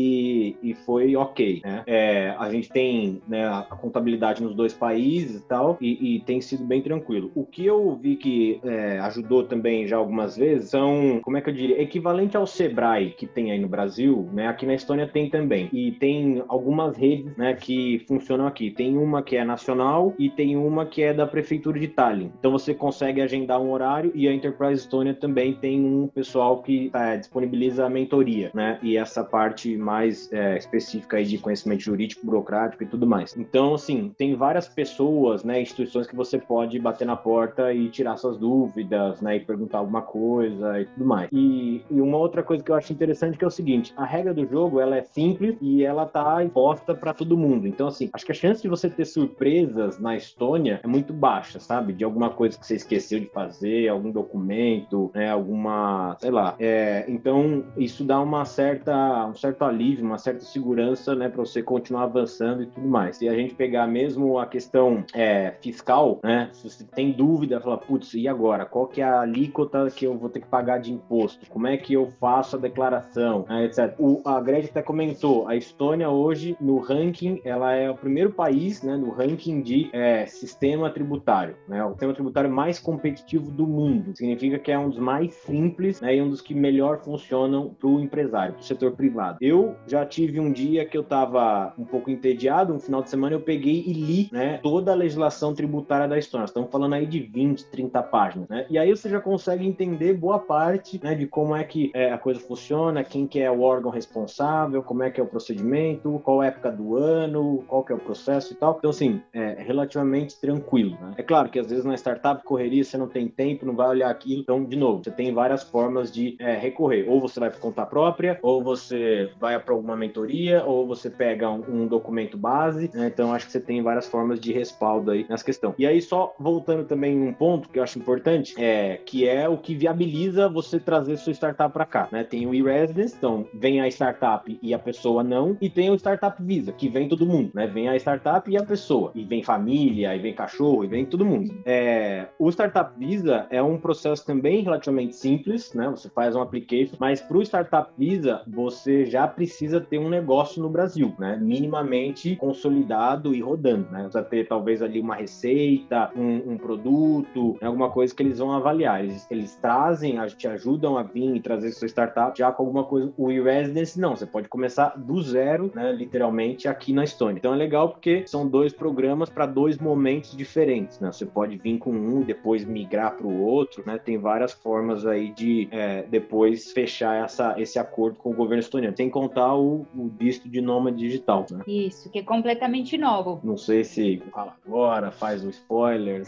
e 0.62 0.74
foi 0.86 1.16
ok. 1.16 1.62
Né? 1.64 1.84
É, 1.86 2.36
a 2.38 2.49
gente 2.49 2.70
tem 2.70 3.22
né, 3.28 3.47
a 3.47 3.76
contabilidade 3.76 4.43
nos 4.43 4.56
dois 4.56 4.74
países 4.74 5.41
e 5.41 5.47
tal, 5.47 5.78
e, 5.82 6.16
e 6.16 6.20
tem 6.22 6.41
sido 6.41 6.64
bem 6.64 6.82
tranquilo. 6.82 7.32
O 7.36 7.45
que 7.45 7.66
eu 7.66 7.95
vi 7.95 8.16
que 8.16 8.60
é, 8.64 8.99
ajudou 8.99 9.43
também 9.43 9.88
já 9.88 9.97
algumas 9.97 10.38
vezes 10.38 10.70
são, 10.70 11.20
como 11.24 11.38
é 11.38 11.41
que 11.41 11.49
eu 11.49 11.54
diria, 11.54 11.82
equivalente 11.82 12.38
ao 12.38 12.47
Sebrae 12.47 13.12
que 13.12 13.28
tem 13.28 13.52
aí 13.52 13.60
no 13.60 13.68
Brasil, 13.68 14.30
né? 14.34 14.47
Aqui 14.47 14.66
na 14.66 14.74
Estônia 14.74 15.08
tem 15.08 15.30
também. 15.30 15.70
E 15.72 15.91
tem 15.93 16.43
algumas 16.47 16.97
redes, 16.97 17.36
né, 17.38 17.54
que 17.54 18.04
funcionam 18.08 18.47
aqui. 18.47 18.72
Tem 18.72 18.97
uma 18.97 19.22
que 19.22 19.36
é 19.36 19.43
nacional 19.43 20.14
e 20.18 20.30
tem 20.30 20.56
uma 20.56 20.86
que 20.86 21.02
é 21.02 21.14
da 21.14 21.26
prefeitura 21.28 21.80
de 21.80 21.88
Tallinn. 21.88 22.32
Então 22.39 22.52
você 22.52 22.74
consegue 22.74 23.22
agendar 23.22 23.62
um 23.62 23.72
horário 23.72 24.12
e 24.16 24.28
a 24.28 24.34
Enterprise 24.34 24.82
Estônia 24.82 25.14
também 25.14 25.54
tem 25.54 25.84
um 25.84 26.08
pessoal 26.08 26.62
que 26.62 26.91
é, 26.93 27.18
disponibiliza 27.18 27.86
a 27.86 27.89
mentoria, 27.89 28.52
né? 28.54 28.80
E 28.82 28.97
essa 28.97 29.24
parte 29.24 29.78
mais 29.78 29.91
é, 30.32 30.58
específica 30.58 31.18
aí 31.18 31.26
de 31.26 31.38
conhecimento 31.38 31.82
jurídico, 31.82 32.26
burocrático 32.26 32.84
e 32.84 32.86
tudo 32.86 33.06
mais. 33.06 33.36
Então, 33.38 33.74
assim, 33.76 34.14
tem 34.18 34.36
várias 34.36 34.68
pessoas, 34.68 35.44
né, 35.44 35.62
instituições 35.62 36.08
que 36.08 36.16
você 36.16 36.38
pode 36.38 36.80
bater 36.80 37.06
na 37.06 37.16
porta 37.16 37.74
e 37.74 37.89
tirar 37.89 38.18
suas 38.18 38.38
dúvidas, 38.38 39.22
né, 39.22 39.38
e 39.38 39.39
perguntar 39.39 39.80
alguma 39.80 40.02
coisa 40.02 40.80
e 40.80 40.86
tudo 40.86 41.06
mais. 41.06 41.30
E, 41.32 41.84
e 41.89 42.02
uma 42.02 42.18
outra 42.18 42.44
coisa 42.44 42.64
que 42.64 42.72
eu 42.72 42.76
acho 42.76 42.94
interessante 42.94 43.38
que 43.38 43.44
é 43.44 43.48
o 43.48 43.52
seguinte, 43.52 43.94
a 43.98 44.06
regra 44.06 44.34
do 44.34 44.46
jogo, 44.46 44.80
ela 44.80 44.96
é 44.96 45.04
simples 45.04 45.56
e 45.62 45.84
ela 45.84 46.06
tá 46.06 46.44
imposta 46.44 46.94
para 46.94 47.14
todo 47.14 47.38
mundo. 47.38 47.68
Então, 47.68 47.88
assim, 47.88 48.10
acho 48.14 48.26
que 48.26 48.32
a 48.32 48.36
chance 48.36 48.62
de 48.62 48.68
você 48.68 48.89
ter 48.89 49.06
surpresas 49.06 50.00
na 50.00 50.16
Estônia 50.16 50.80
é 50.84 50.88
muito 50.88 51.14
baixa, 51.14 51.60
sabe? 51.60 51.94
De 51.94 52.04
alguma 52.04 52.30
coisa 52.30 52.58
que 52.58 52.66
você 52.66 52.76
esqueceu 52.76 53.20
de 53.20 53.28
fazer, 53.28 53.88
algum 53.88 54.12
documento, 54.12 55.12
né, 55.14 55.30
alguma, 55.30 56.16
sei 56.20 56.32
lá. 56.32 56.56
É, 56.60 57.06
então, 57.08 57.64
isso 57.78 58.04
dá 58.04 58.20
uma 58.22 58.46
certa, 58.46 59.26
um 59.28 59.36
certo 59.36 59.64
alívio 59.64 59.81
alívio, 59.82 60.06
uma 60.06 60.18
certa 60.20 60.42
segurança, 60.42 61.16
né, 61.16 61.28
para 61.28 61.44
você 61.44 61.64
continuar 61.64 62.04
avançando 62.04 62.62
e 62.62 62.68
tudo 62.68 62.88
mais. 62.88 63.18
Se 63.18 63.28
a 63.28 63.34
gente 63.34 63.56
pegar 63.56 63.88
mesmo 63.88 64.38
a 64.38 64.46
questão 64.46 65.04
é, 65.14 65.56
fiscal, 65.62 66.20
né, 66.24 66.50
se 66.54 66.70
você 66.70 66.84
tem 66.84 67.12
dúvida, 67.12 67.60
fala, 67.60 67.78
putz, 67.78 68.14
e 68.14 68.28
agora? 68.28 68.66
Qual 68.66 68.88
que 68.88 69.02
é 69.02 69.04
a 69.04 69.22
alíquota 69.22 69.88
que 69.90 70.06
eu 70.06 70.18
vou 70.18 70.30
ter 70.30 70.42
que 70.42 70.48
pagar 70.48 70.78
de 70.78 70.94
imposto? 70.94 71.50
Como 71.50 71.68
é 71.68 71.76
que 71.78 71.94
eu 71.94 72.08
faço 72.20 72.56
a 72.56 72.60
declaração? 72.60 73.46
Né, 73.50 73.66
etc. 73.66 73.96
O, 73.98 74.22
a 74.24 74.40
Greg 74.40 74.68
até 74.68 74.82
comentou, 74.82 75.48
a 75.48 75.56
Estônia 75.56 76.10
hoje, 76.10 76.56
no 76.62 76.78
ranking, 76.78 77.42
ela 77.44 77.74
é 77.74 77.90
o 77.90 77.96
primeiro 77.96 78.32
país, 78.32 78.84
né, 78.84 78.96
no 78.96 79.10
ranking 79.10 79.62
de 79.62 79.90
é, 79.92 80.26
sistema 80.28 80.90
tributário, 80.90 81.56
né, 81.68 81.84
o 81.84 81.92
sistema 81.92 82.14
tributário 82.14 82.50
mais 82.50 82.80
competitivo 82.80 83.50
do 83.50 83.66
mundo. 83.66 84.16
Significa 84.16 84.60
que 84.60 84.72
é 84.72 84.78
um 84.78 84.90
dos 84.90 85.00
mais 85.00 85.34
simples 85.34 86.02
né, 86.02 86.16
e 86.16 86.22
um 86.22 86.30
dos 86.30 86.42
que 86.42 86.54
melhor 86.54 87.00
funcionam 87.00 87.74
para 87.80 87.88
o 87.88 88.00
empresário, 88.00 88.54
para 88.54 88.62
o 88.62 88.66
setor 88.66 88.92
privado. 88.92 89.38
Eu 89.42 89.71
já 89.88 90.06
tive 90.06 90.40
um 90.40 90.52
dia 90.52 90.86
que 90.86 90.98
eu 90.98 91.02
estava 91.02 91.74
um 91.78 91.86
pouco 91.86 92.10
entediado, 92.10 92.74
um 92.74 92.80
final 92.80 93.02
de 93.02 93.10
semana 93.10 93.36
eu 93.36 93.42
peguei 93.42 93.84
e 93.86 93.94
li 93.94 94.30
né, 94.32 94.60
toda 94.62 94.92
a 94.92 94.96
legislação 94.96 95.54
tributária 95.54 96.08
da 96.08 96.18
Estônia. 96.18 96.46
Estamos 96.46 96.72
falando 96.72 96.94
aí 96.94 97.06
de 97.06 97.20
20, 97.20 97.66
30 97.66 98.04
páginas. 98.04 98.50
Né? 98.50 98.66
E 98.70 98.78
aí 98.78 98.90
você 98.90 99.10
já 99.10 99.20
consegue 99.20 99.66
entender 99.66 100.14
boa 100.14 100.40
parte 100.40 101.00
né, 101.04 101.16
de 101.16 101.28
como 101.28 101.56
é 101.56 101.64
que 101.64 101.92
é, 101.94 102.12
a 102.12 102.18
coisa 102.18 102.40
funciona, 102.40 103.04
quem 103.04 103.28
que 103.28 103.40
é 103.40 103.50
o 103.50 103.62
órgão 103.62 103.92
responsável, 103.92 104.84
como 104.84 105.04
é 105.04 105.10
que 105.10 105.20
é 105.20 105.24
o 105.24 105.28
procedimento, 105.28 106.22
qual 106.24 106.42
é 106.44 106.48
a 106.48 106.50
época 106.50 106.72
do 106.72 106.96
ano, 106.96 107.64
qual 107.68 107.84
que 107.84 107.92
é 107.92 107.96
o 107.96 108.00
processo 108.00 108.54
e 108.54 108.56
tal. 108.56 108.76
Então, 108.78 108.90
assim, 108.90 109.22
é 109.34 109.62
relativamente 109.62 110.40
tranquilo. 110.40 110.98
Né? 111.02 111.14
É 111.18 111.24
claro 111.24 111.50
que 111.50 111.60
às 111.60 111.70
vezes 111.70 111.86
na 111.86 111.96
startup 111.96 112.44
correria, 112.44 112.84
você 112.84 112.98
não 112.98 113.08
tem 113.08 113.28
tempo, 113.28 113.66
não 113.66 113.76
vai 113.76 113.88
olhar 113.88 114.10
aquilo. 114.10 114.42
Então, 114.42 114.64
de 114.64 114.76
novo, 114.76 115.04
você 115.04 115.12
tem 115.12 115.34
várias 115.34 115.64
formas 115.64 116.12
de 116.12 116.36
é, 116.40 116.58
recorrer. 116.58 117.10
Ou 117.10 117.20
você 117.20 117.40
vai 117.40 117.50
por 117.50 117.60
conta 117.60 117.86
própria, 117.86 118.40
ou 118.42 118.64
você 118.64 119.32
vai 119.40 119.56
para 119.62 119.74
alguma 119.74 119.95
mentoria, 119.95 120.64
ou 120.66 120.88
você 120.88 121.09
pega 121.09 121.49
um, 121.49 121.84
um 121.84 121.88
documento 121.88 122.38
base. 122.38 122.89
Né? 122.93 123.07
Então, 123.07 123.34
acho 123.34 123.45
que 123.45 123.51
você 123.51 123.59
tem 123.59 123.82
várias 123.82 124.07
formas 124.07 124.39
de 124.39 124.51
respaldo 124.51 125.12
aí 125.12 125.26
nessa 125.30 125.43
questão. 125.43 125.74
E 125.78 125.86
aí, 125.86 126.01
só 126.01 126.34
voltando 126.39 126.86
também 126.86 127.20
um 127.20 127.34
ponto 127.34 127.70
que 127.70 127.80
eu 127.80 127.84
acho 127.84 127.99
importante, 127.99 128.53
é 128.57 128.99
que 129.05 129.28
é 129.28 129.47
o 129.47 129.57
que 129.57 129.76
viabiliza 129.76 130.49
você 130.49 130.80
trazer 130.80 131.18
sua 131.18 131.34
startup 131.34 131.72
para 131.72 131.86
cá. 131.86 132.07
Né? 132.12 132.24
Tem 132.24 132.45
o 132.45 132.53
e-residence, 132.53 133.16
então 133.16 133.45
vem 133.53 133.82
a 133.82 133.88
startup 133.88 134.59
e 134.62 134.74
a 134.74 134.80
pessoa 134.80 135.24
não, 135.24 135.57
e 135.62 135.70
tem 135.70 135.89
o 135.89 135.95
Startup 135.95 136.41
Visa, 136.41 136.72
que 136.72 136.89
vem 136.89 137.07
todo 137.07 137.26
mundo, 137.26 137.51
né? 137.53 137.68
Vem 137.68 137.89
a 137.89 137.95
startup 137.95 138.49
e 138.49 138.57
a 138.57 138.64
pessoa, 138.64 139.12
e 139.14 139.24
vem 139.24 139.43
família, 139.43 140.16
e 140.16 140.20
vem 140.20 140.34
cachorro, 140.34 140.84
e 140.84 140.88
vem 140.88 141.05
todo 141.05 141.26
mundo. 141.26 141.53
É, 141.66 142.28
o 142.39 142.49
Startup 142.49 142.91
Visa 142.97 143.47
é 143.49 143.62
um 143.62 143.78
processo 143.78 144.26
também 144.26 144.62
relativamente 144.62 145.16
simples, 145.16 145.74
né? 145.74 145.89
Você 145.89 146.09
faz 146.09 146.36
um 146.36 146.41
application, 146.41 146.95
mas 146.99 147.22
para 147.22 147.38
o 147.38 147.41
Startup 147.41 147.91
Visa 147.97 148.41
você 148.47 149.05
já 149.05 149.28
precisa 149.28 149.41
ter 149.80 149.98
um 149.98 150.10
negócio 150.10 150.62
no 150.62 150.70
Brasil, 150.70 151.14
né? 151.20 151.38
Minimamente 151.39 152.36
consolidado 152.36 153.34
e 153.34 153.42
rodando, 153.42 153.89
né? 153.92 154.04
Você 154.04 154.22
ter 154.24 154.48
talvez 154.48 154.82
ali 154.82 155.00
uma 155.00 155.16
receita, 155.16 156.12
um, 156.16 156.54
um 156.54 156.58
produto, 156.58 157.58
né? 157.62 157.68
alguma 157.68 157.89
coisa 157.89 158.14
que 158.14 158.24
eles 158.24 158.39
vão 158.39 158.52
avaliar. 158.52 159.04
Eles, 159.04 159.28
eles 159.30 159.56
trazem, 159.56 160.18
te 160.38 160.48
ajudam 160.48 160.98
a 160.98 161.04
vir 161.04 161.36
e 161.36 161.39
trazer 161.39 161.72
sua 161.72 161.88
startup 161.88 162.38
já 162.38 162.52
com 162.52 162.64
alguma 162.64 162.84
coisa. 162.84 163.14
O 163.18 163.32
e-residence 163.32 164.00
não, 164.00 164.16
você 164.16 164.26
pode 164.26 164.48
começar 164.48 164.94
do 164.98 165.22
zero, 165.22 165.72
né? 165.74 165.92
Literalmente 165.92 166.68
aqui 166.68 166.94
na 166.94 167.04
Estônia. 167.04 167.38
Então 167.38 167.54
é 167.54 167.58
legal 167.58 167.89
porque 167.89 168.24
são 168.28 168.48
dois 168.48 168.74
programas 168.74 169.30
para 169.30 169.46
dois 169.46 169.78
momentos 169.78 170.36
diferentes, 170.36 171.00
né? 171.00 171.12
Você 171.12 171.26
pode 171.26 171.58
vir 171.58 171.78
com 171.78 171.92
um, 171.92 172.22
depois 172.22 172.66
migrar 172.66 173.16
para 173.16 173.28
o 173.28 173.42
outro, 173.42 173.84
né? 173.86 173.98
Tem 173.98 174.18
várias 174.18 174.52
formas 174.52 175.06
aí 175.06 175.32
de 175.34 175.68
é, 175.72 176.04
depois 176.04 176.72
fechar 176.72 177.24
essa, 177.26 177.56
esse 177.60 177.78
acordo 177.78 178.18
com 178.18 178.32
o 178.32 178.34
governo 178.34 178.62
estoniano, 178.62 178.96
contar 179.12 179.31
o, 179.38 179.86
o 179.96 180.10
visto 180.10 180.50
de 180.50 180.62
nômade 180.62 180.98
digital, 180.98 181.46
né? 181.52 181.64
Isso, 181.68 182.10
que 182.10 182.20
é 182.20 182.24
completamente 182.24 182.98
novo. 182.98 183.40
Não 183.44 183.58
sei 183.58 183.84
se 183.84 184.22
fala 184.32 184.56
agora, 184.66 185.12
faz 185.12 185.44
um 185.44 185.50
spoiler. 185.50 186.24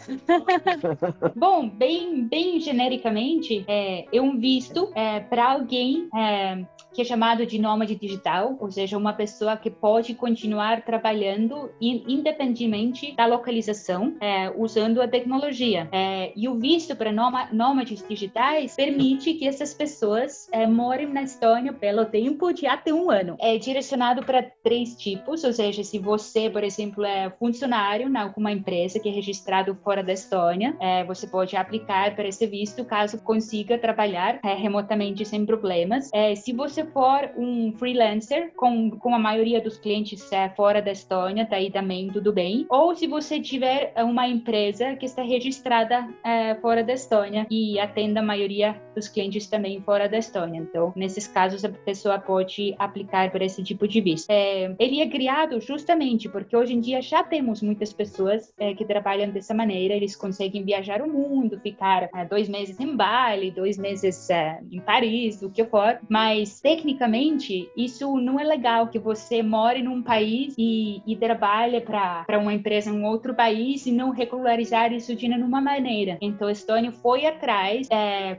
Bom, 1.36 1.70
bem, 1.70 2.26
bem 2.28 2.60
genericamente, 2.60 3.64
é, 3.68 4.06
é 4.16 4.22
um 4.22 4.38
visto 4.38 4.92
é, 4.96 5.20
para 5.20 5.52
alguém 5.52 6.08
é, 6.16 6.66
que 6.94 7.02
é 7.02 7.06
chamado 7.06 7.46
de 7.46 7.60
nômade 7.60 7.96
digital, 7.96 8.56
ou 8.60 8.72
seja, 8.72 8.98
uma 8.98 9.14
pessoa 9.14 9.58
que 9.58 9.70
pode 9.70 10.14
continuar 10.14 10.84
trabalhando 10.84 11.72
independentemente 11.82 13.16
da 13.16 13.26
localização, 13.26 14.16
é, 14.22 14.52
usando 14.56 15.02
a 15.02 15.08
tecnologia. 15.08 15.90
É, 15.92 16.32
e 16.36 16.48
o 16.48 16.56
visto 16.56 16.96
para 16.96 17.12
nômades 17.52 18.06
digitais 18.08 18.76
permite 18.76 19.34
que 19.34 19.48
essas 19.48 19.74
pessoas 19.74 20.48
é, 20.52 20.68
morem 20.68 21.08
na 21.08 21.24
Estônia 21.24 21.74
pelo 21.74 22.06
tempo 22.06 22.54
de 22.54 22.68
até 22.68 22.93
um 22.94 23.12
ano. 23.12 23.36
É 23.40 23.58
direcionado 23.58 24.24
para 24.24 24.44
três 24.64 24.96
tipos, 24.96 25.44
ou 25.44 25.54
seja, 25.54 25.84
se 25.84 26.00
você, 26.00 26.50
por 26.50 26.64
exemplo, 26.64 27.06
é 27.06 27.30
funcionário 27.30 28.10
em 28.10 28.18
alguma 28.18 28.52
empresa 28.52 29.00
que 29.00 29.10
é 29.10 29.12
registrado 29.12 29.78
fora 29.84 30.04
da 30.04 30.14
Estônia, 30.14 30.76
é, 30.80 31.04
você 31.04 31.28
pode 31.28 31.56
aplicar 31.56 32.16
para 32.16 32.28
esse 32.28 32.46
visto 32.48 32.84
caso 32.86 33.20
consiga 33.20 33.78
trabalhar 33.78 34.40
é, 34.44 34.54
remotamente 34.54 35.26
sem 35.26 35.46
problemas. 35.46 36.10
É, 36.14 36.36
se 36.36 36.54
você 36.54 36.86
for 36.86 37.30
um 37.38 37.72
freelancer, 37.74 38.52
com, 38.56 38.92
com 38.92 39.14
a 39.14 39.20
maioria 39.20 39.62
dos 39.62 39.78
clientes 39.78 40.32
é, 40.32 40.50
fora 40.50 40.82
da 40.82 40.92
Estônia, 40.92 41.48
daí 41.50 41.72
tá 41.72 41.84
também 41.84 42.10
tudo 42.10 42.32
bem. 42.32 42.66
Ou 42.70 42.96
se 42.96 43.08
você 43.08 43.42
tiver 43.42 43.94
uma 43.98 44.26
empresa 44.26 44.96
que 44.96 45.06
está 45.06 45.22
registrada 45.22 46.08
é, 46.24 46.56
fora 46.56 46.82
da 46.82 46.94
Estônia 46.94 47.46
e 47.52 47.78
atenda 47.78 48.22
a 48.22 48.24
maioria 48.24 48.82
dos 48.94 49.08
clientes 49.08 49.48
também 49.48 49.82
fora 49.82 50.08
da 50.08 50.18
Estônia. 50.18 50.60
Então, 50.60 50.94
nesses 50.96 51.28
casos, 51.28 51.64
a 51.64 51.70
pessoa 51.70 52.20
pode 52.20 52.76
aplicar 52.78 53.32
para 53.32 53.46
esse 53.46 53.64
tipo 53.64 53.88
de 53.88 54.02
visto. 54.02 54.30
É, 54.30 54.76
ele 54.80 55.02
é 55.02 55.10
criado 55.10 55.60
justamente 55.60 56.30
porque 56.30 56.56
hoje 56.56 56.74
em 56.74 56.80
dia 56.80 57.02
já 57.02 57.24
temos 57.24 57.62
muitas 57.62 57.92
pessoas 57.94 58.54
é, 58.60 58.74
que 58.74 58.86
trabalham 58.86 59.32
dessa 59.32 59.54
maneira, 59.54 59.94
eles 59.94 60.16
conseguem 60.16 60.64
viajar 60.64 61.02
o 61.02 61.12
mundo, 61.12 61.60
ficar 61.60 62.10
é, 62.16 62.26
dois 62.26 62.50
meses 62.50 62.80
em 62.80 62.96
Bali, 62.96 63.52
dois 63.52 63.78
meses 63.78 64.30
é, 64.30 64.60
em 64.72 64.80
Paris, 64.80 65.42
o 65.42 65.50
que 65.50 65.64
for, 65.66 66.00
mas 66.10 66.60
tecnicamente 66.62 67.70
isso 67.76 68.18
não 68.18 68.40
é 68.40 68.44
legal 68.44 68.88
que 68.88 69.00
você 69.00 69.42
more 69.42 69.82
num 69.82 70.02
país 70.02 70.54
e, 70.58 71.02
e 71.06 71.16
trabalhe 71.16 71.82
para 71.82 72.40
uma 72.40 72.54
empresa 72.54 72.90
em 72.90 73.04
outro 73.06 73.34
país 73.34 73.86
e 73.86 73.92
não 73.92 74.12
regularizar 74.12 74.92
isso 74.94 75.16
de 75.16 75.28
nenhuma 75.28 75.62
maneira. 75.62 76.18
Então, 76.22 76.50
Estônia 76.50 76.92
foi 76.92 77.26
atrás 77.26 77.88
é, 77.90 78.36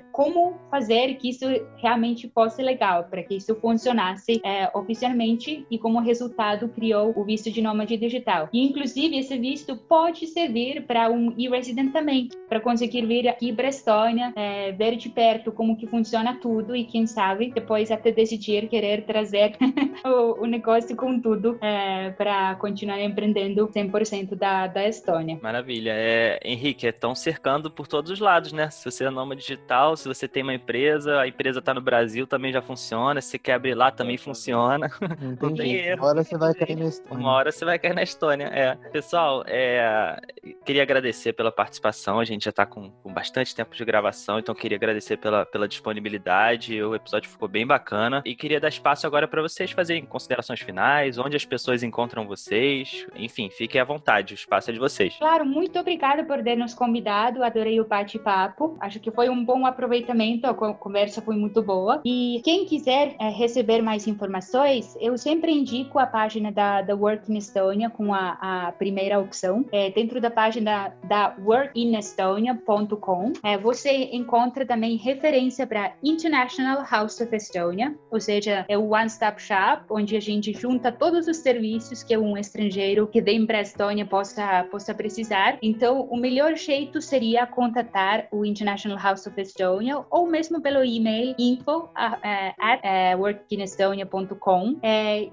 fazer 0.71 1.15
que 1.15 1.31
isso 1.31 1.47
realmente 1.77 2.29
fosse 2.29 2.63
legal, 2.63 3.05
para 3.05 3.23
que 3.23 3.37
isso 3.37 3.55
funcionasse 3.57 4.41
é, 4.45 4.71
oficialmente 4.75 5.67
e 5.71 5.79
como 5.79 6.01
resultado 6.01 6.69
criou 6.69 7.13
o 7.17 7.25
visto 7.25 7.51
de 7.51 7.63
nômade 7.63 7.97
digital. 7.97 8.49
E 8.53 8.67
inclusive 8.67 9.19
esse 9.19 9.39
visto 9.39 9.77
pode 9.77 10.27
servir 10.27 10.85
para 10.87 11.11
um 11.11 11.35
e-resident 11.37 11.93
também, 11.93 12.29
para 12.49 12.61
conseguir 12.61 13.07
vir 13.07 13.29
aqui 13.29 13.53
para 13.53 13.67
a 13.67 13.71
Estônia, 13.71 14.33
é, 14.37 14.73
ver 14.73 14.97
de 14.97 15.09
perto 15.09 15.53
como 15.53 15.77
que 15.77 15.87
funciona 15.87 16.39
tudo 16.41 16.75
e 16.75 16.85
quem 16.85 17.07
sabe 17.07 17.53
depois 17.53 17.91
até 17.91 18.11
decidir 18.11 18.69
querer 18.69 19.05
trazer 19.05 19.57
o, 20.05 20.43
o, 20.43 20.47
negócio 20.47 20.97
com 20.97 21.21
tudo 21.21 21.59
é, 21.61 22.11
para 22.11 22.55
continuar 22.57 23.01
empreendendo 23.01 23.67
100% 23.69 24.35
da, 24.35 24.67
da 24.67 24.89
Estônia. 24.89 25.39
Maravilha. 25.43 25.93
É, 25.95 26.41
Henrique, 26.45 26.87
estão 26.87 27.15
cercando 27.15 27.71
por 27.71 27.87
todos 27.87 28.11
os 28.11 28.21
lados, 28.21 28.53
né? 28.53 28.71
Se 28.71 28.85
você 28.85 29.05
é 29.05 29.11
nômade 29.11 29.41
digital, 29.43 29.97
se 29.97 30.07
você 30.07 30.27
tem 30.35 30.43
uma 30.43 30.53
empresa, 30.53 31.21
a 31.21 31.29
empresa 31.29 31.61
está 31.61 31.73
no 31.73 31.81
Brasil, 31.81 32.27
também 32.27 32.53
já 32.53 32.61
funciona. 32.61 33.21
Se 33.21 33.29
você 33.29 33.39
quer 33.39 33.53
abrir 33.53 33.75
lá, 33.75 33.93
também 33.93 34.17
funciona. 34.19 34.91
Não 35.41 35.55
tem 35.55 35.77
erro. 35.77 36.03
Uma 36.03 36.09
hora 36.09 36.25
você 36.25 36.37
vai 36.37 36.55
cair 36.55 36.77
na 36.77 36.87
Estônia. 36.87 37.19
Uma 37.21 37.33
hora 37.33 37.53
você 37.53 37.65
vai 37.65 37.79
cair 37.79 37.95
na 37.95 38.03
Estônia, 38.03 38.47
é. 38.47 38.75
Pessoal, 38.91 39.45
é, 39.47 40.21
queria 40.65 40.83
agradecer 40.83 41.33
pela 41.35 41.53
participação. 41.53 42.19
A 42.19 42.25
gente 42.25 42.45
já 42.45 42.51
está 42.51 42.67
com, 42.67 42.91
com 42.91 43.13
bastante 43.13 43.55
tempo 43.55 43.77
de 43.77 43.85
gravação, 43.85 44.41
então 44.41 44.53
queria 44.57 44.77
agradecer 44.77 45.17
pela, 45.19 45.47
pela 45.47 45.69
disponibilidade. 45.69 46.83
O 46.83 46.97
episódio 46.97 47.31
ficou 47.31 47.47
bem 47.47 47.65
bacana. 47.65 48.21
E 48.25 48.35
queria 48.35 48.59
dar 48.59 48.69
espaço 48.69 49.07
agora 49.07 49.29
para 49.29 49.41
vocês 49.41 49.71
fazerem 49.71 50.05
considerações 50.05 50.59
finais, 50.59 51.17
onde 51.17 51.37
as 51.37 51.45
pessoas 51.45 51.85
encontram 51.85 52.27
vocês. 52.27 53.07
Enfim, 53.15 53.51
fiquem 53.51 53.81
à 53.81 53.85
vontade, 53.85 54.35
o 54.35 54.37
espaço 54.37 54.71
é 54.71 54.73
de 54.73 54.81
vocês. 54.81 55.15
Claro, 55.17 55.47
muito 55.47 55.79
obrigada 55.79 56.25
por 56.25 56.43
ter 56.43 56.57
nos 56.57 56.75
convidado. 56.75 57.45
Adorei 57.45 57.81
o 57.81 57.85
bate-papo. 57.85 58.77
Acho 58.81 58.99
que 58.99 59.13
foi 59.13 59.29
um 59.29 59.45
bom 59.45 59.65
aproveitamento, 59.65 60.24
a 60.45 60.55
conversa 60.55 61.21
foi 61.21 61.37
muito 61.37 61.63
boa. 61.63 62.01
E 62.05 62.41
quem 62.45 62.65
quiser 62.65 63.15
é, 63.19 63.29
receber 63.29 63.83
mais 63.83 64.07
informações, 64.07 64.97
eu 65.01 65.17
sempre 65.19 65.53
indico 65.53 65.99
a 65.99 66.07
página 66.07 66.53
da, 66.53 66.83
da 66.83 66.95
Work 66.95 67.33
in 67.33 67.39
Estonia 67.39 67.91
com 67.91 68.15
a, 68.15 68.39
a 68.41 68.73
primeira 68.73 69.19
opção. 69.19 69.65
É, 69.73 69.91
dentro 69.91 70.21
da 70.21 70.31
página 70.31 70.93
da 71.05 71.35
workinestonia.com, 71.45 73.33
é, 73.43 73.59
você 73.59 74.11
encontra 74.13 74.65
também 74.67 74.97
referência 74.97 75.67
para 75.67 75.93
International 76.03 76.85
House 76.91 77.21
of 77.21 77.35
Estonia, 77.35 77.95
ou 78.11 78.21
seja, 78.21 78.65
é 78.69 78.79
o 78.79 78.93
one-stop 78.93 79.41
shop, 79.41 79.85
onde 79.91 80.17
a 80.17 80.21
gente 80.21 80.53
junta 80.53 80.91
todos 80.93 81.27
os 81.29 81.39
serviços 81.39 82.03
que 82.03 82.17
um 82.17 82.37
estrangeiro 82.37 83.07
que 83.07 83.21
vem 83.21 83.47
para 83.47 83.59
a 83.59 83.63
Estônia 83.63 84.07
possa, 84.07 84.65
possa 84.71 84.95
precisar. 84.95 85.59
Então, 85.63 86.03
o 86.03 86.17
melhor 86.17 86.57
jeito 86.57 87.01
seria 87.01 87.47
contatar 87.47 88.27
o 88.31 88.45
International 88.45 88.99
House 88.99 89.27
of 89.27 89.41
Estonia 89.41 90.05
ou 90.15 90.29
mesmo 90.29 90.61
pelo 90.61 90.85
e-mail 90.85 91.35
info 91.37 91.89
at, 91.93 92.55
at 92.61 93.19
workinestonia.com 93.19 94.77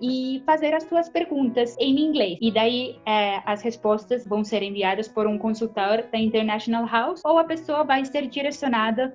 e 0.02 0.42
fazer 0.44 0.74
as 0.74 0.84
suas 0.86 1.08
perguntas 1.08 1.78
em 1.80 2.00
inglês. 2.00 2.40
E 2.42 2.50
daí 2.52 2.96
as 3.46 3.62
respostas 3.62 4.26
vão 4.26 4.44
ser 4.44 4.64
enviadas 4.64 5.08
por 5.08 5.28
um 5.28 5.38
consultor 5.38 6.04
da 6.12 6.18
International 6.18 6.88
House 6.88 7.22
ou 7.24 7.38
a 7.38 7.44
pessoa 7.44 7.84
vai 7.84 8.04
ser 8.06 8.28
direcionada 8.28 9.14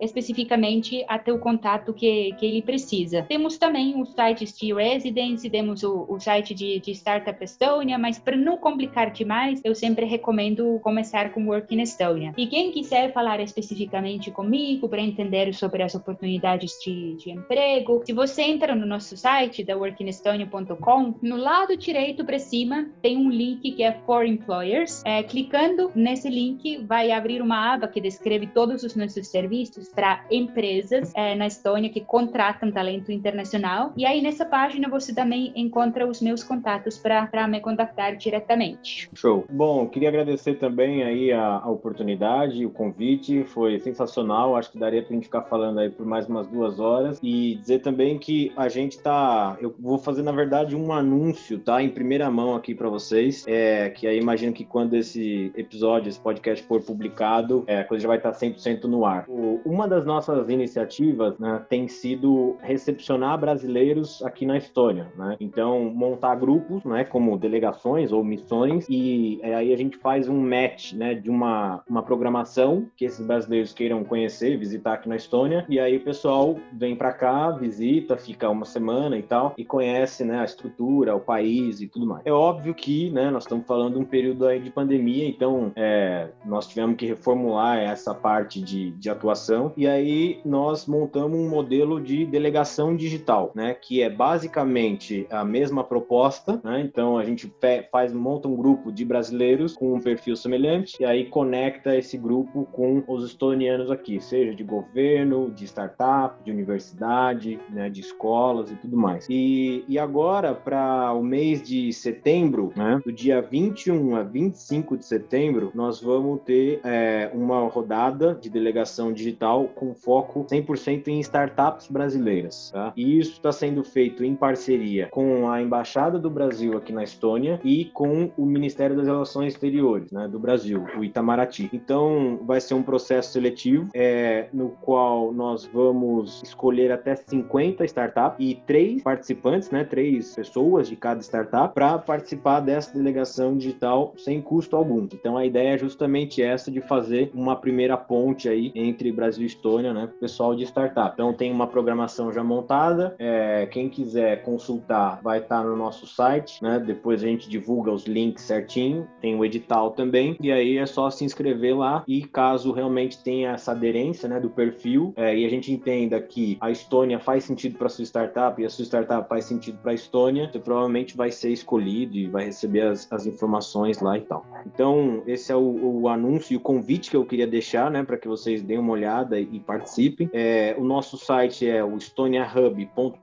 especificamente 0.00 1.04
até 1.08 1.32
o 1.32 1.38
contato 1.38 1.92
que, 1.92 2.32
que 2.32 2.44
ele 2.44 2.62
precisa. 2.62 3.22
Temos 3.22 3.56
também 3.56 4.00
os 4.02 4.12
sites 4.12 4.58
de 4.58 4.74
Residence, 4.74 5.48
temos 5.48 5.84
o, 5.84 6.06
o 6.08 6.18
site 6.18 6.54
de, 6.54 6.80
de 6.80 6.90
Startup 6.90 7.42
Estonia, 7.44 7.98
mas 7.98 8.18
para 8.18 8.36
não 8.36 8.56
complicar 8.56 9.12
demais, 9.12 9.60
eu 9.62 9.76
sempre 9.76 10.06
recomendo 10.06 10.80
começar 10.82 11.32
com 11.32 11.46
Work 11.46 11.72
in 11.72 11.82
Estonia. 11.82 12.32
E 12.36 12.48
quem 12.48 12.72
quiser 12.72 13.12
falar 13.12 13.38
especificamente 13.38 14.32
comigo 14.32 14.88
para 14.88 15.03
entender 15.04 15.52
sobre 15.54 15.82
as 15.82 15.94
oportunidades 15.94 16.78
de, 16.82 17.14
de 17.16 17.30
emprego, 17.30 18.02
se 18.04 18.12
você 18.12 18.42
entra 18.42 18.74
no 18.74 18.86
nosso 18.86 19.16
site 19.16 19.62
da 19.62 19.76
workinestonia.com, 19.76 21.14
no 21.22 21.36
lado 21.36 21.76
direito 21.76 22.24
para 22.24 22.38
cima 22.38 22.88
tem 23.02 23.16
um 23.16 23.30
link 23.30 23.72
que 23.72 23.82
é 23.82 23.92
For 24.06 24.24
Employers. 24.24 25.02
É, 25.04 25.22
clicando 25.22 25.90
nesse 25.94 26.28
link 26.28 26.78
vai 26.84 27.10
abrir 27.10 27.40
uma 27.42 27.74
aba 27.74 27.88
que 27.88 28.00
descreve 28.00 28.46
todos 28.46 28.82
os 28.82 28.94
nossos 28.94 29.28
serviços 29.28 29.88
para 29.88 30.24
empresas 30.30 31.12
é, 31.14 31.34
na 31.34 31.46
Estônia 31.46 31.90
que 31.90 32.00
contratam 32.00 32.70
talento 32.70 33.12
internacional. 33.12 33.92
E 33.96 34.04
aí 34.06 34.20
nessa 34.22 34.44
página 34.44 34.88
você 34.88 35.14
também 35.14 35.52
encontra 35.54 36.06
os 36.06 36.20
meus 36.20 36.42
contatos 36.42 36.98
para 36.98 37.46
me 37.48 37.60
contactar 37.60 38.16
diretamente. 38.16 39.08
Show. 39.14 39.44
Bom, 39.50 39.88
queria 39.88 40.08
agradecer 40.08 40.54
também 40.54 41.02
aí 41.02 41.32
a, 41.32 41.58
a 41.58 41.70
oportunidade, 41.70 42.64
o 42.64 42.70
convite, 42.70 43.44
foi 43.44 43.78
sensacional. 43.80 44.56
Acho 44.56 44.70
que 44.70 44.78
daria 44.78 44.93
para 45.02 45.12
a 45.12 45.14
gente 45.14 45.24
ficar 45.24 45.42
falando 45.42 45.80
aí 45.80 45.90
por 45.90 46.06
mais 46.06 46.26
umas 46.26 46.46
duas 46.46 46.78
horas 46.78 47.18
e 47.22 47.56
dizer 47.56 47.80
também 47.80 48.18
que 48.18 48.52
a 48.56 48.68
gente 48.68 48.98
tá, 48.98 49.56
eu 49.60 49.74
vou 49.78 49.98
fazer 49.98 50.22
na 50.22 50.32
verdade 50.32 50.76
um 50.76 50.92
anúncio, 50.92 51.58
tá, 51.58 51.82
em 51.82 51.88
primeira 51.88 52.30
mão 52.30 52.54
aqui 52.54 52.74
para 52.74 52.88
vocês, 52.88 53.44
é 53.46 53.90
que 53.90 54.06
aí 54.06 54.18
imagino 54.18 54.52
que 54.52 54.64
quando 54.64 54.94
esse 54.94 55.52
episódio, 55.56 56.08
esse 56.08 56.20
podcast 56.20 56.64
for 56.66 56.80
publicado, 56.82 57.64
é, 57.66 57.80
a 57.80 57.84
coisa 57.84 58.02
já 58.02 58.08
vai 58.08 58.16
estar 58.16 58.32
100% 58.32 58.84
no 58.84 59.04
ar. 59.04 59.24
O, 59.28 59.60
uma 59.64 59.88
das 59.88 60.04
nossas 60.04 60.48
iniciativas, 60.48 61.38
né, 61.38 61.64
tem 61.68 61.88
sido 61.88 62.56
recepcionar 62.60 63.38
brasileiros 63.38 64.22
aqui 64.22 64.46
na 64.46 64.56
Estônia, 64.56 65.08
né? 65.16 65.36
Então 65.40 65.92
montar 65.94 66.34
grupos, 66.36 66.84
né, 66.84 67.04
como 67.04 67.38
delegações 67.38 68.12
ou 68.12 68.22
missões 68.24 68.86
e 68.88 69.38
é, 69.42 69.54
aí 69.54 69.72
a 69.72 69.76
gente 69.76 69.96
faz 69.96 70.28
um 70.28 70.40
match, 70.40 70.92
né, 70.92 71.14
de 71.14 71.30
uma, 71.30 71.82
uma 71.88 72.02
programação 72.02 72.86
que 72.96 73.04
esses 73.04 73.24
brasileiros 73.24 73.72
queiram 73.72 74.04
conhecer, 74.04 74.56
visitar 74.56 74.83
aqui 74.92 75.08
na 75.08 75.16
Estônia, 75.16 75.64
e 75.68 75.80
aí 75.80 75.96
o 75.96 76.04
pessoal 76.04 76.56
vem 76.72 76.94
para 76.94 77.12
cá, 77.12 77.50
visita, 77.50 78.16
fica 78.16 78.48
uma 78.50 78.64
semana 78.64 79.16
e 79.18 79.22
tal, 79.22 79.54
e 79.56 79.64
conhece, 79.64 80.24
né, 80.24 80.40
a 80.40 80.44
estrutura, 80.44 81.14
o 81.14 81.20
país 81.20 81.80
e 81.80 81.88
tudo 81.88 82.06
mais. 82.06 82.22
É 82.24 82.32
óbvio 82.32 82.74
que, 82.74 83.10
né, 83.10 83.30
nós 83.30 83.44
estamos 83.44 83.66
falando 83.66 83.94
de 83.94 84.00
um 84.00 84.04
período 84.04 84.46
aí 84.46 84.60
de 84.60 84.70
pandemia, 84.70 85.26
então 85.26 85.72
é, 85.76 86.28
nós 86.44 86.66
tivemos 86.66 86.96
que 86.96 87.06
reformular 87.06 87.78
essa 87.78 88.14
parte 88.14 88.60
de, 88.60 88.90
de 88.92 89.08
atuação, 89.08 89.72
e 89.76 89.86
aí 89.86 90.40
nós 90.44 90.86
montamos 90.86 91.38
um 91.38 91.48
modelo 91.48 92.00
de 92.00 92.26
delegação 92.26 92.96
digital, 92.96 93.52
né, 93.54 93.74
que 93.74 94.02
é 94.02 94.10
basicamente 94.10 95.26
a 95.30 95.44
mesma 95.44 95.84
proposta, 95.84 96.60
né, 96.64 96.80
então 96.80 97.16
a 97.16 97.24
gente 97.24 97.52
faz, 97.90 98.12
monta 98.12 98.48
um 98.48 98.56
grupo 98.56 98.90
de 98.90 99.04
brasileiros 99.04 99.74
com 99.74 99.94
um 99.94 100.00
perfil 100.00 100.36
semelhante, 100.36 100.96
e 101.00 101.04
aí 101.04 101.26
conecta 101.26 101.96
esse 101.96 102.16
grupo 102.18 102.66
com 102.72 103.02
os 103.06 103.24
estonianos 103.24 103.90
aqui, 103.90 104.20
seja 104.20 104.54
de 104.54 104.63
governo, 104.64 105.50
de 105.50 105.64
startup, 105.64 106.42
de 106.44 106.50
universidade, 106.50 107.58
né, 107.70 107.88
de 107.88 108.00
escolas 108.00 108.70
e 108.70 108.74
tudo 108.76 108.96
mais. 108.96 109.26
E, 109.28 109.84
e 109.88 109.98
agora, 109.98 110.54
para 110.54 111.12
o 111.12 111.22
mês 111.22 111.62
de 111.62 111.92
setembro, 111.92 112.72
né, 112.76 113.00
do 113.04 113.12
dia 113.12 113.40
21 113.40 114.16
a 114.16 114.22
25 114.22 114.96
de 114.96 115.04
setembro, 115.04 115.70
nós 115.74 116.00
vamos 116.00 116.40
ter 116.42 116.80
é, 116.84 117.30
uma 117.32 117.66
rodada 117.68 118.34
de 118.34 118.48
delegação 118.48 119.12
digital 119.12 119.66
com 119.74 119.94
foco 119.94 120.44
100% 120.44 121.08
em 121.08 121.20
startups 121.20 121.88
brasileiras. 121.88 122.70
Tá? 122.72 122.92
E 122.96 123.18
isso 123.18 123.32
está 123.32 123.52
sendo 123.52 123.82
feito 123.84 124.24
em 124.24 124.34
parceria 124.34 125.08
com 125.10 125.48
a 125.48 125.62
Embaixada 125.62 126.18
do 126.18 126.30
Brasil 126.30 126.76
aqui 126.76 126.92
na 126.92 127.02
Estônia 127.02 127.60
e 127.64 127.86
com 127.86 128.30
o 128.36 128.46
Ministério 128.46 128.96
das 128.96 129.06
Relações 129.06 129.54
Exteriores 129.54 130.10
né, 130.10 130.28
do 130.28 130.38
Brasil, 130.38 130.84
o 130.96 131.04
Itamaraty. 131.04 131.70
Então, 131.72 132.38
vai 132.42 132.60
ser 132.60 132.74
um 132.74 132.82
processo 132.82 133.32
seletivo 133.32 133.88
é, 133.94 134.48
no 134.54 134.70
qual 134.80 135.32
nós 135.32 135.64
vamos 135.64 136.42
escolher 136.42 136.92
até 136.92 137.16
50 137.16 137.84
startups 137.84 138.36
e 138.38 138.54
três 138.66 139.02
participantes, 139.02 139.70
né, 139.70 139.84
três 139.84 140.34
pessoas 140.34 140.88
de 140.88 140.96
cada 140.96 141.20
startup, 141.20 141.74
para 141.74 141.98
participar 141.98 142.60
dessa 142.60 142.94
delegação 142.94 143.56
digital 143.56 144.14
sem 144.16 144.40
custo 144.40 144.76
algum. 144.76 145.04
Então, 145.12 145.36
a 145.36 145.44
ideia 145.44 145.74
é 145.74 145.78
justamente 145.78 146.42
essa 146.42 146.70
de 146.70 146.80
fazer 146.80 147.30
uma 147.34 147.56
primeira 147.56 147.96
ponte 147.96 148.48
aí 148.48 148.72
entre 148.74 149.10
Brasil 149.12 149.42
e 149.42 149.46
Estônia, 149.46 149.92
né, 149.92 150.04
o 150.04 150.20
pessoal 150.20 150.54
de 150.54 150.64
startup. 150.64 151.12
Então, 151.14 151.32
tem 151.32 151.50
uma 151.50 151.66
programação 151.66 152.32
já 152.32 152.44
montada. 152.44 153.14
É, 153.18 153.66
quem 153.66 153.88
quiser 153.88 154.42
consultar 154.42 155.20
vai 155.22 155.38
estar 155.38 155.64
no 155.64 155.76
nosso 155.76 156.06
site, 156.06 156.62
né? 156.62 156.78
Depois 156.78 157.22
a 157.22 157.26
gente 157.26 157.48
divulga 157.48 157.90
os 157.90 158.04
links 158.04 158.44
certinho. 158.44 159.08
Tem 159.20 159.34
o 159.34 159.44
edital 159.44 159.90
também. 159.90 160.36
E 160.40 160.52
aí 160.52 160.78
é 160.78 160.86
só 160.86 161.10
se 161.10 161.24
inscrever 161.24 161.76
lá. 161.76 162.04
E 162.06 162.22
caso 162.22 162.72
realmente 162.72 163.22
tenha 163.22 163.52
essa 163.52 163.72
aderência, 163.72 164.28
né, 164.28 164.40
do 164.44 164.50
perfil, 164.50 165.12
é, 165.16 165.36
e 165.36 165.44
a 165.44 165.48
gente 165.48 165.72
entenda 165.72 166.20
que 166.20 166.56
a 166.60 166.70
Estônia 166.70 167.18
faz 167.18 167.44
sentido 167.44 167.78
para 167.78 167.88
sua 167.88 168.04
startup 168.04 168.60
e 168.60 168.64
a 168.64 168.70
sua 168.70 168.84
startup 168.84 169.28
faz 169.28 169.46
sentido 169.46 169.78
para 169.78 169.92
a 169.92 169.94
Estônia, 169.94 170.48
você 170.50 170.58
provavelmente 170.58 171.16
vai 171.16 171.30
ser 171.30 171.50
escolhido 171.50 172.16
e 172.16 172.26
vai 172.26 172.44
receber 172.44 172.82
as, 172.82 173.10
as 173.10 173.26
informações 173.26 174.00
lá 174.00 174.18
e 174.18 174.20
tal. 174.20 174.46
Então, 174.66 175.22
esse 175.26 175.50
é 175.50 175.56
o, 175.56 176.02
o 176.02 176.08
anúncio 176.08 176.54
e 176.54 176.56
o 176.56 176.60
convite 176.60 177.10
que 177.10 177.16
eu 177.16 177.24
queria 177.24 177.46
deixar, 177.46 177.90
né, 177.90 178.02
para 178.02 178.16
que 178.16 178.28
vocês 178.28 178.62
deem 178.62 178.78
uma 178.78 178.92
olhada 178.92 179.40
e, 179.40 179.60
participem. 179.60 180.28
É, 180.32 180.74
o 180.78 180.84
nosso 180.84 181.16
site 181.16 181.66
é 181.66 181.82
o 181.82 181.96
estoniahub.com.br, 181.96 183.18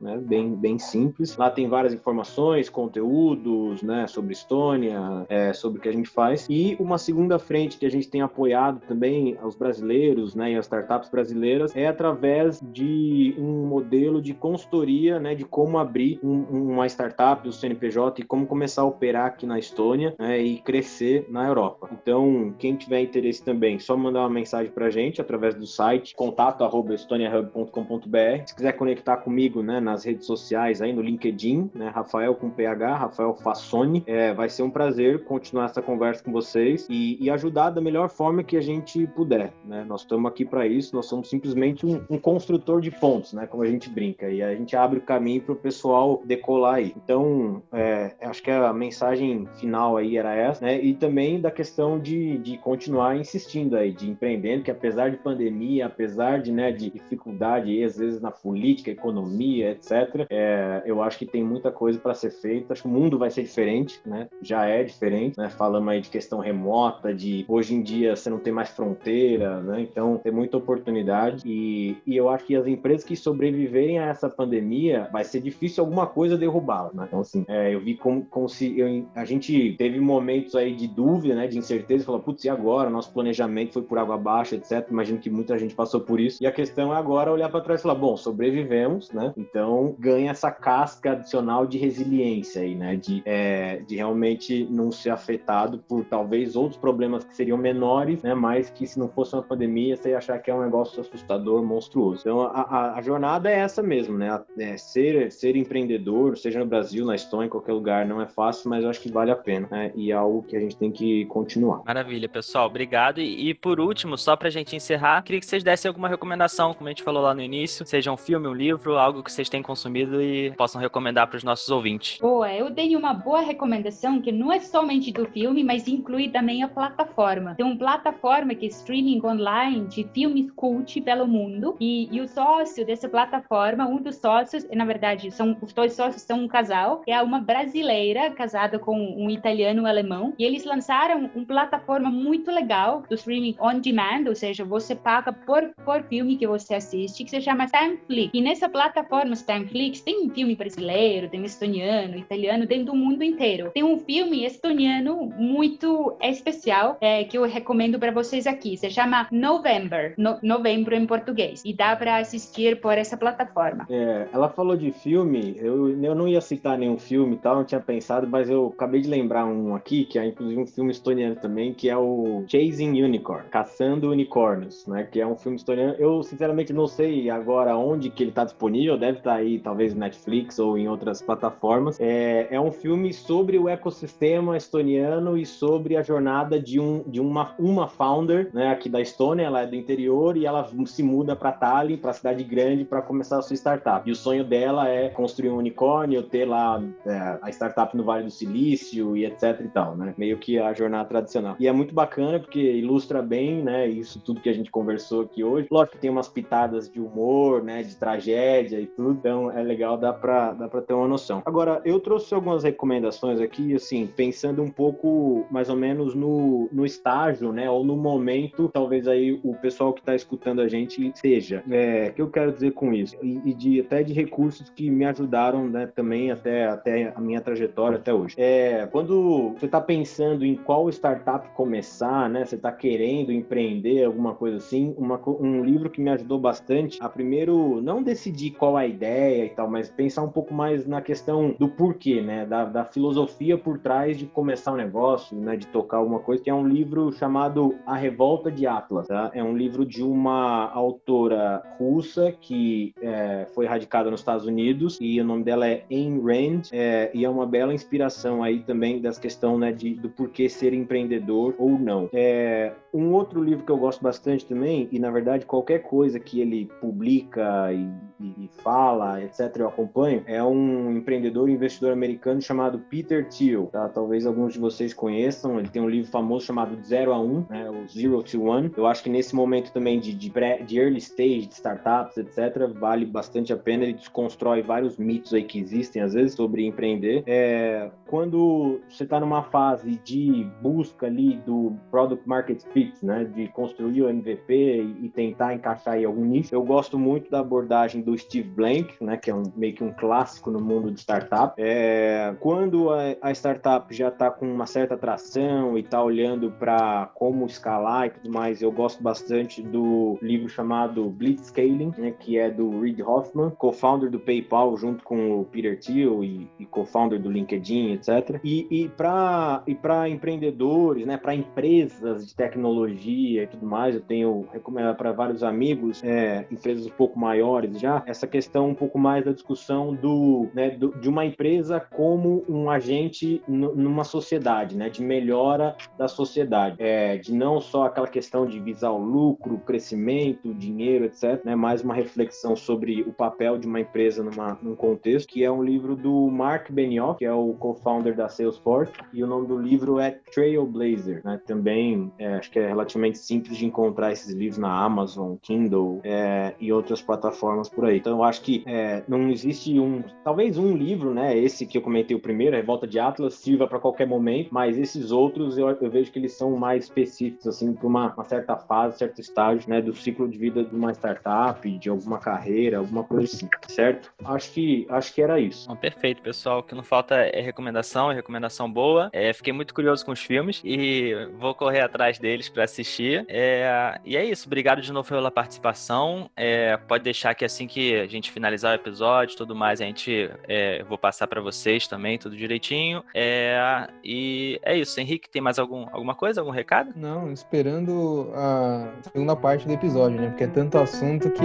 né, 0.00 0.18
bem, 0.18 0.54
bem 0.54 0.78
simples. 0.78 1.36
Lá 1.36 1.50
tem 1.50 1.68
várias 1.68 1.94
informações, 1.94 2.68
conteúdos, 2.68 3.82
né, 3.82 4.06
sobre 4.06 4.32
Estônia, 4.32 5.26
é, 5.28 5.52
sobre 5.52 5.78
o 5.78 5.82
que 5.82 5.88
a 5.88 5.92
gente 5.92 6.08
faz. 6.08 6.46
E 6.50 6.76
uma 6.78 6.98
segunda 6.98 7.38
frente 7.38 7.78
que 7.78 7.86
a 7.86 7.90
gente 7.90 8.08
tem 8.08 8.20
apoiado 8.20 8.80
também 8.86 9.36
aos 9.40 9.56
brasileiros, 9.56 10.17
né, 10.34 10.52
e 10.52 10.56
as 10.56 10.66
startups 10.66 11.08
brasileiras 11.08 11.74
é 11.76 11.86
através 11.86 12.60
de 12.60 13.34
um 13.38 13.66
modelo 13.66 14.20
de 14.20 14.34
consultoria, 14.34 15.18
né, 15.18 15.34
de 15.34 15.44
como 15.44 15.78
abrir 15.78 16.20
um, 16.22 16.72
uma 16.72 16.86
startup, 16.86 17.48
o 17.48 17.52
CNPJ 17.52 18.20
e 18.22 18.24
como 18.24 18.46
começar 18.46 18.82
a 18.82 18.86
operar 18.86 19.26
aqui 19.26 19.46
na 19.46 19.58
Estônia 19.58 20.14
né, 20.18 20.38
e 20.38 20.58
crescer 20.58 21.26
na 21.28 21.46
Europa. 21.46 21.88
Então, 21.92 22.54
quem 22.58 22.76
tiver 22.76 23.00
interesse 23.00 23.44
também, 23.44 23.78
só 23.78 23.96
mandar 23.96 24.20
uma 24.20 24.30
mensagem 24.30 24.72
para 24.72 24.86
a 24.86 24.90
gente 24.90 25.20
através 25.20 25.54
do 25.54 25.66
site 25.66 26.14
contato@estoniahub.com.br. 26.14 28.46
Se 28.46 28.54
quiser 28.54 28.72
conectar 28.72 29.16
comigo, 29.18 29.62
né, 29.62 29.80
nas 29.80 30.04
redes 30.04 30.26
sociais 30.26 30.82
aí 30.82 30.92
no 30.92 31.02
LinkedIn, 31.02 31.70
né, 31.74 31.88
Rafael 31.88 32.34
com 32.34 32.50
PH, 32.50 32.96
Rafael 32.96 33.34
Fassoni, 33.34 34.02
é, 34.06 34.32
vai 34.32 34.48
ser 34.48 34.62
um 34.62 34.70
prazer 34.70 35.24
continuar 35.24 35.66
essa 35.66 35.82
conversa 35.82 36.22
com 36.22 36.32
vocês 36.32 36.86
e, 36.88 37.18
e 37.20 37.30
ajudar 37.30 37.70
da 37.70 37.80
melhor 37.80 38.08
forma 38.08 38.42
que 38.42 38.56
a 38.56 38.60
gente 38.60 39.06
puder, 39.08 39.52
né? 39.64 39.84
Nós 39.84 40.04
estamos 40.08 40.30
aqui 40.30 40.44
para 40.44 40.66
isso, 40.66 40.96
nós 40.96 41.06
somos 41.06 41.28
simplesmente 41.28 41.84
um, 41.84 42.02
um, 42.08 42.18
construtor 42.18 42.80
de 42.80 42.90
pontos, 42.90 43.34
né? 43.34 43.46
Como 43.46 43.62
a 43.62 43.66
gente 43.66 43.90
brinca, 43.90 44.28
e 44.28 44.42
a 44.42 44.54
gente 44.54 44.74
abre 44.74 44.98
o 44.98 45.02
caminho 45.02 45.42
para 45.42 45.52
o 45.52 45.56
pessoal 45.56 46.22
decolar 46.24 46.76
aí. 46.76 46.94
Então, 46.96 47.62
é, 47.72 48.14
acho 48.22 48.42
que 48.42 48.50
a 48.50 48.72
mensagem 48.72 49.46
final 49.56 49.96
aí 49.96 50.16
era 50.16 50.34
essa, 50.34 50.64
né? 50.64 50.80
E 50.80 50.94
também 50.94 51.40
da 51.40 51.50
questão 51.50 51.98
de, 51.98 52.38
de 52.38 52.56
continuar 52.58 53.16
insistindo 53.16 53.76
aí, 53.76 53.92
de 53.92 54.10
empreendendo, 54.10 54.64
que 54.64 54.70
apesar 54.70 55.10
de 55.10 55.18
pandemia, 55.18 55.86
apesar 55.86 56.40
de, 56.40 56.50
né, 56.50 56.72
de 56.72 56.90
dificuldade 56.90 57.82
às 57.84 57.98
vezes 57.98 58.20
na 58.20 58.30
política, 58.30 58.90
economia, 58.90 59.72
etc., 59.72 60.26
é, 60.30 60.82
eu 60.86 61.02
acho 61.02 61.18
que 61.18 61.26
tem 61.26 61.44
muita 61.44 61.70
coisa 61.70 61.98
para 61.98 62.14
ser 62.14 62.30
feita. 62.30 62.72
Acho 62.72 62.82
que 62.82 62.88
o 62.88 62.90
mundo 62.90 63.18
vai 63.18 63.30
ser 63.30 63.42
diferente, 63.42 64.00
né? 64.06 64.28
Já 64.40 64.64
é 64.64 64.82
diferente, 64.82 65.38
né? 65.38 65.48
Falamos 65.50 65.88
aí 65.88 66.00
de 66.00 66.08
questão 66.08 66.38
remota, 66.38 67.14
de 67.14 67.44
hoje 67.46 67.74
em 67.74 67.82
dia 67.82 68.16
você 68.16 68.30
não 68.30 68.38
tem 68.38 68.52
mais 68.52 68.70
fronteira, 68.70 69.60
né? 69.60 69.80
Então 69.82 69.97
tem 70.18 70.32
muita 70.32 70.56
oportunidade 70.56 71.42
e, 71.44 71.96
e 72.06 72.16
eu 72.16 72.28
acho 72.28 72.44
que 72.44 72.54
as 72.54 72.66
empresas 72.66 73.04
que 73.04 73.16
sobreviverem 73.16 73.98
a 73.98 74.06
essa 74.06 74.28
pandemia 74.28 75.08
vai 75.12 75.24
ser 75.24 75.40
difícil 75.40 75.82
alguma 75.82 76.06
coisa 76.06 76.36
derrubá-las, 76.36 76.94
né? 76.94 77.04
Então 77.06 77.20
assim, 77.20 77.44
é, 77.48 77.74
eu 77.74 77.80
vi 77.80 77.94
como, 77.94 78.24
como 78.26 78.48
se 78.48 78.78
eu, 78.78 79.06
a 79.14 79.24
gente 79.24 79.74
teve 79.78 79.98
momentos 80.00 80.54
aí 80.54 80.74
de 80.74 80.86
dúvida, 80.86 81.34
né? 81.34 81.46
De 81.46 81.58
incerteza, 81.58 82.04
falou, 82.04 82.20
putz, 82.20 82.44
e 82.44 82.48
agora? 82.48 82.90
Nosso 82.90 83.12
planejamento 83.12 83.72
foi 83.74 83.82
por 83.82 83.98
água 83.98 84.14
abaixo, 84.14 84.54
etc. 84.54 84.86
Imagino 84.90 85.18
que 85.18 85.30
muita 85.30 85.58
gente 85.58 85.74
passou 85.74 86.00
por 86.00 86.20
isso. 86.20 86.42
E 86.42 86.46
a 86.46 86.52
questão 86.52 86.92
é 86.94 86.96
agora 86.96 87.32
olhar 87.32 87.48
para 87.48 87.60
trás 87.60 87.80
e 87.80 87.82
falar, 87.82 87.94
bom, 87.94 88.16
sobrevivemos, 88.16 89.10
né? 89.12 89.32
Então 89.36 89.94
ganha 89.98 90.30
essa 90.30 90.50
casca 90.50 91.12
adicional 91.12 91.66
de 91.66 91.78
resiliência 91.78 92.62
aí, 92.62 92.74
né? 92.74 92.96
De, 92.96 93.22
é, 93.24 93.78
de 93.86 93.96
realmente 93.96 94.66
não 94.70 94.90
ser 94.90 95.10
afetado 95.10 95.78
por 95.88 96.04
talvez 96.04 96.56
outros 96.56 96.78
problemas 96.78 97.24
que 97.24 97.34
seriam 97.34 97.58
menores, 97.58 98.22
né? 98.22 98.34
Mas 98.34 98.70
que 98.70 98.86
se 98.86 98.98
não 98.98 99.08
fosse 99.08 99.34
uma 99.34 99.42
pandemia 99.42 99.87
você 99.96 100.10
ia 100.10 100.18
achar 100.18 100.38
que 100.38 100.50
é 100.50 100.54
um 100.54 100.62
negócio 100.62 101.00
assustador, 101.00 101.62
monstruoso. 101.62 102.20
Então, 102.20 102.40
a, 102.40 102.60
a, 102.60 102.98
a 102.98 103.02
jornada 103.02 103.50
é 103.50 103.58
essa 103.58 103.82
mesmo, 103.82 104.16
né? 104.16 104.40
É 104.58 104.76
ser, 104.76 105.30
ser 105.32 105.56
empreendedor, 105.56 106.36
seja 106.36 106.58
no 106.58 106.66
Brasil, 106.66 107.04
na 107.04 107.14
Estônia, 107.14 107.46
em 107.46 107.50
qualquer 107.50 107.72
lugar, 107.72 108.06
não 108.06 108.20
é 108.20 108.26
fácil, 108.26 108.70
mas 108.70 108.84
eu 108.84 108.90
acho 108.90 109.00
que 109.00 109.10
vale 109.10 109.30
a 109.30 109.36
pena, 109.36 109.68
né? 109.70 109.92
E 109.94 110.10
é 110.10 110.14
algo 110.14 110.42
que 110.42 110.56
a 110.56 110.60
gente 110.60 110.76
tem 110.76 110.90
que 110.90 111.24
continuar. 111.26 111.82
Maravilha, 111.84 112.28
pessoal. 112.28 112.66
Obrigado. 112.66 113.20
E, 113.20 113.50
e 113.50 113.54
por 113.54 113.80
último, 113.80 114.16
só 114.16 114.36
pra 114.36 114.50
gente 114.50 114.74
encerrar, 114.76 115.22
queria 115.22 115.40
que 115.40 115.46
vocês 115.46 115.62
dessem 115.62 115.88
alguma 115.88 116.08
recomendação, 116.08 116.74
como 116.74 116.88
a 116.88 116.90
gente 116.90 117.02
falou 117.02 117.22
lá 117.22 117.34
no 117.34 117.42
início, 117.42 117.86
seja 117.86 118.12
um 118.12 118.16
filme, 118.16 118.48
um 118.48 118.54
livro, 118.54 118.96
algo 118.96 119.22
que 119.22 119.32
vocês 119.32 119.48
têm 119.48 119.62
consumido 119.62 120.20
e 120.20 120.52
possam 120.52 120.80
recomendar 120.80 121.26
para 121.26 121.36
os 121.36 121.44
nossos 121.44 121.68
ouvintes. 121.68 122.18
Boa, 122.20 122.52
eu 122.52 122.70
tenho 122.74 122.98
uma 122.98 123.14
boa 123.14 123.40
recomendação 123.40 124.20
que 124.20 124.32
não 124.32 124.52
é 124.52 124.60
somente 124.60 125.12
do 125.12 125.26
filme, 125.26 125.62
mas 125.64 125.88
inclui 125.88 126.28
também 126.28 126.62
a 126.62 126.68
plataforma. 126.68 127.54
Tem 127.54 127.66
uma 127.66 127.76
plataforma 127.76 128.54
que 128.54 128.66
é 128.66 128.68
streaming 128.68 129.20
online 129.24 129.77
de 129.86 130.04
filmes 130.12 130.50
cult 130.52 131.00
pelo 131.00 131.26
mundo 131.26 131.76
e, 131.80 132.08
e 132.10 132.20
o 132.20 132.28
sócio 132.28 132.84
dessa 132.84 133.08
plataforma, 133.08 133.86
um 133.86 134.02
dos 134.02 134.16
sócios, 134.16 134.66
na 134.70 134.84
verdade, 134.84 135.30
são 135.30 135.56
os 135.60 135.72
dois 135.72 135.92
sócios 135.92 136.22
são 136.22 136.40
um 136.40 136.48
casal, 136.48 137.02
é 137.06 137.20
uma 137.22 137.40
brasileira 137.40 138.30
casada 138.30 138.78
com 138.78 138.96
um 138.96 139.30
italiano 139.30 139.82
um 139.82 139.86
alemão 139.86 140.34
e 140.38 140.44
eles 140.44 140.64
lançaram 140.64 141.30
uma 141.34 141.44
plataforma 141.44 142.10
muito 142.10 142.50
legal 142.50 143.02
do 143.08 143.14
streaming 143.14 143.56
on 143.60 143.80
demand, 143.80 144.28
ou 144.28 144.34
seja, 144.34 144.64
você 144.64 144.94
paga 144.94 145.32
por, 145.32 145.70
por 145.84 146.02
filme 146.04 146.36
que 146.36 146.46
você 146.46 146.74
assiste, 146.74 147.24
que 147.24 147.30
se 147.30 147.40
chama 147.40 147.64
Stanflix. 147.64 148.30
E 148.32 148.40
nessa 148.40 148.68
plataforma 148.68 149.34
Stanflix 149.34 150.00
tem 150.00 150.28
filme 150.30 150.54
brasileiro, 150.54 151.28
tem 151.28 151.44
estoniano, 151.44 152.16
italiano, 152.18 152.66
tem 152.66 152.84
do 152.84 152.94
mundo 152.94 153.22
inteiro. 153.22 153.70
Tem 153.72 153.82
um 153.82 153.98
filme 153.98 154.44
estoniano 154.44 155.26
muito 155.36 156.16
especial 156.20 156.96
é, 157.00 157.24
que 157.24 157.38
eu 157.38 157.44
recomendo 157.44 157.98
para 157.98 158.12
vocês 158.12 158.46
aqui. 158.46 158.76
Se 158.76 158.90
chama 158.90 159.28
November, 159.58 160.14
no, 160.16 160.38
novembro 160.42 160.94
em 160.94 161.06
português. 161.06 161.62
E 161.64 161.72
dá 161.72 161.96
para 161.96 162.18
assistir 162.18 162.80
por 162.80 162.96
essa 162.96 163.16
plataforma. 163.16 163.86
É, 163.90 164.28
ela 164.32 164.48
falou 164.48 164.76
de 164.76 164.92
filme, 164.92 165.56
eu, 165.58 166.00
eu 166.00 166.14
não 166.14 166.28
ia 166.28 166.40
citar 166.40 166.78
nenhum 166.78 166.96
filme 166.96 167.34
e 167.34 167.38
tal, 167.38 167.56
não 167.56 167.64
tinha 167.64 167.80
pensado, 167.80 168.26
mas 168.26 168.48
eu 168.48 168.72
acabei 168.74 169.00
de 169.00 169.08
lembrar 169.08 169.44
um 169.46 169.74
aqui, 169.74 170.04
que 170.04 170.18
é 170.18 170.26
inclusive 170.26 170.60
um 170.60 170.66
filme 170.66 170.92
estoniano 170.92 171.34
também, 171.36 171.74
que 171.74 171.90
é 171.90 171.96
o 171.96 172.44
Chasing 172.46 173.02
Unicorn, 173.02 173.48
Caçando 173.50 174.10
Unicórnios, 174.10 174.86
né? 174.86 175.06
Que 175.10 175.20
é 175.20 175.26
um 175.26 175.36
filme 175.36 175.56
estoniano. 175.56 175.94
Eu, 175.98 176.22
sinceramente, 176.22 176.72
não 176.72 176.86
sei 176.86 177.28
agora 177.30 177.76
onde 177.76 178.10
que 178.10 178.22
ele 178.22 178.30
está 178.30 178.44
disponível, 178.44 178.96
deve 178.96 179.18
estar 179.18 179.32
tá 179.32 179.36
aí, 179.36 179.58
talvez 179.58 179.94
Netflix 179.94 180.58
ou 180.58 180.78
em 180.78 180.88
outras 180.88 181.20
plataformas. 181.20 181.98
É, 182.00 182.46
é 182.50 182.60
um 182.60 182.70
filme 182.70 183.12
sobre 183.12 183.58
o 183.58 183.68
ecossistema 183.68 184.56
estoniano 184.56 185.36
e 185.36 185.44
sobre 185.44 185.96
a 185.96 186.02
jornada 186.02 186.60
de, 186.60 186.78
um, 186.78 187.02
de 187.06 187.20
uma, 187.20 187.54
uma 187.58 187.88
founder, 187.88 188.50
né? 188.52 188.70
Aqui 188.70 188.88
da 188.88 189.00
Estônia, 189.00 189.47
ela 189.48 189.62
é 189.62 189.66
do 189.66 189.74
interior 189.74 190.36
e 190.36 190.46
ela 190.46 190.68
se 190.86 191.02
muda 191.02 191.34
para 191.34 191.52
Tallinn, 191.52 191.96
para 191.96 192.10
a 192.10 192.14
cidade 192.14 192.44
grande, 192.44 192.84
para 192.84 193.02
começar 193.02 193.38
a 193.38 193.42
sua 193.42 193.56
startup. 193.56 194.08
E 194.08 194.12
o 194.12 194.16
sonho 194.16 194.44
dela 194.44 194.88
é 194.88 195.08
construir 195.08 195.50
um 195.50 195.56
unicórnio, 195.56 196.22
ter 196.22 196.44
lá 196.44 196.82
é, 197.04 197.38
a 197.42 197.50
startup 197.50 197.96
no 197.96 198.04
Vale 198.04 198.24
do 198.24 198.30
Silício 198.30 199.16
e 199.16 199.24
etc 199.24 199.60
e 199.60 199.68
tal, 199.68 199.96
né? 199.96 200.14
Meio 200.16 200.38
que 200.38 200.58
a 200.58 200.72
jornada 200.72 201.08
tradicional. 201.08 201.56
E 201.58 201.66
é 201.66 201.72
muito 201.72 201.94
bacana 201.94 202.38
porque 202.38 202.60
ilustra 202.60 203.22
bem, 203.22 203.62
né? 203.62 203.86
Isso 203.88 204.20
tudo 204.20 204.40
que 204.40 204.48
a 204.48 204.52
gente 204.52 204.70
conversou 204.70 205.22
aqui 205.22 205.42
hoje. 205.42 205.68
Lógico 205.70 205.96
que 205.96 206.00
tem 206.00 206.10
umas 206.10 206.28
pitadas 206.28 206.90
de 206.90 207.00
humor, 207.00 207.62
né? 207.62 207.82
De 207.82 207.96
tragédia 207.96 208.80
e 208.80 208.86
tudo. 208.86 209.12
Então 209.12 209.50
é 209.50 209.62
legal, 209.62 209.96
dá 209.96 210.12
pra, 210.12 210.52
dá 210.52 210.68
pra 210.68 210.82
ter 210.82 210.94
uma 210.94 211.08
noção. 211.08 211.42
Agora, 211.44 211.80
eu 211.84 211.98
trouxe 212.00 212.34
algumas 212.34 212.64
recomendações 212.64 213.40
aqui, 213.40 213.74
assim, 213.74 214.06
pensando 214.06 214.62
um 214.62 214.70
pouco 214.70 215.46
mais 215.50 215.68
ou 215.68 215.76
menos 215.76 216.14
no, 216.14 216.68
no 216.72 216.84
estágio, 216.84 217.52
né? 217.52 217.70
Ou 217.70 217.84
no 217.84 217.96
momento, 217.96 218.68
talvez 218.68 219.08
aí 219.08 219.37
o 219.42 219.54
pessoal 219.54 219.92
que 219.92 220.02
tá 220.02 220.14
escutando 220.14 220.60
a 220.60 220.68
gente 220.68 221.12
seja. 221.14 221.62
É, 221.70 222.08
o 222.10 222.14
que 222.14 222.22
eu 222.22 222.30
quero 222.30 222.52
dizer 222.52 222.72
com 222.72 222.92
isso? 222.92 223.16
E, 223.22 223.40
e 223.44 223.54
de, 223.54 223.80
até 223.80 224.02
de 224.02 224.12
recursos 224.12 224.70
que 224.70 224.90
me 224.90 225.04
ajudaram, 225.04 225.68
né? 225.68 225.86
Também 225.86 226.30
até, 226.30 226.66
até 226.66 227.12
a 227.14 227.20
minha 227.20 227.40
trajetória 227.40 227.98
até 227.98 228.12
hoje. 228.12 228.34
É, 228.38 228.86
quando 228.90 229.54
você 229.58 229.68
tá 229.68 229.80
pensando 229.80 230.44
em 230.44 230.54
qual 230.54 230.88
startup 230.90 231.48
começar, 231.50 232.28
né? 232.28 232.44
Você 232.44 232.56
tá 232.56 232.72
querendo 232.72 233.32
empreender, 233.32 234.04
alguma 234.04 234.34
coisa 234.34 234.56
assim, 234.56 234.94
uma, 234.96 235.20
um 235.40 235.64
livro 235.64 235.90
que 235.90 236.00
me 236.00 236.10
ajudou 236.10 236.38
bastante 236.38 236.98
a 237.00 237.08
primeiro 237.08 237.80
não 237.82 238.02
decidir 238.02 238.52
qual 238.52 238.76
a 238.76 238.86
ideia 238.86 239.46
e 239.46 239.50
tal, 239.50 239.68
mas 239.68 239.88
pensar 239.88 240.22
um 240.22 240.30
pouco 240.30 240.54
mais 240.54 240.86
na 240.86 241.00
questão 241.00 241.54
do 241.58 241.68
porquê, 241.68 242.20
né? 242.20 242.46
Da, 242.46 242.64
da 242.64 242.84
filosofia 242.84 243.56
por 243.56 243.78
trás 243.78 244.16
de 244.18 244.26
começar 244.26 244.72
um 244.72 244.76
negócio, 244.76 245.36
né? 245.36 245.56
De 245.56 245.66
tocar 245.66 245.98
alguma 245.98 246.20
coisa, 246.20 246.42
que 246.42 246.50
é 246.50 246.54
um 246.54 246.66
livro 246.66 247.12
chamado 247.12 247.76
A 247.86 247.96
Revolta 247.96 248.50
de 248.50 248.66
Atlas, 248.66 249.08
tá? 249.08 249.27
É 249.34 249.42
um 249.42 249.56
livro 249.56 249.84
de 249.84 250.02
uma 250.02 250.70
autora 250.70 251.62
russa 251.78 252.32
que 252.32 252.94
é, 253.00 253.46
foi 253.54 253.66
radicada 253.66 254.10
nos 254.10 254.20
Estados 254.20 254.46
Unidos 254.46 254.98
e 255.00 255.20
o 255.20 255.24
nome 255.24 255.44
dela 255.44 255.66
é 255.66 255.84
Ayn 255.90 256.20
Rand 256.20 256.62
é, 256.72 257.10
e 257.14 257.24
é 257.24 257.28
uma 257.28 257.46
bela 257.46 257.72
inspiração 257.72 258.42
aí 258.42 258.60
também 258.60 259.00
das 259.00 259.18
questão, 259.18 259.58
né? 259.58 259.72
De, 259.72 259.94
do 259.94 260.08
porquê 260.08 260.48
ser 260.48 260.72
empreendedor 260.72 261.54
ou 261.58 261.78
não. 261.78 262.08
É, 262.12 262.72
um 262.92 263.12
outro 263.12 263.42
livro 263.42 263.64
que 263.64 263.72
eu 263.72 263.78
gosto 263.78 264.02
bastante 264.02 264.46
também, 264.46 264.88
e 264.90 264.98
na 264.98 265.10
verdade 265.10 265.46
qualquer 265.46 265.80
coisa 265.82 266.18
que 266.18 266.40
ele 266.40 266.66
publica 266.80 267.72
e, 267.72 267.88
e 268.20 268.48
fala, 268.62 269.22
etc., 269.22 269.56
eu 269.58 269.68
acompanho, 269.68 270.22
é 270.26 270.42
um 270.42 270.96
empreendedor 270.96 271.48
e 271.48 271.52
investidor 271.52 271.92
americano 271.92 272.40
chamado 272.40 272.78
Peter 272.78 273.28
Thiel. 273.28 273.66
Tá? 273.66 273.88
Talvez 273.88 274.26
alguns 274.26 274.54
de 274.54 274.58
vocês 274.58 274.92
conheçam, 274.92 275.58
ele 275.58 275.68
tem 275.68 275.80
um 275.80 275.88
livro 275.88 276.10
famoso 276.10 276.46
chamado 276.46 276.76
Zero 276.84 277.12
a 277.12 277.20
Um, 277.20 277.44
né? 277.48 277.70
o 277.70 277.86
Zero 277.88 278.22
to 278.22 278.42
One. 278.42 278.72
Eu 278.76 278.86
acho 278.86 279.02
que 279.02 279.10
nesse 279.10 279.34
momento 279.34 279.72
também 279.72 280.00
de, 280.00 280.12
de, 280.12 280.30
pré, 280.30 280.58
de 280.58 280.78
early 280.78 280.98
stage, 280.98 281.46
de 281.46 281.54
startups, 281.54 282.16
etc., 282.16 282.68
vale 282.74 283.04
bastante 283.04 283.52
a 283.52 283.56
pena. 283.56 283.84
Ele 283.84 283.94
desconstrói 283.94 284.62
vários 284.62 284.96
mitos 284.96 285.32
aí 285.34 285.44
que 285.44 285.58
existem, 285.58 286.02
às 286.02 286.14
vezes, 286.14 286.34
sobre 286.34 286.66
empreender. 286.66 287.22
É, 287.26 287.90
quando 288.06 288.80
você 288.88 289.04
está 289.04 289.20
numa 289.20 289.42
fase 289.42 290.00
de 290.04 290.46
busca 290.60 291.06
ali 291.06 291.36
do 291.46 291.76
product 291.90 292.28
market 292.28 292.62
fit, 292.72 292.94
né, 293.04 293.24
de 293.24 293.48
construir 293.48 294.02
o 294.02 294.08
MVP 294.08 294.96
e 295.02 295.08
tentar 295.08 295.54
encaixar 295.54 295.98
em 295.98 296.04
algum 296.04 296.24
nicho. 296.24 296.54
Eu 296.54 296.62
gosto 296.62 296.98
muito 296.98 297.30
da 297.30 297.40
abordagem 297.40 298.02
do 298.08 298.16
Steve 298.16 298.48
Blank, 298.48 298.94
né, 299.00 299.16
que 299.16 299.30
é 299.30 299.34
um, 299.34 299.42
meio 299.54 299.74
que 299.74 299.84
um 299.84 299.92
clássico 299.92 300.50
no 300.50 300.60
mundo 300.60 300.90
de 300.90 301.00
startup. 301.00 301.54
É, 301.58 302.34
quando 302.40 302.90
a, 302.90 303.16
a 303.20 303.30
startup 303.32 303.94
já 303.94 304.08
está 304.08 304.30
com 304.30 304.50
uma 304.50 304.66
certa 304.66 304.94
atração 304.94 305.76
e 305.76 305.82
está 305.82 306.02
olhando 306.02 306.50
para 306.50 307.10
como 307.14 307.44
escalar 307.44 308.06
e 308.06 308.10
tudo 308.10 308.32
mais, 308.32 308.62
eu 308.62 308.72
gosto 308.72 309.02
bastante 309.02 309.62
do 309.62 310.18
livro 310.22 310.48
chamado 310.48 311.10
Blitzscaling, 311.10 311.92
né, 311.98 312.14
que 312.18 312.38
é 312.38 312.50
do 312.50 312.80
Reid 312.80 313.02
Hoffman, 313.02 313.50
co-founder 313.50 314.10
do 314.10 314.18
PayPal 314.18 314.76
junto 314.76 315.04
com 315.04 315.40
o 315.40 315.44
Peter 315.44 315.78
Thiel 315.78 316.24
e, 316.24 316.50
e 316.58 316.64
co-founder 316.64 317.20
do 317.20 317.30
LinkedIn, 317.30 317.92
etc. 317.92 318.40
E, 318.42 318.66
e 318.70 318.88
para 318.88 319.62
e 319.66 320.10
empreendedores, 320.10 321.06
né, 321.06 321.16
para 321.16 321.34
empresas 321.34 322.26
de 322.26 322.34
tecnologia 322.34 323.42
e 323.42 323.46
tudo 323.46 323.66
mais, 323.66 323.94
eu 323.94 324.00
tenho 324.00 324.46
recomendado 324.52 324.96
para 324.96 325.12
vários 325.12 325.42
amigos, 325.42 326.02
é, 326.02 326.46
empresas 326.50 326.86
um 326.86 326.90
pouco 326.90 327.18
maiores 327.18 327.78
já, 327.78 327.97
essa 328.06 328.26
questão 328.26 328.68
um 328.68 328.74
pouco 328.74 328.98
mais 328.98 329.24
da 329.24 329.32
discussão 329.32 329.94
do, 329.94 330.48
né, 330.54 330.70
do, 330.70 330.90
de 330.98 331.08
uma 331.08 331.24
empresa 331.24 331.80
como 331.80 332.44
um 332.48 332.70
agente 332.70 333.42
numa 333.48 334.04
sociedade, 334.04 334.76
né, 334.76 334.88
de 334.88 335.02
melhora 335.02 335.76
da 335.96 336.08
sociedade, 336.08 336.76
é, 336.78 337.16
de 337.16 337.32
não 337.32 337.60
só 337.60 337.84
aquela 337.84 338.08
questão 338.08 338.46
de 338.46 338.58
visar 338.58 338.90
o 338.90 338.98
lucro, 338.98 339.58
crescimento, 339.58 340.54
dinheiro, 340.54 341.04
etc, 341.04 341.44
né, 341.44 341.54
mais 341.54 341.82
uma 341.82 341.94
reflexão 341.94 342.54
sobre 342.56 343.02
o 343.02 343.12
papel 343.12 343.58
de 343.58 343.66
uma 343.66 343.80
empresa 343.80 344.22
numa, 344.22 344.58
num 344.62 344.74
contexto, 344.74 345.28
que 345.28 345.44
é 345.44 345.50
um 345.50 345.62
livro 345.62 345.96
do 345.96 346.28
Mark 346.28 346.70
Benioff, 346.70 347.18
que 347.18 347.24
é 347.24 347.32
o 347.32 347.54
co-founder 347.54 348.14
da 348.14 348.28
Salesforce, 348.28 348.92
e 349.12 349.22
o 349.22 349.26
nome 349.26 349.46
do 349.46 349.58
livro 349.58 349.98
é 349.98 350.18
Trailblazer, 350.32 351.22
né, 351.24 351.40
também 351.46 352.12
é, 352.18 352.34
acho 352.34 352.50
que 352.50 352.58
é 352.58 352.66
relativamente 352.66 353.18
simples 353.18 353.56
de 353.56 353.66
encontrar 353.66 354.12
esses 354.12 354.34
livros 354.34 354.58
na 354.58 354.72
Amazon, 354.72 355.36
Kindle 355.42 356.00
é, 356.04 356.54
e 356.60 356.72
outras 356.72 357.02
plataformas 357.02 357.68
por 357.68 357.86
aí. 357.86 357.87
Então 357.96 358.18
eu 358.18 358.24
acho 358.24 358.42
que 358.42 358.62
é, 358.66 359.02
não 359.08 359.28
existe 359.30 359.78
um, 359.78 360.02
talvez 360.24 360.58
um 360.58 360.76
livro, 360.76 361.14
né, 361.14 361.36
esse 361.36 361.66
que 361.66 361.78
eu 361.78 361.82
comentei 361.82 362.16
o 362.16 362.20
primeiro, 362.20 362.56
Revolta 362.56 362.86
de 362.86 362.98
Atlas, 362.98 363.34
sirva 363.34 363.66
para 363.66 363.78
qualquer 363.78 364.06
momento, 364.06 364.48
mas 364.52 364.78
esses 364.78 365.10
outros 365.10 365.58
eu, 365.58 365.68
eu, 365.68 365.90
vejo 365.90 366.10
que 366.10 366.18
eles 366.18 366.32
são 366.32 366.56
mais 366.56 366.84
específicos 366.84 367.46
assim 367.46 367.72
para 367.72 367.86
uma, 367.86 368.12
uma, 368.14 368.24
certa 368.24 368.56
fase, 368.56 368.98
certo 368.98 369.20
estágio, 369.20 369.68
né, 369.68 369.80
do 369.80 369.94
ciclo 369.94 370.28
de 370.28 370.38
vida 370.38 370.64
de 370.64 370.74
uma 370.74 370.92
startup, 370.92 371.78
de 371.78 371.88
alguma 371.88 372.18
carreira, 372.18 372.78
alguma 372.78 373.04
coisa 373.04 373.24
assim, 373.24 373.48
certo? 373.68 374.12
Acho 374.24 374.52
que 374.52 374.86
acho 374.88 375.14
que 375.14 375.22
era 375.22 375.40
isso. 375.40 375.68
Bom, 375.68 375.76
perfeito, 375.76 376.22
pessoal. 376.22 376.60
O 376.60 376.62
que 376.62 376.74
não 376.74 376.82
falta 376.82 377.14
é 377.16 377.40
recomendação, 377.40 378.10
é 378.10 378.14
recomendação 378.14 378.70
boa. 378.70 379.10
É, 379.12 379.32
fiquei 379.32 379.52
muito 379.52 379.74
curioso 379.74 380.04
com 380.04 380.12
os 380.12 380.20
filmes 380.20 380.60
e 380.64 381.14
vou 381.38 381.54
correr 381.54 381.80
atrás 381.80 382.18
deles 382.18 382.48
para 382.48 382.64
assistir. 382.64 383.24
É, 383.28 383.98
e 384.04 384.16
é 384.16 384.24
isso. 384.24 384.46
Obrigado 384.46 384.80
de 384.82 384.92
novo 384.92 385.08
pela 385.08 385.30
participação. 385.30 386.30
É, 386.36 386.76
pode 386.76 387.04
deixar 387.04 387.34
que 387.34 387.44
assim 387.44 387.66
que 387.66 387.77
a 387.94 388.06
gente 388.06 388.30
finalizar 388.30 388.72
o 388.72 388.74
episódio, 388.74 389.36
tudo 389.36 389.54
mais, 389.54 389.80
a 389.80 389.84
gente 389.84 390.30
é, 390.48 390.82
vou 390.84 390.98
passar 390.98 391.26
para 391.26 391.40
vocês 391.40 391.86
também, 391.86 392.18
tudo 392.18 392.36
direitinho. 392.36 393.02
É, 393.14 393.88
e 394.02 394.58
é 394.62 394.76
isso. 394.76 395.00
Henrique, 395.00 395.28
tem 395.28 395.42
mais 395.42 395.58
algum, 395.58 395.86
alguma 395.92 396.14
coisa, 396.14 396.40
algum 396.40 396.50
recado? 396.50 396.92
Não, 396.96 397.32
esperando 397.32 398.30
a 398.34 398.92
segunda, 399.02 399.28
segunda 399.28 399.36
parte 399.36 399.66
do 399.66 399.72
episódio, 399.72 400.20
né? 400.20 400.28
Porque 400.28 400.44
é 400.44 400.48
tanto 400.48 400.78
assunto 400.78 401.30
que 401.30 401.42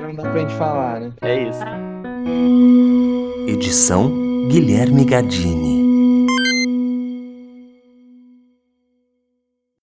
não 0.00 0.14
dá 0.14 0.22
pra 0.22 0.40
gente 0.40 0.54
falar, 0.54 1.00
né? 1.00 1.12
É 1.20 1.42
isso. 1.48 1.60
Edição 3.48 4.48
Guilherme 4.48 5.04
Gadini. 5.04 5.81